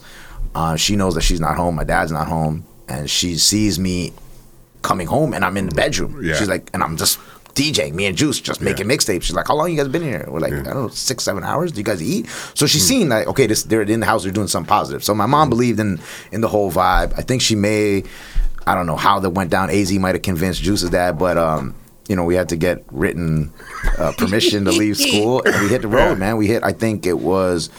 Uh, 0.53 0.75
she 0.75 0.95
knows 0.97 1.15
that 1.15 1.21
she's 1.21 1.39
not 1.39 1.55
home. 1.55 1.75
My 1.75 1.84
dad's 1.86 2.12
not 2.12 2.27
home. 2.27 2.65
And 2.89 3.10
she 3.10 3.36
sees 3.38 3.79
me 3.79 4.12
coming 4.82 5.08
home 5.08 5.34
and 5.34 5.45
I'm 5.45 5.55
in 5.58 5.67
the 5.69 5.75
bedroom. 5.75 6.19
Yeah. 6.23 6.36
She's 6.36 6.47
like, 6.49 6.69
and 6.73 6.82
I'm 6.84 6.97
just 6.97 7.19
DJing, 7.55 7.93
me 7.93 8.05
and 8.05 8.15
Juice, 8.17 8.39
just 8.39 8.62
making 8.62 8.88
mixtapes. 8.88 9.23
She's 9.23 9.35
like, 9.35 9.47
how 9.47 9.55
long 9.55 9.69
you 9.71 9.77
guys 9.77 9.88
been 9.88 10.01
here? 10.03 10.25
We're 10.27 10.39
like, 10.39 10.53
I 10.53 10.62
don't 10.62 10.73
know, 10.73 10.88
six, 10.88 11.23
seven 11.23 11.43
hours. 11.43 11.71
Do 11.71 11.79
you 11.79 11.83
guys 11.83 12.01
eat? 12.01 12.27
So 12.53 12.65
she's 12.65 12.88
seen 12.88 13.09
like, 13.09 13.27
okay, 13.27 13.47
this 13.47 13.63
they're 13.63 13.81
in 13.81 13.99
the 13.99 14.05
house, 14.05 14.23
they're 14.23 14.31
doing 14.31 14.47
something 14.47 14.69
positive. 14.69 15.03
So 15.03 15.13
my 15.13 15.25
mom 15.25 15.49
believed 15.49 15.79
in 15.79 15.99
in 16.31 16.41
the 16.41 16.47
whole 16.47 16.71
vibe. 16.71 17.13
I 17.17 17.21
think 17.21 17.41
she 17.41 17.55
may, 17.55 18.03
I 18.65 18.75
don't 18.75 18.85
know 18.85 18.95
how 18.95 19.19
that 19.19 19.31
went 19.31 19.49
down. 19.49 19.69
Az 19.69 19.91
might 19.93 20.15
have 20.15 20.21
convinced 20.21 20.62
Juice's 20.62 20.89
dad, 20.89 21.17
but 21.19 21.38
um, 21.38 21.75
you 22.07 22.15
know, 22.15 22.23
we 22.23 22.35
had 22.35 22.49
to 22.49 22.57
get 22.57 22.83
written 22.91 23.53
uh, 23.97 24.13
permission 24.17 24.65
to 24.65 24.71
leave 24.71 24.97
school, 24.97 25.43
and 25.45 25.62
we 25.62 25.69
hit 25.69 25.83
the 25.83 25.88
road, 25.88 26.17
man. 26.19 26.38
We 26.38 26.47
hit, 26.47 26.63
I 26.63 26.71
think 26.71 27.05
it 27.05 27.19
was 27.19 27.69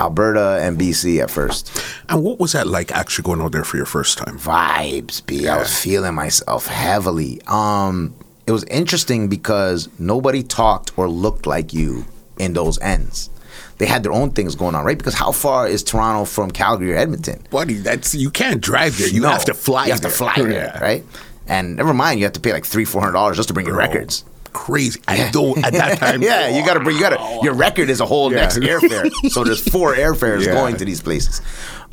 Alberta 0.00 0.58
and 0.60 0.78
BC 0.78 1.20
at 1.22 1.30
first. 1.30 1.70
And 2.08 2.22
what 2.22 2.38
was 2.38 2.52
that 2.52 2.66
like 2.66 2.92
actually 2.92 3.24
going 3.24 3.40
out 3.40 3.52
there 3.52 3.64
for 3.64 3.76
your 3.76 3.86
first 3.86 4.18
time? 4.18 4.38
vibes, 4.38 5.24
B. 5.24 5.48
I 5.48 5.58
was 5.58 5.76
feeling 5.76 6.14
myself 6.14 6.66
heavily. 6.66 7.40
Um, 7.46 8.14
it 8.46 8.52
was 8.52 8.64
interesting 8.64 9.28
because 9.28 9.88
nobody 9.98 10.42
talked 10.42 10.96
or 10.98 11.08
looked 11.08 11.46
like 11.46 11.72
you 11.72 12.04
in 12.38 12.52
those 12.52 12.78
ends. 12.80 13.30
They 13.78 13.86
had 13.86 14.02
their 14.04 14.12
own 14.12 14.30
things 14.30 14.54
going 14.54 14.74
on, 14.74 14.84
right? 14.84 14.96
Because 14.96 15.14
how 15.14 15.32
far 15.32 15.66
is 15.66 15.82
Toronto 15.82 16.24
from 16.24 16.50
Calgary 16.50 16.92
or 16.92 16.96
Edmonton? 16.96 17.44
Buddy, 17.50 17.74
that's 17.74 18.14
you 18.14 18.30
can't 18.30 18.60
drive 18.60 18.96
there. 18.98 19.08
You 19.08 19.20
No, 19.20 19.30
have 19.30 19.44
to 19.46 19.54
fly. 19.54 19.86
You 19.86 19.92
have 19.92 20.00
to 20.02 20.10
fly 20.10 20.34
there, 20.36 20.50
Yeah. 20.74 20.78
right? 20.78 21.04
And 21.48 21.76
never 21.76 21.92
mind, 21.92 22.20
you 22.20 22.24
have 22.26 22.32
to 22.34 22.40
pay 22.40 22.52
like 22.52 22.64
three, 22.64 22.84
four 22.84 23.00
hundred 23.00 23.12
dollars 23.14 23.36
just 23.36 23.48
to 23.48 23.54
bring 23.54 23.66
your 23.66 23.74
Bro, 23.74 23.86
records. 23.86 24.24
Crazy. 24.52 25.00
I 25.08 25.30
don't 25.32 25.58
at 25.64 25.72
that 25.72 25.98
time. 25.98 26.22
yeah, 26.30 26.48
you 26.56 26.64
gotta 26.64 26.78
bring. 26.80 26.96
You 26.96 27.02
gotta. 27.02 27.40
Your 27.42 27.54
record 27.54 27.90
is 27.90 28.00
a 28.00 28.06
whole 28.06 28.30
Yeah. 28.32 28.40
next 28.42 28.58
airfare. 28.58 29.10
So 29.30 29.42
there's 29.42 29.60
four 29.68 29.94
airfares 29.94 30.46
Yeah. 30.46 30.52
going 30.52 30.76
to 30.76 30.84
these 30.84 31.02
places. 31.02 31.40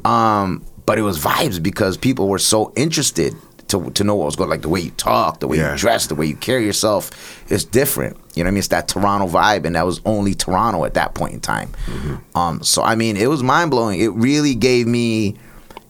Um, 0.05 0.63
but 0.85 0.97
it 0.97 1.01
was 1.03 1.19
vibes 1.19 1.61
because 1.61 1.97
people 1.97 2.27
were 2.27 2.39
so 2.39 2.71
interested 2.75 3.35
to 3.71 3.89
to 3.91 4.03
know 4.03 4.15
what 4.15 4.25
was 4.25 4.36
going. 4.36 4.49
Like 4.49 4.62
the 4.62 4.69
way 4.69 4.79
you 4.81 4.91
talk, 4.91 5.39
the 5.39 5.47
way 5.47 5.57
Yeah. 5.57 5.71
you 5.73 5.77
dress, 5.77 6.07
the 6.07 6.15
way 6.15 6.25
you 6.27 6.36
carry 6.36 6.65
yourself 6.65 7.12
is 7.51 7.65
different. 7.65 8.17
You 8.36 8.43
know 8.43 8.47
what 8.47 8.51
I 8.51 8.51
mean? 8.51 8.57
It's 8.60 8.67
that 8.69 8.88
Toronto 8.88 9.27
vibe, 9.27 9.65
and 9.65 9.75
that 9.75 9.86
was 9.86 9.99
only 10.05 10.34
Toronto 10.36 10.86
at 10.86 10.93
that 10.93 11.13
point 11.15 11.34
in 11.34 11.39
time. 11.41 11.69
Mm-hmm. 11.88 12.38
Um, 12.38 12.63
so 12.63 12.84
I 12.84 12.95
mean, 12.95 13.17
it 13.17 13.27
was 13.27 13.43
mind 13.43 13.71
blowing. 13.71 13.99
It 13.99 14.13
really 14.13 14.55
gave 14.55 14.88
me 14.88 15.36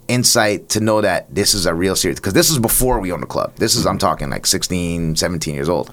insight 0.07 0.67
to 0.69 0.79
know 0.81 0.99
that 0.99 1.33
this 1.33 1.53
is 1.53 1.65
a 1.65 1.73
real 1.73 1.95
series 1.95 2.17
because 2.19 2.33
this 2.33 2.49
is 2.49 2.59
before 2.59 2.99
we 2.99 3.13
owned 3.13 3.23
the 3.23 3.27
club 3.27 3.55
this 3.55 3.75
is 3.75 3.85
i'm 3.85 3.97
talking 3.97 4.29
like 4.29 4.45
16 4.45 5.15
17 5.15 5.55
years 5.55 5.69
old 5.69 5.89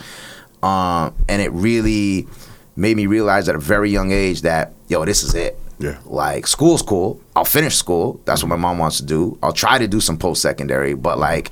um, 0.64 1.14
and 1.28 1.40
it 1.40 1.52
really 1.52 2.26
made 2.74 2.96
me 2.96 3.06
realize 3.06 3.48
at 3.48 3.54
a 3.54 3.60
very 3.60 3.90
young 3.90 4.10
age 4.10 4.42
that 4.42 4.72
yo 4.88 5.04
this 5.04 5.22
is 5.22 5.34
it 5.36 5.56
Yeah. 5.78 5.98
like 6.06 6.46
school's 6.46 6.82
cool. 6.82 7.20
I'll 7.36 7.44
finish 7.44 7.76
school. 7.76 8.20
That's 8.24 8.42
what 8.42 8.48
my 8.48 8.56
mom 8.56 8.78
wants 8.78 8.96
to 8.98 9.04
do. 9.04 9.38
I'll 9.42 9.52
try 9.52 9.78
to 9.78 9.86
do 9.88 10.00
some 10.00 10.18
post-secondary 10.18 10.94
but 10.94 11.18
like 11.18 11.50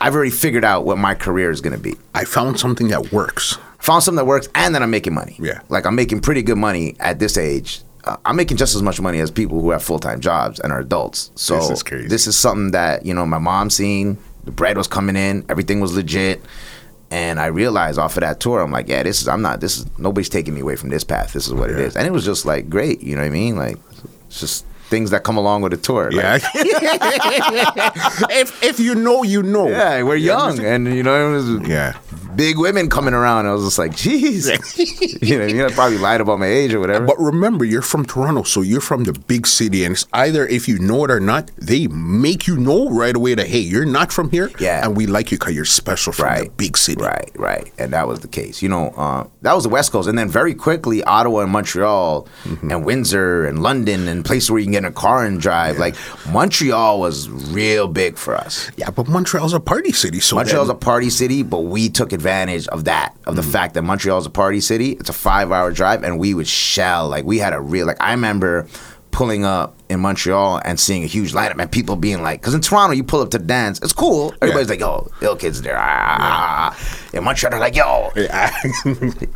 i've 0.00 0.14
already 0.14 0.30
figured 0.30 0.64
out 0.64 0.84
what 0.84 0.98
my 0.98 1.14
career 1.14 1.50
is 1.50 1.60
going 1.60 1.72
to 1.72 1.78
be. 1.82 1.94
I 2.14 2.24
found 2.24 2.58
something 2.60 2.88
that 2.88 3.12
works. 3.12 3.58
found 3.78 4.02
something 4.02 4.16
that 4.16 4.26
works 4.26 4.48
and 4.54 4.74
then 4.74 4.82
i'm 4.82 4.90
making 4.90 5.14
money. 5.14 5.36
Yeah. 5.40 5.60
like 5.68 5.86
i'm 5.86 5.94
making 5.94 6.20
pretty 6.20 6.42
good 6.42 6.58
money 6.58 6.96
at 7.00 7.18
this 7.18 7.36
age. 7.38 7.80
Uh, 8.04 8.16
i'm 8.26 8.36
making 8.36 8.56
just 8.58 8.74
as 8.74 8.82
much 8.82 9.00
money 9.00 9.18
as 9.20 9.30
people 9.30 9.60
who 9.60 9.70
have 9.70 9.82
full-time 9.82 10.20
jobs 10.20 10.60
and 10.60 10.72
are 10.72 10.80
adults. 10.80 11.30
So 11.36 11.56
This 11.56 11.70
is 11.70 11.82
crazy. 11.82 12.08
this 12.08 12.26
is 12.26 12.36
something 12.36 12.72
that 12.72 13.06
you 13.06 13.14
know 13.14 13.24
my 13.24 13.38
mom 13.38 13.70
seen. 13.70 14.18
The 14.44 14.50
bread 14.50 14.76
was 14.76 14.86
coming 14.88 15.16
in. 15.16 15.46
Everything 15.48 15.80
was 15.80 15.94
legit 15.94 16.42
and 17.10 17.38
i 17.38 17.46
realized 17.46 17.98
off 17.98 18.16
of 18.16 18.22
that 18.22 18.40
tour 18.40 18.60
i'm 18.60 18.70
like 18.72 18.88
yeah 18.88 19.02
this 19.02 19.20
is 19.22 19.28
i'm 19.28 19.42
not 19.42 19.60
this 19.60 19.78
is 19.78 19.86
nobody's 19.98 20.28
taking 20.28 20.54
me 20.54 20.60
away 20.60 20.76
from 20.76 20.88
this 20.90 21.04
path. 21.04 21.32
This 21.32 21.46
is 21.46 21.54
what 21.54 21.70
it 21.70 21.78
Yeah. 21.78 21.84
is. 21.86 21.96
And 21.96 22.06
it 22.06 22.10
was 22.12 22.24
just 22.24 22.44
like 22.46 22.68
great 22.70 23.02
you 23.02 23.14
know 23.16 23.22
what 23.22 23.28
i 23.28 23.30
mean? 23.30 23.56
Like 23.56 23.76
it's 24.28 24.40
just 24.40 24.64
things 24.88 25.10
that 25.10 25.24
come 25.24 25.36
along 25.36 25.62
with 25.62 25.72
a 25.72 25.76
tour 25.76 26.10
like, 26.12 26.42
Yeah. 26.42 26.54
if 28.30 28.62
if 28.62 28.78
you 28.80 28.94
know, 28.94 29.22
you 29.22 29.42
know. 29.42 29.68
yeah 29.68 30.02
we're 30.02 30.16
young 30.16 30.60
and 30.64 30.86
you 30.94 31.02
know 31.02 31.28
it 31.30 31.32
was, 31.32 31.68
Yeah. 31.68 31.94
big 32.36 32.58
women 32.58 32.88
coming 32.90 33.14
around. 33.14 33.46
I 33.46 33.52
was 33.52 33.64
just 33.64 33.78
like, 33.78 33.92
jeez. 33.92 34.42
you 35.28 35.38
know, 35.38 35.46
you 35.46 35.68
probably 35.74 35.98
lied 35.98 36.20
about 36.20 36.38
my 36.40 36.46
age 36.46 36.74
or 36.74 36.80
whatever. 36.80 37.06
But 37.06 37.18
remember, 37.18 37.64
you're 37.64 37.82
from 37.82 38.04
Toronto, 38.04 38.42
so 38.42 38.60
you're 38.60 38.80
from 38.80 39.04
the 39.04 39.12
big 39.12 39.46
city, 39.46 39.84
and 39.84 39.92
it's 39.92 40.06
either 40.12 40.46
if 40.46 40.66
you 40.68 40.78
know 40.78 41.04
it 41.04 41.10
or 41.10 41.20
not, 41.20 41.50
they 41.56 41.86
make 41.88 42.46
you 42.46 42.56
know 42.56 42.88
right 42.90 43.14
away 43.14 43.34
that 43.36 43.46
hey, 43.46 43.60
you're 43.60 43.86
not 43.86 44.12
from 44.12 44.30
here, 44.30 44.50
Yeah. 44.58 44.84
and 44.84 44.96
we 44.96 45.06
like 45.06 45.30
you 45.30 45.38
because 45.38 45.54
you're 45.54 45.64
special 45.64 46.12
from 46.12 46.26
the 46.44 46.50
big 46.56 46.76
city. 46.76 47.00
Right, 47.02 47.30
right, 47.36 47.72
and 47.78 47.92
that 47.92 48.08
was 48.08 48.20
the 48.20 48.28
case. 48.28 48.62
You 48.62 48.68
know, 48.68 48.88
uh, 48.96 49.24
that 49.42 49.54
was 49.54 49.62
the 49.64 49.70
West 49.70 49.92
Coast, 49.92 50.08
and 50.08 50.18
then 50.18 50.28
very 50.28 50.54
quickly, 50.54 51.02
Ottawa 51.04 51.40
and 51.42 51.52
Montreal, 51.52 52.26
Mm-hmm. 52.44 52.70
and 52.70 52.84
Windsor 52.84 53.46
and 53.46 53.62
London, 53.62 54.08
and 54.08 54.24
places 54.24 54.50
where 54.50 54.58
you 54.60 54.66
can 54.66 54.72
get 54.72 54.83
in 54.84 54.90
a 54.90 54.94
car 54.94 55.24
and 55.24 55.40
drive. 55.40 55.78
Like 55.78 55.96
Montreal 56.30 57.00
was 57.00 57.28
real 57.28 57.88
big 57.88 58.16
for 58.16 58.36
us. 58.36 58.70
Yeah, 58.76 58.90
but 58.90 59.08
Montreal's 59.08 59.52
a 59.52 59.60
party 59.60 59.92
city, 59.92 60.20
so 60.20 60.36
Montreal's 60.36 60.68
a 60.68 60.74
party 60.74 61.10
city, 61.10 61.42
but 61.42 61.60
we 61.60 61.88
took 61.88 62.12
advantage 62.12 62.68
of 62.68 62.84
that, 62.84 63.16
of 63.26 63.36
the 63.36 63.42
mm. 63.42 63.52
fact 63.52 63.74
that 63.74 63.82
Montreal's 63.82 64.26
a 64.26 64.30
party 64.30 64.60
city. 64.60 64.92
It's 64.92 65.08
a 65.08 65.14
five 65.14 65.50
hour 65.50 65.72
drive, 65.72 66.02
and 66.02 66.18
we 66.18 66.34
would 66.34 66.48
shell. 66.48 67.08
Like, 67.08 67.24
we 67.24 67.38
had 67.38 67.52
a 67.52 67.60
real, 67.60 67.86
like, 67.86 68.00
I 68.00 68.12
remember 68.12 68.66
pulling 69.14 69.44
up 69.44 69.76
in 69.88 70.00
Montreal 70.00 70.60
and 70.64 70.78
seeing 70.78 71.04
a 71.04 71.06
huge 71.06 71.32
lineup, 71.32 71.60
and 71.60 71.70
people 71.70 71.94
being 71.94 72.20
like, 72.20 72.40
because 72.40 72.52
in 72.52 72.60
Toronto, 72.60 72.96
you 72.96 73.04
pull 73.04 73.20
up 73.20 73.30
to 73.30 73.38
dance, 73.38 73.78
it's 73.80 73.92
cool. 73.92 74.34
Everybody's 74.42 74.68
like, 74.68 74.80
yo, 74.80 75.08
ill 75.22 75.36
kids 75.36 75.62
there. 75.62 75.76
Ah. 75.78 76.76
In 77.12 77.22
Montreal, 77.22 77.52
they're 77.52 77.60
like, 77.60 77.76
yo, 77.76 78.10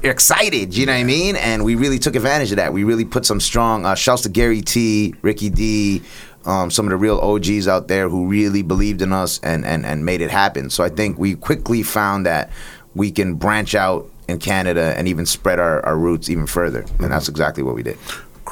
you're 0.03 0.11
excited. 0.11 0.77
You 0.77 0.87
know 0.87 0.93
what 0.93 0.99
I 0.99 1.05
mean? 1.05 1.37
And 1.37 1.65
we 1.65 1.77
really 1.77 2.01
took 2.01 2.17
advantage 2.17 2.51
of 2.51 2.57
that. 2.57 2.73
We 2.73 2.83
really 2.83 3.05
put 3.05 3.25
some 3.25 3.39
strong 3.39 3.87
uh, 3.87 3.95
shouts 3.95 4.23
to 4.23 4.29
Gary 4.29 4.63
T, 4.63 5.15
Ricky 5.23 5.49
D, 5.49 6.03
um, 6.45 6.73
some 6.73 6.87
of 6.87 6.91
the 6.91 6.97
real 6.97 7.21
OGs 7.21 7.69
out 7.69 7.87
there 7.87 8.09
who 8.09 8.27
really 8.27 8.63
believed 8.63 9.01
in 9.01 9.13
us 9.13 9.39
and, 9.45 9.65
and, 9.65 9.87
and 9.87 10.05
made 10.05 10.21
it 10.21 10.31
happen. 10.33 10.71
So 10.71 10.83
I 10.83 10.89
think 10.89 11.19
we 11.21 11.37
quickly 11.37 11.85
found 11.85 12.27
that 12.27 12.51
we 12.97 13.13
can 13.13 13.35
branch 13.35 13.77
out 13.77 14.11
in 14.27 14.41
Canada 14.41 14.93
and 14.97 15.07
even 15.07 15.25
spread 15.25 15.61
our, 15.61 15.85
our 15.87 15.97
roots 15.97 16.29
even 16.29 16.49
further. 16.49 16.85
And 16.99 17.13
that's 17.13 17.29
exactly 17.29 17.63
what 17.63 17.77
we 17.77 17.85
did. 17.85 17.97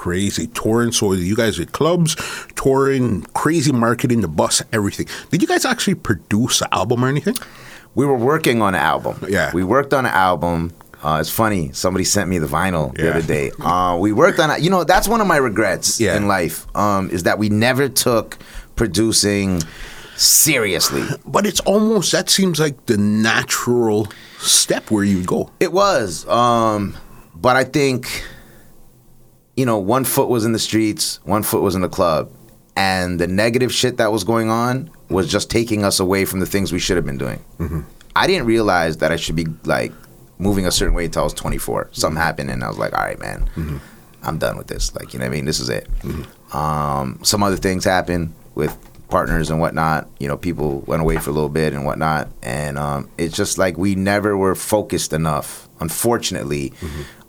Crazy 0.01 0.47
touring. 0.49 0.93
So 0.93 1.13
you 1.15 1.35
guys 1.35 1.59
at 1.59 1.73
clubs, 1.73 2.17
touring, 2.55 3.23
crazy 3.33 3.73
marketing, 3.73 4.21
the 4.21 4.29
bus, 4.29 4.63
everything. 4.73 5.07
Did 5.31 5.41
you 5.41 5.49
guys 5.49 5.65
actually 5.65 5.95
produce 5.95 6.61
an 6.61 6.69
album 6.71 7.03
or 7.05 7.09
anything? 7.09 7.35
We 7.95 8.05
were 8.05 8.19
working 8.19 8.61
on 8.61 8.75
an 8.75 8.81
album. 8.83 9.25
Yeah. 9.27 9.51
We 9.55 9.65
worked 9.65 9.95
on 9.95 10.05
an 10.05 10.13
album. 10.13 10.73
Uh, 11.03 11.19
it's 11.21 11.31
funny. 11.31 11.73
Somebody 11.73 12.05
sent 12.05 12.29
me 12.29 12.39
the 12.39 12.47
vinyl 12.47 12.95
the 12.95 13.09
other 13.11 13.23
day. 13.23 13.53
Uh, 13.59 13.97
we 13.99 14.13
worked 14.13 14.39
on 14.39 14.51
it. 14.51 14.61
You 14.61 14.69
know, 14.69 14.85
that's 14.85 15.09
one 15.09 15.21
of 15.23 15.27
my 15.27 15.39
regrets 15.39 15.99
Yeah. 15.99 16.15
in 16.17 16.29
life. 16.29 16.67
Um, 16.77 17.09
is 17.11 17.23
that 17.23 17.39
we 17.39 17.49
never 17.49 17.89
took 17.89 18.37
producing 18.77 19.63
seriously. 20.17 21.05
But 21.27 21.47
it's 21.47 21.61
almost 21.61 22.13
that 22.13 22.29
seems 22.29 22.61
like 22.61 22.85
the 22.87 22.99
natural 22.99 24.09
step 24.41 24.91
where 24.91 25.05
you 25.05 25.23
go. 25.25 25.51
It 25.59 25.73
was. 25.73 26.27
Um, 26.29 26.97
but 27.35 27.57
I 27.57 27.65
think, 27.65 28.25
you 29.57 29.65
know, 29.67 29.79
one 29.79 30.05
foot 30.05 30.29
was 30.29 30.45
in 30.45 30.53
the 30.53 30.59
streets, 30.59 31.19
one 31.25 31.43
foot 31.43 31.63
was 31.63 31.75
in 31.75 31.81
the 31.81 31.89
club. 31.89 32.31
And 32.77 33.19
the 33.19 33.27
negative 33.27 33.73
shit 33.73 33.97
that 33.97 34.13
was 34.13 34.23
going 34.23 34.51
on 34.51 34.91
was 35.09 35.31
just 35.31 35.51
taking 35.51 35.83
us 35.83 35.99
away 35.99 36.27
from 36.27 36.41
the 36.41 36.47
things 36.47 36.73
we 36.73 36.79
should 36.79 36.97
have 36.97 37.07
been 37.07 37.17
doing. 37.17 37.43
I 38.15 38.27
didn't 38.27 38.47
realize 38.47 38.99
that 38.99 39.13
I 39.13 39.17
should 39.17 39.35
be 39.37 39.47
like 39.65 39.93
moving 40.39 40.67
a 40.67 40.71
certain 40.71 40.95
way 40.95 41.07
until 41.07 41.23
I 41.23 41.25
was 41.25 41.33
24. 41.33 41.89
Something 41.93 42.21
happened, 42.21 42.51
and 42.51 42.63
I 42.63 42.69
was 42.69 42.77
like, 42.77 42.93
all 42.93 43.03
right, 43.03 43.19
man, 43.19 43.49
I'm 44.23 44.37
done 44.37 44.59
with 44.59 44.67
this. 44.67 44.95
Like, 44.95 45.15
you 45.15 45.19
know 45.19 45.25
what 45.25 45.33
I 45.33 45.37
mean? 45.37 45.47
This 45.47 45.59
is 45.61 45.71
it. 45.71 45.89
Um, 46.53 47.19
some 47.23 47.43
other 47.43 47.57
things 47.57 47.85
happened 47.85 48.35
with 48.55 48.77
partners 49.09 49.49
and 49.51 49.59
whatnot. 49.59 50.09
You 50.19 50.29
know, 50.29 50.37
people 50.37 50.81
went 50.81 51.01
away 51.01 51.17
for 51.17 51.31
a 51.31 51.33
little 51.33 51.49
bit 51.49 51.73
and 51.73 51.87
whatnot. 51.87 52.29
And 52.43 52.77
um, 52.79 53.09
it's 53.17 53.35
just 53.37 53.57
like 53.57 53.79
we 53.79 53.95
never 53.95 54.37
were 54.37 54.55
focused 54.55 55.13
enough, 55.15 55.67
unfortunately, 55.81 56.73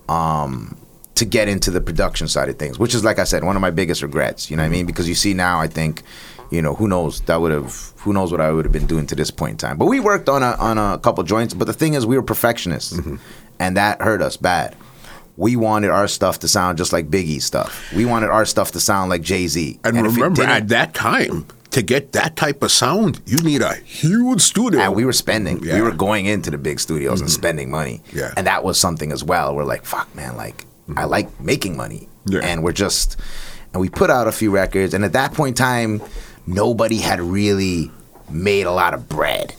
um, 0.09 0.75
to 1.17 1.25
get 1.25 1.47
into 1.47 1.71
the 1.71 1.81
production 1.81 2.27
side 2.27 2.47
of 2.47 2.59
things, 2.59 2.77
which 2.77 2.93
is, 2.93 3.03
like 3.03 3.17
I 3.17 3.23
said, 3.23 3.43
one 3.43 3.55
of 3.55 3.61
my 3.61 3.71
biggest 3.71 4.03
regrets. 4.03 4.51
You 4.51 4.55
know 4.55 4.61
what 4.61 4.65
I 4.65 4.69
mm-hmm. 4.69 4.73
mean? 4.73 4.85
Because 4.85 5.09
you 5.09 5.15
see 5.15 5.33
now, 5.33 5.59
I 5.59 5.67
think, 5.67 6.03
you 6.51 6.61
know, 6.61 6.75
who 6.75 6.87
knows? 6.87 7.21
That 7.21 7.41
would 7.41 7.51
have, 7.51 7.73
who 7.97 8.13
knows 8.13 8.31
what 8.31 8.39
I 8.39 8.51
would 8.51 8.65
have 8.65 8.71
been 8.71 8.85
doing 8.85 9.07
to 9.07 9.15
this 9.15 9.31
point 9.31 9.53
in 9.53 9.57
time. 9.57 9.77
But 9.77 9.85
we 9.85 9.99
worked 9.99 10.29
on 10.29 10.43
a 10.43 10.55
on 10.59 10.77
a 10.77 10.99
couple 10.99 11.23
joints. 11.23 11.55
But 11.55 11.65
the 11.65 11.73
thing 11.73 11.95
is, 11.95 12.05
we 12.05 12.15
were 12.15 12.23
perfectionists, 12.23 12.93
mm-hmm. 12.93 13.15
and 13.59 13.77
that 13.77 13.99
hurt 14.01 14.21
us 14.21 14.37
bad. 14.37 14.75
We 15.37 15.55
wanted 15.55 15.89
our 15.89 16.07
stuff 16.07 16.39
to 16.39 16.47
sound 16.47 16.77
just 16.77 16.93
like 16.93 17.09
Biggie's 17.09 17.45
stuff. 17.45 17.91
We 17.95 18.05
wanted 18.05 18.29
our 18.29 18.45
stuff 18.45 18.71
to 18.71 18.79
sound 18.79 19.09
like 19.09 19.21
Jay 19.21 19.47
Z. 19.47 19.79
And, 19.83 19.95
remember, 19.97 20.43
at 20.43 20.67
that 20.69 20.93
time, 20.93 21.45
to 21.71 21.81
get 21.81 22.13
that 22.13 22.35
type 22.35 22.63
of 22.63 22.71
sound, 22.71 23.21
you 23.25 23.37
need 23.39 23.61
a 23.61 23.75
huge 23.75 24.41
studio. 24.41 24.79
and 24.79 24.95
we 24.95 25.05
were 25.05 25.13
spending. 25.13 25.63
Yeah. 25.63 25.75
We 25.75 25.81
were 25.81 25.91
going 25.91 26.25
into 26.27 26.49
the 26.49 26.57
big 26.57 26.79
studios 26.79 27.21
and 27.21 27.29
mm-hmm. 27.29 27.39
spending 27.39 27.71
money. 27.71 28.01
Yeah. 28.13 28.33
And 28.37 28.47
that 28.47 28.63
was 28.63 28.79
something 28.79 29.11
as 29.11 29.23
well. 29.23 29.55
We're 29.55 29.63
like, 29.63 29.85
fuck, 29.85 30.13
man, 30.15 30.37
like 30.37 30.65
I 30.95 31.05
like 31.05 31.39
making 31.41 31.75
money. 31.75 32.07
Yeah. 32.25 32.39
And 32.39 32.63
we're 32.63 32.71
just, 32.73 33.17
and 33.73 33.81
we 33.81 33.89
put 33.89 34.09
out 34.09 34.27
a 34.27 34.31
few 34.31 34.51
records. 34.51 34.93
And 34.93 35.03
at 35.03 35.13
that 35.13 35.33
point 35.33 35.59
in 35.59 35.63
time, 35.65 36.01
nobody 36.45 36.97
had 36.97 37.19
really 37.19 37.91
made 38.29 38.65
a 38.65 38.71
lot 38.71 38.93
of 38.93 39.07
bread 39.09 39.53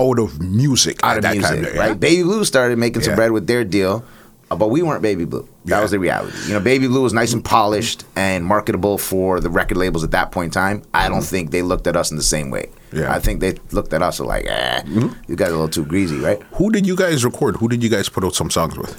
out 0.00 0.18
of 0.20 0.40
music 0.40 1.00
out 1.02 1.16
of 1.16 1.22
that 1.24 1.32
music, 1.36 1.64
time. 1.64 1.74
yeah. 1.74 1.80
right? 1.80 1.98
Baby 1.98 2.22
Blue 2.22 2.44
started 2.44 2.78
making 2.78 3.02
some 3.02 3.12
Yeah. 3.12 3.16
bread 3.16 3.32
with 3.32 3.46
their 3.48 3.64
deal. 3.64 4.04
uh, 4.50 4.54
But 4.56 4.70
we 4.70 4.80
weren't 4.82 5.02
Baby 5.02 5.24
Blue. 5.24 5.48
That 5.64 5.76
Yeah. 5.76 5.82
was 5.82 5.90
the 5.90 5.98
reality. 5.98 6.32
You 6.46 6.54
know, 6.54 6.60
Baby 6.60 6.86
Blue 6.86 7.02
was 7.02 7.12
nice 7.12 7.32
and 7.32 7.44
polished 7.44 8.04
and 8.16 8.44
marketable 8.44 8.96
for 8.98 9.40
the 9.40 9.50
record 9.50 9.76
labels 9.76 10.04
at 10.04 10.12
that 10.12 10.30
point 10.30 10.46
in 10.46 10.50
time. 10.52 10.82
I 10.94 11.08
don't 11.08 11.24
think 11.24 11.50
they 11.50 11.62
looked 11.62 11.86
at 11.88 11.96
us 11.96 12.10
in 12.12 12.16
the 12.16 12.22
same 12.22 12.50
way. 12.50 12.66
Mm-hmm. 12.70 12.96
Yeah. 12.96 13.02
Mm-hmm. 13.04 13.12
I 13.12 13.18
think 13.18 13.40
they 13.40 13.54
looked 13.72 13.92
at 13.92 14.00
us 14.02 14.20
like, 14.20 14.46
eh, 14.48 14.82
you 15.26 15.36
guys 15.36 15.48
are 15.48 15.50
a 15.50 15.54
little 15.54 15.68
too 15.68 15.84
greasy, 15.84 16.18
right? 16.20 16.40
Who 16.52 16.70
did 16.70 16.86
you 16.86 16.94
guys 16.96 17.24
record? 17.24 17.56
Who 17.56 17.68
did 17.68 17.82
you 17.82 17.88
guys 17.90 18.08
put 18.08 18.24
out 18.24 18.34
some 18.36 18.50
songs 18.50 18.78
with? 18.78 18.96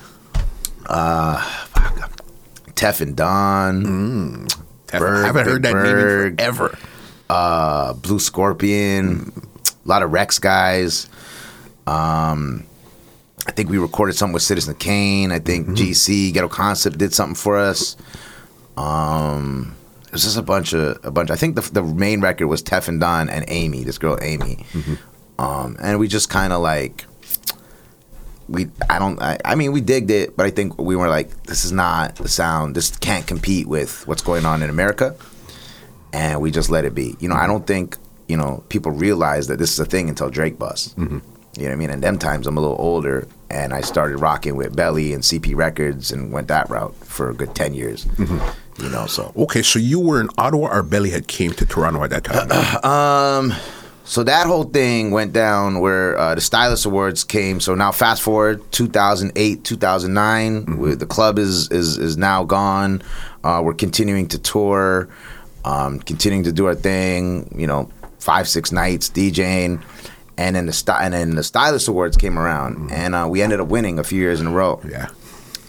Tef 2.76 3.02
and 3.02 3.16
Don, 3.16 4.48
I 4.94 5.00
Berg, 5.00 5.26
haven't 5.26 5.46
heard 5.46 5.62
Big 5.62 5.72
that 5.74 5.84
name 5.84 5.94
Berg. 5.94 6.32
in 6.32 6.38
forever. 6.38 6.78
uh, 7.30 7.94
Blue 7.94 8.20
Scorpion, 8.20 9.32
a 9.86 9.88
lot 9.88 10.02
of 10.04 10.12
Rex 10.12 10.40
guys. 10.40 11.08
Um, 11.88 12.66
I 13.48 13.52
think 13.52 13.70
we 13.70 13.78
recorded 13.78 14.14
something 14.16 14.34
with 14.34 14.44
Citizen 14.44 14.76
Kane. 14.76 15.32
I 15.32 15.40
think 15.40 15.68
GC 15.70 16.34
Ghetto 16.34 16.48
Concept 16.50 16.98
did 16.98 17.14
something 17.14 17.36
for 17.36 17.58
us. 17.58 17.96
Um, 18.78 19.76
it 20.06 20.12
was 20.14 20.24
just 20.24 20.38
a 20.38 20.42
bunch 20.42 20.74
of 20.74 21.00
a 21.04 21.12
bunch. 21.12 21.30
I 21.32 21.36
think 21.36 21.56
the 21.56 21.62
the 21.62 21.84
main 21.84 22.22
record 22.22 22.48
was 22.48 22.64
Tef 22.64 22.88
and 22.88 23.00
Don 23.00 23.30
and 23.30 23.46
Amy, 23.48 23.84
this 23.84 23.98
girl 23.98 24.18
Amy, 24.22 24.66
um, 25.38 25.78
and 25.82 26.00
we 26.00 26.08
just 26.08 26.30
kind 26.30 26.54
of 26.54 26.62
like 26.62 27.06
we. 28.50 28.70
I 28.90 29.00
don't. 29.00 29.22
I, 29.22 29.38
I 29.46 29.56
mean, 29.56 29.72
we 29.72 29.82
digged 29.82 30.12
it, 30.12 30.36
but 30.36 30.46
I 30.46 30.50
think 30.50 30.78
we 30.78 30.96
were 30.96 31.10
like, 31.10 31.44
this 31.44 31.66
is 31.66 31.72
not 31.72 32.16
the 32.16 32.28
sound. 32.28 32.76
This 32.76 32.96
can't 32.98 33.26
compete 33.26 33.68
with 33.68 34.08
what's 34.08 34.22
going 34.22 34.46
on 34.46 34.62
in 34.62 34.70
America 34.70 35.16
and 36.14 36.42
we 36.42 36.52
just 36.52 36.70
let 36.70 36.86
it 36.86 36.96
be. 36.96 37.16
You 37.20 37.30
know, 37.30 37.36
I 37.36 37.48
don't 37.48 37.66
think 37.66 37.98
you 38.28 38.38
know 38.38 38.64
people 38.70 38.92
realize 38.92 39.48
that 39.48 39.60
this 39.60 39.72
is 39.72 39.80
a 39.80 39.86
thing 39.86 40.10
until 40.10 40.30
Drake 40.30 40.58
bust. 40.58 40.98
Mm-hmm. 40.98 41.20
You 41.58 41.64
know 41.64 41.70
what 41.70 41.74
I 41.74 41.76
mean? 41.78 41.90
And 41.90 42.04
them 42.04 42.18
times 42.18 42.48
I'm 42.48 42.58
a 42.58 42.62
little 42.62 42.78
older, 42.80 43.28
and 43.50 43.74
I 43.74 43.82
started 43.82 44.18
rocking 44.18 44.56
with 44.56 44.76
Belly 44.76 45.14
and 45.14 45.24
CP 45.24 45.56
Records, 45.56 46.12
and 46.12 46.32
went 46.32 46.48
that 46.48 46.70
route 46.70 46.96
for 46.96 47.30
a 47.30 47.34
good 47.34 47.56
ten 47.56 47.74
years. 47.74 48.06
Mm-hmm. 48.06 48.84
You 48.84 48.90
know, 48.90 49.08
so 49.08 49.34
Okay, 49.36 49.62
so 49.62 49.78
you 49.78 50.00
were 50.00 50.22
in 50.22 50.30
Ottawa 50.38 50.70
or 50.70 50.84
Belly 50.84 51.10
had 51.10 51.28
came 51.28 51.52
to 51.54 51.66
Toronto 51.66 52.04
at 52.04 52.12
that 52.12 52.24
time. 52.24 52.50
um, 53.52 53.54
so 54.10 54.24
that 54.24 54.48
whole 54.48 54.64
thing 54.64 55.12
went 55.12 55.34
down 55.34 55.82
where 55.82 56.18
uh, 56.18 56.34
the 56.34 56.42
Stylus 56.42 56.84
Awards 56.84 57.24
came. 57.24 57.60
So 57.60 57.76
now 57.76 57.92
fast 57.92 58.24
forward 58.24 58.60
2008, 58.72 59.64
2009, 59.64 60.80
where 60.80 60.96
the 60.96 61.06
club 61.06 61.38
is 61.38 61.70
is 61.70 62.00
is 62.00 62.18
now 62.18 62.44
gone. 62.44 63.04
Uh, 63.44 63.62
we're 63.64 63.76
continuing 63.76 64.28
to 64.30 64.40
tour, 64.40 65.10
um, 65.64 66.00
continuing 66.00 66.44
to 66.46 66.52
do 66.52 66.66
our 66.66 66.74
thing. 66.74 67.54
You 67.56 67.68
know, 67.68 67.88
five 68.18 68.48
six 68.48 68.72
nights 68.72 69.12
DJing, 69.12 69.80
and 70.40 70.56
then 70.56 70.66
the 70.66 70.74
sty- 70.74 71.04
and 71.04 71.14
then 71.14 71.36
the 71.36 71.44
Stylus 71.44 71.88
Awards 71.88 72.18
came 72.18 72.40
around, 72.40 72.92
and 72.92 73.14
uh, 73.14 73.28
we 73.30 73.44
ended 73.44 73.60
up 73.60 73.68
winning 73.68 74.00
a 74.00 74.04
few 74.04 74.20
years 74.20 74.42
in 74.42 74.48
a 74.48 74.52
row. 74.52 74.82
yeah. 74.90 75.10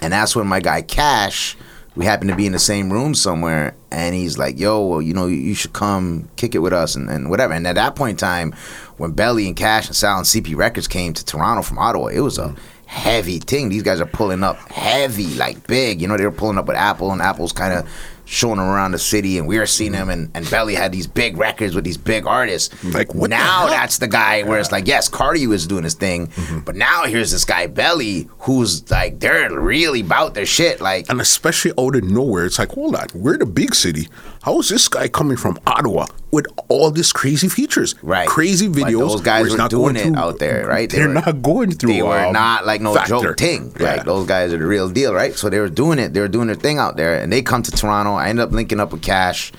And 0.01 0.15
that's 0.15 0.35
when 0.35 0.47
my 0.47 0.61
guy 0.61 0.81
Cash, 0.81 1.59
we 2.01 2.07
happened 2.07 2.31
to 2.31 2.37
be 2.37 2.47
in 2.47 2.53
the 2.53 2.59
same 2.59 2.91
room 2.91 3.15
somewhere, 3.15 3.77
and 3.93 4.15
he's 4.15 4.39
like, 4.39 4.59
"Yo, 4.59 4.87
well, 4.87 5.03
you 5.03 5.13
know, 5.13 5.27
you 5.27 5.55
should 5.55 5.75
come 5.75 6.31
kick 6.37 6.55
it 6.55 6.61
with 6.61 6.73
us 6.73 6.95
and, 6.97 7.11
and 7.11 7.29
whatever." 7.29 7.53
And 7.53 7.67
at 7.67 7.75
that 7.75 7.95
point 7.95 8.13
in 8.13 8.17
time, 8.17 8.55
when 8.97 9.13
Belly 9.13 9.47
and 9.47 9.55
Cash 9.55 9.87
and 9.87 9.95
Sal 9.95 10.17
and 10.17 10.27
CP 10.27 10.57
Records 10.57 10.89
came 10.89 11.13
to 11.13 11.23
Toronto 11.23 11.61
from 11.61 11.79
Ottawa, 11.79 12.07
it 12.07 12.21
was 12.21 12.39
a 12.39 12.45
mm-hmm. 12.45 12.61
heavy 12.87 13.39
thing. 13.39 13.69
These 13.69 13.83
guys 13.83 14.01
are 14.01 14.07
pulling 14.07 14.43
up 14.43 14.57
heavy, 14.71 15.35
like 15.35 15.67
big. 15.67 16.01
You 16.01 16.09
know, 16.09 16.17
they 16.17 16.25
were 16.25 16.33
pulling 16.33 16.57
up 16.57 16.65
with 16.65 16.79
Apple, 16.79 17.13
and 17.13 17.21
Apple's 17.21 17.53
kind 17.53 17.75
of 17.75 17.87
showing 18.33 18.61
around 18.61 18.93
the 18.93 18.99
city, 18.99 19.39
and 19.39 19.49
we 19.49 19.59
were 19.59 19.67
seeing 19.67 19.93
him, 19.93 20.09
and, 20.09 20.31
and 20.37 20.49
Belly 20.49 20.77
had 20.77 20.93
these 20.93 21.09
big 21.09 21.37
records 21.37 21.75
with 21.75 21.83
these 21.83 21.97
big 21.97 22.27
artists. 22.29 22.73
Like, 22.85 23.13
what 23.13 23.25
the 23.31 23.37
now? 23.37 23.61
hell? 23.63 23.67
That's 23.67 23.99
the 23.99 24.07
guy 24.07 24.45
where 24.45 24.61
it's 24.61 24.71
like, 24.71 24.87
yes, 24.87 25.09
Kardi 25.09 25.49
was 25.49 25.67
doing 25.67 25.83
his 25.83 25.95
thing, 25.95 26.29
Mm-hmm. 26.29 26.61
but 26.61 26.77
now 26.77 27.05
here's 27.07 27.33
this 27.33 27.45
guy 27.45 27.67
Belly, 27.67 28.29
who's 28.39 28.89
like, 28.89 29.19
they're 29.19 29.51
really 29.59 30.01
about 30.03 30.35
their 30.35 30.47
shit. 30.47 30.81
Like, 30.81 31.11
And 31.11 31.21
especially 31.21 31.73
out 31.77 31.97
of 31.97 32.05
nowhere, 32.05 32.47
it's 32.47 32.59
like, 32.61 32.71
hold 32.71 32.95
on, 32.95 33.09
we're 33.15 33.37
the 33.37 33.47
big 33.47 33.75
city. 33.75 34.09
How 34.43 34.59
is 34.59 34.69
this 34.71 34.89
guy 34.89 35.07
coming 35.09 35.37
from 35.37 35.59
Ottawa 35.67 36.07
with 36.31 36.47
all 36.69 36.91
these 36.91 37.13
crazy 37.13 37.49
features? 37.49 37.95
Right. 38.03 38.27
Crazy 38.27 38.69
videos. 38.69 38.99
those 39.11 39.21
guys 39.21 39.51
were 39.51 39.57
not 39.59 39.71
doing 39.71 39.95
going 39.95 39.97
it 39.97 40.03
through- 40.05 40.17
out 40.17 40.39
there, 40.39 40.67
right? 40.67 40.89
They 40.89 40.97
They're 40.99 41.09
were- 41.09 41.15
not 41.15 41.43
going 41.43 41.73
through. 41.73 41.93
they 41.93 42.03
were 42.03 42.19
um, 42.27 42.33
not 42.33 42.65
like 42.65 42.81
no 42.81 42.95
Factor. 42.95 43.09
joke 43.23 43.37
thing. 43.39 43.75
Yeah. 43.79 43.97
Like 43.97 44.05
those 44.05 44.27
guys 44.27 44.53
are 44.55 44.59
the 44.59 44.65
real 44.67 44.89
deal, 44.89 45.13
right? 45.13 45.35
So 45.35 45.51
they 45.51 45.59
were 45.61 45.69
doing 45.69 45.99
it. 45.99 46.15
They 46.15 46.21
were 46.21 46.29
doing 46.29 46.47
their 46.47 46.57
thing 46.57 46.79
out 46.79 46.97
there, 46.97 47.19
and 47.21 47.31
they 47.31 47.43
come 47.43 47.63
to 47.63 47.71
Toronto. 47.71 48.15
I 48.15 48.29
ended 48.31 48.45
up 48.45 48.53
linking 48.53 48.81
up 48.81 48.93
with 48.93 49.03
Cash, 49.03 49.53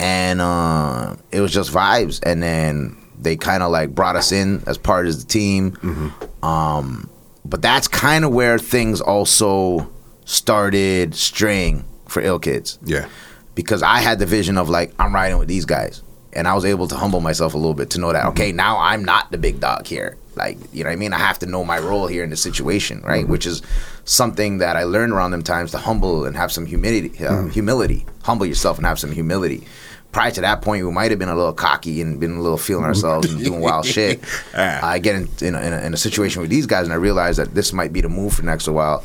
and 0.00 0.40
uh, 0.40 1.14
it 1.30 1.40
was 1.40 1.52
just 1.52 1.70
vibes. 1.72 2.18
And 2.24 2.42
then 2.42 2.96
they 3.20 3.36
kind 3.36 3.62
of 3.62 3.70
like 3.70 3.94
brought 3.94 4.16
us 4.16 4.32
in 4.32 4.64
as 4.66 4.78
part 4.78 5.06
of 5.06 5.16
the 5.16 5.24
team. 5.26 5.72
Mm-hmm. 5.72 6.44
Um, 6.44 7.08
but 7.44 7.62
that's 7.62 7.86
kind 7.86 8.24
of 8.24 8.32
where 8.32 8.58
things 8.58 9.00
also 9.00 9.88
started 10.24 11.14
straying 11.14 11.84
for 12.08 12.20
Ill 12.20 12.38
Kids 12.38 12.78
yeah. 12.84 13.06
Because 13.54 13.82
I 13.82 13.98
had 13.98 14.18
the 14.18 14.26
vision 14.26 14.58
of 14.58 14.68
like 14.68 14.92
I'm 14.98 15.14
riding 15.14 15.38
with 15.38 15.48
these 15.48 15.64
guys, 15.64 16.02
and 16.32 16.48
I 16.48 16.54
was 16.54 16.64
able 16.64 16.88
to 16.88 16.96
humble 16.96 17.20
myself 17.20 17.54
a 17.54 17.58
little 17.58 17.74
bit 17.74 17.90
to 17.90 18.00
know 18.00 18.12
that 18.12 18.26
okay, 18.26 18.48
mm-hmm. 18.48 18.56
now 18.56 18.78
I'm 18.78 19.04
not 19.04 19.30
the 19.30 19.38
big 19.38 19.60
dog 19.60 19.86
here. 19.86 20.16
Like 20.34 20.58
you 20.72 20.82
know 20.82 20.90
what 20.90 20.94
I 20.94 20.96
mean? 20.96 21.12
I 21.12 21.18
have 21.18 21.38
to 21.40 21.46
know 21.46 21.64
my 21.64 21.78
role 21.78 22.06
here 22.06 22.24
in 22.24 22.30
the 22.30 22.36
situation, 22.36 23.02
right? 23.02 23.22
Mm-hmm. 23.22 23.32
Which 23.32 23.46
is 23.46 23.62
something 24.04 24.58
that 24.58 24.76
I 24.76 24.84
learned 24.84 25.12
around 25.12 25.32
them 25.32 25.42
times 25.42 25.70
to 25.72 25.78
humble 25.78 26.24
and 26.24 26.36
have 26.36 26.50
some 26.50 26.66
humility. 26.66 27.10
Uh, 27.24 27.30
mm-hmm. 27.30 27.48
Humility, 27.50 28.06
humble 28.22 28.46
yourself 28.46 28.78
and 28.78 28.86
have 28.86 28.98
some 28.98 29.12
humility. 29.12 29.66
Prior 30.10 30.30
to 30.30 30.42
that 30.42 30.60
point, 30.60 30.84
we 30.84 30.92
might 30.92 31.10
have 31.10 31.18
been 31.18 31.30
a 31.30 31.34
little 31.34 31.54
cocky 31.54 32.02
and 32.02 32.20
been 32.20 32.36
a 32.36 32.42
little 32.42 32.58
feeling 32.58 32.84
ourselves 32.84 33.32
and 33.32 33.42
doing 33.42 33.60
wild 33.60 33.86
shit. 33.96 34.22
I 34.54 34.98
get 34.98 35.14
in, 35.14 35.28
in, 35.40 35.54
a, 35.54 35.60
in, 35.60 35.72
a, 35.72 35.80
in 35.86 35.94
a 35.94 35.96
situation 35.96 36.42
with 36.42 36.50
these 36.50 36.66
guys, 36.66 36.84
and 36.84 36.92
I 36.92 36.96
realize 36.96 37.38
that 37.38 37.54
this 37.54 37.72
might 37.72 37.94
be 37.94 38.02
the 38.02 38.10
move 38.10 38.34
for 38.34 38.42
next 38.42 38.66
a 38.66 38.72
while. 38.72 39.02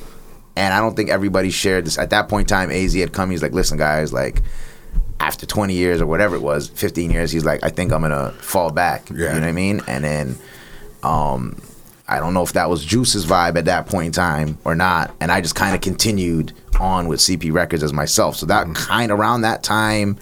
And 0.57 0.73
I 0.73 0.79
don't 0.79 0.95
think 0.95 1.09
everybody 1.09 1.51
shared 1.51 1.85
this. 1.85 1.97
At 1.99 2.09
that 2.09 2.29
point 2.29 2.49
in 2.51 2.57
time, 2.57 2.71
AZ 2.71 2.93
had 2.95 3.13
come. 3.13 3.29
He's 3.29 3.43
like, 3.43 3.53
listen, 3.53 3.77
guys, 3.77 4.11
like, 4.11 4.41
after 5.19 5.45
20 5.45 5.73
years 5.73 6.01
or 6.01 6.07
whatever 6.07 6.35
it 6.35 6.41
was, 6.41 6.69
15 6.69 7.11
years, 7.11 7.31
he's 7.31 7.45
like, 7.45 7.63
I 7.63 7.69
think 7.69 7.91
I'm 7.91 8.01
going 8.01 8.11
to 8.11 8.31
fall 8.39 8.71
back. 8.71 9.09
Yeah. 9.09 9.15
You 9.15 9.39
know 9.39 9.39
what 9.41 9.43
I 9.43 9.51
mean? 9.51 9.81
And 9.87 10.03
then, 10.03 10.37
um, 11.03 11.61
I 12.07 12.19
don't 12.19 12.33
know 12.33 12.41
if 12.41 12.53
that 12.53 12.69
was 12.69 12.83
Juice's 12.83 13.25
vibe 13.25 13.57
at 13.57 13.65
that 13.65 13.85
point 13.85 14.07
in 14.07 14.11
time 14.13 14.57
or 14.63 14.73
not. 14.73 15.13
And 15.19 15.31
I 15.31 15.41
just 15.41 15.55
kind 15.55 15.75
of 15.75 15.81
continued 15.81 16.53
on 16.79 17.07
with 17.07 17.19
CP 17.19 17.53
Records 17.53 17.83
as 17.83 17.93
myself. 17.93 18.37
So 18.37 18.45
that 18.47 18.73
kind 18.73 19.11
of 19.11 19.19
around 19.19 19.41
that 19.41 19.61
time, 19.61 20.17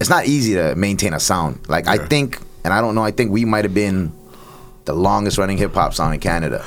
it's 0.00 0.08
not 0.08 0.26
easy 0.26 0.54
to 0.54 0.74
maintain 0.76 1.12
a 1.12 1.20
sound. 1.20 1.68
Like, 1.68 1.88
I 1.88 1.98
think, 1.98 2.40
and 2.64 2.72
I 2.72 2.80
don't 2.80 2.94
know, 2.94 3.02
I 3.02 3.10
think 3.10 3.32
we 3.32 3.44
might 3.44 3.64
have 3.64 3.74
been 3.74 4.12
the 4.86 4.94
longest 4.94 5.36
running 5.36 5.58
hip 5.58 5.74
hop 5.74 5.92
song 5.92 6.14
in 6.14 6.20
Canada. 6.20 6.64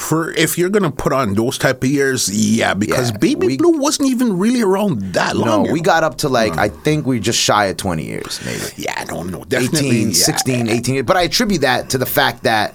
For 0.00 0.32
if 0.32 0.56
you're 0.56 0.70
gonna 0.70 0.90
put 0.90 1.12
on 1.12 1.34
those 1.34 1.58
type 1.58 1.84
of 1.84 1.90
years, 1.90 2.28
yeah, 2.32 2.72
because 2.74 3.10
Yeah, 3.10 3.18
Baby 3.18 3.46
we- 3.48 3.56
Blue 3.58 3.78
wasn't 3.78 4.08
even 4.08 4.38
really 4.38 4.62
around 4.62 5.12
that 5.12 5.36
long. 5.36 5.64
No, 5.66 5.72
we 5.72 5.80
got 5.80 6.02
up 6.02 6.16
to 6.18 6.28
like, 6.28 6.56
I 6.56 6.68
think 6.70 7.06
we 7.06 7.20
just 7.20 7.38
shy 7.38 7.66
of 7.66 7.76
20 7.76 8.04
years, 8.06 8.40
maybe. 8.44 8.64
Yeah, 8.76 8.94
I 8.96 9.04
don't 9.04 9.30
know. 9.30 9.44
Definitely 9.44 9.88
18, 9.90 10.08
yeah. 10.08 10.14
16, 10.14 10.68
18 10.68 10.94
years. 10.94 11.06
But 11.06 11.16
I 11.18 11.22
attribute 11.22 11.60
that 11.60 11.90
to 11.90 11.98
the 11.98 12.06
fact 12.06 12.44
that 12.44 12.74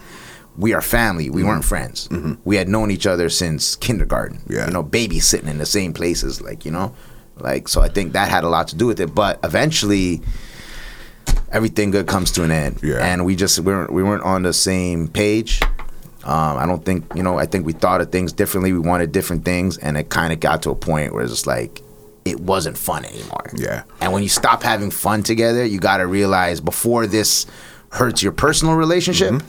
we 0.55 0.73
are 0.73 0.81
family. 0.81 1.29
We 1.31 1.43
weren't 1.43 1.65
friends. 1.65 2.07
We 2.45 2.55
had 2.57 2.69
known 2.69 2.91
each 2.91 3.07
other 3.07 3.29
since 3.29 3.75
kindergarten. 3.75 4.37
Mm-hmm. 4.37 4.53
Yeah. 4.53 4.67
You 4.67 4.73
know, 4.73 4.83
babysitting 4.83 5.47
in 5.49 5.57
the 5.57 5.65
same 5.65 5.93
places, 5.93 6.41
like, 6.41 6.63
you 6.63 6.71
know? 6.71 6.93
Like, 7.37 7.67
so 7.67 7.81
I 7.81 7.89
think 7.89 8.13
that 8.13 8.29
had 8.29 8.43
a 8.45 8.49
lot 8.49 8.67
to 8.69 8.75
do 8.75 8.85
with 8.85 8.99
it. 9.01 9.13
But 9.15 9.39
eventually, 9.43 10.21
everything 11.51 11.91
good 11.91 12.07
comes 12.07 12.31
to 12.33 12.43
an 12.43 12.51
end. 12.51 12.79
Yeah. 12.83 13.03
And 13.03 13.25
we 13.25 13.35
just, 13.35 13.59
we 13.59 13.73
weren't, 13.73 13.91
we 13.91 14.03
weren't 14.03 14.23
on 14.23 14.43
the 14.43 14.53
same 14.53 15.07
page. 15.07 15.59
Um, 16.25 16.57
I 16.57 16.65
don't 16.65 16.83
think, 16.83 17.05
you 17.15 17.21
know, 17.23 17.37
I 17.37 17.45
think 17.45 17.65
we 17.65 17.73
thought 17.73 18.01
of 18.01 18.11
things 18.11 18.33
differently. 18.33 18.73
We 18.73 18.79
wanted 18.79 19.11
different 19.11 19.45
things. 19.45 19.77
And 19.77 19.95
it 19.95 20.09
kind 20.09 20.33
of 20.33 20.39
got 20.39 20.63
to 20.63 20.71
a 20.71 20.75
point 20.75 21.13
where 21.13 21.21
it's 21.23 21.31
just 21.31 21.45
like, 21.47 21.81
it 22.25 22.39
wasn't 22.39 22.77
fun 22.77 23.05
anymore. 23.05 23.51
Yeah. 23.55 23.83
And 24.01 24.11
when 24.11 24.23
you 24.23 24.29
stop 24.29 24.63
having 24.63 24.89
fun 24.89 25.21
together, 25.21 25.63
you 25.63 25.79
got 25.79 25.97
to 25.97 26.07
realize 26.07 26.59
before 26.59 27.05
this 27.05 27.45
hurts 27.91 28.23
your 28.23 28.31
personal 28.31 28.73
relationship, 28.73 29.43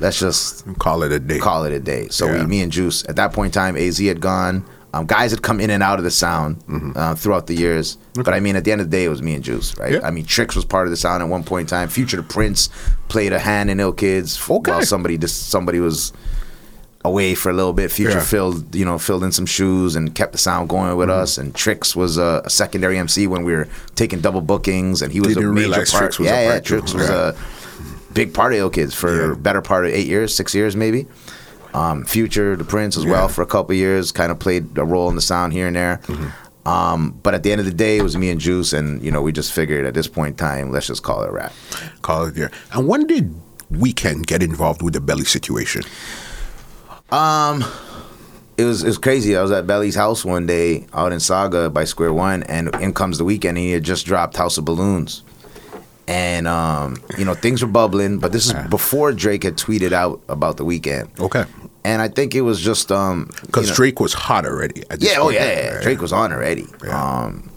let's 0.00 0.20
just 0.20 0.64
Call 0.78 1.02
it 1.02 1.10
a 1.12 1.18
day. 1.18 1.38
call 1.40 1.64
it 1.64 1.72
a 1.72 1.80
day. 1.80 2.06
So 2.10 2.26
Yeah. 2.26 2.40
we, 2.42 2.46
me 2.46 2.62
and 2.62 2.70
Juice, 2.70 3.04
at 3.08 3.16
that 3.16 3.32
point 3.32 3.54
in 3.56 3.60
time, 3.60 3.76
AZ 3.76 3.98
had 3.98 4.20
gone. 4.20 4.64
Um, 4.94 5.06
guys 5.06 5.32
had 5.32 5.42
come 5.42 5.58
in 5.60 5.70
and 5.70 5.82
out 5.82 5.98
of 5.98 6.04
the 6.04 6.10
sound 6.10 6.62
uh, 6.94 7.14
throughout 7.16 7.46
the 7.48 7.54
years. 7.54 7.98
But 8.14 8.28
I 8.32 8.38
mean, 8.40 8.54
at 8.54 8.64
the 8.64 8.70
end 8.72 8.80
of 8.80 8.90
the 8.90 8.96
day, 8.96 9.04
it 9.04 9.08
was 9.08 9.22
me 9.22 9.34
and 9.34 9.42
Juice, 9.42 9.76
right? 9.76 9.94
Yeah. 9.94 10.00
I 10.06 10.10
mean, 10.12 10.24
Tricks 10.24 10.54
was 10.54 10.64
part 10.64 10.86
of 10.86 10.90
the 10.92 10.96
sound 10.96 11.22
at 11.22 11.28
one 11.28 11.42
point 11.42 11.62
in 11.70 11.76
time. 11.76 11.88
Future 11.88 12.18
the 12.18 12.22
Prince 12.22 12.68
played 13.08 13.32
a 13.32 13.38
hand 13.40 13.70
in 13.70 13.80
Ill 13.80 13.92
Kids 13.92 14.38
Okay. 14.48 14.70
while 14.70 14.82
somebody 14.82 15.18
just 15.18 15.48
somebody 15.50 15.80
was 15.80 16.12
away 17.04 17.34
for 17.34 17.50
a 17.50 17.52
little 17.52 17.72
bit. 17.72 17.90
Future 17.90 18.12
Yeah. 18.12 18.20
filled, 18.20 18.74
you 18.74 18.84
know, 18.84 18.98
filled 18.98 19.24
in 19.24 19.32
some 19.32 19.46
shoes 19.46 19.94
and 19.96 20.14
kept 20.14 20.32
the 20.32 20.38
sound 20.38 20.68
going 20.68 20.90
Mm-hmm. 20.90 20.98
with 20.98 21.10
us. 21.10 21.38
And 21.38 21.54
Tricks 21.54 21.94
was 21.96 22.16
a, 22.16 22.42
a 22.44 22.50
secondary 22.50 22.96
MC 22.96 23.26
when 23.26 23.44
we 23.44 23.52
were 23.52 23.68
taking 23.94 24.20
double 24.20 24.40
bookings, 24.40 25.02
and 25.02 25.12
he 25.12 25.20
was 25.20 25.34
Didn't 25.34 25.50
a 25.50 25.52
major 25.52 25.72
part. 25.74 25.88
Tricks 25.88 26.18
was 26.18 26.28
a 26.28 26.30
yeah, 26.30 26.52
yeah. 26.54 26.60
Tricks 26.60 26.94
was 26.94 27.08
Yeah. 27.08 27.32
a 27.32 27.34
big 28.14 28.32
part 28.32 28.52
of 28.52 28.58
Ill 28.60 28.70
Kids 28.70 28.94
for 28.94 29.34
better 29.34 29.60
part 29.60 29.84
of 29.84 29.90
eight 29.92 30.06
years, 30.06 30.34
six 30.34 30.54
years 30.54 30.76
maybe. 30.76 31.06
Um, 31.74 32.04
Future, 32.04 32.56
the 32.56 32.64
Prince 32.64 32.96
as 32.96 33.04
well 33.04 33.22
Yeah. 33.22 33.26
for 33.34 33.42
a 33.42 33.46
couple 33.46 33.74
years, 33.74 34.12
kind 34.12 34.30
of 34.30 34.38
played 34.38 34.78
a 34.78 34.84
role 34.84 35.08
in 35.10 35.16
the 35.16 35.20
sound 35.22 35.52
here 35.52 35.66
and 35.66 35.74
there. 35.76 36.00
Mm-hmm. 36.06 36.68
Um, 36.68 37.18
but 37.22 37.34
at 37.34 37.42
the 37.42 37.52
end 37.52 37.60
of 37.60 37.66
the 37.66 37.72
day, 37.74 37.98
it 37.98 38.02
was 38.02 38.16
me 38.16 38.30
and 38.30 38.40
Juice, 38.40 38.72
and 38.72 39.02
you 39.02 39.10
know, 39.10 39.20
we 39.20 39.32
just 39.32 39.52
figured 39.52 39.84
at 39.84 39.92
this 39.92 40.06
point 40.08 40.30
in 40.30 40.36
time, 40.36 40.70
let's 40.72 40.86
just 40.86 41.02
call 41.02 41.22
it 41.22 41.28
a 41.28 41.32
wrap. 41.32 41.52
Call 42.00 42.26
it 42.26 42.34
there. 42.36 42.50
And 42.72 42.88
when 42.88 43.06
did 43.06 43.34
Weeknd 43.72 44.24
get 44.26 44.42
involved 44.42 44.80
with 44.82 44.94
the 44.94 45.00
belly 45.00 45.24
situation? 45.24 45.82
It 48.56 48.64
was 48.64 48.82
it 48.84 48.86
was 48.86 48.98
crazy. 48.98 49.36
I 49.36 49.42
was 49.42 49.50
at 49.50 49.66
Belly's 49.66 49.96
house 49.96 50.24
one 50.24 50.46
day 50.46 50.86
out 50.94 51.12
in 51.12 51.18
Sauga 51.18 51.72
by 51.72 51.84
Square 51.84 52.12
One, 52.14 52.44
and 52.44 52.72
in 52.80 52.92
comes 52.94 53.18
the 53.18 53.24
Weeknd. 53.24 53.48
And 53.50 53.58
he 53.58 53.72
had 53.72 53.82
just 53.82 54.06
dropped 54.06 54.36
House 54.36 54.56
of 54.58 54.64
Balloons, 54.64 55.22
and 56.06 56.46
um, 56.48 56.96
you 57.18 57.24
know 57.24 57.34
things 57.34 57.62
were 57.62 57.68
bubbling. 57.68 58.18
But 58.18 58.32
this 58.32 58.46
is 58.46 58.52
before 58.68 59.12
Drake 59.12 59.42
had 59.44 59.56
tweeted 59.56 59.92
out 59.92 60.20
about 60.28 60.56
the 60.56 60.64
Weeknd, 60.64 61.18
Okay. 61.20 61.44
and 61.84 62.02
I 62.02 62.08
think 62.08 62.34
it 62.34 62.42
was 62.42 62.60
just 62.60 62.90
um 62.92 63.30
Because 63.42 63.64
you 63.66 63.70
know- 63.70 63.76
Drake 63.76 64.00
was 64.00 64.12
hot 64.12 64.44
already. 64.46 64.82
Yeah, 64.98 65.16
oh 65.18 65.30
yeah, 65.30 65.44
yeah, 65.44 65.80
Drake 65.82 66.00
was 66.00 66.12
on 66.12 66.32
already. 66.32 66.66
Yeah. 66.84 67.22
Um, 67.24 67.50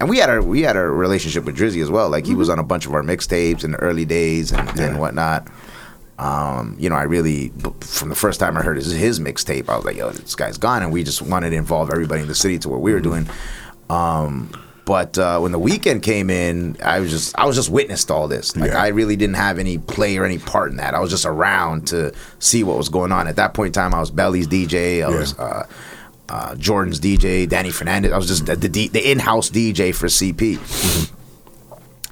and 0.00 0.10
we 0.10 0.18
had 0.18 0.30
a 0.30 0.42
we 0.42 0.62
had 0.62 0.76
a 0.76 0.82
relationship 0.82 1.44
with 1.44 1.56
Drizzy 1.56 1.80
as 1.82 1.90
well. 1.90 2.08
Like 2.10 2.26
he 2.26 2.34
was 2.34 2.48
Mm-hmm. 2.48 2.58
on 2.58 2.64
a 2.64 2.66
bunch 2.66 2.86
of 2.86 2.92
our 2.94 3.02
mixtapes 3.02 3.62
in 3.62 3.70
the 3.72 3.78
early 3.78 4.04
days 4.04 4.50
and, 4.52 4.68
and 4.80 4.98
whatnot. 4.98 5.46
Um, 6.18 6.76
you 6.78 6.88
know, 6.90 6.94
I 6.96 7.02
really 7.04 7.52
from 7.80 8.08
the 8.08 8.14
first 8.14 8.38
time 8.38 8.56
I 8.56 8.62
heard 8.62 8.76
his, 8.76 8.92
his 8.92 9.18
mixtape, 9.20 9.68
I 9.68 9.76
was 9.76 9.84
like, 9.84 9.96
"Yo, 9.96 10.10
this 10.10 10.34
guy's 10.34 10.58
gone," 10.58 10.82
and 10.82 10.92
we 10.92 11.02
just 11.04 11.22
wanted 11.22 11.50
to 11.50 11.56
involve 11.56 11.90
everybody 11.90 12.20
in 12.22 12.28
the 12.28 12.34
city 12.34 12.58
to 12.60 12.68
what 12.68 12.80
we 12.80 12.92
were 12.92 13.00
Mm-hmm. 13.00 13.24
doing. 13.24 13.28
Um, 13.90 14.50
but 14.84 15.16
uh, 15.18 15.38
when 15.40 15.52
the 15.52 15.60
Weeknd 15.60 16.02
came 16.02 16.28
in, 16.30 16.76
I 16.82 17.00
was 17.00 17.10
just 17.10 17.38
I 17.38 17.46
was 17.46 17.56
just 17.56 17.70
witness 17.70 18.04
to 18.06 18.14
all 18.14 18.28
this. 18.28 18.56
Like 18.56 18.70
Yeah. 18.72 18.82
I 18.82 18.88
really 18.88 19.16
didn't 19.16 19.36
have 19.36 19.58
any 19.58 19.78
play 19.78 20.16
or 20.16 20.24
any 20.24 20.38
part 20.38 20.70
in 20.70 20.78
that. 20.78 20.94
I 20.94 21.00
was 21.00 21.10
just 21.10 21.24
around 21.24 21.86
to 21.88 22.12
see 22.40 22.64
what 22.64 22.76
was 22.76 22.88
going 22.88 23.12
on. 23.12 23.28
At 23.28 23.36
that 23.36 23.54
point 23.54 23.68
in 23.68 23.72
time, 23.74 23.94
I 23.94 24.00
was 24.00 24.10
Belly's 24.10 24.48
DJ. 24.48 24.96
I 24.96 25.10
Yeah. 25.10 25.18
was 25.18 25.38
uh, 25.38 25.66
uh, 26.28 26.54
Jordan's 26.56 26.98
DJ, 26.98 27.48
Danny 27.48 27.68
Fernandes. 27.70 28.12
I 28.12 28.16
was 28.16 28.26
just 28.26 28.46
the, 28.46 28.56
the, 28.56 28.88
the 28.88 29.10
in-house 29.10 29.50
DJ 29.50 29.94
for 29.94 30.06
CP. 30.06 30.58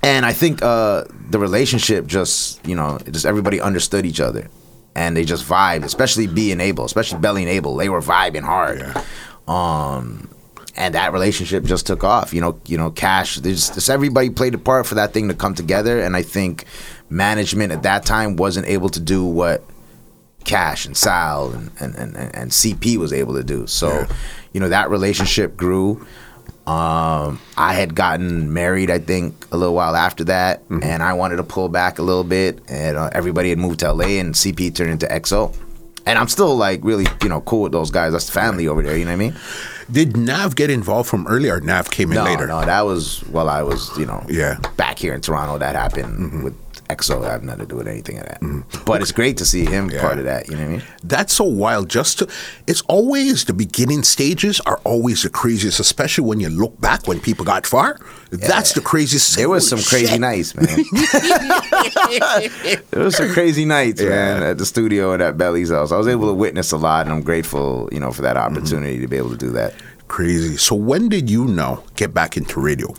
And 0.02 0.24
I 0.24 0.32
think 0.32 0.62
uh, 0.62 1.04
the 1.30 1.38
relationship 1.38 2.06
just, 2.06 2.64
you 2.66 2.74
know, 2.74 2.98
just 3.10 3.26
everybody 3.26 3.60
understood 3.60 4.06
each 4.06 4.20
other. 4.20 4.48
And 4.94 5.16
they 5.16 5.24
just 5.24 5.44
vibed, 5.46 5.84
especially 5.84 6.26
B 6.26 6.52
and 6.52 6.60
Abel, 6.60 6.84
especially 6.84 7.20
Belly 7.20 7.42
and 7.42 7.50
Abel. 7.50 7.76
They 7.76 7.88
were 7.88 8.00
vibing 8.00 8.42
hard. 8.42 8.78
Yeah. 8.80 9.04
Um, 9.46 10.28
and 10.76 10.94
that 10.94 11.12
relationship 11.12 11.64
just 11.64 11.86
took 11.86 12.04
off. 12.04 12.32
You 12.32 12.40
know, 12.40 12.60
you 12.66 12.78
know, 12.78 12.90
Cash. 12.90 13.36
There's 13.36 13.70
just 13.70 13.90
everybody 13.90 14.30
played 14.30 14.54
a 14.54 14.58
part 14.58 14.86
for 14.86 14.94
that 14.96 15.12
thing 15.12 15.28
to 15.28 15.34
come 15.34 15.54
together. 15.54 16.00
And 16.00 16.16
I 16.16 16.22
think 16.22 16.64
management 17.08 17.72
at 17.72 17.82
that 17.82 18.04
time 18.06 18.36
wasn't 18.36 18.66
able 18.66 18.88
to 18.90 19.00
do 19.00 19.24
what 19.24 19.64
Cash 20.44 20.86
and 20.86 20.96
Sal 20.96 21.50
and, 21.52 21.70
and, 21.80 21.94
and, 21.96 22.16
and 22.16 22.50
CP 22.50 22.96
was 22.96 23.12
able 23.12 23.34
to 23.34 23.42
do. 23.44 23.66
So, 23.66 23.88
Yeah. 23.90 24.06
you 24.52 24.60
know, 24.60 24.68
that 24.68 24.90
relationship 24.90 25.56
grew. 25.56 26.06
Um, 26.66 27.40
I 27.56 27.74
had 27.74 27.94
gotten 27.94 28.52
married, 28.52 28.90
I 28.90 28.98
think, 29.00 29.46
a 29.50 29.56
little 29.56 29.74
while 29.74 29.96
after 29.96 30.24
that, 30.24 30.62
Mm-hmm. 30.68 30.84
and 30.84 31.02
I 31.02 31.14
wanted 31.14 31.36
to 31.36 31.42
pull 31.42 31.68
back 31.68 31.98
a 31.98 32.02
little 32.02 32.22
bit. 32.24 32.60
And 32.68 32.96
uh, 32.96 33.10
everybody 33.12 33.48
had 33.50 33.58
moved 33.58 33.80
to 33.80 33.92
LA, 33.92 34.18
and 34.20 34.34
CP 34.34 34.74
turned 34.74 34.90
into 34.90 35.06
XO. 35.06 35.54
And 36.06 36.18
I'm 36.18 36.28
still 36.28 36.56
like 36.56 36.80
really, 36.84 37.06
you 37.22 37.28
know, 37.28 37.40
cool 37.42 37.62
with 37.62 37.72
those 37.72 37.90
guys. 37.90 38.12
That's 38.12 38.30
family 38.30 38.68
over 38.68 38.82
there. 38.82 38.96
You 38.96 39.04
know 39.04 39.10
what 39.10 39.14
I 39.14 39.30
mean? 39.30 39.36
Did 39.92 40.16
Nav 40.16 40.54
get 40.56 40.70
involved 40.70 41.08
from 41.08 41.26
early 41.26 41.50
or 41.50 41.60
Nav 41.60 41.90
came 41.90 42.10
in 42.10 42.16
No, 42.16 42.24
later? 42.24 42.46
no, 42.46 42.64
that 42.64 42.82
was 42.82 43.20
while 43.30 43.48
I 43.48 43.62
was, 43.62 43.90
you 43.98 44.06
know, 44.06 44.24
Yeah. 44.28 44.58
back 44.76 44.98
here 44.98 45.14
in 45.14 45.20
Toronto. 45.20 45.58
That 45.58 45.74
happened 45.74 46.18
mm-hmm. 46.18 46.42
with 46.44 46.69
XO 46.96 47.24
I 47.24 47.32
have 47.32 47.42
nothing 47.42 47.60
to 47.60 47.66
do 47.66 47.76
with 47.76 47.88
anything 47.88 48.18
of 48.18 48.24
that. 48.24 48.40
Mm-hmm. 48.40 48.84
But 48.84 49.02
it's 49.02 49.12
great 49.12 49.36
to 49.38 49.44
see 49.44 49.64
him 49.64 49.90
part 49.90 50.18
of 50.18 50.24
that. 50.24 50.48
You 50.48 50.56
know 50.56 50.62
what 50.62 50.68
I 50.68 50.72
mean? 50.78 50.82
That's 51.02 51.32
so 51.32 51.44
wild. 51.44 51.88
Just 51.88 52.20
to, 52.20 52.28
it's 52.66 52.82
always 52.82 53.44
the 53.44 53.52
beginning 53.52 54.02
stages 54.02 54.60
are 54.60 54.78
always 54.84 55.22
the 55.22 55.30
craziest, 55.30 55.80
especially 55.80 56.24
when 56.24 56.40
you 56.40 56.48
look 56.48 56.80
back 56.80 57.06
when 57.06 57.20
people 57.20 57.44
got 57.44 57.66
far. 57.66 57.98
That's 58.30 58.72
the 58.72 58.80
craziest. 58.80 59.36
There 59.36 59.48
was 59.48 59.68
some 59.68 59.80
crazy 59.80 60.06
shit. 60.06 60.20
nights, 60.20 60.54
man. 60.54 60.66
there 62.90 63.04
was 63.04 63.16
some 63.16 63.32
crazy 63.32 63.64
nights, 63.64 64.00
man, 64.00 64.42
at 64.42 64.58
the 64.58 64.66
studio 64.66 65.12
and 65.12 65.22
at 65.22 65.36
Belly's 65.36 65.70
house. 65.70 65.92
I 65.92 65.96
was 65.96 66.08
able 66.08 66.28
to 66.28 66.34
witness 66.34 66.72
a 66.72 66.76
lot, 66.76 67.06
and 67.06 67.14
I'm 67.14 67.22
grateful, 67.22 67.88
you 67.90 68.00
know, 68.00 68.12
for 68.12 68.22
that 68.22 68.36
mm-hmm. 68.36 68.56
opportunity 68.56 69.00
to 69.00 69.08
be 69.08 69.16
able 69.16 69.30
to 69.30 69.36
do 69.36 69.50
that. 69.50 69.74
Crazy. 70.08 70.56
So 70.56 70.74
when 70.74 71.08
did 71.08 71.30
you 71.30 71.44
know 71.46 71.84
get 71.96 72.12
back 72.14 72.36
into 72.36 72.60
radio? 72.60 72.94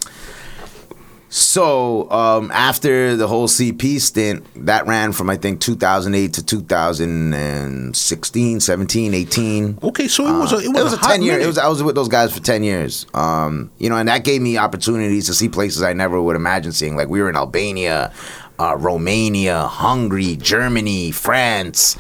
So 1.34 2.12
um, 2.12 2.52
after 2.52 3.16
the 3.16 3.26
whole 3.26 3.48
CP 3.48 4.02
stint, 4.02 4.46
that 4.66 4.86
ran 4.86 5.14
from 5.14 5.30
I 5.30 5.38
think 5.38 5.62
2008 5.62 6.34
to 6.34 6.46
2016, 6.46 8.60
17, 8.60 9.14
18. 9.14 9.80
Okay, 9.82 10.10
so 10.10 10.28
it 10.28 10.38
was 10.38 10.52
a 10.52 10.58
it 10.58 10.74
was, 10.74 10.92
a, 10.92 10.98
hot 10.98 11.12
ten 11.12 11.22
year. 11.22 11.40
It 11.40 11.48
was 11.48 11.58
I 11.58 11.70
was 11.70 11.82
with 11.82 11.96
those 11.96 12.10
guys 12.10 12.34
for 12.34 12.42
ten 12.42 12.64
years. 12.64 13.06
Um, 13.14 13.72
you 13.78 13.90
know, 13.90 13.96
and 13.96 14.10
that 14.10 14.26
gave 14.26 14.42
me 14.42 14.58
opportunities 14.58 15.28
to 15.28 15.34
see 15.34 15.48
places 15.48 15.84
I 15.84 15.94
never 15.94 16.22
would 16.22 16.36
imagine 16.36 16.74
seeing. 16.74 16.98
Like 16.98 17.08
we 17.08 17.22
were 17.22 17.30
in 17.30 17.38
Albania, 17.38 18.12
uh, 18.60 18.76
Romania, 18.78 19.68
Hungary, 19.68 20.36
Germany, 20.36 21.12
France, 21.12 21.96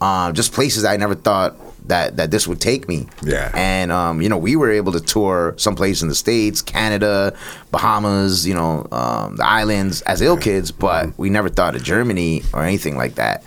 uh, 0.00 0.32
just 0.32 0.52
places 0.52 0.84
I 0.84 0.96
never 0.96 1.14
thought 1.14 1.54
that 1.86 2.16
that 2.16 2.30
this 2.30 2.46
would 2.46 2.60
take 2.60 2.88
me. 2.88 3.08
Yeah. 3.22 3.50
And 3.54 3.90
um, 3.90 4.22
you 4.22 4.28
know, 4.28 4.38
we 4.38 4.56
were 4.56 4.70
able 4.70 4.92
to 4.92 5.00
tour 5.00 5.54
someplace 5.56 6.02
in 6.02 6.08
the 6.08 6.14
states, 6.14 6.62
Canada, 6.62 7.36
Bahamas, 7.70 8.46
you 8.46 8.54
know, 8.54 8.86
um, 8.92 9.36
the 9.36 9.44
islands 9.46 10.02
as 10.02 10.20
ill 10.20 10.36
kids, 10.36 10.70
but 10.72 11.16
we 11.18 11.30
never 11.30 11.48
thought 11.48 11.74
of 11.74 11.82
Germany 11.82 12.42
or 12.52 12.62
anything 12.62 12.96
like 12.96 13.16
that. 13.16 13.44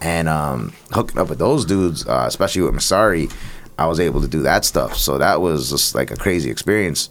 And 0.00 0.28
um, 0.28 0.72
hooking 0.90 1.18
up 1.18 1.28
with 1.30 1.38
those 1.38 1.64
dudes, 1.64 2.06
uh, 2.06 2.24
especially 2.26 2.62
with 2.62 2.74
Massari, 2.74 3.32
I 3.78 3.86
was 3.86 3.98
able 3.98 4.20
to 4.20 4.28
do 4.28 4.42
that 4.42 4.64
stuff. 4.64 4.96
So 4.96 5.18
that 5.18 5.40
was 5.40 5.70
just 5.70 5.94
like 5.94 6.10
a 6.10 6.16
crazy 6.16 6.50
experience. 6.50 7.08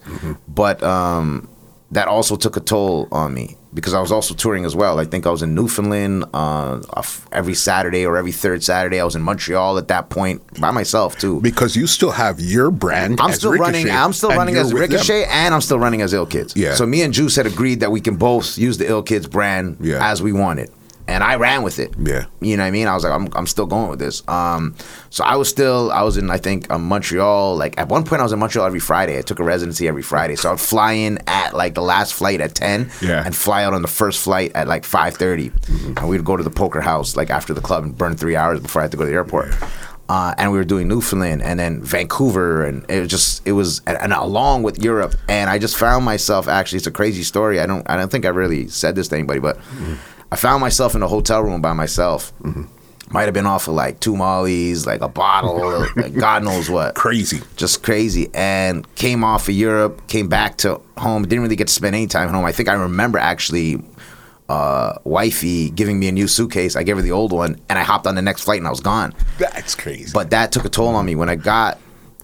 But 0.48 0.82
um, 0.82 1.48
that 1.94 2.06
also 2.08 2.36
took 2.36 2.56
a 2.56 2.60
toll 2.60 3.08
on 3.10 3.32
me 3.34 3.56
because 3.72 3.92
I 3.94 4.00
was 4.00 4.12
also 4.12 4.34
touring 4.34 4.64
as 4.64 4.76
well. 4.76 5.00
I 5.00 5.04
think 5.04 5.26
I 5.26 5.30
was 5.30 5.42
in 5.42 5.54
Newfoundland 5.54 6.24
uh, 6.32 6.80
every 7.32 7.54
Saturday 7.54 8.06
or 8.06 8.16
every 8.16 8.30
third 8.32 8.62
Saturday. 8.62 9.00
I 9.00 9.04
was 9.04 9.16
in 9.16 9.22
Montreal 9.22 9.78
at 9.78 9.88
that 9.88 10.10
point 10.10 10.42
by 10.60 10.70
myself 10.70 11.16
too. 11.18 11.40
because 11.40 11.74
you 11.74 11.86
still 11.86 12.12
have 12.12 12.38
your 12.40 12.70
brand. 12.70 13.20
I'm 13.20 13.32
still 13.32 13.52
running. 13.52 13.90
I'm 13.90 14.12
still 14.12 14.30
running 14.30 14.56
as 14.56 14.72
with 14.72 14.82
them. 14.82 14.90
Ricochet, 14.92 15.24
and 15.24 15.54
I'm 15.54 15.60
still 15.60 15.78
running 15.78 16.02
as 16.02 16.12
Ill 16.12 16.26
Kids. 16.26 16.54
Yeah. 16.56 16.74
So 16.74 16.86
me 16.86 17.02
and 17.02 17.12
Juice 17.12 17.34
had 17.36 17.46
agreed 17.46 17.80
that 17.80 17.90
we 17.90 18.00
can 18.00 18.16
both 18.16 18.56
use 18.58 18.78
the 18.78 18.88
Ill 18.88 19.02
Kids 19.02 19.26
brand 19.26 19.76
Yeah. 19.80 19.98
as 20.08 20.22
we 20.22 20.32
wanted, 20.32 20.70
and 21.06 21.22
I 21.22 21.36
ran 21.36 21.62
with 21.62 21.78
it. 21.78 21.92
Yeah. 21.98 22.26
You 22.40 22.56
know 22.56 22.62
what 22.62 22.68
I 22.68 22.70
mean? 22.70 22.88
I 22.88 22.94
was 22.94 23.04
like, 23.04 23.12
I'm, 23.12 23.28
I'm 23.34 23.46
still 23.46 23.66
going 23.66 23.90
with 23.90 23.98
this. 23.98 24.22
Um, 24.28 24.74
so 25.10 25.22
I 25.24 25.36
was 25.36 25.48
still, 25.48 25.90
I 25.92 26.02
was 26.02 26.16
in, 26.16 26.30
I 26.30 26.38
think, 26.38 26.70
uh, 26.70 26.78
Montreal. 26.78 27.56
Like 27.56 27.78
at 27.78 27.88
one 27.88 28.04
point, 28.04 28.20
I 28.20 28.22
was 28.22 28.32
in 28.32 28.38
Montreal 28.38 28.66
every 28.66 28.80
Friday. 28.80 29.18
I 29.18 29.22
took 29.22 29.38
a 29.38 29.44
residency 29.44 29.86
every 29.88 30.02
Friday, 30.02 30.36
so 30.36 30.52
I'd 30.52 30.60
fly 30.60 30.92
in 30.92 31.18
at 31.26 31.54
like 31.54 31.74
the 31.74 31.82
last 31.82 32.14
flight 32.14 32.40
at 32.40 32.54
ten, 32.54 32.90
Yeah. 33.02 33.22
and 33.24 33.34
fly 33.36 33.64
out 33.64 33.74
on 33.74 33.82
the 33.82 33.88
first 33.88 34.22
flight 34.22 34.52
at 34.54 34.66
like 34.68 34.84
five 34.84 35.14
Mm-hmm. 35.18 35.98
and 35.98 36.08
we'd 36.08 36.24
go 36.24 36.36
to 36.36 36.42
the 36.42 36.50
poker 36.50 36.80
house 36.80 37.16
like 37.16 37.30
after 37.30 37.54
the 37.54 37.60
club 37.60 37.84
and 37.84 37.96
burn 37.96 38.16
three 38.16 38.36
hours 38.36 38.60
before 38.60 38.82
I 38.82 38.84
had 38.84 38.90
to 38.92 38.96
go 38.96 39.04
to 39.04 39.10
the 39.10 39.14
airport. 39.16 39.54
Uh, 40.08 40.34
and 40.36 40.52
we 40.52 40.58
were 40.58 40.64
doing 40.64 40.86
Newfoundland 40.86 41.40
and 41.42 41.58
then 41.58 41.82
Vancouver, 41.82 42.64
and 42.66 42.84
it 42.90 43.00
was 43.00 43.08
just 43.08 43.46
it 43.46 43.52
was 43.52 43.80
and, 43.86 43.96
and 44.00 44.12
along 44.12 44.62
with 44.62 44.82
Europe, 44.82 45.14
and 45.28 45.48
I 45.48 45.58
just 45.58 45.76
found 45.76 46.04
myself 46.04 46.46
actually 46.46 46.78
it's 46.78 46.86
a 46.86 46.90
crazy 46.90 47.22
story. 47.22 47.58
I 47.60 47.66
don't 47.66 47.88
I 47.88 47.96
don't 47.96 48.10
think 48.10 48.24
I 48.26 48.28
really 48.28 48.68
said 48.68 48.94
this 48.96 49.08
to 49.08 49.14
anybody, 49.14 49.40
but 49.40 49.58
I 50.34 50.36
found 50.36 50.60
myself 50.60 50.96
in 50.96 51.02
a 51.04 51.06
hotel 51.06 51.42
room 51.44 51.60
by 51.60 51.74
myself. 51.74 52.32
Might 53.08 53.26
have 53.26 53.34
been 53.34 53.46
off 53.46 53.68
of 53.68 53.74
like 53.74 54.00
two 54.00 54.16
mollies, 54.16 54.84
like 54.84 55.00
a 55.00 55.06
bottle, 55.06 55.86
like 55.96 56.12
God 56.12 56.42
knows 56.42 56.68
what 56.68 56.96
Crazy. 56.96 57.40
just 57.54 57.84
crazy 57.84 58.30
and 58.34 58.84
came 58.96 59.22
off 59.22 59.48
of 59.48 59.54
Europe, 59.54 60.08
came 60.08 60.26
back 60.26 60.56
to 60.58 60.80
home, 60.98 61.22
didn't 61.22 61.42
really 61.42 61.54
get 61.54 61.68
to 61.68 61.72
spend 61.72 61.94
any 61.94 62.08
time 62.08 62.26
at 62.28 62.34
home. 62.34 62.44
I 62.44 62.50
think 62.50 62.68
I 62.68 62.72
remember 62.72 63.16
actually 63.16 63.80
uh, 64.48 64.98
wifey 65.04 65.70
giving 65.70 66.00
me 66.00 66.08
a 66.08 66.12
new 66.12 66.26
suitcase. 66.26 66.74
I 66.74 66.82
gave 66.82 66.96
her 66.96 67.02
the 67.02 67.12
old 67.12 67.30
one 67.32 67.60
and 67.68 67.78
I 67.78 67.84
hopped 67.84 68.08
on 68.08 68.16
the 68.16 68.22
next 68.22 68.42
flight 68.42 68.58
and 68.58 68.66
I 68.66 68.70
was 68.70 68.80
gone. 68.80 69.14
That's 69.38 69.76
crazy. 69.76 70.10
But 70.12 70.30
that 70.30 70.50
took 70.50 70.64
a 70.64 70.68
toll 70.68 70.96
on 70.96 71.06
me 71.06 71.14
when 71.14 71.28
I 71.28 71.36
got 71.36 71.78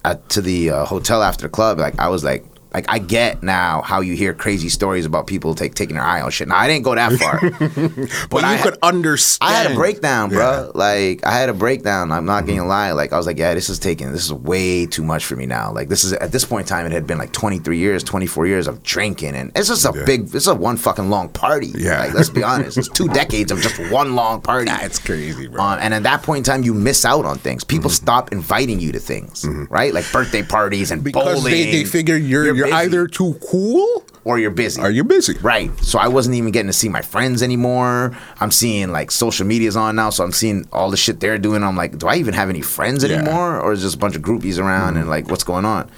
uh, 0.04 0.16
to 0.30 0.40
the 0.40 0.70
uh, 0.70 0.84
hotel 0.84 1.22
after 1.22 1.42
the 1.46 1.50
club. 1.50 1.78
Like 1.78 1.96
I 2.00 2.08
was 2.08 2.24
like, 2.24 2.44
like 2.72 2.86
I 2.88 2.98
get 2.98 3.42
now 3.42 3.82
how 3.82 4.00
you 4.00 4.14
hear 4.14 4.32
crazy 4.34 4.68
stories 4.68 5.04
about 5.04 5.26
people 5.26 5.54
take, 5.54 5.74
taking 5.74 5.96
their 5.96 6.04
eye 6.04 6.20
on 6.20 6.30
shit. 6.30 6.48
Now 6.48 6.56
I 6.56 6.68
didn't 6.68 6.84
go 6.84 6.94
that 6.94 7.12
far, 7.14 7.40
but, 8.30 8.44
I 8.44 8.52
you 8.52 8.56
had- 8.58 8.62
could 8.62 8.78
understand. 8.82 9.50
I 9.50 9.56
had 9.62 9.70
a 9.72 9.74
breakdown, 9.74 10.28
bro. 10.30 10.38
Yeah. 10.38 10.56
Mm-hmm. 10.68 10.78
Like 10.78 11.26
I 11.26 11.32
had 11.32 11.48
a 11.48 11.54
breakdown. 11.54 12.12
I'm 12.12 12.24
not 12.26 12.46
gonna 12.46 12.64
lie. 12.66 12.92
Like 12.92 13.12
I 13.12 13.16
was 13.16 13.26
like, 13.26 13.38
yeah, 13.38 13.54
this 13.54 13.68
is 13.68 13.78
taking. 13.78 14.12
This 14.12 14.24
is 14.24 14.32
way 14.32 14.86
too 14.86 15.02
much 15.02 15.24
for 15.24 15.36
me 15.36 15.46
now. 15.46 15.72
Like 15.72 15.88
this 15.88 16.04
is 16.04 16.12
at 16.14 16.32
this 16.32 16.44
point 16.44 16.66
in 16.66 16.68
time, 16.68 16.86
it 16.86 16.92
had 16.92 17.06
been 17.06 17.18
like 17.18 17.32
23 17.32 17.78
years, 17.78 18.04
24 18.04 18.46
years 18.46 18.66
of 18.68 18.82
drinking, 18.82 19.34
and 19.34 19.50
it's 19.56 19.68
just 19.68 19.84
a 19.84 19.92
Yeah. 19.94 20.04
big. 20.04 20.34
It's 20.34 20.46
a 20.46 20.54
one 20.54 20.76
fucking 20.76 21.10
long 21.10 21.28
party. 21.30 21.72
Yeah. 21.76 21.98
Like 22.00 22.14
let's 22.14 22.30
be 22.30 22.42
honest, 22.42 22.78
it's 22.78 22.88
two 22.88 23.08
decades 23.20 23.50
of 23.50 23.60
just 23.60 23.78
one 23.92 24.14
long 24.14 24.40
party. 24.40 24.66
That's 24.66 24.98
crazy, 24.98 25.48
bro. 25.48 25.62
Uh, 25.62 25.78
and 25.80 25.92
at 25.92 26.02
that 26.04 26.22
point 26.22 26.38
in 26.38 26.44
time, 26.44 26.62
you 26.62 26.72
miss 26.74 27.04
out 27.04 27.24
on 27.24 27.36
things. 27.38 27.64
People 27.64 27.90
stop 27.90 28.30
inviting 28.32 28.78
you 28.80 28.92
to 28.92 29.00
things, 29.00 29.44
right? 29.70 29.92
Like 29.92 30.10
birthday 30.12 30.42
parties 30.44 30.90
and 30.92 31.00
Mm-hmm. 31.00 31.04
because 31.04 31.38
bowling. 31.40 31.52
they, 31.52 31.70
they 31.70 31.84
figure 31.84 32.16
you're 32.16 32.54
you're, 32.54 32.59
busy, 32.66 32.76
either 32.76 33.06
too 33.06 33.38
cool 33.50 34.04
or 34.24 34.38
you're 34.38 34.50
busy. 34.50 34.80
or 34.80 34.90
you're 34.90 35.04
busy. 35.04 35.38
Right. 35.38 35.70
So 35.80 35.98
I 35.98 36.08
wasn't 36.08 36.36
even 36.36 36.50
getting 36.50 36.66
to 36.68 36.72
see 36.72 36.88
my 36.88 37.02
friends 37.02 37.42
anymore. 37.42 38.16
I'm 38.40 38.50
seeing 38.50 38.92
like 38.92 39.10
social 39.10 39.46
media's 39.46 39.76
on 39.76 39.96
now, 39.96 40.10
so 40.10 40.24
I'm 40.24 40.32
seeing 40.32 40.68
all 40.72 40.90
the 40.90 40.96
shit 40.96 41.20
they're 41.20 41.38
doing. 41.38 41.62
I'm 41.64 41.76
like, 41.76 41.98
do 41.98 42.06
I 42.06 42.16
even 42.16 42.34
have 42.34 42.48
any 42.50 42.60
friends 42.62 43.02
Yeah. 43.04 43.16
anymore, 43.16 43.58
or 43.60 43.72
is 43.72 43.82
just 43.82 43.96
a 43.96 43.98
bunch 43.98 44.16
of 44.16 44.22
groupies 44.22 44.58
around 44.58 44.96
and 44.96 45.08
like 45.08 45.30
what's 45.30 45.44
going 45.44 45.64
on? 45.64 45.90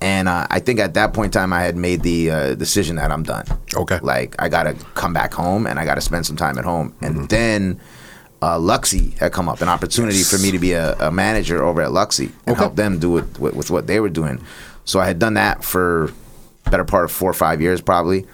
And 0.00 0.28
uh, 0.28 0.46
I 0.48 0.60
think 0.60 0.78
at 0.78 0.94
that 0.94 1.12
point 1.12 1.34
in 1.34 1.40
time, 1.40 1.52
I 1.52 1.62
had 1.62 1.76
made 1.76 2.02
the 2.02 2.30
uh, 2.30 2.54
decision 2.54 2.94
that 2.96 3.10
I'm 3.10 3.24
done. 3.24 3.44
Okay. 3.74 3.98
Like 4.00 4.36
I 4.38 4.48
gotta 4.48 4.74
come 4.94 5.12
back 5.12 5.34
home 5.34 5.66
and 5.66 5.78
I 5.80 5.84
gotta 5.84 6.00
spend 6.00 6.24
some 6.24 6.36
time 6.36 6.56
at 6.56 6.64
home. 6.64 6.94
And 7.00 7.28
then 7.28 7.80
uh, 8.40 8.56
Luxy 8.58 9.18
had 9.18 9.32
come 9.32 9.48
up, 9.48 9.60
an 9.60 9.68
opportunity 9.68 10.22
for 10.22 10.38
me 10.38 10.52
to 10.52 10.60
be 10.60 10.70
a, 10.70 10.94
a 11.00 11.10
manager 11.10 11.64
over 11.64 11.82
at 11.82 11.90
Luxy 11.90 12.26
and 12.46 12.50
Okay. 12.54 12.60
help 12.60 12.76
them 12.76 13.00
do 13.00 13.18
it 13.18 13.40
with, 13.40 13.54
with 13.56 13.70
what 13.72 13.88
they 13.88 13.98
were 13.98 14.08
doing. 14.08 14.40
So 14.88 14.98
I 15.00 15.04
had 15.06 15.18
done 15.18 15.34
that 15.34 15.62
for 15.62 16.10
better 16.70 16.84
part 16.84 17.04
of 17.04 17.12
four 17.12 17.28
or 17.28 17.34
five 17.34 17.60
years 17.60 17.82
probably. 17.82 18.24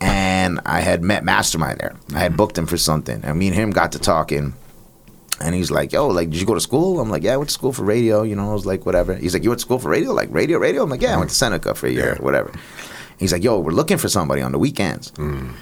And 0.00 0.58
I 0.64 0.80
had 0.80 1.02
met 1.02 1.24
Mastermind 1.24 1.78
there. 1.78 1.94
I 2.14 2.20
had 2.20 2.38
booked 2.38 2.56
him 2.56 2.64
for 2.66 2.78
something. 2.78 3.22
And 3.22 3.38
me 3.38 3.48
and 3.48 3.54
him 3.54 3.70
got 3.70 3.92
to 3.92 3.98
talking. 3.98 4.54
And 5.40 5.54
he's 5.54 5.70
like, 5.70 5.92
yo, 5.92 6.08
like, 6.08 6.30
did 6.30 6.40
you 6.40 6.46
go 6.46 6.54
to 6.54 6.60
school? 6.60 7.00
I'm 7.00 7.10
like, 7.10 7.22
yeah, 7.22 7.34
I 7.34 7.36
went 7.36 7.50
to 7.50 7.54
school 7.54 7.72
for 7.74 7.84
radio. 7.84 8.22
You 8.22 8.34
know, 8.34 8.50
I 8.50 8.54
was 8.54 8.64
like, 8.64 8.86
whatever. 8.86 9.14
He's 9.14 9.34
like, 9.34 9.42
you 9.42 9.50
went 9.50 9.60
to 9.60 9.66
school 9.66 9.78
for 9.78 9.90
radio? 9.90 10.12
Like, 10.12 10.28
radio, 10.32 10.58
radio? 10.58 10.82
I'm 10.84 10.88
like, 10.88 11.02
yeah, 11.02 11.14
I 11.14 11.18
went 11.18 11.28
to 11.30 11.36
Seneca 11.36 11.74
for 11.74 11.86
a 11.86 11.90
year, 11.90 12.14
Yeah. 12.16 12.22
whatever. 12.24 12.50
He's 13.18 13.32
like, 13.32 13.44
yo, 13.44 13.58
we're 13.58 13.72
looking 13.72 13.98
for 13.98 14.08
somebody 14.08 14.40
on 14.40 14.52
the 14.52 14.58
weekends. 14.58 15.10
Mm. 15.12 15.54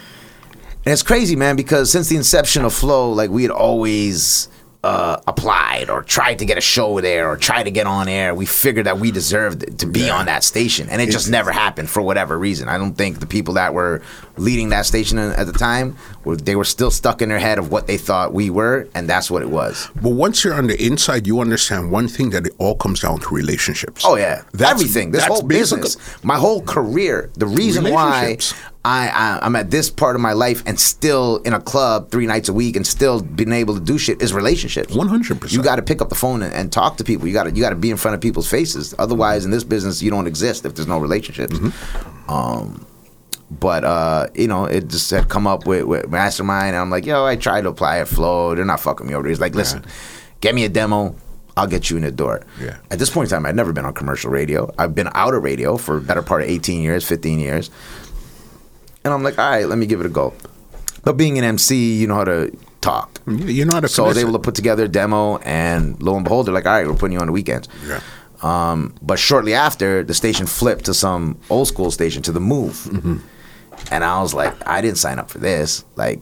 And 0.85 0.91
it's 0.93 1.03
crazy, 1.03 1.35
man, 1.35 1.57
because 1.57 1.91
since 1.91 2.07
the 2.07 2.15
inception 2.15 2.63
of 2.63 2.73
Flow, 2.73 3.11
like, 3.11 3.29
we 3.29 3.41
had 3.43 3.51
always 3.51 4.47
uh, 4.83 5.17
applied 5.27 5.89
or 5.89 6.03
tried 6.03 6.39
to 6.39 6.45
get 6.45 6.57
a 6.57 6.61
show 6.61 6.99
there 6.99 7.29
or 7.29 7.37
tried 7.37 7.63
to 7.63 7.71
get 7.71 7.87
on 7.87 8.09
air. 8.09 8.35
We 8.35 8.45
figured 8.45 8.85
that 8.85 8.99
we 8.99 9.11
deserved 9.11 9.79
to 9.79 9.85
be 9.85 10.01
Yeah. 10.01 10.17
on 10.17 10.25
that 10.25 10.43
station. 10.43 10.89
And 10.89 11.01
it 11.01 11.09
just 11.09 11.29
never 11.29 11.51
happened 11.53 11.89
for 11.89 12.01
whatever 12.01 12.37
reason. 12.37 12.67
I 12.67 12.77
don't 12.77 12.93
think 12.93 13.19
the 13.21 13.25
people 13.25 13.53
that 13.53 13.73
were 13.73 14.01
leading 14.35 14.69
that 14.69 14.85
station 14.85 15.17
at 15.19 15.45
the 15.45 15.53
time, 15.53 15.95
were, 16.25 16.35
they 16.35 16.55
were 16.57 16.65
still 16.65 16.91
stuck 16.91 17.21
in 17.21 17.29
their 17.29 17.39
head 17.39 17.59
of 17.59 17.71
what 17.71 17.87
they 17.87 17.97
thought 17.97 18.33
we 18.33 18.49
were, 18.49 18.87
and 18.95 19.07
that's 19.07 19.31
what 19.31 19.41
it 19.41 19.49
was. 19.49 19.89
But 20.01 20.09
once 20.09 20.43
you're 20.43 20.55
on 20.55 20.67
the 20.67 20.83
inside, 20.85 21.27
you 21.27 21.39
understand 21.39 21.89
one 21.91 22.07
thing 22.09 22.31
that 22.31 22.47
it 22.47 22.53
all 22.57 22.75
comes 22.75 22.99
down 22.99 23.19
to 23.19 23.29
relationships. 23.33 24.03
Oh 24.05 24.15
yeah, 24.17 24.41
That's- 24.53 24.71
everything. 24.71 25.11
This 25.11 25.21
that's 25.21 25.33
whole 25.33 25.47
business, 25.47 25.95
my 26.23 26.35
whole 26.37 26.61
career. 26.61 27.29
The 27.35 27.47
reason 27.47 27.89
why. 27.89 28.37
I, 28.85 29.07
I 29.07 29.39
I'm 29.45 29.55
at 29.55 29.71
this 29.71 29.89
part 29.89 30.15
of 30.15 30.21
my 30.21 30.33
life 30.33 30.61
and 30.65 30.77
still 30.79 31.37
in 31.37 31.53
a 31.53 31.61
club 31.61 32.11
three 32.11 32.25
nights 32.25 32.49
a 32.49 32.53
week 32.53 32.75
and 32.75 32.85
still 32.85 33.21
being 33.21 33.53
able 33.53 33.75
to 33.75 33.79
do 33.79 33.97
shit 33.97 34.21
is 34.21 34.33
relationships. 34.33 34.93
100%. 34.93 35.53
You 35.53 35.63
got 35.63 35.77
to 35.77 35.81
pick 35.81 36.01
up 36.01 36.09
the 36.09 36.15
phone 36.15 36.41
and, 36.41 36.53
and 36.53 36.71
talk 36.71 36.97
to 36.97 37.03
people. 37.03 37.27
You 37.27 37.33
got 37.33 37.43
to 37.45 37.51
you 37.51 37.61
got 37.61 37.69
to 37.69 37.75
be 37.75 37.89
in 37.89 37.97
front 37.97 38.15
of 38.15 38.21
people's 38.21 38.49
faces. 38.49 38.93
Otherwise, 38.99 39.45
in 39.45 39.51
this 39.51 39.63
business, 39.63 40.01
you 40.01 40.09
don't 40.09 40.27
exist 40.27 40.65
if 40.65 40.75
there's 40.75 40.87
no 40.87 40.99
relationships. 40.99 41.55
Mm-hmm. 41.55 42.29
Um, 42.29 42.85
but 43.49 43.85
uh, 43.85 44.27
you 44.35 44.47
know, 44.47 44.65
it 44.65 44.89
just 44.89 45.09
had 45.11 45.29
come 45.29 45.47
up 45.47 45.65
with, 45.65 45.83
with 45.83 46.09
Mastermind, 46.09 46.69
and 46.69 46.77
I'm 46.77 46.89
like, 46.89 47.05
yo, 47.05 47.25
I 47.25 47.35
tried 47.35 47.61
to 47.61 47.69
apply 47.69 47.99
at 47.99 48.07
Flow. 48.07 48.55
They're 48.55 48.65
not 48.65 48.79
fucking 48.79 49.07
me 49.07 49.13
over. 49.13 49.27
He's 49.27 49.39
like, 49.39 49.55
listen, 49.55 49.85
get 50.41 50.55
me 50.55 50.65
a 50.65 50.69
demo. 50.69 51.15
I'll 51.55 51.67
get 51.67 51.89
you 51.89 51.97
in 51.97 52.03
the 52.03 52.11
door. 52.11 52.41
Yeah. 52.59 52.77
At 52.89 52.97
this 52.97 53.11
point 53.11 53.31
in 53.31 53.35
time, 53.35 53.45
I'd 53.45 53.55
never 53.55 53.71
been 53.73 53.85
on 53.85 53.93
commercial 53.93 54.31
radio. 54.31 54.73
I've 54.79 54.95
been 54.95 55.09
out 55.13 55.35
of 55.35 55.43
radio 55.43 55.77
for 55.77 55.97
a 55.97 56.01
better 56.01 56.23
part 56.23 56.41
of 56.41 56.49
18 56.49 56.81
years, 56.81 57.07
15 57.07 57.39
years. 57.39 57.69
And 59.03 59.13
I'm 59.13 59.23
like, 59.23 59.37
all 59.37 59.49
right, 59.49 59.67
let 59.67 59.77
me 59.77 59.85
give 59.85 59.99
it 59.99 60.05
a 60.05 60.09
go. 60.09 60.33
But 61.03 61.13
being 61.13 61.37
an 61.37 61.43
MC, 61.43 61.95
you 61.95 62.07
know 62.07 62.15
how 62.15 62.23
to 62.23 62.55
talk. 62.79 63.21
You 63.27 63.65
know 63.65 63.73
how 63.73 63.81
to. 63.81 63.87
So 63.87 64.05
I 64.05 64.07
was 64.07 64.17
able 64.17 64.33
to 64.33 64.39
put 64.39 64.55
together 64.55 64.85
a 64.85 64.87
demo, 64.87 65.37
and 65.37 66.01
lo 66.01 66.15
and 66.15 66.23
behold, 66.23 66.47
they're 66.47 66.53
like, 66.53 66.65
all 66.65 66.73
right, 66.73 66.87
we're 66.87 66.93
putting 66.93 67.13
you 67.13 67.19
on 67.19 67.27
the 67.27 67.33
weekends. 67.33 67.67
Yeah. 67.85 68.01
Um, 68.41 68.93
but 69.01 69.19
shortly 69.19 69.53
after, 69.53 70.03
the 70.03 70.13
station 70.13 70.45
flipped 70.45 70.85
to 70.85 70.93
some 70.93 71.37
old 71.49 71.67
school 71.67 71.91
station, 71.91 72.21
to 72.23 72.31
the 72.31 72.41
Move. 72.41 72.75
Mm-hmm. 72.75 73.17
And 73.91 74.03
I 74.03 74.21
was 74.21 74.33
like, 74.33 74.53
I 74.67 74.81
didn't 74.81 74.97
sign 74.97 75.19
up 75.19 75.29
for 75.29 75.39
this. 75.39 75.83
Like, 75.95 76.21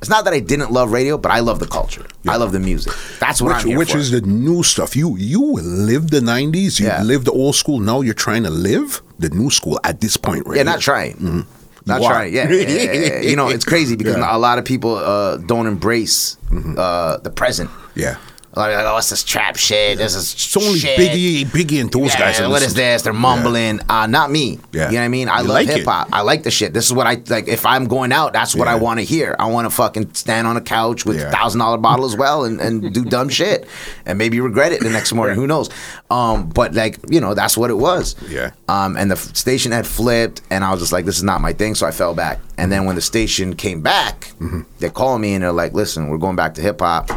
It's 0.00 0.08
not 0.08 0.24
that 0.24 0.32
I 0.34 0.40
didn't 0.40 0.70
love 0.70 0.92
radio, 0.92 1.18
but 1.18 1.32
I 1.32 1.40
love 1.40 1.58
the 1.58 1.66
culture. 1.66 2.06
I 2.28 2.36
love 2.36 2.52
the 2.52 2.60
music. 2.60 2.92
That's 3.18 3.42
what 3.42 3.48
which, 3.48 3.62
I'm 3.62 3.68
here 3.68 3.78
which 3.78 3.92
for. 3.92 3.98
is 3.98 4.10
the 4.12 4.20
new 4.20 4.62
stuff. 4.62 4.94
You 4.94 5.16
you 5.16 5.42
lived 5.54 6.10
the 6.10 6.20
'90s. 6.20 6.78
You 6.78 6.86
Yeah. 6.86 7.02
lived 7.02 7.24
the 7.26 7.32
old 7.32 7.56
school. 7.56 7.80
Now 7.80 8.00
you're 8.02 8.14
trying 8.14 8.44
to 8.44 8.50
live 8.50 9.02
the 9.18 9.28
new 9.30 9.50
school 9.50 9.80
at 9.82 10.00
this 10.00 10.16
point, 10.16 10.46
right? 10.46 10.56
Yeah, 10.58 10.62
not 10.62 10.80
trying. 10.80 11.44
Not 11.86 12.00
You 12.02 12.06
trying. 12.08 12.34
Yeah, 12.34 12.48
yeah, 12.50 12.68
yeah, 12.68 12.92
yeah. 12.92 13.20
you 13.22 13.34
know, 13.34 13.48
it's 13.48 13.64
crazy 13.64 13.96
because 13.96 14.14
Yeah. 14.18 14.22
Mm-hmm. 14.24 14.36
a 14.36 14.38
lot 14.38 14.58
of 14.58 14.64
people 14.64 14.94
uh, 14.96 15.38
don't 15.38 15.66
embrace 15.66 16.36
uh, 16.76 17.16
the 17.18 17.30
present. 17.30 17.70
Yeah. 17.94 18.16
Like, 18.58 18.74
oh, 18.86 18.96
it's 18.98 19.10
this 19.10 19.22
trap 19.24 19.56
shit. 19.56 19.98
This 19.98 20.14
is 20.14 20.32
It's 20.34 20.56
only 20.56 20.78
shit. 20.78 20.98
Biggie, 20.98 21.44
Biggie, 21.46 21.80
and 21.80 21.90
those 21.92 22.12
Yeah, 22.14 22.32
guys. 22.32 22.40
what 22.48 22.62
is 22.62 22.74
this? 22.74 23.02
They're 23.02 23.12
mumbling. 23.12 23.80
Uh, 23.88 24.06
not 24.06 24.30
me. 24.30 24.58
Yeah. 24.72 24.86
You 24.88 24.94
know 24.94 24.98
what 25.00 25.04
I 25.04 25.08
mean? 25.08 25.28
I 25.28 25.36
You 25.40 25.44
love 25.48 25.54
like 25.54 25.66
hip 25.68 25.84
hop. 25.86 26.08
I 26.12 26.20
like 26.22 26.42
the 26.42 26.50
shit. 26.50 26.72
This 26.74 26.84
is 26.86 26.92
what 26.92 27.06
I 27.06 27.22
like. 27.28 27.48
If 27.48 27.64
I'm 27.64 27.86
going 27.86 28.12
out, 28.12 28.32
that's 28.32 28.54
what 28.54 28.68
I 28.68 28.74
want 28.74 28.98
to 29.00 29.04
hear. 29.04 29.36
I 29.38 29.46
want 29.46 29.66
to 29.66 29.70
fucking 29.70 30.14
stand 30.14 30.46
on 30.46 30.56
a 30.56 30.60
couch 30.60 31.04
with 31.06 31.20
a 31.22 31.30
thousand 31.30 31.60
dollar 31.60 31.78
bottle 31.88 32.04
as 32.04 32.16
well 32.16 32.44
and, 32.44 32.60
and 32.60 32.92
do 32.92 33.04
dumb 33.04 33.28
shit 33.28 33.66
and 34.04 34.18
maybe 34.18 34.40
regret 34.40 34.72
it 34.72 34.80
the 34.82 34.90
next 34.90 35.12
morning. 35.12 35.36
Who 35.36 35.46
knows? 35.46 35.70
Um, 36.10 36.48
but 36.48 36.74
like 36.74 36.98
you 37.10 37.20
know, 37.20 37.34
that's 37.34 37.56
what 37.56 37.70
it 37.70 37.76
was. 37.78 38.16
Yeah. 38.28 38.50
Um, 38.68 38.96
and 38.96 39.10
the 39.10 39.16
f- 39.16 39.36
station 39.36 39.72
had 39.72 39.86
flipped, 39.86 40.42
and 40.50 40.64
I 40.64 40.70
was 40.72 40.80
just 40.80 40.92
like, 40.92 41.04
this 41.04 41.16
is 41.16 41.22
not 41.22 41.40
my 41.40 41.52
thing. 41.52 41.74
So 41.74 41.86
I 41.86 41.90
fell 41.90 42.14
back. 42.14 42.40
And 42.58 42.72
then 42.72 42.86
when 42.86 42.96
the 42.96 43.02
station 43.02 43.54
came 43.54 43.80
back, 43.82 44.32
Mm-hmm. 44.40 44.62
they 44.78 44.88
called 44.90 45.20
me 45.20 45.34
and 45.34 45.42
they're 45.42 45.52
like, 45.52 45.72
listen, 45.74 46.08
we're 46.08 46.18
going 46.18 46.36
back 46.36 46.54
to 46.54 46.62
hip 46.62 46.80
hop. 46.80 47.10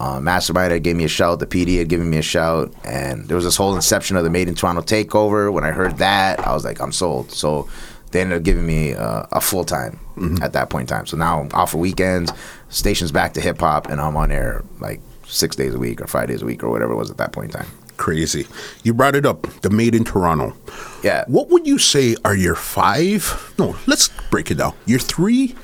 Uh, 0.00 0.18
Mastermind 0.18 0.72
had 0.72 0.82
gave 0.82 0.96
me 0.96 1.04
a 1.04 1.08
shout. 1.08 1.40
The 1.40 1.46
PD 1.46 1.78
had 1.78 1.88
given 1.88 2.08
me 2.08 2.16
a 2.16 2.22
shout, 2.22 2.72
and 2.84 3.28
there 3.28 3.34
was 3.36 3.44
this 3.44 3.56
whole 3.56 3.76
inception 3.76 4.16
of 4.16 4.24
the 4.24 4.30
Made 4.30 4.48
in 4.48 4.54
Toronto 4.54 4.80
takeover. 4.80 5.52
When 5.52 5.62
I 5.62 5.72
heard 5.72 5.98
that, 5.98 6.40
I 6.40 6.54
was 6.54 6.64
like, 6.64 6.80
I'm 6.80 6.90
sold. 6.90 7.30
So 7.32 7.68
they 8.10 8.22
ended 8.22 8.38
up 8.38 8.42
giving 8.42 8.66
me 8.66 8.94
uh, 8.94 9.24
a 9.30 9.40
full 9.42 9.64
time 9.64 10.00
at 10.42 10.54
that 10.54 10.70
point 10.70 10.90
in 10.90 10.96
time. 10.96 11.06
So 11.06 11.16
now 11.18 11.40
I'm 11.40 11.50
off 11.52 11.72
for 11.72 11.78
weekends. 11.78 12.32
Station's 12.70 13.12
back 13.12 13.34
to 13.34 13.42
hip 13.42 13.60
hop, 13.60 13.88
and 13.90 14.00
I'm 14.00 14.16
on 14.16 14.32
air 14.32 14.64
like 14.80 15.00
six 15.26 15.54
days 15.54 15.74
a 15.74 15.78
week 15.78 16.00
or 16.00 16.06
five 16.06 16.28
days 16.28 16.40
a 16.40 16.46
week 16.46 16.64
or 16.64 16.70
whatever 16.70 16.92
it 16.94 16.96
was 16.96 17.10
at 17.10 17.18
that 17.18 17.32
point 17.32 17.54
in 17.54 17.60
time. 17.60 17.68
Crazy. 17.98 18.46
You 18.82 18.94
brought 18.94 19.14
it 19.14 19.26
up. 19.26 19.42
The 19.60 19.68
Made 19.68 19.94
in 19.94 20.04
Toronto. 20.04 20.56
Yeah. 21.02 21.24
What 21.26 21.50
would 21.50 21.66
you 21.66 21.76
say 21.76 22.16
are 22.24 22.34
your 22.34 22.54
five? 22.54 23.52
No, 23.58 23.76
let's 23.86 24.08
break 24.30 24.50
it 24.50 24.54
down. 24.54 24.74
Your 24.86 24.98
three 24.98 25.54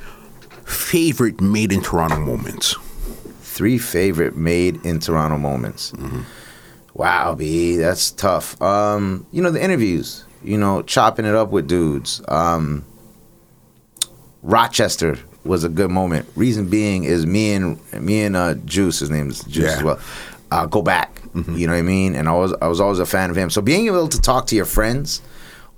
favorite 0.67 1.41
Made 1.41 1.73
in 1.73 1.81
Toronto 1.81 2.21
moments. 2.21 2.77
Three 3.57 3.79
favorite 3.79 4.37
made 4.37 4.85
in 4.85 5.01
Toronto 5.01 5.39
moments. 5.39 5.93
Wow, 6.93 7.35
B, 7.35 7.77
that's 7.77 8.11
tough. 8.11 8.61
Um, 8.61 9.27
you 9.33 9.41
know 9.43 9.51
the 9.51 9.63
interviews. 9.65 10.25
You 10.45 10.59
know, 10.59 10.83
chopping 10.83 11.25
it 11.25 11.35
up 11.35 11.51
with 11.51 11.67
dudes. 11.67 12.21
Um, 12.29 12.85
Rochester 14.43 15.19
was 15.45 15.65
a 15.65 15.69
good 15.69 15.91
moment. 15.91 16.29
Reason 16.37 16.69
being 16.69 17.05
is 17.05 17.27
me 17.27 17.53
and 17.55 17.81
me 18.01 18.23
and 18.23 18.37
uh, 18.37 18.55
Juice, 18.67 18.99
his 19.01 19.11
name 19.11 19.31
is 19.31 19.41
Juice 19.45 19.65
Yeah. 19.65 19.77
as 19.79 19.83
well. 19.83 20.01
Uh, 20.51 20.67
go 20.67 20.83
back. 20.83 21.21
You 21.35 21.67
know 21.67 21.75
what 21.75 21.79
I 21.81 21.83
mean? 21.83 22.15
And 22.15 22.29
I 22.31 22.33
was 22.33 22.55
I 22.63 22.67
was 22.67 22.81
always 22.81 22.99
a 22.99 23.05
fan 23.07 23.29
of 23.31 23.37
him. 23.37 23.51
So 23.51 23.61
being 23.61 23.87
able 23.87 24.09
to 24.09 24.21
talk 24.21 24.47
to 24.47 24.57
your 24.57 24.65
friends 24.65 25.21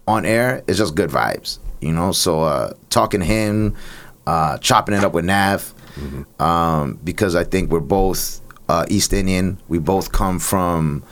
on 0.07 0.25
air 0.25 0.63
is 0.69 0.79
just 0.79 0.95
good 0.95 1.11
vibes. 1.11 1.59
You 1.81 1.93
know, 1.93 2.13
so 2.13 2.43
uh, 2.43 2.73
talking 2.91 3.21
to 3.21 3.27
him, 3.27 3.75
uh, 4.27 4.59
chopping 4.59 4.95
it 4.95 5.03
up 5.03 5.15
with 5.15 5.25
Nav, 5.25 5.73
um, 6.39 6.99
because 7.05 7.35
I 7.35 7.45
think 7.45 7.71
we're 7.71 7.81
both 7.81 8.41
uh, 8.69 8.85
East 8.89 9.13
Indian. 9.13 9.59
We 9.69 9.79
both 9.79 10.13
come 10.13 10.39
from. 10.39 11.03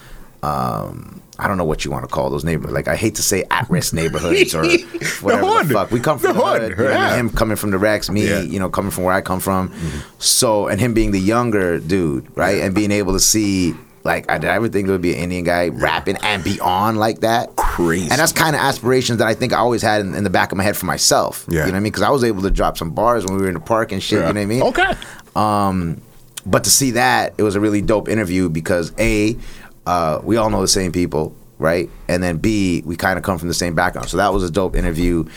Um, 0.43 1.23
I 1.39 1.49
don't 1.49 1.59
know 1.59 1.65
what 1.65 1.85
you 1.85 1.91
want 1.91 2.05
to 2.05 2.09
call 2.09 2.31
those 2.31 2.45
neighborhoods. 2.45 2.73
Like 2.73 2.89
I 2.89 2.97
hate 2.97 3.17
to 3.17 3.23
say 3.23 3.45
at-risk 3.51 3.93
neighborhoods 3.93 4.55
or 4.55 4.63
whatever 5.21 5.43
the, 5.43 5.47
hood. 5.65 5.71
fuck. 5.73 5.91
We 5.91 6.01
come 6.01 6.19
from 6.19 6.35
The 6.35 6.41
the, 6.41 6.47
hood, 6.47 6.63
hood. 6.63 6.71
you 6.71 6.77
know 6.77 6.85
what 6.85 6.97
I 6.97 7.01
mean? 7.01 7.11
yeah. 7.11 7.17
Him 7.17 7.31
coming 7.31 7.57
from 7.57 7.71
the 7.73 7.79
Rex, 7.79 8.09
me, 8.09 8.27
Yeah. 8.27 8.41
you 8.41 8.59
know, 8.59 8.71
coming 8.71 8.91
from 8.91 9.05
where 9.05 9.13
I 9.15 9.21
come 9.21 9.41
from. 9.41 9.71
So, 10.19 10.69
and 10.69 10.81
him 10.81 10.95
being 10.95 11.11
the 11.11 11.21
younger 11.21 11.79
dude, 11.79 12.27
right, 12.37 12.61
and 12.63 12.75
being 12.75 12.91
able 12.91 13.13
to 13.13 13.21
see. 13.21 13.75
Like 14.07 14.31
I 14.31 14.39
did 14.39 14.49
I 14.49 14.55
ever 14.55 14.69
think 14.69 14.87
there 14.87 14.95
would 14.95 15.03
be 15.03 15.13
an 15.13 15.19
Indian 15.19 15.45
guy 15.45 15.69
rapping 15.69 16.17
and 16.23 16.43
be 16.43 16.59
on 16.61 16.97
like 16.97 17.21
that. 17.21 17.55
Crazy. 17.57 18.09
And 18.11 18.19
that's 18.19 18.33
kind 18.33 18.55
of 18.55 18.63
aspirations 18.63 19.19
that 19.19 19.27
I 19.27 19.35
think 19.35 19.53
I 19.53 19.59
always 19.59 19.83
had 19.83 20.01
in, 20.01 20.15
in 20.15 20.25
the 20.25 20.31
back 20.31 20.53
of 20.53 20.59
my 20.59 20.65
head 20.65 20.77
for 20.77 20.87
myself. 20.87 21.45
Yeah. 21.49 21.53
You 21.53 21.59
know 21.59 21.65
what 21.65 21.75
I 21.75 21.81
mean? 21.81 21.93
Because 21.93 22.03
I 22.03 22.11
was 22.11 22.25
able 22.25 22.43
to 22.43 22.51
drop 22.51 22.79
some 22.79 22.93
bars 22.93 23.27
when 23.27 23.35
we 23.35 23.43
were 23.43 23.49
in 23.49 23.55
the 23.55 23.61
park 23.61 23.93
and 23.93 24.03
shit. 24.03 24.19
You 24.19 24.21
know 24.21 24.27
what 24.29 24.37
I 24.39 24.47
mean? 24.47 24.63
Okay. 24.63 24.93
Um, 25.35 26.01
but 26.47 26.65
to 26.65 26.71
see 26.71 26.93
that, 26.93 27.35
it 27.37 27.43
was 27.43 27.57
a 27.57 27.61
really 27.61 27.83
dope 27.83 28.09
interview 28.09 28.49
because 28.49 28.93
a, 28.99 29.37
uh, 29.85 30.21
we 30.23 30.37
all 30.37 30.49
know 30.49 30.61
the 30.61 30.69
same 30.69 30.93
people, 30.93 31.35
right? 31.59 31.91
And 32.09 32.23
then 32.23 32.39
b, 32.39 32.83
we 32.87 32.97
kind 32.97 33.19
of 33.19 33.25
come 33.25 33.39
from 33.39 33.49
the 33.49 33.55
same 33.55 33.75
background, 33.75 34.09
so 34.09 34.17
that 34.19 34.33
was 34.33 34.45
a 34.45 34.51
dope 34.51 34.77
interview. 34.77 35.29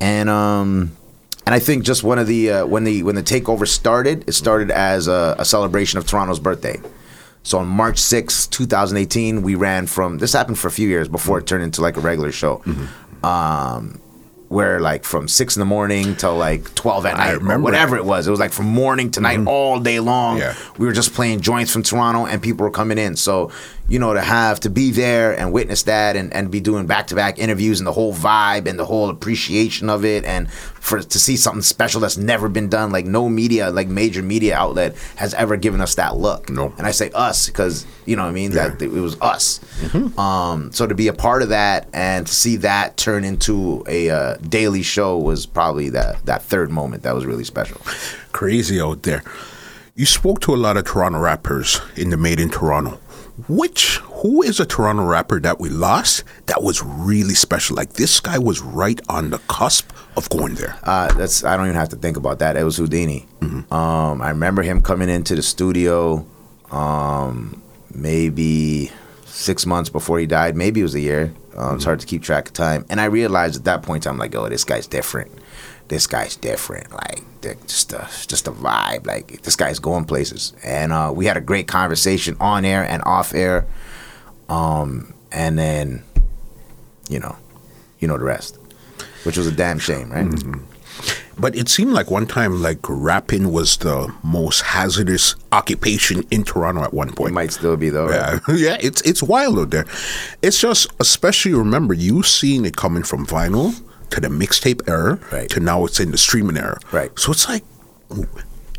And 0.00 0.28
um, 0.28 0.94
and 1.46 1.54
I 1.54 1.58
think 1.58 1.84
just 1.84 2.04
one 2.04 2.18
of 2.18 2.26
the 2.26 2.50
uh, 2.50 2.66
when 2.66 2.84
the 2.84 3.02
when 3.02 3.14
the 3.14 3.22
takeover 3.22 3.66
started, 3.66 4.28
it 4.28 4.32
started 4.32 4.70
as 4.70 5.08
a, 5.08 5.34
a 5.38 5.44
celebration 5.44 5.98
of 5.98 6.06
Toronto's 6.06 6.40
birthday. 6.40 6.78
So 7.42 7.58
on 7.58 7.66
March 7.66 7.98
6, 7.98 8.46
2018, 8.48 9.42
we 9.42 9.54
ran 9.54 9.86
from 9.86 10.18
this 10.18 10.32
happened 10.32 10.58
for 10.58 10.68
a 10.68 10.72
few 10.72 10.88
years 10.88 11.08
before 11.08 11.38
it 11.38 11.46
turned 11.46 11.64
into 11.64 11.80
like 11.82 11.96
a 11.96 12.00
regular 12.00 12.32
show. 12.32 12.58
Mm-hmm. 12.58 13.24
Um, 13.24 14.00
where 14.52 14.80
like 14.80 15.02
from 15.02 15.28
six 15.28 15.56
in 15.56 15.60
the 15.60 15.66
morning 15.66 16.14
till 16.14 16.36
like 16.36 16.74
twelve 16.74 17.06
at 17.06 17.18
I 17.18 17.38
night, 17.38 17.60
whatever 17.60 17.96
that. 17.96 18.02
it 18.02 18.04
was. 18.04 18.28
It 18.28 18.30
was 18.30 18.38
like 18.38 18.52
from 18.52 18.66
morning 18.66 19.10
to 19.12 19.20
night, 19.22 19.46
all 19.46 19.80
day 19.80 19.98
long. 19.98 20.36
Yeah. 20.36 20.54
We 20.76 20.84
were 20.84 20.92
just 20.92 21.14
playing 21.14 21.40
joints 21.40 21.72
from 21.72 21.82
Toronto, 21.82 22.26
and 22.26 22.42
people 22.42 22.64
were 22.64 22.70
coming 22.70 22.98
in. 22.98 23.16
So 23.16 23.50
you 23.88 23.98
know, 23.98 24.14
to 24.14 24.22
have 24.22 24.60
to 24.60 24.70
be 24.70 24.90
there 24.90 25.38
and 25.38 25.52
witness 25.52 25.82
that, 25.84 26.16
and, 26.16 26.32
and 26.32 26.50
be 26.50 26.60
doing 26.60 26.86
back 26.86 27.08
to 27.08 27.14
back 27.14 27.38
interviews, 27.38 27.80
and 27.80 27.86
the 27.86 27.92
whole 27.92 28.14
vibe 28.14 28.66
and 28.66 28.78
the 28.78 28.86
whole 28.86 29.10
appreciation 29.10 29.90
of 29.90 30.04
it, 30.04 30.24
and 30.24 30.50
for 30.50 31.02
to 31.02 31.18
see 31.18 31.36
something 31.36 31.62
special 31.62 32.00
that's 32.00 32.16
never 32.16 32.48
been 32.48 32.68
done, 32.68 32.90
like 32.90 33.04
no 33.06 33.28
media, 33.28 33.70
like 33.70 33.88
major 33.88 34.22
media 34.22 34.56
outlet 34.56 34.96
has 35.16 35.34
ever 35.34 35.56
given 35.56 35.80
us 35.80 35.94
that 35.96 36.16
look. 36.16 36.48
No. 36.50 36.72
and 36.78 36.86
I 36.86 36.90
say 36.90 37.10
us 37.14 37.46
because 37.46 37.86
you 38.06 38.16
know 38.16 38.22
what 38.22 38.30
I 38.30 38.32
mean 38.32 38.52
that 38.52 38.80
it 38.80 38.90
was 38.90 39.20
us. 39.20 39.60
Um, 40.18 40.72
so 40.72 40.86
to 40.86 40.94
be 40.94 41.08
a 41.08 41.12
part 41.12 41.42
of 41.42 41.50
that 41.50 41.88
and 41.92 42.26
to 42.26 42.34
see 42.34 42.56
that 42.56 42.96
turn 42.96 43.24
into 43.24 43.84
a 43.86 44.10
uh, 44.10 44.36
daily 44.36 44.82
show 44.82 45.18
was 45.18 45.46
probably 45.46 45.90
that 45.90 46.24
that 46.26 46.42
third 46.42 46.70
moment 46.70 47.02
that 47.02 47.14
was 47.14 47.26
really 47.26 47.44
special. 47.44 47.80
Crazy 48.32 48.80
out 48.80 49.02
there. 49.02 49.22
You 49.94 50.06
spoke 50.06 50.40
to 50.40 50.54
a 50.54 50.56
lot 50.56 50.76
of 50.76 50.84
Toronto 50.84 51.18
rappers 51.18 51.80
in 51.96 52.10
the 52.10 52.16
Made 52.16 52.40
in 52.40 52.48
Toronto. 52.48 52.98
Which 53.48 53.96
who 53.98 54.42
is 54.42 54.60
a 54.60 54.66
Toronto 54.66 55.04
rapper 55.04 55.40
that 55.40 55.58
we 55.58 55.68
lost 55.70 56.22
that 56.46 56.62
was 56.62 56.82
really 56.82 57.34
special? 57.34 57.76
Like 57.76 57.94
this 57.94 58.20
guy 58.20 58.38
was 58.38 58.60
right 58.60 59.00
on 59.08 59.30
the 59.30 59.38
cusp 59.48 59.90
of 60.16 60.28
going 60.28 60.54
there. 60.54 60.76
Uh, 60.82 61.12
that's 61.14 61.42
I 61.42 61.56
don't 61.56 61.66
even 61.66 61.76
have 61.76 61.88
to 61.90 61.96
think 61.96 62.16
about 62.16 62.38
that. 62.40 62.56
It 62.56 62.64
was 62.64 62.76
Houdini. 62.76 63.26
Um, 63.72 64.20
I 64.22 64.28
remember 64.30 64.62
him 64.62 64.80
coming 64.82 65.08
into 65.08 65.34
the 65.34 65.42
studio, 65.42 66.26
um, 66.70 67.60
maybe 67.94 68.90
six 69.24 69.64
months 69.66 69.88
before 69.90 70.18
he 70.18 70.26
died. 70.26 70.54
Maybe 70.56 70.80
it 70.80 70.84
was 70.84 70.94
a 70.94 71.00
year. 71.00 71.32
Um, 71.56 71.76
It's 71.76 71.84
hard 71.84 72.00
to 72.00 72.06
keep 72.06 72.22
track 72.22 72.48
of 72.48 72.52
time. 72.54 72.84
And 72.90 73.00
I 73.00 73.06
realized 73.06 73.56
at 73.56 73.64
that 73.64 73.82
point, 73.82 74.06
I'm 74.06 74.18
like, 74.18 74.34
oh, 74.34 74.48
this 74.48 74.64
guy's 74.64 74.86
different. 74.86 75.32
This 75.92 76.06
guy's 76.06 76.36
different. 76.36 76.90
Like 76.90 77.22
just 77.66 77.92
a 77.92 78.08
just 78.26 78.48
a 78.48 78.50
vibe. 78.50 79.06
Like 79.06 79.42
this 79.42 79.56
guy's 79.56 79.78
going 79.78 80.06
places. 80.06 80.54
And 80.64 80.90
uh, 80.90 81.12
we 81.14 81.26
had 81.26 81.36
a 81.36 81.40
great 81.42 81.68
conversation 81.68 82.34
on 82.40 82.64
air 82.64 82.82
and 82.82 83.02
off 83.04 83.34
air. 83.34 83.66
Um, 84.48 85.12
and 85.30 85.58
then, 85.58 86.02
you 87.10 87.20
know, 87.20 87.36
you 87.98 88.08
know 88.08 88.16
the 88.16 88.24
rest, 88.24 88.58
which 89.24 89.36
was 89.36 89.46
a 89.46 89.52
damn 89.52 89.78
shame, 89.78 90.10
right? 90.10 90.32
But 91.38 91.54
it 91.56 91.68
seemed 91.68 91.92
like 91.92 92.10
one 92.10 92.24
time, 92.24 92.62
like 92.62 92.78
rapping 92.88 93.52
was 93.52 93.76
the 93.76 94.10
most 94.22 94.62
hazardous 94.62 95.34
occupation 95.52 96.26
in 96.30 96.42
Toronto 96.42 96.84
at 96.84 96.94
one 96.94 97.12
point. 97.12 97.32
It 97.32 97.34
might 97.34 97.52
still 97.52 97.76
be 97.76 97.90
though. 97.90 98.06
right? 98.06 98.40
Yeah, 98.48 98.54
yeah, 98.54 98.76
it's 98.80 99.02
it's 99.02 99.22
wild 99.22 99.58
out 99.58 99.68
there. 99.68 99.84
It's 100.40 100.58
just, 100.58 100.86
especially 101.00 101.52
remember 101.52 101.92
you 101.92 102.22
seeing 102.22 102.64
it 102.64 102.78
coming 102.78 103.02
from 103.02 103.26
vinyl 103.26 103.74
to 104.12 104.20
the 104.20 104.28
mixtape 104.28 104.80
era 104.88 105.18
Right. 105.32 105.48
to 105.50 105.60
now 105.60 105.84
it's 105.84 105.98
in 106.00 106.10
the 106.12 106.18
streaming 106.18 106.56
era. 106.56 106.78
Right. 106.92 107.10
So 107.18 107.32
it's 107.32 107.48
like, 107.48 107.64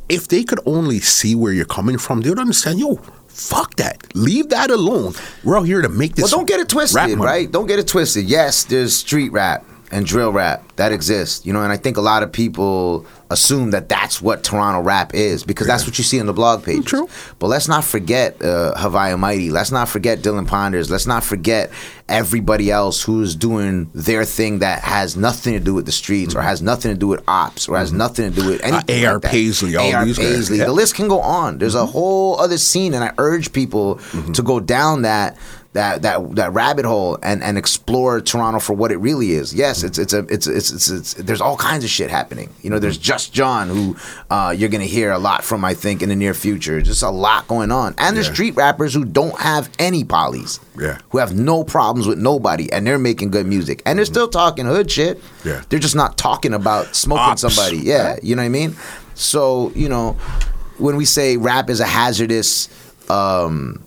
if 0.10 0.28
they 0.28 0.44
could 0.44 0.60
only 0.66 1.00
see 1.00 1.36
where 1.36 1.52
you're 1.54 1.66
coming 1.66 1.98
from, 1.98 2.22
they 2.22 2.30
would 2.30 2.40
understand. 2.40 2.80
Yo, 2.80 2.96
fuck 3.28 3.76
that. 3.78 4.16
Leave 4.16 4.50
that 4.50 4.70
alone. 4.72 5.14
We're 5.44 5.58
out 5.58 5.64
here 5.64 5.82
to 5.82 5.90
make 5.90 6.16
this. 6.16 6.32
Well, 6.32 6.40
don't 6.40 6.48
get 6.48 6.60
it 6.60 6.70
twisted, 6.70 7.18
right? 7.20 7.52
Don't 7.52 7.68
get 7.68 7.80
it 7.80 7.88
twisted. 7.88 8.26
Yes, 8.26 8.64
there's 8.66 8.96
street 8.96 9.32
rap 9.32 9.66
and 9.94 10.08
drill 10.08 10.32
rap 10.32 10.64
that 10.76 10.92
exists, 10.92 11.46
you 11.46 11.54
know, 11.54 11.62
and 11.62 11.72
I 11.72 11.78
think 11.78 11.98
a 11.98 12.02
lot 12.02 12.24
of 12.24 12.32
people 12.32 13.06
assume 13.30 13.72
that 13.72 13.90
that's 13.90 14.22
what 14.24 14.44
Toronto 14.44 14.82
rap 14.82 15.14
is 15.14 15.44
because 15.44 15.68
that's 15.68 15.86
what 15.86 16.00
you 16.00 16.04
see 16.04 16.20
on 16.20 16.26
the 16.26 16.34
blog 16.34 16.64
pages. 16.64 16.86
True. 16.86 17.08
But 17.38 17.48
let's 17.48 17.68
not 17.68 17.84
forget 17.84 18.42
uh, 18.42 18.74
Haviah 18.76 19.20
Mighty. 19.20 19.52
Let's 19.52 19.72
not 19.72 19.88
forget 19.88 20.20
Dylan 20.20 20.48
Ponders. 20.48 20.90
Let's 20.90 21.06
not 21.06 21.24
forget 21.24 21.72
everybody 22.10 22.72
else 22.72 23.04
who's 23.04 23.36
doing 23.36 23.92
their 23.94 24.26
thing 24.26 24.60
that 24.60 24.82
has 24.82 25.16
nothing 25.16 25.54
to 25.54 25.60
do 25.60 25.76
with 25.76 25.86
the 25.86 25.92
streets 25.92 26.34
or 26.34 26.40
mm-hmm. 26.40 26.48
has 26.48 26.64
nothing 26.64 26.92
to 26.92 26.98
do 26.98 27.08
with 27.08 27.24
ops 27.28 27.70
or 27.70 27.78
has 27.78 27.90
mm-hmm. 27.90 28.00
nothing 28.00 28.34
to 28.34 28.42
do 28.42 28.50
with 28.50 28.64
uh, 28.64 28.68
anything. 28.70 29.04
A.R. 29.04 29.14
like 29.14 29.22
that. 29.22 29.32
Paisley, 29.32 29.76
all 29.76 29.86
A.R. 29.86 30.06
these 30.06 30.18
guys, 30.18 30.28
Paisley. 30.28 30.58
yeah. 30.58 30.66
The 30.66 30.74
list 30.74 30.96
can 30.96 31.08
go 31.08 31.20
on. 31.20 31.60
There's 31.60 31.76
a 31.76 31.80
mm-hmm. 31.80 31.92
whole 31.92 32.40
other 32.40 32.58
scene, 32.58 32.96
and 32.96 33.04
I 33.04 33.14
urge 33.20 33.54
people 33.54 34.00
to 34.34 34.42
go 34.42 34.60
down 34.60 35.04
that 35.04 35.38
that 35.74 36.04
that 36.04 36.36
that 36.36 36.54
rabbit 36.54 36.86
hole 36.86 37.18
and 37.24 37.42
and 37.44 37.58
explore 37.58 38.22
Toronto 38.22 38.60
for 38.60 38.74
what 38.74 38.92
it 38.92 38.98
really 38.98 39.32
is. 39.32 39.54
Yes, 39.54 39.84
it's 39.84 39.98
it's 39.98 40.14
a 40.14 40.20
it's 40.30 40.46
it's 40.46 40.72
it's, 40.72 40.90
it's 40.90 41.14
there's 41.16 41.42
all 41.42 41.58
kinds 41.58 41.84
of 41.84 41.90
shit 41.90 42.12
happening. 42.12 42.50
You 42.62 42.70
know, 42.70 42.78
there's 42.80 42.98
Just 42.98 43.34
John 43.34 43.70
who 43.70 43.98
uh, 44.30 44.54
you're 44.56 44.70
gonna 44.70 44.84
hear 44.86 45.12
a 45.12 45.18
lot 45.20 45.44
from. 45.44 45.66
I 45.66 45.74
think 45.74 46.02
in 46.04 46.10
the 46.10 46.16
near 46.16 46.34
future, 46.36 46.80
just 46.82 47.02
a 47.02 47.10
lot 47.10 47.48
going 47.48 47.72
on, 47.72 47.96
and 47.98 48.16
there's 48.16 48.28
Yeah. 48.28 48.34
street 48.34 48.56
rappers 48.56 48.94
who 48.94 49.04
don't 49.04 49.40
have 49.40 49.70
any 49.80 50.04
polys. 50.04 50.60
Yeah. 50.80 51.00
who 51.10 51.18
have 51.18 51.36
no 51.36 51.64
problems 51.64 52.08
with 52.08 52.20
nobody, 52.20 52.72
and 52.72 52.86
they're 52.86 53.00
making 53.00 53.32
good 53.32 53.46
music, 53.48 53.82
and 53.86 53.98
they're 53.98 54.06
still 54.06 54.28
talking 54.28 54.66
hood 54.66 54.90
shit. 54.92 55.20
Mm-hmm. 55.20 55.50
Yeah. 55.50 55.62
they're 55.70 55.80
just 55.80 55.96
not 55.96 56.18
talking 56.18 56.54
about 56.54 56.96
smoking 56.96 57.32
Ops. 57.32 57.42
somebody. 57.42 57.78
Yeah, 57.78 58.18
you 58.22 58.36
know 58.36 58.42
what 58.44 58.46
I 58.48 58.50
mean. 58.50 58.76
So 59.16 59.72
you 59.76 59.90
know, 59.90 60.14
when 60.78 60.98
we 60.98 61.06
say 61.06 61.38
rap 61.38 61.70
is 61.72 61.80
a 61.80 61.86
hazardous. 61.86 62.70
Um, 63.10 63.84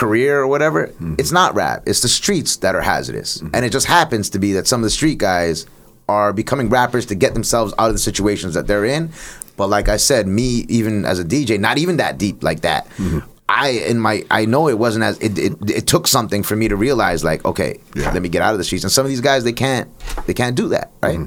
career 0.00 0.40
or 0.40 0.46
whatever, 0.46 0.86
Mm-hmm. 0.88 1.14
it's 1.18 1.32
not 1.32 1.54
rap. 1.54 1.82
It's 1.86 2.00
the 2.00 2.08
streets 2.08 2.56
that 2.58 2.74
are 2.74 2.80
hazardous. 2.80 3.40
And 3.54 3.64
it 3.64 3.70
just 3.72 3.86
happens 3.86 4.30
to 4.30 4.38
be 4.38 4.52
that 4.54 4.66
some 4.66 4.80
of 4.80 4.84
the 4.84 4.90
street 4.90 5.18
guys 5.18 5.66
are 6.08 6.32
becoming 6.32 6.68
rappers 6.68 7.06
to 7.06 7.14
get 7.14 7.34
themselves 7.34 7.72
out 7.78 7.88
of 7.88 7.94
the 7.94 7.98
situations 8.10 8.54
that 8.54 8.66
they're 8.66 8.84
in. 8.84 9.10
But 9.56 9.68
like 9.68 9.88
I 9.88 9.98
said, 9.98 10.26
me 10.26 10.64
even 10.68 11.04
as 11.04 11.18
a 11.18 11.24
DJ, 11.24 11.58
not 11.60 11.78
even 11.78 11.98
that 11.98 12.18
deep 12.18 12.42
like 12.42 12.60
that. 12.62 12.88
Mm-hmm. 12.96 13.18
I 13.48 13.68
in 13.90 13.98
my 13.98 14.24
I 14.30 14.46
know 14.46 14.68
it 14.68 14.78
wasn't 14.78 15.04
as 15.04 15.18
it, 15.20 15.38
it 15.38 15.52
it 15.70 15.86
took 15.86 16.06
something 16.08 16.42
for 16.42 16.56
me 16.56 16.68
to 16.68 16.76
realize 16.76 17.22
like 17.22 17.44
okay 17.44 17.78
Yeah. 17.94 18.10
let 18.12 18.22
me 18.22 18.30
get 18.30 18.40
out 18.40 18.52
of 18.54 18.58
the 18.58 18.64
streets 18.64 18.84
and 18.84 18.90
some 18.92 19.04
of 19.04 19.10
these 19.10 19.20
guys 19.20 19.44
they 19.44 19.52
can't 19.52 19.88
they 20.26 20.32
can't 20.32 20.56
do 20.56 20.68
that 20.68 20.90
right 21.02 21.20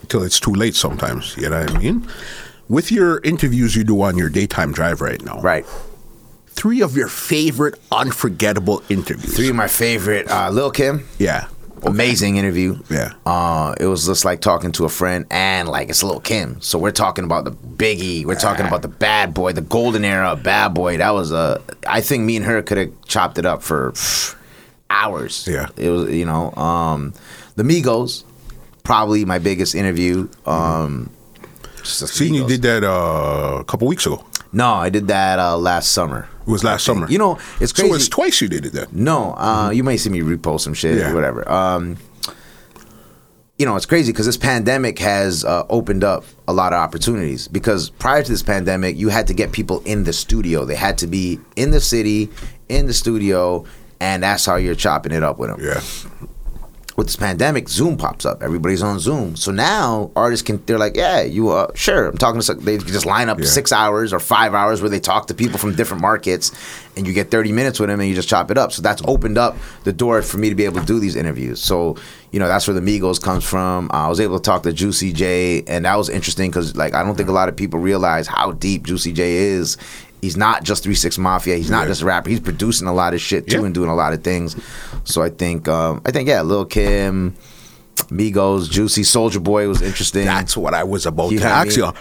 until 0.00 0.22
it's 0.22 0.40
too 0.40 0.54
late 0.54 0.74
sometimes. 0.74 1.36
You 1.36 1.50
know 1.50 1.60
what 1.60 1.74
I 1.74 1.78
mean? 1.78 2.08
With 2.68 2.90
your 2.90 3.20
interviews 3.24 3.76
you 3.76 3.84
do 3.84 4.00
on 4.02 4.16
your 4.16 4.30
daytime 4.30 4.72
drive 4.72 5.00
right 5.02 5.22
now, 5.22 5.40
right 5.42 5.66
three 6.58 6.82
of 6.82 6.96
your 6.96 7.08
favorite 7.08 7.78
unforgettable 7.92 8.82
interviews. 8.88 9.36
three 9.36 9.48
of 9.48 9.54
my 9.54 9.68
favorite 9.68 10.28
uh, 10.30 10.50
Lil 10.50 10.70
Kim 10.72 11.06
Yeah. 11.18 11.46
amazing 11.84 12.36
interview. 12.36 12.76
Yeah. 12.90 13.12
Uh, 13.24 13.74
it 13.78 13.86
was 13.86 14.06
just 14.06 14.24
like 14.24 14.40
talking 14.40 14.72
to 14.72 14.84
a 14.84 14.88
friend 14.88 15.24
and 15.30 15.68
like 15.68 15.88
it's 15.88 16.02
Lil 16.02 16.18
Kim. 16.18 16.60
So 16.60 16.76
we're 16.78 16.90
talking 17.04 17.24
about 17.24 17.44
the 17.44 17.52
Biggie. 17.52 18.24
We're 18.26 18.34
talking 18.34 18.66
about 18.66 18.82
the 18.82 18.88
Bad 18.88 19.32
Boy, 19.34 19.52
the 19.52 19.60
golden 19.62 20.04
era 20.04 20.30
of 20.32 20.42
Bad 20.42 20.74
Boy. 20.74 20.96
That 20.98 21.10
was 21.14 21.30
a. 21.30 21.62
I 21.86 22.00
think 22.00 22.24
me 22.24 22.34
and 22.36 22.44
her 22.44 22.60
could 22.62 22.78
have 22.78 22.90
chopped 23.06 23.38
it 23.38 23.46
up 23.46 23.62
for 23.62 23.94
hours. 24.90 25.46
Yeah. 25.48 25.68
It 25.76 25.90
was 25.90 26.10
you 26.10 26.24
know 26.24 26.52
um, 26.56 27.14
the 27.54 27.62
Migos, 27.62 28.24
probably 28.82 29.24
my 29.24 29.38
biggest 29.38 29.74
interview. 29.76 30.28
Um, 30.46 31.10
Seen 31.84 32.34
you 32.34 32.46
did 32.46 32.62
that 32.62 32.82
uh, 32.84 33.58
a 33.60 33.64
couple 33.64 33.86
weeks 33.86 34.04
ago. 34.04 34.24
No, 34.52 34.72
I 34.74 34.88
did 34.88 35.08
that 35.08 35.38
uh, 35.38 35.56
last 35.58 35.92
summer. 35.92 36.28
It 36.46 36.50
was 36.50 36.64
last 36.64 36.84
summer. 36.84 37.06
You 37.10 37.18
know, 37.18 37.38
it's 37.60 37.72
crazy. 37.72 37.90
So 37.90 37.94
it's 37.96 38.08
twice 38.08 38.40
you 38.40 38.48
did 38.48 38.64
it 38.66 38.72
then. 38.72 38.86
No, 38.92 39.34
uh, 39.36 39.70
you 39.70 39.84
might 39.84 39.96
see 39.96 40.08
me 40.10 40.20
repost 40.20 40.60
some 40.60 40.72
shit 40.74 40.96
Yeah. 40.98 41.10
or 41.10 41.14
whatever. 41.14 41.46
Um, 41.50 41.98
you 43.58 43.66
know, 43.66 43.74
it's 43.76 43.86
crazy 43.86 44.12
because 44.12 44.24
this 44.26 44.36
pandemic 44.36 44.98
has 45.00 45.44
uh, 45.44 45.64
opened 45.68 46.04
up 46.04 46.24
a 46.46 46.52
lot 46.52 46.72
of 46.72 46.78
opportunities. 46.78 47.48
Because 47.48 47.90
prior 47.90 48.22
to 48.22 48.30
this 48.30 48.42
pandemic, 48.42 48.96
you 48.96 49.08
had 49.08 49.26
to 49.26 49.34
get 49.34 49.50
people 49.52 49.80
in 49.84 50.04
the 50.04 50.12
studio. 50.12 50.64
They 50.64 50.76
had 50.76 50.96
to 50.98 51.06
be 51.08 51.40
in 51.56 51.72
the 51.72 51.80
city, 51.80 52.30
in 52.68 52.86
the 52.86 52.94
studio, 52.94 53.64
and 54.00 54.22
that's 54.22 54.46
how 54.46 54.56
you're 54.56 54.76
chopping 54.76 55.10
it 55.12 55.22
up 55.24 55.38
with 55.38 55.50
them 55.50 55.60
Yeah. 55.60 55.80
With 56.98 57.06
this 57.06 57.14
pandemic, 57.14 57.68
Zoom 57.68 57.96
pops 57.96 58.26
up. 58.26 58.42
Everybody's 58.42 58.82
on 58.82 58.98
Zoom. 58.98 59.36
So 59.36 59.52
now 59.52 60.10
artists 60.16 60.44
can 60.44 60.60
they're 60.66 60.78
like, 60.80 60.96
yeah, 60.96 61.22
you 61.22 61.50
uh, 61.50 61.68
sure. 61.76 62.08
I'm 62.08 62.18
talking 62.18 62.40
to 62.40 62.44
some, 62.44 62.58
they 62.58 62.76
just 62.76 63.06
line 63.06 63.28
up 63.28 63.38
Yeah. 63.38 63.46
six 63.46 63.70
hours 63.70 64.12
or 64.12 64.18
five 64.18 64.52
hours 64.52 64.80
where 64.82 64.90
they 64.90 64.98
talk 64.98 65.28
to 65.28 65.34
people 65.34 65.60
from 65.60 65.76
different 65.76 66.02
markets, 66.02 66.50
and 66.96 67.06
you 67.06 67.12
get 67.12 67.30
30 67.30 67.52
minutes 67.52 67.78
with 67.78 67.88
them 67.88 68.00
and 68.00 68.08
you 68.08 68.16
just 68.16 68.28
chop 68.28 68.50
it 68.50 68.58
up. 68.58 68.72
So 68.72 68.82
that's 68.82 69.00
opened 69.06 69.38
up 69.38 69.56
the 69.84 69.92
door 69.92 70.20
for 70.22 70.38
me 70.38 70.48
to 70.48 70.56
be 70.56 70.64
able 70.64 70.80
to 70.80 70.86
do 70.86 70.98
these 70.98 71.14
interviews. 71.14 71.60
So 71.62 71.96
you 72.32 72.40
know 72.40 72.48
that's 72.48 72.66
where 72.66 72.78
the 72.78 72.80
Migos 72.80 73.22
comes 73.22 73.44
from. 73.44 73.90
Uh, 73.92 74.06
I 74.06 74.08
was 74.08 74.18
able 74.18 74.38
to 74.40 74.42
talk 74.42 74.64
to 74.64 74.72
Juicy 74.72 75.12
J, 75.12 75.62
and 75.68 75.84
that 75.84 75.94
was 75.94 76.08
interesting 76.08 76.50
because 76.50 76.74
like 76.74 76.94
I 76.94 77.04
don't 77.04 77.14
think 77.14 77.28
a 77.28 77.32
lot 77.32 77.48
of 77.48 77.54
people 77.54 77.78
realize 77.78 78.26
how 78.26 78.50
deep 78.50 78.82
Juicy 78.88 79.12
J 79.12 79.34
is. 79.36 79.76
He's 80.20 80.36
not 80.36 80.64
just 80.64 80.82
Three 80.82 80.94
Six 80.94 81.16
Mafia. 81.18 81.56
He's 81.56 81.70
not 81.70 81.82
Yeah. 81.82 81.88
just 81.88 82.02
a 82.02 82.06
rapper. 82.06 82.30
He's 82.30 82.40
producing 82.40 82.88
a 82.88 82.92
lot 82.94 83.14
of 83.14 83.20
shit 83.20 83.46
too 83.48 83.58
Yeah. 83.60 83.64
and 83.66 83.74
doing 83.74 83.88
a 83.90 83.94
lot 83.94 84.12
of 84.12 84.22
things. 84.24 84.56
So 85.04 85.22
I 85.22 85.30
think 85.30 85.68
um, 85.68 86.02
I 86.04 86.10
think 86.10 86.28
yeah, 86.28 86.42
Lil 86.42 86.64
Kim, 86.64 87.36
Migos, 88.10 88.70
Juicy, 88.70 89.02
Soulja 89.02 89.42
Boy 89.42 89.68
was 89.68 89.82
interesting. 89.82 90.24
That's 90.24 90.56
what 90.56 90.74
I 90.74 90.84
was 90.84 91.06
about 91.06 91.30
You 91.32 91.38
to 91.38 91.44
know 91.44 91.50
what 91.50 91.56
I 91.56 91.66
ask 91.66 91.76
you. 91.76 91.92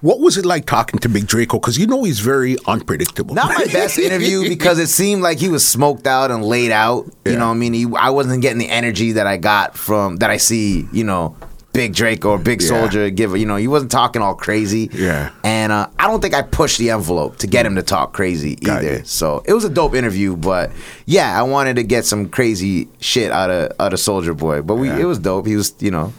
What 0.00 0.18
was 0.18 0.36
it 0.36 0.44
like 0.44 0.66
talking 0.66 0.98
to 0.98 1.08
Big 1.08 1.28
Draco? 1.28 1.60
Because 1.60 1.78
you 1.78 1.86
know 1.86 2.02
he's 2.02 2.18
very 2.18 2.56
unpredictable. 2.66 3.36
not 3.36 3.56
my 3.56 3.66
best 3.66 3.98
interview 4.00 4.48
because 4.48 4.80
it 4.80 4.88
seemed 4.88 5.22
like 5.22 5.38
he 5.38 5.48
was 5.48 5.64
smoked 5.64 6.08
out 6.08 6.32
and 6.32 6.44
laid 6.44 6.72
out. 6.72 7.06
You 7.24 7.36
know, 7.36 7.46
what 7.46 7.54
I 7.54 7.56
mean, 7.56 7.72
he, 7.72 7.86
I 7.96 8.10
wasn't 8.10 8.42
getting 8.42 8.58
the 8.58 8.68
energy 8.68 9.12
that 9.12 9.28
I 9.28 9.36
got 9.36 9.76
from 9.78 10.16
that 10.16 10.28
I 10.28 10.38
see. 10.38 10.88
You 10.92 11.04
know, 11.04 11.36
Big 11.72 11.94
Drake 11.94 12.24
or 12.24 12.38
Big 12.38 12.60
Yeah. 12.62 12.68
Soulja 12.68 13.14
give. 13.14 13.36
You 13.36 13.46
know, 13.46 13.56
he 13.56 13.66
wasn't 13.68 13.90
talking 13.90 14.20
all 14.22 14.34
crazy. 14.34 14.90
Yeah. 14.92 15.30
and 15.42 15.72
uh, 15.72 15.88
I 15.98 16.06
don't 16.08 16.20
think 16.20 16.34
I 16.34 16.42
pushed 16.42 16.78
the 16.78 16.90
envelope 16.90 17.38
to 17.38 17.46
get 17.46 17.64
him 17.64 17.76
to 17.76 17.82
talk 17.82 18.12
crazy 18.12 18.56
Got 18.56 18.84
either. 18.84 18.98
you. 18.98 19.04
So 19.04 19.42
it 19.46 19.52
was 19.54 19.64
a 19.64 19.70
dope 19.70 19.94
interview, 19.94 20.36
but 20.36 20.70
yeah, 21.06 21.38
I 21.38 21.42
wanted 21.44 21.76
to 21.76 21.82
get 21.82 22.04
some 22.04 22.28
crazy 22.28 22.88
shit 23.00 23.30
out 23.30 23.50
of 23.50 23.72
out 23.80 23.92
of 23.94 23.98
Soulja 24.00 24.36
Boy. 24.36 24.60
But 24.62 24.74
we, 24.76 24.88
Yeah. 24.88 24.98
it 24.98 25.04
was 25.04 25.18
dope. 25.18 25.46
He 25.46 25.56
was, 25.56 25.74
you 25.80 25.90
know. 25.90 26.12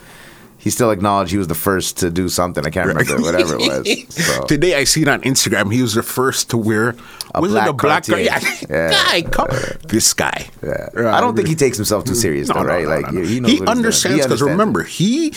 He 0.63 0.69
still 0.69 0.91
acknowledged 0.91 1.31
he 1.31 1.37
was 1.37 1.47
the 1.49 1.55
first 1.55 1.97
to 1.97 2.09
do 2.09 2.29
something. 2.29 2.65
I 2.65 2.69
can't 2.69 2.87
remember 2.87 3.21
whatever 3.21 3.55
it 3.55 3.59
was. 3.59 4.05
So. 4.23 4.43
Today 4.45 4.75
I 4.75 4.85
seen 4.85 5.09
on 5.09 5.21
Instagram 5.23 5.73
he 5.73 5.81
was 5.81 5.93
the 5.95 6.03
first 6.03 6.49
to 6.51 6.57
wear 6.57 6.95
A 7.35 7.41
was 7.41 7.51
black 7.51 7.67
it 7.67 7.69
a 7.71 7.73
black 7.73 8.05
Cartier. 8.05 8.19
Yeah. 8.19 8.39
Yeah. 8.69 8.89
guy. 9.11 9.21
Come, 9.23 9.47
this 9.89 10.13
guy. 10.13 10.47
Yeah. 10.63 10.89
Yeah, 10.95 11.15
I 11.15 11.19
don't 11.19 11.35
think 11.35 11.49
he 11.49 11.55
takes 11.55 11.75
himself 11.75 12.05
too 12.05 12.15
serious, 12.15 12.47
No, 12.47 12.55
though, 12.55 12.61
no, 12.63 12.67
right? 12.69 12.83
no, 12.83 12.89
like 12.89 13.05
no, 13.11 13.19
no. 13.19 13.25
he, 13.25 13.25
knows 13.25 13.27
he 13.29 13.39
what 13.41 13.49
he's 13.49 13.57
doing. 13.59 13.69
understands 13.69 14.23
because 14.25 14.41
remember 14.41 14.83
he 14.83 15.33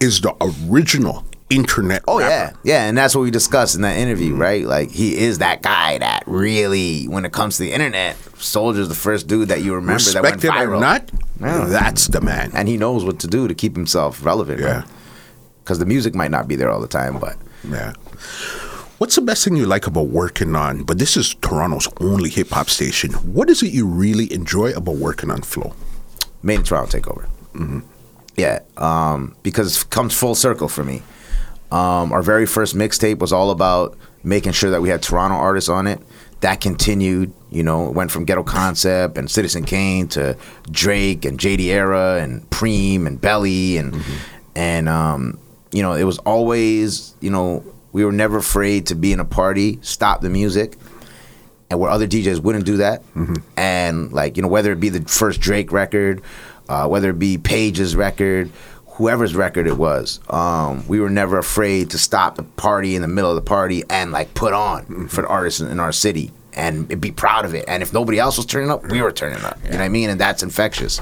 is 0.00 0.22
the 0.22 0.34
original 0.70 1.24
internet. 1.50 2.02
Oh 2.08 2.18
yeah, 2.20 2.28
rapper. 2.44 2.58
yeah, 2.64 2.84
and 2.86 2.96
that's 2.96 3.14
what 3.14 3.22
we 3.22 3.30
discussed 3.30 3.74
in 3.74 3.82
that 3.82 3.96
interview, 3.96 4.34
right? 4.34 4.64
Like 4.64 4.90
he 4.90 5.18
is 5.18 5.38
that 5.38 5.62
guy 5.62 5.98
that 5.98 6.22
really, 6.26 7.06
when 7.06 7.24
it 7.24 7.32
comes 7.32 7.56
to 7.58 7.64
the 7.64 7.72
internet, 7.72 8.16
Soulja's 8.36 8.88
the 8.88 8.94
first 8.94 9.26
dude 9.26 9.48
that 9.48 9.62
you 9.62 9.74
remember 9.74 10.02
that 10.02 10.22
went 10.22 10.36
Respected 10.36 10.50
viral, 10.52 10.76
or 10.78 10.80
not, 10.80 11.10
Yeah. 11.40 11.64
that's 11.66 12.06
the 12.08 12.20
man. 12.20 12.50
and 12.54 12.68
he 12.68 12.76
knows 12.76 13.04
what 13.04 13.18
to 13.20 13.26
do 13.26 13.48
to 13.48 13.54
keep 13.54 13.74
himself 13.76 14.24
relevant. 14.24 14.60
Yeah. 14.60 14.84
because 15.64 15.78
the 15.78 15.86
music 15.86 16.14
might 16.14 16.30
not 16.30 16.48
be 16.48 16.56
there 16.56 16.70
all 16.70 16.80
the 16.80 16.88
time, 16.88 17.18
but 17.18 17.36
Yeah. 17.68 17.92
What's 18.98 19.14
the 19.14 19.22
best 19.22 19.44
thing 19.44 19.56
you 19.56 19.64
like 19.66 19.86
about 19.86 20.08
working 20.08 20.54
on? 20.54 20.82
But 20.84 20.98
this 20.98 21.16
is 21.16 21.34
Toronto's 21.40 21.88
only 22.00 22.28
hip 22.28 22.50
hop 22.50 22.68
station. 22.68 23.12
What 23.34 23.48
is 23.48 23.62
it 23.62 23.72
you 23.72 23.86
really 23.86 24.30
enjoy 24.32 24.72
about 24.72 24.96
working 24.96 25.30
on 25.30 25.42
Flow? 25.42 25.74
made 26.42 26.56
in 26.60 26.62
Toronto 26.64 26.98
takeover. 26.98 27.26
Yeah, 28.36 28.60
um, 28.78 29.34
because 29.42 29.82
it 29.82 29.90
comes 29.90 30.14
full 30.14 30.34
circle 30.34 30.68
for 30.68 30.82
me. 30.84 31.02
Um, 31.72 32.12
our 32.12 32.22
very 32.22 32.46
first 32.46 32.74
mixtape 32.74 33.18
was 33.18 33.32
all 33.32 33.50
about 33.50 33.96
making 34.22 34.52
sure 34.52 34.70
that 34.70 34.82
we 34.82 34.88
had 34.88 35.02
Toronto 35.02 35.36
artists 35.36 35.70
on 35.70 35.86
it. 35.86 36.00
That 36.40 36.60
continued, 36.60 37.32
you 37.50 37.62
know, 37.62 37.90
went 37.90 38.10
from 38.10 38.24
Ghetto 38.24 38.42
Concept 38.42 39.18
and 39.18 39.30
Citizen 39.30 39.64
Kane 39.64 40.08
to 40.08 40.36
Drake 40.70 41.24
and 41.24 41.38
JD 41.38 41.66
Era 41.66 42.18
and 42.20 42.48
Preem 42.50 43.06
and 43.06 43.20
Belly 43.20 43.76
and 43.76 44.02
and 44.56 44.88
um, 44.88 45.38
you 45.70 45.82
know, 45.82 45.92
it 45.92 46.04
was 46.04 46.18
always, 46.18 47.14
you 47.20 47.30
know, 47.30 47.62
we 47.92 48.04
were 48.04 48.12
never 48.12 48.38
afraid 48.38 48.86
to 48.86 48.94
be 48.94 49.12
in 49.12 49.20
a 49.20 49.24
party, 49.24 49.78
stop 49.82 50.20
the 50.20 50.30
music, 50.30 50.76
and 51.68 51.78
where 51.78 51.90
other 51.90 52.06
DJs 52.06 52.40
wouldn't 52.40 52.64
do 52.64 52.78
that. 52.78 53.02
And 53.56 54.12
like 54.12 54.36
you 54.36 54.42
know, 54.42 54.48
whether 54.48 54.72
it 54.72 54.80
be 54.80 54.88
the 54.88 55.02
first 55.08 55.40
Drake 55.40 55.72
record, 55.72 56.22
uh, 56.68 56.88
whether 56.88 57.10
it 57.10 57.18
be 57.18 57.36
Page's 57.38 57.94
record, 57.96 58.50
whoever's 58.92 59.34
record 59.34 59.66
it 59.66 59.76
was, 59.76 60.20
um, 60.30 60.86
we 60.88 61.00
were 61.00 61.10
never 61.10 61.38
afraid 61.38 61.90
to 61.90 61.98
stop 61.98 62.36
the 62.36 62.42
party 62.42 62.94
in 62.94 63.02
the 63.02 63.08
middle 63.08 63.30
of 63.30 63.36
the 63.36 63.42
party 63.42 63.82
and 63.88 64.12
like 64.12 64.34
put 64.34 64.52
on 64.52 65.08
for 65.08 65.22
the 65.22 65.28
artists 65.28 65.60
in, 65.60 65.80
our 65.80 65.92
city 65.92 66.32
and 66.52 67.00
be 67.00 67.10
proud 67.10 67.44
of 67.44 67.54
it. 67.54 67.64
And 67.68 67.82
if 67.82 67.92
nobody 67.92 68.18
else 68.18 68.36
was 68.36 68.46
turning 68.46 68.70
up, 68.70 68.84
we 68.90 69.00
were 69.00 69.12
turning 69.12 69.42
up. 69.44 69.58
You 69.64 69.70
know 69.70 69.78
what 69.78 69.84
I 69.84 69.88
mean? 69.88 70.10
And 70.10 70.20
that's 70.20 70.42
infectious. 70.42 71.00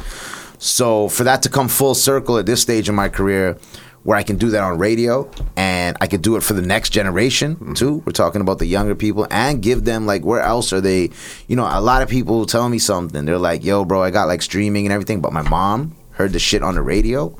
So 0.58 1.08
for 1.08 1.24
that 1.24 1.42
to 1.42 1.48
come 1.48 1.68
full 1.68 1.94
circle 1.94 2.38
at 2.38 2.46
this 2.46 2.60
stage 2.60 2.88
in 2.88 2.94
my 2.94 3.08
career, 3.08 3.56
where 4.04 4.16
I 4.16 4.22
can 4.22 4.36
do 4.36 4.50
that 4.50 4.62
on 4.62 4.78
radio 4.78 5.30
and 5.56 5.96
I 6.00 6.06
could 6.06 6.22
do 6.22 6.36
it 6.36 6.42
for 6.42 6.54
the 6.54 6.62
next 6.62 6.90
generation 6.90 7.74
too. 7.74 8.02
We're 8.06 8.12
talking 8.12 8.40
about 8.40 8.58
the 8.58 8.66
younger 8.66 8.94
people 8.94 9.26
and 9.30 9.60
give 9.62 9.84
them 9.84 10.06
like 10.06 10.24
where 10.24 10.40
else 10.40 10.72
are 10.72 10.80
they? 10.80 11.10
You 11.46 11.56
know, 11.56 11.68
a 11.70 11.80
lot 11.80 12.02
of 12.02 12.08
people 12.08 12.46
tell 12.46 12.68
me 12.68 12.78
something. 12.78 13.24
They're 13.24 13.38
like, 13.38 13.64
"Yo, 13.64 13.84
bro, 13.84 14.02
I 14.02 14.10
got 14.10 14.28
like 14.28 14.40
streaming 14.42 14.86
and 14.86 14.92
everything, 14.92 15.20
but 15.20 15.32
my 15.32 15.42
mom 15.42 15.94
heard 16.12 16.32
the 16.32 16.38
shit 16.38 16.62
on 16.62 16.74
the 16.74 16.82
radio." 16.82 17.36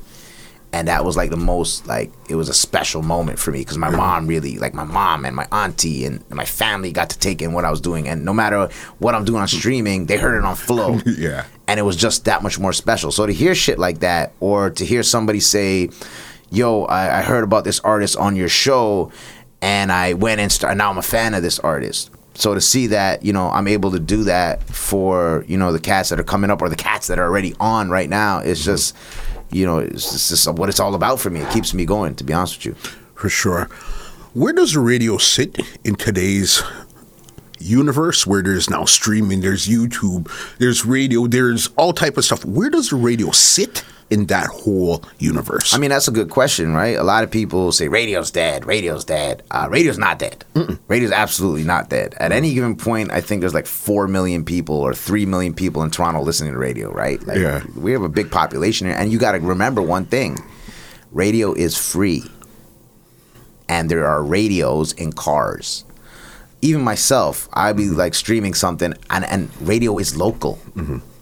And 0.71 0.87
that 0.87 1.03
was 1.03 1.17
like 1.17 1.31
the 1.31 1.37
most 1.37 1.87
like 1.87 2.11
it 2.29 2.35
was 2.35 2.47
a 2.47 2.53
special 2.53 3.01
moment 3.01 3.39
for 3.39 3.51
me 3.51 3.59
because 3.59 3.77
my 3.79 3.89
mom 3.89 4.27
really 4.27 4.59
like 4.59 4.75
my 4.75 4.83
mom 4.83 5.25
and 5.25 5.35
my 5.35 5.47
auntie 5.51 6.05
and 6.05 6.23
my 6.29 6.45
family 6.45 6.91
got 6.91 7.09
to 7.09 7.17
take 7.17 7.41
in 7.41 7.53
what 7.53 7.65
I 7.65 7.71
was 7.71 7.81
doing 7.81 8.07
and 8.07 8.23
no 8.23 8.33
matter 8.35 8.69
what 8.99 9.15
I'm 9.15 9.25
doing 9.25 9.41
on 9.41 9.47
streaming 9.47 10.05
they 10.05 10.17
heard 10.17 10.37
it 10.37 10.45
on 10.45 10.55
flow 10.55 10.99
Yeah. 11.07 11.45
and 11.67 11.79
it 11.79 11.83
was 11.83 11.95
just 11.95 12.25
that 12.25 12.43
much 12.43 12.59
more 12.59 12.71
special. 12.71 13.11
So 13.11 13.25
to 13.25 13.33
hear 13.33 13.55
shit 13.55 13.79
like 13.79 13.99
that, 14.01 14.33
or 14.39 14.69
to 14.69 14.85
hear 14.85 15.01
somebody 15.01 15.39
say, 15.39 15.89
"Yo, 16.51 16.83
I, 16.83 17.19
I 17.19 17.21
heard 17.23 17.43
about 17.43 17.63
this 17.63 17.79
artist 17.79 18.15
on 18.17 18.35
your 18.35 18.49
show, 18.49 19.11
and 19.63 19.91
I 19.91 20.13
went 20.13 20.39
and 20.39 20.51
started. 20.51 20.77
Now 20.77 20.91
I'm 20.91 20.99
a 20.99 21.01
fan 21.01 21.33
of 21.33 21.41
this 21.41 21.57
artist." 21.59 22.11
So 22.35 22.53
to 22.53 22.61
see 22.61 22.87
that, 22.87 23.25
you 23.25 23.33
know, 23.33 23.49
I'm 23.49 23.67
able 23.67 23.91
to 23.91 23.99
do 23.99 24.23
that 24.25 24.63
for, 24.63 25.43
you 25.47 25.57
know, 25.57 25.73
the 25.73 25.79
cats 25.79 26.09
that 26.09 26.19
are 26.21 26.23
coming 26.23 26.49
up 26.51 26.61
or 26.61 26.69
the 26.69 26.75
cats 26.77 27.07
that 27.07 27.19
are 27.19 27.25
already 27.25 27.53
on 27.59 27.89
right 27.89 28.07
now, 28.09 28.37
it's 28.39 28.63
just, 28.63 28.95
you 29.51 29.65
know, 29.65 29.79
it's 29.79 30.29
just, 30.29 30.47
what 30.53 30.69
it's 30.69 30.79
all 30.79 30.95
about 30.95 31.19
for 31.19 31.29
me. 31.29 31.41
It 31.41 31.51
keeps 31.51 31.73
me 31.73 31.85
going, 31.85 32.15
to 32.15 32.23
be 32.23 32.33
honest 32.33 32.57
with 32.57 32.65
you. 32.65 32.73
For 33.15 33.29
sure. 33.29 33.65
Where 34.33 34.53
does 34.53 34.75
radio 34.75 35.17
sit 35.17 35.59
in 35.83 35.95
today's 35.95 36.61
universe 37.59 38.25
where 38.25 38.41
there's 38.41 38.69
now 38.69 38.85
streaming, 38.85 39.41
there's 39.41 39.67
YouTube, 39.67 40.31
there's 40.59 40.85
radio, 40.85 41.27
there's 41.27 41.67
all 41.77 41.93
type 41.93 42.17
of 42.17 42.25
stuff. 42.25 42.45
Where 42.45 42.69
does 42.69 42.89
the 42.89 42.95
radio 42.95 43.31
sit 43.31 43.83
in 44.09 44.25
that 44.27 44.47
whole 44.47 45.03
universe? 45.19 45.73
I 45.73 45.77
mean, 45.77 45.89
that's 45.91 46.07
a 46.07 46.11
good 46.11 46.29
question, 46.29 46.73
right? 46.73 46.95
A 46.97 47.03
lot 47.03 47.23
of 47.23 47.29
people 47.31 47.71
say 47.71 47.87
radio's 47.87 48.31
dead, 48.31 48.65
radio's 48.65 49.05
dead. 49.05 49.43
Uh, 49.51 49.67
radio's 49.69 49.97
not 49.97 50.17
dead. 50.19 50.43
Radio's 50.87 51.11
absolutely 51.11 51.63
not 51.63 51.89
dead. 51.89 52.15
At 52.17 52.31
any 52.31 52.53
given 52.53 52.75
point, 52.75 53.11
I 53.11 53.21
think 53.21 53.41
there's 53.41 53.53
like 53.53 53.67
4 53.67 54.07
million 54.07 54.43
people 54.43 54.75
or 54.75 54.93
3 54.93 55.25
million 55.25 55.53
people 55.53 55.83
in 55.83 55.91
Toronto 55.91 56.21
listening 56.21 56.53
to 56.53 56.59
radio, 56.59 56.91
right? 56.91 57.21
Like, 57.25 57.37
Yeah. 57.37 57.63
We 57.75 57.91
have 57.91 58.01
a 58.01 58.09
big 58.09 58.31
population 58.31 58.87
here. 58.87 58.95
And 58.95 59.11
you 59.11 59.19
got 59.19 59.33
to 59.33 59.39
remember 59.39 59.81
one 59.81 60.05
thing 60.05 60.37
radio 61.11 61.53
is 61.53 61.77
free. 61.77 62.23
And 63.67 63.89
there 63.91 64.07
are 64.07 64.23
radios 64.23 64.93
in 64.93 65.11
cars. 65.13 65.85
Even 66.61 66.81
myself, 66.81 67.47
I'd 67.53 67.77
be 67.77 67.87
like 67.89 68.13
streaming 68.15 68.53
something, 68.53 68.93
and, 69.09 69.23
and 69.25 69.49
radio 69.61 69.97
is 69.97 70.17
local, 70.17 70.59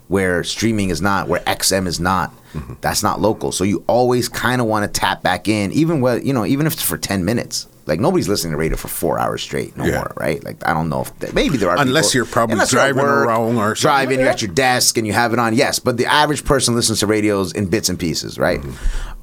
where 0.07 0.43
streaming 0.43 0.89
is 0.89 1.01
not, 1.01 1.27
where 1.27 1.41
XM 1.41 1.85
is 1.87 1.99
not. 1.99 2.33
That's 2.81 3.03
not 3.03 3.19
local. 3.21 3.51
So 3.51 3.63
you 3.63 3.83
always 3.87 4.27
kind 4.29 4.61
of 4.61 4.67
want 4.67 4.91
to 4.91 4.99
tap 4.99 5.21
back 5.21 5.47
in, 5.47 5.71
even 5.73 6.01
when 6.01 6.25
you 6.25 6.33
know, 6.33 6.45
even 6.45 6.65
if 6.65 6.73
it's 6.73 6.81
for 6.81 6.97
ten 6.97 7.23
minutes. 7.25 7.67
Like 7.85 8.01
nobody's 8.01 8.27
listening 8.27 8.51
to 8.51 8.57
radio 8.57 8.75
for 8.75 8.89
four 8.89 9.17
hours 9.17 9.41
straight, 9.41 9.77
no 9.77 9.85
Yeah. 9.85 9.99
more, 9.99 10.11
right? 10.17 10.43
Like 10.43 10.57
I 10.67 10.73
don't 10.73 10.89
know 10.89 11.03
if 11.03 11.33
maybe 11.33 11.55
there 11.57 11.69
are 11.69 11.77
Unless 11.79 12.07
people- 12.09 12.17
you're 12.17 12.25
probably 12.25 12.53
unless 12.53 12.73
you're 12.73 12.81
driving 12.81 13.01
work, 13.03 13.27
around 13.27 13.55
or 13.57 13.75
something. 13.75 13.81
driving, 13.81 14.19
you're 14.19 14.27
at 14.29 14.41
your 14.41 14.51
desk 14.51 14.97
and 14.97 15.07
you 15.07 15.13
have 15.13 15.31
it 15.31 15.39
on. 15.39 15.55
Yes, 15.55 15.79
but 15.79 15.95
the 15.95 16.05
average 16.05 16.43
person 16.43 16.75
listens 16.75 16.99
to 16.99 17.07
radios 17.07 17.53
in 17.53 17.67
bits 17.67 17.87
and 17.87 17.97
pieces, 17.97 18.37
right? 18.37 18.59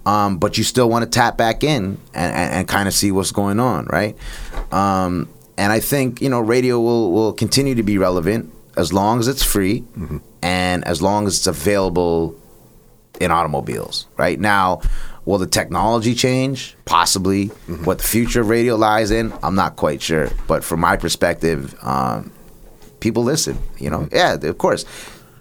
Um, 0.07 0.39
but 0.39 0.57
you 0.57 0.65
still 0.65 0.89
want 0.89 1.03
to 1.05 1.11
tap 1.11 1.37
back 1.37 1.63
in 1.63 1.99
and, 2.15 2.35
and, 2.35 2.55
and 2.55 2.69
kind 2.69 2.89
of 2.89 2.95
see 2.95 3.11
what's 3.13 3.33
going 3.33 3.61
on, 3.61 3.85
right? 3.87 4.17
Um, 4.73 5.29
and 5.59 5.71
I 5.73 5.81
think 5.81 6.23
you 6.23 6.31
know 6.31 6.41
radio 6.41 6.81
will 6.81 7.13
will 7.13 7.33
continue 7.35 7.75
to 7.75 7.83
be 7.83 7.99
relevant 7.99 8.51
as 8.79 8.93
long 8.95 9.21
as 9.21 9.29
it's 9.29 9.43
free 9.43 9.85
and 10.45 10.85
as 10.87 11.01
long 11.01 11.27
as 11.27 11.39
it's 11.39 11.47
available 11.47 12.37
in 13.19 13.31
automobiles. 13.31 14.07
Right 14.19 14.39
now, 14.39 14.83
will 15.25 15.39
the 15.39 15.47
technology 15.47 16.15
change? 16.15 16.77
Possibly. 16.85 17.47
What 17.85 17.99
the 17.99 18.05
future 18.05 18.43
of 18.43 18.51
radio 18.51 18.77
lies 18.77 19.11
in, 19.11 19.33
I'm 19.43 19.55
not 19.55 19.77
quite 19.77 20.03
sure. 20.03 20.29
But 20.47 20.63
from 20.63 20.81
my 20.81 20.97
perspective, 20.99 21.75
um, 21.83 22.31
people 23.01 23.25
listen. 23.25 23.57
You 23.79 23.89
know, 23.89 24.07
yeah, 24.13 24.35
of 24.35 24.59
course, 24.59 24.85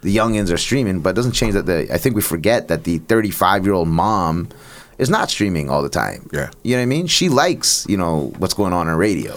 the 0.00 0.16
youngins 0.16 0.50
are 0.50 0.56
streaming, 0.56 1.00
but 1.00 1.10
it 1.10 1.16
doesn't 1.16 1.32
change 1.32 1.52
that. 1.52 1.66
The 1.66 1.92
I 1.92 1.98
think 1.98 2.16
we 2.16 2.22
forget 2.22 2.68
that 2.68 2.84
the 2.84 2.98
35 2.98 3.64
year 3.64 3.74
old 3.74 3.88
mom 3.88 4.48
is 4.98 5.10
not 5.10 5.30
streaming 5.30 5.70
all 5.70 5.82
the 5.82 5.88
time. 5.88 6.28
Yeah. 6.32 6.50
you 6.62 6.72
know 6.76 6.78
what 6.78 6.82
I 6.82 6.86
mean. 6.86 7.06
She 7.06 7.28
likes 7.28 7.86
you 7.88 7.96
know 7.96 8.32
what's 8.38 8.54
going 8.54 8.72
on 8.72 8.88
on 8.88 8.96
radio. 8.96 9.36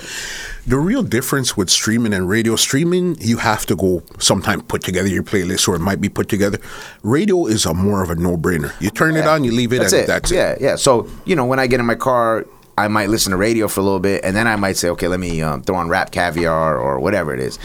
the 0.67 0.77
real 0.77 1.03
difference 1.03 1.55
with 1.55 1.69
streaming 1.69 2.13
and 2.13 2.27
radio 2.29 2.55
streaming, 2.55 3.15
you 3.21 3.37
have 3.37 3.65
to 3.67 3.75
go 3.75 4.03
sometime 4.19 4.61
put 4.61 4.81
together 4.83 5.07
your 5.07 5.23
playlist 5.23 5.67
or 5.67 5.75
it 5.75 5.79
might 5.79 6.01
be 6.01 6.09
put 6.09 6.27
together. 6.29 6.59
Radio 7.03 7.45
is 7.47 7.65
a 7.65 7.73
more 7.73 8.03
of 8.03 8.09
a 8.09 8.15
no 8.15 8.35
brainer. 8.37 8.71
You 8.81 8.89
turn 8.89 9.15
it 9.15 9.25
on, 9.27 9.43
you 9.43 9.51
leave 9.51 9.71
it, 9.73 9.79
That's 9.79 9.93
and 9.93 10.01
it. 10.03 10.07
that's 10.07 10.31
it. 10.31 10.35
yeah, 10.35 10.55
yeah. 10.59 10.75
So 10.75 11.07
you 11.25 11.35
know, 11.35 11.45
when 11.45 11.59
I 11.59 11.67
get 11.67 11.79
in 11.79 11.85
my 11.85 11.95
car, 11.95 12.45
I 12.77 12.87
might 12.89 13.09
listen 13.09 13.31
to 13.31 13.37
radio 13.37 13.67
for 13.67 13.79
a 13.79 13.83
little 13.83 13.99
bit, 13.99 14.23
and 14.23 14.35
then 14.35 14.45
I 14.47 14.55
might 14.55 14.77
say, 14.77 14.89
okay, 14.89 15.07
let 15.07 15.19
me 15.19 15.41
um, 15.41 15.63
throw 15.63 15.77
on 15.77 15.89
Rap 15.89 16.11
Caviar 16.11 16.77
or 16.77 16.99
whatever 16.99 17.33
it 17.33 17.39
is, 17.39 17.57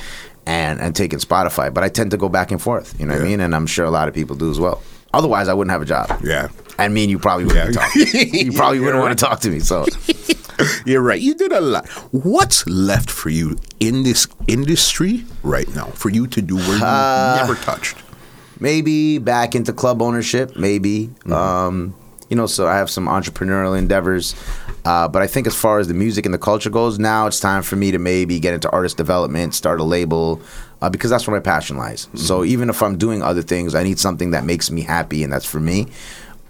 and 0.46 0.80
and 0.80 0.96
take 0.96 1.12
in 1.12 1.18
Spotify. 1.18 1.72
But 1.74 1.84
I 1.84 1.88
tend 1.90 2.12
to 2.12 2.16
go 2.16 2.28
back 2.30 2.50
and 2.50 2.62
forth. 2.62 2.98
You 2.98 3.04
know 3.06 3.14
what 3.14 3.22
I 3.22 3.24
mean? 3.26 3.40
And 3.40 3.54
I'm 3.54 3.66
sure 3.66 3.84
a 3.84 3.90
lot 3.90 4.08
of 4.08 4.14
people 4.14 4.36
do 4.36 4.50
as 4.50 4.58
well. 4.58 4.80
Otherwise, 5.14 5.48
I 5.48 5.54
wouldn't 5.54 5.72
have 5.72 5.82
a 5.82 5.84
job. 5.84 6.20
Yeah. 6.24 6.48
And 6.78 6.94
me 6.94 7.02
and 7.04 7.10
you 7.10 7.18
probably 7.18 7.44
wouldn't 7.44 7.74
Yeah. 7.74 7.80
talk. 7.82 7.94
You 7.94 8.52
probably 8.52 8.78
wouldn't 8.80 8.96
You're 8.96 9.02
want 9.02 9.18
to 9.18 9.24
talk 9.24 9.40
to 9.40 9.50
me. 9.50 9.60
So 9.60 9.84
You're 10.86 11.02
right. 11.02 11.20
You 11.20 11.34
did 11.34 11.52
a 11.52 11.60
lot. 11.60 11.88
What's 12.12 12.66
left 12.66 13.10
for 13.10 13.28
you 13.30 13.58
in 13.80 14.02
this 14.04 14.26
industry 14.46 15.24
right 15.42 15.68
now 15.74 15.86
for 15.86 16.08
you 16.08 16.26
to 16.28 16.40
do 16.42 16.56
where 16.56 16.78
you 16.78 16.84
Uh, 16.84 17.34
never 17.40 17.54
touched? 17.56 17.96
maybe 18.60 19.18
back 19.18 19.54
into 19.56 19.72
club 19.72 20.00
ownership. 20.00 20.56
Maybe. 20.56 21.10
Um, 21.30 21.94
you 22.28 22.36
know, 22.36 22.46
so 22.46 22.66
I 22.68 22.76
have 22.76 22.88
some 22.90 23.06
entrepreneurial 23.08 23.76
endeavors. 23.76 24.34
Uh, 24.84 25.08
but 25.08 25.20
I 25.22 25.26
think 25.26 25.46
as 25.46 25.54
far 25.54 25.78
as 25.80 25.88
the 25.88 25.94
music 25.94 26.24
and 26.26 26.32
the 26.34 26.38
culture 26.38 26.70
goes, 26.70 26.98
now 26.98 27.26
it's 27.26 27.38
time 27.40 27.62
for 27.62 27.76
me 27.76 27.90
to 27.90 27.98
maybe 27.98 28.38
get 28.40 28.54
into 28.54 28.70
artist 28.70 28.96
development, 28.96 29.54
start 29.54 29.80
a 29.80 29.84
label, 29.84 30.40
uh, 30.82 30.90
because 30.90 31.10
that's 31.10 31.26
where 31.26 31.36
my 31.36 31.42
passion 31.42 31.76
lies. 31.78 32.08
So 32.14 32.44
even 32.44 32.68
if 32.68 32.82
I'm 32.82 32.98
doing 32.98 33.22
other 33.22 33.40
things, 33.40 33.74
I 33.74 33.84
need 33.84 34.00
something 34.00 34.32
that 34.32 34.44
makes 34.44 34.70
me 34.70 34.82
happy, 34.82 35.22
and 35.22 35.32
that's 35.32 35.46
for 35.46 35.60
me. 35.60 35.86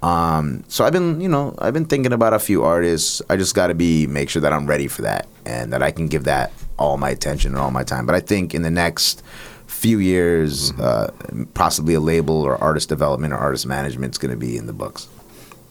Um, 0.02 0.64
so 0.68 0.84
I've 0.84 0.92
been, 0.92 1.20
you 1.20 1.28
know, 1.28 1.54
I've 1.58 1.74
been 1.74 1.84
thinking 1.84 2.12
about 2.12 2.32
a 2.32 2.38
few 2.38 2.64
artists. 2.64 3.22
I 3.30 3.36
just 3.36 3.54
got 3.54 3.68
to 3.68 3.74
be 3.74 4.06
make 4.08 4.30
sure 4.30 4.42
that 4.42 4.52
I'm 4.52 4.66
ready 4.66 4.88
for 4.88 5.02
that 5.02 5.28
and 5.46 5.72
that 5.72 5.82
I 5.82 5.92
can 5.92 6.08
give 6.08 6.24
that 6.24 6.50
all 6.76 6.96
my 6.96 7.10
attention 7.10 7.52
and 7.52 7.60
all 7.60 7.70
my 7.70 7.84
time. 7.84 8.06
But 8.06 8.16
I 8.16 8.20
think 8.20 8.54
in 8.54 8.62
the 8.62 8.70
next 8.70 9.22
few 9.66 9.98
years, 9.98 10.72
uh, 10.72 11.12
possibly 11.54 11.94
a 11.94 12.00
label 12.00 12.42
or 12.42 12.56
artist 12.56 12.88
development 12.88 13.32
or 13.32 13.36
artist 13.36 13.66
management 13.66 14.14
is 14.14 14.18
going 14.18 14.32
to 14.32 14.36
be 14.36 14.56
in 14.56 14.66
the 14.66 14.72
books. 14.72 15.08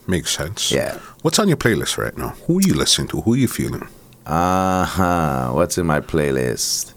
Makes 0.07 0.32
sense. 0.38 0.72
Yeah. 0.72 0.99
What's 1.24 1.39
on 1.39 1.47
your 1.47 1.57
playlist 1.57 1.97
right 1.97 2.18
now? 2.18 2.30
Who 2.45 2.59
are 2.59 2.62
you 2.62 2.74
listening 2.74 3.07
to? 3.09 3.22
Who 3.22 3.34
are 3.34 3.38
you 3.38 3.47
feeling? 3.47 3.88
Uh 4.26 4.86
huh. 4.86 5.51
What's 5.53 5.78
in 5.78 5.86
my 5.88 5.99
playlist? 5.99 6.93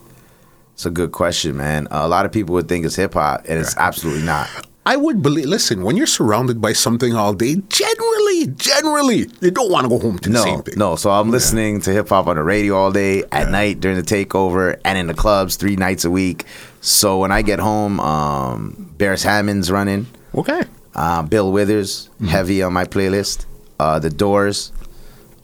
It's 0.74 0.86
a 0.86 0.90
good 0.90 1.12
question, 1.12 1.56
man. 1.56 1.88
a 1.90 2.06
lot 2.08 2.26
of 2.26 2.32
people 2.32 2.54
would 2.54 2.68
think 2.68 2.84
it's 2.84 2.96
hip 2.96 3.14
hop, 3.14 3.44
and 3.48 3.58
it's 3.58 3.76
absolutely 3.76 4.22
not. 4.24 4.48
I 4.86 4.96
would 4.96 5.22
believe. 5.22 5.46
Listen, 5.46 5.82
when 5.82 5.96
you're 5.96 6.06
surrounded 6.06 6.60
by 6.60 6.74
something 6.74 7.14
all 7.14 7.32
day, 7.32 7.56
generally, 7.68 8.48
generally, 8.56 9.30
you 9.40 9.50
don't 9.50 9.70
want 9.70 9.84
to 9.84 9.88
go 9.88 9.98
home 9.98 10.18
to 10.18 10.28
the 10.28 10.34
No, 10.34 10.42
same 10.42 10.62
thing. 10.62 10.74
no. 10.76 10.96
So 10.96 11.10
I'm 11.10 11.30
listening 11.30 11.80
to 11.82 11.90
hip 11.92 12.08
hop 12.10 12.26
on 12.26 12.36
the 12.36 12.42
radio 12.42 12.74
all 12.76 12.92
day, 12.92 13.24
at 13.32 13.50
night 13.50 13.80
during 13.80 13.96
the 13.96 14.02
takeover, 14.02 14.78
and 14.84 14.98
in 14.98 15.06
the 15.06 15.14
clubs 15.14 15.56
three 15.56 15.76
nights 15.76 16.04
a 16.04 16.10
week. 16.10 16.44
So 16.82 17.18
when 17.20 17.32
I 17.32 17.40
get 17.40 17.60
home, 17.60 17.98
um, 18.00 18.92
Barris 18.98 19.22
Hammond's 19.22 19.70
running. 19.70 20.06
Okay. 20.34 20.62
Uh, 20.94 21.22
Bill 21.22 21.50
Withers, 21.50 22.10
heavy 22.28 22.62
on 22.62 22.72
my 22.74 22.84
playlist. 22.84 23.46
Uh, 23.80 23.98
the 24.00 24.10
Doors, 24.10 24.70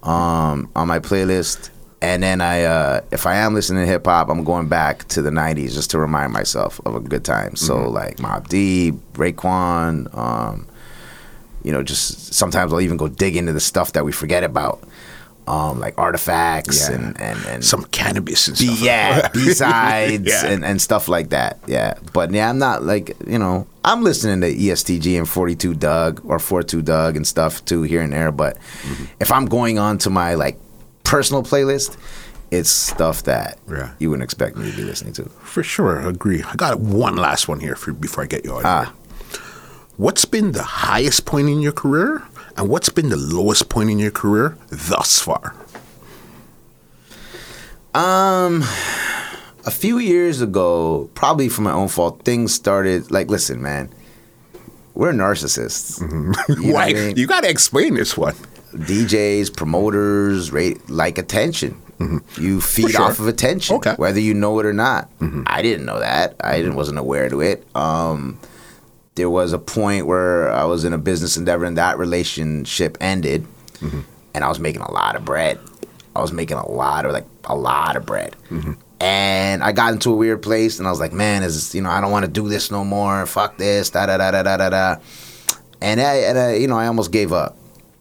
um, 0.02 0.68
on 0.76 0.86
my 0.86 0.98
playlist. 0.98 1.70
And 2.02 2.22
then 2.22 2.40
I, 2.40 2.64
uh, 2.64 3.00
if 3.10 3.26
I 3.26 3.36
am 3.36 3.52
listening 3.54 3.84
to 3.84 3.86
hip 3.86 4.06
hop, 4.06 4.30
I'm 4.30 4.42
going 4.42 4.68
back 4.68 5.06
to 5.08 5.20
the 5.22 5.30
'90s 5.30 5.74
just 5.74 5.90
to 5.90 5.98
remind 5.98 6.32
myself 6.32 6.80
of 6.86 6.94
a 6.94 7.00
good 7.00 7.24
time. 7.24 7.56
So 7.56 7.88
like 7.90 8.16
Mobb 8.16 8.48
Deep, 8.48 8.94
Raekwon, 9.14 10.16
um, 10.16 10.66
you 11.62 11.72
know, 11.72 11.82
just 11.82 12.32
sometimes 12.32 12.72
I'll 12.72 12.80
even 12.80 12.96
go 12.96 13.08
dig 13.08 13.36
into 13.36 13.52
the 13.52 13.60
stuff 13.60 13.92
that 13.92 14.04
we 14.06 14.12
forget 14.12 14.44
about, 14.44 14.82
um, 15.46 15.78
like 15.78 15.92
artifacts 15.98 16.88
Yeah. 16.88 16.94
and 16.96 17.20
and 17.20 17.38
and 17.46 17.62
Some 17.64 17.84
cannabis 17.84 18.48
and 18.48 18.56
stuff. 18.56 18.80
yeah, 18.80 19.28
B 19.34 19.52
sides 19.52 20.26
Yeah. 20.26 20.46
and, 20.46 20.64
and 20.64 20.80
stuff 20.80 21.06
like 21.06 21.28
that. 21.30 21.58
Yeah, 21.66 21.94
but 22.14 22.30
yeah, 22.32 22.48
I'm 22.48 22.58
not 22.58 22.82
like 22.82 23.14
you 23.26 23.38
know 23.38 23.66
I'm 23.84 24.02
listening 24.02 24.40
to 24.40 24.48
EST 24.48 25.00
Gee 25.02 25.18
and 25.18 25.28
42 25.28 25.74
Dugg 25.74 26.22
or 26.24 26.38
42 26.38 26.80
Dugg 26.80 27.16
and 27.16 27.26
stuff 27.26 27.62
too 27.66 27.82
here 27.82 28.00
and 28.00 28.12
there. 28.14 28.32
But 28.32 28.56
Mm-hmm. 28.56 29.04
if 29.20 29.30
I'm 29.30 29.44
going 29.44 29.78
on 29.78 29.98
to 29.98 30.08
my 30.08 30.32
like 30.32 30.58
personal 31.10 31.42
playlist, 31.42 31.96
it's 32.50 32.70
stuff 32.70 33.22
that 33.24 33.58
Yeah. 33.70 33.90
you 33.98 34.10
wouldn't 34.10 34.24
expect 34.24 34.56
me 34.56 34.70
to 34.70 34.76
be 34.76 34.82
listening 34.84 35.12
to. 35.14 35.24
For 35.42 35.62
sure, 35.62 36.00
agree. 36.00 36.42
I 36.42 36.54
got 36.56 36.80
one 36.80 37.16
last 37.16 37.48
one 37.48 37.60
here 37.60 37.76
for 37.76 37.92
before 37.92 38.24
I 38.24 38.26
get 38.26 38.44
you 38.44 38.56
out. 38.56 38.64
Ah. 38.64 38.84
here. 38.84 38.92
What's 39.96 40.24
been 40.24 40.52
the 40.52 40.62
highest 40.62 41.26
point 41.26 41.48
in 41.48 41.60
your 41.60 41.72
career, 41.72 42.22
and 42.56 42.68
what's 42.68 42.88
been 42.88 43.10
the 43.10 43.16
lowest 43.18 43.68
point 43.68 43.90
in 43.90 43.98
your 43.98 44.10
career 44.10 44.56
thus 44.70 45.18
far? 45.20 45.54
Um, 47.94 48.62
a 49.66 49.70
few 49.70 49.98
years 49.98 50.40
ago, 50.40 51.10
probably 51.14 51.48
for 51.48 51.62
my 51.62 51.72
own 51.72 51.88
fault, 51.88 52.22
things 52.24 52.54
started 52.54 53.10
like 53.10 53.28
listen, 53.28 53.60
man. 53.60 53.90
We're 54.94 55.12
narcissists. 55.12 56.00
You 56.00 56.66
know 56.68 56.72
Why? 56.74 56.88
I 56.88 56.92
mean? 56.94 57.16
You 57.16 57.26
got 57.26 57.42
to 57.42 57.48
explain 57.50 57.94
this 57.94 58.16
one. 58.16 58.34
DJs, 58.74 59.56
promoters, 59.56 60.52
rate, 60.52 60.88
like 60.90 61.18
attention. 61.18 61.80
You 62.38 62.60
feed 62.62 62.86
Mm-hmm. 62.86 62.90
sure. 62.92 63.02
off 63.02 63.18
of 63.18 63.26
attention, 63.28 63.76
Okay. 63.76 63.90
Mm-hmm. 63.90 64.00
whether 64.00 64.20
you 64.20 64.32
know 64.32 64.58
it 64.58 64.64
or 64.66 64.72
not. 64.72 65.10
I 65.46 65.60
didn't 65.60 65.84
know 65.84 66.00
that. 66.00 66.34
I 66.42 66.56
didn't, 66.56 66.74
wasn't 66.74 66.98
aware 66.98 67.28
to 67.28 67.40
it. 67.42 67.66
Um, 67.76 68.38
there 69.16 69.28
was 69.28 69.52
a 69.52 69.58
point 69.58 70.06
where 70.06 70.50
I 70.50 70.64
was 70.64 70.84
in 70.84 70.92
a 70.94 70.98
business 70.98 71.36
endeavor 71.36 71.64
and 71.66 71.76
that 71.76 71.98
relationship 71.98 72.96
ended, 73.00 73.46
Mm-hmm. 73.80 74.00
and 74.34 74.44
I 74.44 74.48
was 74.48 74.58
making 74.60 74.82
a 74.82 74.90
lot 74.90 75.14
of 75.16 75.24
bread. 75.24 75.58
I 76.16 76.20
was 76.20 76.32
making 76.32 76.56
a 76.58 76.68
lot 76.68 77.06
of 77.06 77.12
like 77.12 77.26
a 77.44 77.54
lot 77.54 77.96
of 77.96 78.04
bread. 78.06 78.34
Mm-hmm. 78.50 78.72
And 79.00 79.62
I 79.62 79.72
got 79.72 79.92
into 79.94 80.10
a 80.12 80.14
weird 80.16 80.42
place, 80.42 80.78
and 80.78 80.86
I 80.86 80.90
was 80.90 81.00
like, 81.00 81.12
"Man, 81.14 81.42
is 81.42 81.54
this, 81.54 81.74
you 81.74 81.80
know, 81.80 81.88
I 81.90 82.00
don't 82.02 82.10
want 82.10 82.24
to 82.26 82.30
do 82.30 82.48
this 82.48 82.70
no 82.70 82.84
more. 82.84 83.24
Fuck 83.26 83.56
this, 83.58 83.88
da 83.90 84.04
da 84.06 84.18
da 84.18 84.30
da 84.30 84.42
da 84.42 84.56
da 84.58 84.68
da." 84.70 84.96
And 85.80 86.00
I, 86.00 86.14
and 86.16 86.38
I, 86.38 86.54
you 86.56 86.66
know, 86.68 86.76
I 86.78 86.86
almost 86.88 87.10
gave 87.10 87.32
up. 87.32 87.56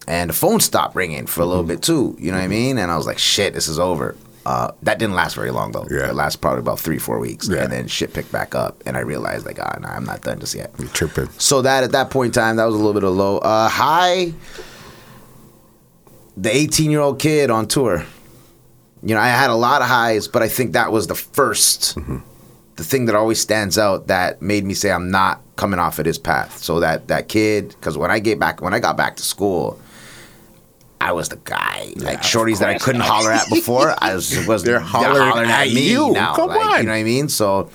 And 0.10 0.30
the 0.30 0.34
phone 0.34 0.60
stopped 0.60 0.96
ringing 0.96 1.26
for 1.28 1.42
a 1.42 1.46
little 1.46 1.64
bit 1.64 1.82
too. 1.82 2.18
You 2.20 2.32
know 2.32 2.38
what 2.38 2.44
I 2.44 2.48
mean? 2.48 2.78
And 2.80 2.92
I 2.92 2.98
was 2.98 3.06
like, 3.06 3.20
"Shit, 3.20 3.54
this 3.54 3.68
is 3.70 3.80
over." 3.80 4.16
Uh, 4.46 4.72
that 4.82 4.98
didn't 4.98 5.14
last 5.14 5.36
very 5.36 5.52
long 5.52 5.72
though. 5.72 5.86
Yeah. 5.92 6.10
It 6.10 6.16
lasted 6.16 6.42
probably 6.42 6.62
about 6.62 6.80
three, 6.80 6.98
four 6.98 7.20
weeks, 7.20 7.48
Yeah. 7.48 7.62
and 7.64 7.72
then 7.72 7.88
shit 7.88 8.14
picked 8.14 8.32
back 8.32 8.56
up, 8.56 8.82
and 8.88 8.98
I 8.98 9.02
realized 9.02 9.46
like, 9.46 9.60
ah, 9.60 9.78
nah, 9.80 9.90
I'm 9.90 10.06
not 10.06 10.22
done 10.22 10.40
just 10.40 10.56
yet. 10.56 10.72
You 10.80 10.88
tripping. 10.88 11.30
So 11.38 11.62
that 11.62 11.84
at 11.84 11.92
that 11.92 12.10
point 12.10 12.36
in 12.36 12.42
time, 12.42 12.56
that 12.56 12.66
was 12.66 12.74
a 12.74 12.78
little 12.78 12.94
bit 12.94 13.04
of 13.04 13.14
low. 13.14 13.38
Uh, 13.38 13.70
high, 13.70 14.34
the 16.38 16.56
18 16.56 16.90
year 16.90 17.02
old 17.02 17.20
kid 17.20 17.52
on 17.52 17.68
tour. 17.68 18.04
You 19.04 19.16
know, 19.16 19.22
I 19.22 19.28
had 19.28 19.50
a 19.50 19.56
lot 19.56 19.82
of 19.82 19.88
highs, 19.88 20.28
but 20.28 20.42
I 20.42 20.48
think 20.50 20.74
that 20.74 20.92
was 20.92 21.08
the 21.08 21.14
1st 21.14 22.22
the 22.78 22.84
thing 22.86 23.06
that 23.08 23.16
always 23.16 23.42
stands 23.42 23.78
out 23.78 24.08
that 24.08 24.42
made 24.42 24.64
me 24.64 24.74
say 24.74 24.90
I'm 24.90 25.12
not 25.12 25.42
coming 25.58 25.80
off 25.82 26.00
of 26.00 26.06
this 26.06 26.18
path. 26.18 26.60
So 26.60 26.80
that 26.80 27.10
that 27.10 27.28
kid, 27.28 27.70
because 27.70 27.98
when 27.98 28.10
I 28.10 28.20
get 28.20 28.40
back, 28.40 28.62
when 28.62 28.74
I 28.74 28.80
got 28.80 28.96
back 28.96 29.18
to 29.18 29.24
school, 29.24 29.78
I 31.02 31.14
was 31.14 31.30
the 31.30 31.38
guy. 31.38 31.94
Like 31.96 32.22
shorties 32.22 32.60
that 32.60 32.70
I 32.70 32.78
couldn't 32.78 33.02
holler 33.02 33.32
at 33.32 33.50
before, 33.50 33.96
I 33.98 34.16
was 34.16 34.48
was 34.48 34.64
They're 34.64 34.80
hollering 34.80 35.50
at 35.50 35.68
me 35.68 35.92
you. 35.92 36.12
now. 36.12 36.36
Come 36.36 36.50
like, 36.50 36.60
on. 36.60 36.78
you 36.80 36.84
know 36.84 36.92
what 36.92 36.98
I 36.98 37.04
mean? 37.04 37.30
So 37.30 37.70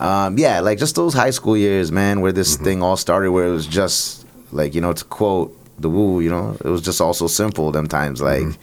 um, 0.00 0.36
yeah, 0.36 0.60
like 0.60 0.78
just 0.78 0.96
those 0.96 1.14
high 1.14 1.30
school 1.30 1.56
years, 1.56 1.92
man, 1.92 2.20
where 2.20 2.32
this 2.32 2.54
mm-hmm. 2.54 2.64
thing 2.64 2.82
all 2.82 2.96
started, 2.96 3.30
where 3.30 3.46
it 3.46 3.52
was 3.52 3.66
just 3.66 4.26
like 4.50 4.74
you 4.74 4.80
know, 4.80 4.92
to 4.92 5.04
quote 5.04 5.56
the 5.78 5.88
Wu, 5.88 6.20
you 6.20 6.30
know, 6.30 6.56
it 6.64 6.68
was 6.68 6.82
just 6.82 7.00
all 7.00 7.14
so 7.14 7.26
simple. 7.26 7.70
Them 7.70 7.86
times, 7.86 8.20
mm-hmm. 8.20 8.48
like 8.48 8.58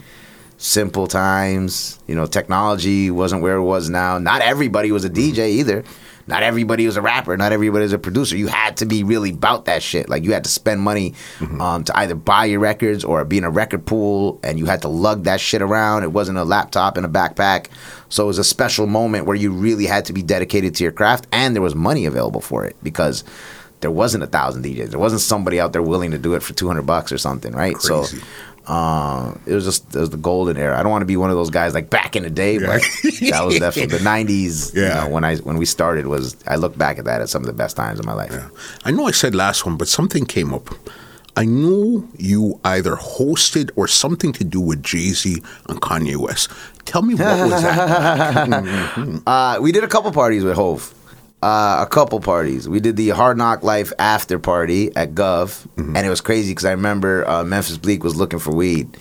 simple 0.58 1.08
times. 1.08 2.00
You 2.08 2.16
know, 2.16 2.26
technology 2.26 3.10
wasn't 3.10 3.42
where 3.42 3.56
it 3.56 3.64
was 3.64 3.90
now. 3.90 4.18
Not 4.18 4.42
everybody 4.42 4.92
was 4.92 5.06
a 5.06 5.10
mm-hmm. 5.10 5.36
DJ 5.36 5.50
either. 5.50 5.84
Not 6.30 6.44
everybody 6.44 6.86
was 6.86 6.96
a 6.96 7.02
rapper. 7.02 7.36
Not 7.36 7.52
everybody 7.52 7.82
was 7.82 7.92
a 7.92 7.98
producer. 7.98 8.38
You 8.38 8.48
had 8.48 8.78
to 8.78 8.86
be 8.86 9.04
really 9.04 9.32
about 9.32 9.66
that 9.66 9.82
shit. 9.82 10.08
Like 10.08 10.24
you 10.24 10.32
had 10.32 10.44
to 10.44 10.50
spend 10.50 10.80
money 10.80 11.16
um, 11.60 11.84
to 11.86 11.98
either 11.98 12.14
buy 12.14 12.46
your 12.46 12.60
records 12.60 13.04
or 13.04 13.26
be 13.26 13.40
in 13.40 13.44
a 13.44 13.50
record 13.50 13.86
pool, 13.86 14.40
and 14.44 14.60
you 14.60 14.66
had 14.68 14.84
to 14.84 14.88
lug 14.88 15.24
that 15.24 15.42
shit 15.42 15.62
around. 15.64 16.04
It 16.04 16.12
wasn't 16.12 16.38
a 16.38 16.44
laptop 16.44 16.98
and 16.98 17.06
a 17.06 17.10
backpack. 17.10 17.66
So 18.10 18.24
it 18.24 18.28
was 18.28 18.38
a 18.38 18.44
special 18.44 18.86
moment 18.86 19.26
where 19.26 19.36
you 19.36 19.52
really 19.52 19.88
had 19.88 20.06
to 20.06 20.14
be 20.14 20.22
dedicated 20.22 20.76
to 20.76 20.84
your 20.84 20.94
craft, 20.94 21.26
and 21.32 21.56
there 21.56 21.64
was 21.64 21.74
money 21.74 22.06
available 22.06 22.42
for 22.42 22.64
it 22.64 22.76
because 22.84 23.24
there 23.82 23.92
wasn't 23.92 24.24
a 24.24 24.28
thousand 24.28 24.64
DJs. 24.64 24.90
There 24.92 25.00
wasn't 25.00 25.22
somebody 25.22 25.60
out 25.60 25.74
there 25.74 25.82
willing 25.82 26.12
to 26.12 26.18
do 26.20 26.36
it 26.36 26.44
for 26.44 26.54
two 26.54 26.68
hundred 26.68 26.84
bucks 26.84 27.12
or 27.12 27.18
something, 27.18 27.54
right? 27.54 27.76
Crazy. 27.76 28.18
So 28.18 28.26
um, 28.70 29.42
it 29.48 29.54
was 29.56 29.66
just 29.66 29.96
it 29.96 30.00
was 30.00 30.12
the 30.12 30.18
golden 30.18 30.56
era. 30.56 30.80
I 30.80 30.84
don't 30.84 30.92
want 30.92 31.02
to 31.02 31.08
be 31.08 31.18
one 31.18 31.32
of 31.32 31.36
those 31.36 31.50
guys 31.50 31.74
like 31.74 31.90
back 31.90 32.16
in 32.16 32.22
the 32.22 32.30
day, 32.30 32.60
but 32.60 32.82
that 33.30 33.42
was 33.44 33.58
definitely 33.58 33.98
the 33.98 34.04
'90s. 34.10 34.76
Yeah. 34.76 34.82
You 34.82 35.10
know, 35.10 35.14
when 35.16 35.24
I 35.24 35.38
when 35.38 35.58
we 35.58 35.66
started 35.66 36.06
was 36.06 36.38
I 36.46 36.56
look 36.56 36.78
back 36.78 37.00
at 37.00 37.06
that 37.06 37.20
as 37.22 37.32
some 37.32 37.42
of 37.42 37.48
the 37.48 37.54
best 37.54 37.76
times 37.76 38.00
of 38.00 38.06
my 38.06 38.14
life. 38.14 38.32
I 38.86 38.92
know 38.92 39.08
I 39.08 39.12
said 39.12 39.34
last 39.34 39.66
one, 39.66 39.76
but 39.76 39.88
something 39.88 40.26
came 40.26 40.54
up. 40.54 40.70
I 41.36 41.46
knew 41.46 42.08
you 42.18 42.60
either 42.64 42.96
hosted 42.96 43.72
or 43.76 43.88
something 43.88 44.34
to 44.34 44.44
do 44.44 44.60
with 44.60 44.84
Jay 44.84 45.10
Z 45.14 45.42
and 45.70 45.82
Kanye 45.82 46.18
West. 46.18 46.52
Tell 46.86 47.02
me 47.02 47.16
what 47.16 47.50
was 47.50 47.62
that? 47.64 49.22
Uh, 49.28 49.58
we 49.62 49.72
did 49.72 49.84
a 49.84 49.88
couple 49.88 50.12
parties 50.12 50.44
with 50.44 50.56
Hove. 50.56 50.94
Uh, 51.42 51.86
a 51.88 51.90
couple 51.90 52.20
parties. 52.20 52.68
We 52.68 52.82
did 52.82 52.98
the 52.98 53.10
Hard 53.10 53.38
Knock 53.38 53.64
Life 53.64 53.94
after 53.98 54.38
party 54.40 54.94
at 54.96 55.16
Gov, 55.16 55.66
and 55.78 55.96
it 55.98 56.10
was 56.10 56.20
crazy 56.20 56.52
because 56.52 56.66
I 56.66 56.72
remember 56.72 57.26
uh, 57.30 57.46
Memphis 57.46 57.78
Bleek 57.78 58.04
was 58.04 58.18
looking 58.18 58.40
for 58.40 58.54
weed, 58.54 58.98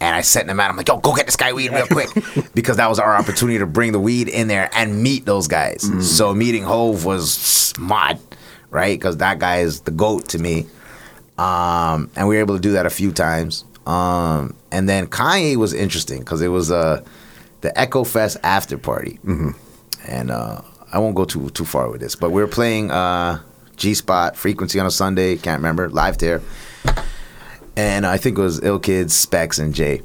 and 0.00 0.16
I 0.16 0.22
sent 0.22 0.48
him 0.48 0.58
out. 0.58 0.70
I'm 0.70 0.76
like, 0.78 0.88
"Yo, 0.88 0.96
go 0.98 1.14
get 1.14 1.26
this 1.26 1.36
guy 1.36 1.52
weed 1.52 1.70
real 1.72 1.86
quick," 1.86 2.08
because 2.54 2.78
that 2.78 2.88
was 2.88 2.98
our 2.98 3.14
opportunity 3.14 3.58
to 3.58 3.66
bring 3.66 3.92
the 3.92 4.00
weed 4.00 4.28
in 4.28 4.48
there 4.48 4.70
and 4.72 5.02
meet 5.02 5.26
those 5.26 5.48
guys. 5.48 5.82
So 6.00 6.32
meeting 6.32 6.62
Hove 6.62 7.04
was 7.04 7.30
smart, 7.30 8.16
right? 8.70 8.98
Because 8.98 9.18
that 9.18 9.38
guy 9.38 9.58
is 9.58 9.82
the 9.82 9.90
goat 9.90 10.28
to 10.30 10.38
me, 10.38 10.64
um, 11.36 12.10
and 12.16 12.26
we 12.26 12.36
were 12.36 12.40
able 12.40 12.54
to 12.56 12.60
do 12.62 12.72
that 12.72 12.86
a 12.86 12.90
few 12.90 13.12
times. 13.12 13.66
Um, 13.86 14.54
and 14.72 14.88
then 14.88 15.08
Kanye 15.08 15.56
was 15.56 15.74
interesting 15.74 16.20
because 16.20 16.40
it 16.40 16.48
was 16.48 16.70
uh, 16.70 17.04
the 17.60 17.78
Echo 17.78 18.02
Fest 18.02 18.38
after 18.42 18.78
party 18.78 19.18
and 20.08 20.30
uh, 20.30 20.62
I 20.96 20.98
won't 20.98 21.14
go 21.14 21.26
too 21.26 21.50
too 21.50 21.66
far 21.66 21.90
with 21.90 22.00
this, 22.00 22.16
but 22.16 22.30
we 22.30 22.40
were 22.40 22.48
playing 22.48 22.90
uh, 22.90 23.40
G 23.76 23.92
Spot 23.92 24.34
Frequency 24.34 24.80
on 24.80 24.86
a 24.86 24.90
Sunday. 24.90 25.36
Can't 25.36 25.58
remember 25.58 25.90
live 25.90 26.16
there, 26.16 26.40
and 27.76 28.06
I 28.06 28.16
think 28.16 28.38
it 28.38 28.40
was 28.40 28.62
Ill 28.64 28.78
Kids, 28.78 29.12
Specs, 29.12 29.58
and 29.58 29.74
Jay, 29.74 30.00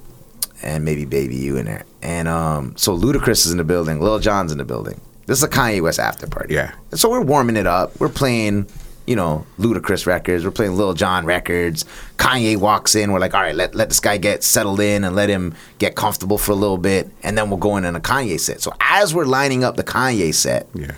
and 0.62 0.84
maybe 0.84 1.06
Baby 1.06 1.38
You 1.38 1.56
in 1.56 1.66
there. 1.66 1.86
And 2.02 2.28
um, 2.28 2.76
so 2.76 2.98
Ludacris 2.98 3.46
is 3.46 3.52
in 3.52 3.58
the 3.58 3.64
building, 3.64 4.02
Lil 4.02 4.20
Jon's 4.20 4.52
in 4.52 4.58
the 4.58 4.66
building. 4.66 5.00
This 5.28 5.38
is 5.38 5.44
a 5.46 5.48
Kanye 5.48 5.82
West 5.82 5.98
after 5.98 6.28
party. 6.28 6.56
Yeah. 6.56 6.74
And 6.92 7.00
so 7.00 7.10
we're 7.10 7.22
warming 7.22 7.56
it 7.56 7.68
up. 7.68 7.98
We're 8.02 8.10
playing. 8.10 8.68
You 9.12 9.18
know, 9.18 9.46
Ludacris 9.60 10.06
records. 10.06 10.46
We're 10.46 10.52
playing 10.52 10.78
Lil 10.78 10.94
Jon 10.94 11.26
records. 11.26 11.84
Kanye 12.16 12.56
walks 12.56 12.96
in. 12.96 13.12
We're 13.12 13.20
like, 13.20 13.34
all 13.34 13.42
right, 13.42 13.54
let, 13.54 13.76
let 13.76 13.90
this 13.90 14.00
guy 14.00 14.16
get 14.18 14.42
settled 14.42 14.80
in 14.80 15.04
and 15.04 15.14
let 15.18 15.28
him 15.28 15.54
get 15.80 15.96
comfortable 15.96 16.38
for 16.38 16.54
a 16.54 16.56
little 16.56 16.78
bit, 16.78 17.10
and 17.22 17.38
then 17.38 17.50
we'll 17.50 17.60
go 17.60 17.76
in 17.76 17.84
on 17.84 17.94
a 17.94 18.00
Kanye 18.00 18.40
set. 18.40 18.62
So 18.62 18.72
as 18.80 19.14
we're 19.14 19.26
lining 19.26 19.66
up 19.66 19.76
the 19.76 19.84
Kanye 19.84 20.34
set, 20.34 20.68
Yeah. 20.74 20.92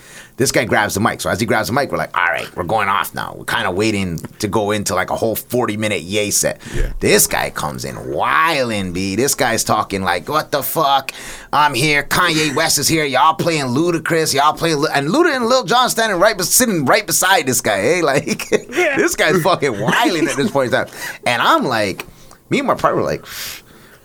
This 0.43 0.51
guy 0.51 0.65
grabs 0.65 0.93
the 0.93 0.99
mic. 0.99 1.21
So 1.21 1.29
as 1.29 1.39
he 1.39 1.45
grabs 1.45 1.69
the 1.69 1.73
mic, 1.73 1.89
we're 1.89 1.97
like, 1.97 2.13
all 2.17 2.25
right, 2.25 2.53
we're 2.53 2.65
going 2.65 2.89
off 2.89 3.15
now. 3.15 3.33
We're 3.37 3.45
kind 3.45 3.65
of 3.65 3.75
waiting 3.75 4.17
to 4.17 4.49
go 4.49 4.71
into 4.71 4.93
like 4.93 5.09
a 5.09 5.15
whole 5.15 5.37
40 5.37 5.77
minute 5.77 6.01
yay 6.01 6.31
set. 6.31 6.59
Yeah. 6.75 6.91
This 6.99 7.27
guy 7.27 7.49
comes 7.49 7.85
in 7.85 8.11
wilding, 8.11 8.91
B. 8.91 9.15
This 9.15 9.35
guy's 9.35 9.63
talking 9.63 10.01
like, 10.01 10.27
what 10.27 10.51
the 10.51 10.61
fuck? 10.61 11.13
I'm 11.53 11.73
here. 11.73 12.03
Kanye 12.03 12.53
West 12.53 12.77
is 12.77 12.89
here. 12.89 13.05
Y'all 13.05 13.35
playing 13.35 13.67
Ludacris. 13.67 14.33
Y'all 14.33 14.51
playing. 14.51 14.79
Lu-. 14.79 14.87
And 14.87 15.07
Luda 15.07 15.33
and 15.33 15.45
Lil 15.45 15.63
Jon 15.63 15.89
standing 15.89 16.19
right, 16.19 16.37
bes- 16.37 16.49
sitting 16.53 16.83
right 16.83 17.07
beside 17.07 17.45
this 17.45 17.61
guy. 17.61 17.77
Hey, 17.77 17.99
eh? 17.99 18.01
like, 18.03 18.49
this 18.49 19.15
guy's 19.15 19.41
fucking 19.41 19.79
wilding 19.79 20.27
at 20.27 20.35
this 20.35 20.51
point 20.51 20.73
in 20.73 20.85
time. 20.85 20.93
And 21.25 21.41
I'm 21.41 21.63
like, 21.63 22.05
me 22.49 22.59
and 22.59 22.67
my 22.67 22.75
partner 22.75 23.01
were 23.01 23.07
like, 23.07 23.25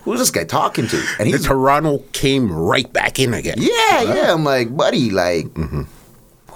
who's 0.02 0.20
this 0.20 0.30
guy 0.30 0.44
talking 0.44 0.86
to? 0.86 0.96
And 1.18 1.26
The 1.26 1.32
he's 1.32 1.44
Toronto 1.44 1.98
came 2.12 2.52
right 2.52 2.90
back 2.92 3.18
in 3.18 3.34
again. 3.34 3.56
yeah, 3.58 4.02
yeah. 4.02 4.32
I'm 4.32 4.44
like, 4.44 4.76
buddy, 4.76 5.10
like, 5.10 5.46
mm-hmm. 5.46 5.82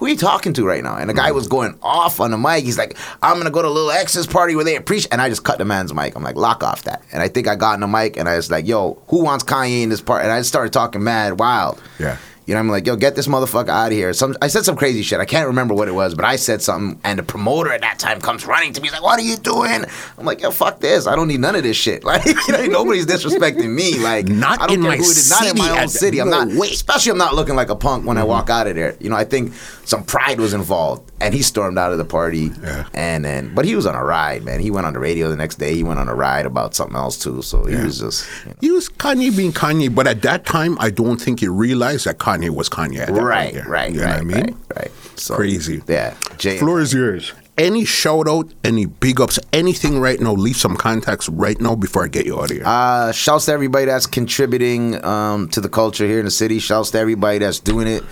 Who 0.03 0.07
are 0.07 0.11
you 0.11 0.17
talking 0.17 0.53
to 0.53 0.67
right 0.67 0.83
now? 0.83 0.97
And 0.97 1.09
the 1.09 1.15
guy 1.15 1.31
was 1.31 1.47
going 1.47 1.79
off 1.81 2.19
on 2.19 2.33
the 2.33 2.37
mic. 2.37 2.65
He's 2.65 2.77
like, 2.77 2.99
I'm 3.23 3.37
gonna 3.37 3.53
go 3.53 3.63
to 3.63 3.69
a 3.69 3.71
Little 3.71 3.93
X's 3.93 4.27
party 4.27 4.57
where 4.57 4.65
they 4.65 4.75
appreciate. 4.75 5.13
And 5.13 5.23
I 5.23 5.29
just 5.29 5.45
cut 5.45 5.59
the 5.59 5.65
man's 5.65 5.95
mic. 5.95 6.17
I'm 6.17 6.25
like, 6.25 6.35
lock 6.35 6.65
off 6.65 6.83
that. 6.83 7.05
And 7.13 7.23
I 7.23 7.29
think 7.29 7.47
I 7.47 7.55
got 7.55 7.75
in 7.75 7.83
the 7.83 7.87
mic 7.87 8.17
and 8.17 8.29
I 8.29 8.35
was 8.35 8.51
like, 8.51 8.67
yo, 8.67 9.01
who 9.07 9.23
wants 9.23 9.45
Kanye 9.45 9.85
in 9.85 9.91
this 9.91 10.01
part? 10.01 10.25
And 10.25 10.33
I 10.33 10.43
started 10.43 10.73
talking 10.73 11.05
mad 11.05 11.39
wild. 11.39 11.81
Yeah. 12.01 12.17
You 12.47 12.55
know, 12.55 12.61
I'm 12.61 12.69
like, 12.69 12.87
yo, 12.87 12.97
get 12.97 13.15
this 13.15 13.29
motherfucker 13.29 13.69
out 13.69 13.87
of 13.87 13.93
here. 13.93 14.13
Some, 14.13 14.37
I 14.43 14.49
said 14.49 14.65
some 14.65 14.77
crazy 14.77 15.03
shit. 15.03 15.21
I 15.21 15.25
can't 15.25 15.47
remember 15.47 15.75
what 15.75 15.87
it 15.87 15.93
was, 15.93 16.15
but 16.15 16.25
I 16.25 16.37
said 16.37 16.61
something, 16.61 17.01
and 17.05 17.19
the 17.19 17.23
promoter 17.23 17.71
at 17.73 17.83
that 17.83 17.99
time 18.01 18.21
comes 18.21 18.45
running 18.47 18.73
to 18.73 18.81
me. 18.81 18.89
He's 18.89 18.93
like, 18.95 19.03
what 19.03 19.19
are 19.19 19.23
you 19.23 19.37
doing? 19.37 19.85
I'm 20.19 20.25
like, 20.27 20.41
yo, 20.41 20.51
fuck 20.51 20.81
this. 20.81 21.07
I 21.07 21.15
don't 21.15 21.29
need 21.29 21.41
none 21.41 21.55
of 21.55 21.63
this 21.63 21.77
shit. 21.77 22.03
Like, 22.13 22.27
you 22.27 22.53
know, 22.53 22.67
nobody's 22.67 23.07
disrespecting 23.07 23.73
me. 23.75 23.99
Like, 23.99 24.27
Not 24.29 24.61
I 24.61 24.67
don't 24.67 24.77
in 24.77 24.83
care 24.83 24.91
my 24.91 24.97
who 24.97 25.03
it 25.05 25.09
is. 25.09 25.31
Not 25.31 25.47
in 25.47 25.57
my 25.57 25.81
own 25.81 25.89
city. 25.89 26.21
I'm 26.21 26.29
no 26.29 26.45
not, 26.45 26.59
way. 26.59 26.69
especially 26.69 27.13
I'm 27.13 27.19
not 27.19 27.35
looking 27.35 27.55
like 27.55 27.71
a 27.71 27.77
punk 27.77 28.05
when 28.07 28.19
I 28.19 28.25
walk 28.25 28.51
out 28.51 28.67
of 28.67 28.75
there. 28.75 28.97
You 29.01 29.09
know, 29.09 29.17
I 29.17 29.25
think 29.25 29.55
some 29.85 30.05
pride 30.05 30.39
was 30.41 30.53
involved, 30.53 31.11
and 31.23 31.33
he 31.33 31.41
stormed 31.43 31.79
out 31.79 31.93
of 31.93 31.99
the 31.99 32.05
party. 32.05 32.51
Yeah. 32.63 32.87
And 32.93 33.25
then, 33.25 33.55
but 33.55 33.65
he 33.65 33.75
was 33.77 33.87
on 33.87 33.95
a 33.95 34.05
ride, 34.05 34.45
man. 34.45 34.61
He 34.61 34.71
went 34.71 34.87
on 34.87 34.93
the 34.93 34.99
radio 34.99 35.29
the 35.29 35.37
next 35.37 35.57
day. 35.57 35.75
He 35.75 35.83
went 35.83 35.99
on 36.01 36.09
a 36.09 36.15
ride 36.15 36.47
about 36.47 36.75
something 36.75 36.97
else 36.97 37.17
too. 37.19 37.43
So 37.43 37.65
he 37.65 37.77
was 37.77 38.01
just, 38.01 38.29
you 38.45 38.51
know. 38.51 38.57
He 38.61 38.71
was 38.71 38.89
Kanye 38.89 39.35
being 39.37 39.53
Kanye, 39.53 39.95
but 39.95 40.07
at 40.07 40.23
that 40.23 40.45
time, 40.45 40.77
I 40.81 40.91
don't 40.91 41.21
think 41.21 41.41
he 41.41 41.49
realized 41.49 42.07
that 42.07 42.19
Kanye 42.19 42.51
was 42.51 42.69
Kanye. 42.69 42.99
At 42.99 43.07
that 43.07 43.13
point, 43.13 43.25
right, 43.25 43.55
yeah. 43.55 43.65
right, 43.67 43.93
You 43.93 44.01
know 44.01 44.07
right, 44.07 44.13
what 44.15 44.21
I 44.21 44.25
mean? 44.25 44.45
right, 44.45 44.77
right. 44.77 44.91
So 45.17 45.37
Crazy. 45.37 45.83
Yeah, 45.87 46.17
Jay. 46.39 46.59
Floor 46.59 46.81
is 46.81 46.93
yours. 46.93 47.33
Any 47.59 47.85
shout 47.85 48.27
out, 48.29 48.51
any 48.65 48.87
big 48.87 49.21
ups, 49.21 49.39
anything 49.53 49.99
right 50.01 50.19
now? 50.19 50.33
Leave 50.33 50.57
some 50.57 50.75
contacts 50.75 51.29
right 51.29 51.61
now 51.61 51.75
before 51.77 52.03
I 52.03 52.09
get 52.09 52.25
you 52.25 52.39
out 52.39 52.45
of 52.51 52.57
here. 52.57 52.63
Uh, 52.65 53.13
shouts 53.13 53.45
to 53.45 53.53
everybody 53.53 53.85
that's 53.85 54.07
contributing 54.07 55.05
um, 55.05 55.49
to 55.51 55.61
the 55.61 55.69
culture 55.69 56.07
here 56.07 56.19
in 56.19 56.25
the 56.25 56.31
city. 56.31 56.59
Shouts 56.59 56.91
to 56.93 56.99
everybody 56.99 57.39
that's 57.39 57.61
doing 57.61 57.87
it 57.89 58.03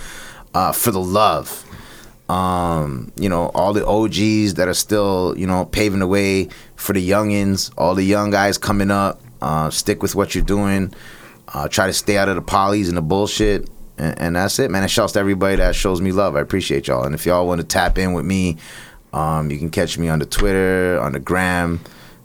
uh, 0.52 0.72
for 0.72 0.90
the 0.90 1.00
love. 1.00 1.64
Um, 2.30 3.10
you 3.16 3.28
know, 3.28 3.46
all 3.54 3.72
the 3.72 3.84
OGs 3.84 4.54
that 4.54 4.68
are 4.68 4.74
still, 4.74 5.34
you 5.36 5.48
know, 5.48 5.64
paving 5.64 5.98
the 5.98 6.06
way 6.06 6.48
for 6.76 6.92
the 6.92 7.06
youngins, 7.06 7.72
all 7.76 7.96
the 7.96 8.04
young 8.04 8.30
guys 8.30 8.56
coming 8.56 8.92
up. 8.92 9.20
Uh, 9.42 9.68
stick 9.70 10.00
with 10.00 10.14
what 10.14 10.32
you're 10.34 10.44
doing. 10.44 10.94
Uh, 11.52 11.66
try 11.66 11.88
to 11.88 11.92
stay 11.92 12.16
out 12.16 12.28
of 12.28 12.36
the 12.36 12.42
polys 12.42 12.86
and 12.86 12.96
the 12.96 13.02
bullshit. 13.02 13.68
And, 13.98 14.18
and 14.20 14.36
that's 14.36 14.60
it, 14.60 14.70
man. 14.70 14.82
And 14.82 14.90
shouts 14.90 15.14
to 15.14 15.18
everybody 15.18 15.56
that 15.56 15.74
shows 15.74 16.00
me 16.00 16.12
love. 16.12 16.36
I 16.36 16.40
appreciate 16.40 16.86
y'all. 16.86 17.04
And 17.04 17.16
if 17.16 17.26
y'all 17.26 17.48
want 17.48 17.62
to 17.62 17.66
tap 17.66 17.98
in 17.98 18.12
with 18.12 18.24
me, 18.24 18.58
um, 19.12 19.50
you 19.50 19.58
can 19.58 19.70
catch 19.70 19.98
me 19.98 20.08
on 20.08 20.20
the 20.20 20.26
Twitter, 20.26 21.00
on 21.00 21.12
the 21.12 21.18
gram, 21.18 21.80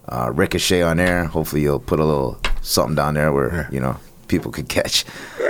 uh, 0.07 0.32
Ricochet 0.32 0.84
on 0.84 0.98
there. 0.98 1.26
Hopefully, 1.26 1.64
you'll 1.64 1.80
put 1.80 1.99
a 1.99 2.06
little 2.06 2.40
something 2.61 2.95
down 2.95 3.15
there 3.15 3.34
where 3.34 3.68
you 3.72 3.80
know 3.80 3.98
people 4.27 4.52
could 4.52 4.69
catch. 4.69 5.06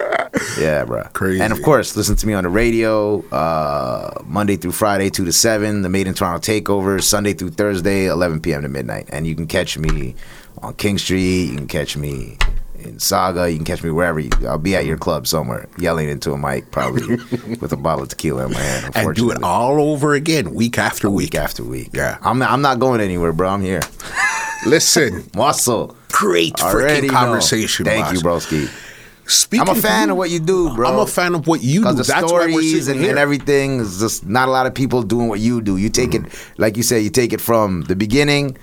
Yeah, 0.60 0.84
bro. 0.84 1.04
Crazy. 1.14 1.42
And 1.42 1.54
of 1.54 1.62
course, 1.62 1.96
listen 1.96 2.18
to 2.18 2.28
me 2.28 2.34
on 2.34 2.44
the 2.44 2.50
radio 2.50 3.26
uh, 3.30 4.22
Monday 4.26 4.58
through 4.58 4.74
Friday, 4.74 5.10
two 5.10 5.24
to 5.24 5.32
seven. 5.32 5.82
The 5.82 5.88
Made 5.90 6.08
in 6.08 6.14
Toronto 6.14 6.40
Takeover 6.40 7.02
Sunday 7.02 7.34
through 7.34 7.52
Thursday, 7.52 8.08
eleven 8.08 8.42
p.m. 8.42 8.64
to 8.64 8.68
midnight. 8.68 9.08
And 9.10 9.26
you 9.26 9.34
can 9.36 9.48
catch 9.48 9.78
me 9.78 10.16
on 10.62 10.74
King 10.76 10.98
Street. 10.98 11.46
You 11.52 11.56
can 11.56 11.68
catch 11.68 11.96
me 11.96 12.38
in 12.86 12.96
Sauga. 12.98 13.50
You 13.52 13.58
can 13.58 13.66
catch 13.66 13.84
me 13.84 13.92
wherever. 13.92 14.20
You, 14.20 14.30
I'll 14.48 14.58
be 14.58 14.76
at 14.76 14.86
your 14.86 14.98
club 14.98 15.28
somewhere, 15.28 15.68
yelling 15.78 16.10
into 16.10 16.32
a 16.32 16.38
mic, 16.38 16.72
probably 16.72 17.16
with 17.62 17.72
a 17.72 17.78
bottle 17.78 18.04
of 18.04 18.10
tequila 18.10 18.46
in 18.46 18.54
my 18.54 18.60
hand. 18.60 18.96
and 18.96 19.16
do 19.16 19.32
it 19.32 19.44
all 19.44 19.80
over 19.82 20.14
again, 20.14 20.54
week 20.54 20.78
after 20.78 21.10
week. 21.10 21.34
week 21.34 21.36
after 21.36 21.64
week. 21.64 21.90
Yeah. 21.94 22.18
I'm 22.22 22.40
not, 22.40 22.52
I'm 22.52 22.62
not 22.62 22.80
going 22.80 23.02
anywhere, 23.02 23.34
bro. 23.34 23.50
I'm 23.50 23.62
here. 23.62 23.82
Listen, 24.66 25.30
Muscle. 25.36 25.96
great 26.12 26.54
freaking 26.56 27.04
know. 27.04 27.10
conversation. 27.14 27.86
Thank 27.86 28.06
boss. 28.06 28.14
you, 28.14 28.68
broski. 28.68 28.82
Speaking 29.28 29.68
I'm 29.70 29.76
a 29.76 29.80
fan 29.82 30.08
you, 30.08 30.12
of 30.14 30.18
what 30.18 30.30
you 30.30 30.40
do, 30.40 30.74
bro. 30.76 30.88
I'm 30.88 31.00
a 31.00 31.08
fan 31.08 31.34
of 31.34 31.48
what 31.48 31.64
you 31.64 31.84
do. 31.84 31.94
The 31.94 32.04
That's 32.04 32.28
stories 32.28 32.88
and, 32.88 33.04
and 33.04 33.18
everything 33.18 33.80
is 33.80 34.00
just 34.00 34.26
not 34.26 34.48
a 34.48 34.52
lot 34.52 34.68
of 34.68 34.76
people 34.76 35.02
doing 35.02 35.30
what 35.30 35.40
you 35.40 35.62
do. 35.62 35.78
You 35.78 35.90
take 35.90 36.12
Mm-hmm. 36.12 36.26
it, 36.28 36.54
like 36.60 36.78
you 36.78 36.84
said, 36.84 36.98
you 37.04 37.10
take 37.10 37.34
it 37.34 37.42
from 37.42 37.82
the 37.84 37.96
beginning 37.96 38.56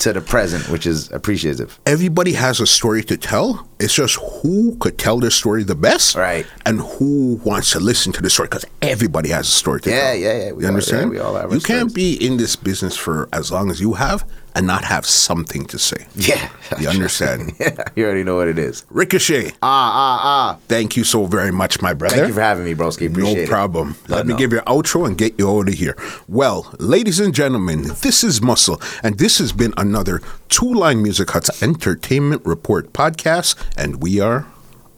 to 0.00 0.12
the 0.12 0.20
present, 0.20 0.68
which 0.68 0.86
is 0.86 1.10
appreciative. 1.12 1.78
Everybody 1.86 2.32
has 2.32 2.58
a 2.60 2.66
story 2.66 3.02
to 3.04 3.16
tell. 3.16 3.68
It's 3.78 3.94
just 3.94 4.16
who 4.42 4.76
could 4.80 4.98
tell 4.98 5.18
their 5.20 5.30
story 5.30 5.62
the 5.62 5.74
best, 5.74 6.16
Right. 6.16 6.46
And 6.66 6.80
who 6.80 7.40
wants 7.44 7.70
to 7.72 7.80
listen 7.80 8.12
to 8.12 8.22
the 8.22 8.30
story 8.30 8.48
because 8.48 8.64
everybody 8.82 9.28
has 9.30 9.46
a 9.48 9.50
story 9.50 9.80
to 9.82 9.90
Yeah, 9.90 9.96
tell. 10.12 10.14
yeah, 10.16 10.32
yeah. 10.32 10.52
We 10.52 10.62
You 10.62 10.68
all- 10.68 10.74
understand? 10.74 11.02
yeah, 11.02 11.08
we 11.10 11.18
all 11.18 11.34
have 11.36 11.52
You 11.52 11.60
can't 11.60 11.94
be 11.94 12.14
in 12.14 12.36
this 12.38 12.56
business 12.56 12.96
for 12.96 13.28
as 13.32 13.50
long 13.52 13.70
as 13.70 13.80
you 13.80 13.92
have 13.94 14.24
and 14.54 14.66
not 14.66 14.84
have 14.84 15.06
something 15.06 15.64
to 15.66 15.78
say. 15.78 16.06
Yeah. 16.16 16.48
You 16.78 16.88
understand? 16.88 17.52
yeah, 17.60 17.82
you 17.96 18.04
already 18.04 18.22
know 18.22 18.36
what 18.36 18.46
it 18.46 18.56
is. 18.58 18.84
Ricochet, 18.90 19.48
Ah, 19.60 19.62
ah, 19.62 20.20
ah. 20.22 20.56
thank 20.68 20.96
you 20.96 21.02
so 21.02 21.26
very 21.26 21.50
much, 21.50 21.82
my 21.82 21.92
brother. 21.94 22.14
Thank 22.16 22.28
you 22.28 22.34
for 22.34 22.40
having 22.40 22.64
me, 22.64 22.74
broski. 22.74 23.08
Appreciate 23.10 23.42
no 23.42 23.46
problem. 23.48 23.96
Let 24.08 24.26
me 24.26 24.34
know. 24.34 24.38
give 24.38 24.52
you 24.52 24.58
an 24.60 24.64
outro 24.66 25.04
and 25.06 25.18
get 25.18 25.36
you 25.38 25.50
out 25.50 25.66
of 25.68 25.74
here. 25.74 25.96
Well, 26.28 26.72
ladies 26.78 27.18
and 27.18 27.34
gentlemen, 27.34 27.82
this 28.02 28.22
is 28.22 28.40
Muscle, 28.40 28.80
and 29.02 29.18
this 29.18 29.38
has 29.38 29.50
been 29.52 29.74
another 29.76 30.20
Two 30.48 30.72
Line 30.72 31.02
Music 31.02 31.28
Hut's 31.30 31.60
Entertainment 31.62 32.42
Report 32.44 32.92
podcast, 32.92 33.56
and 33.76 34.00
we 34.00 34.20
are 34.20 34.46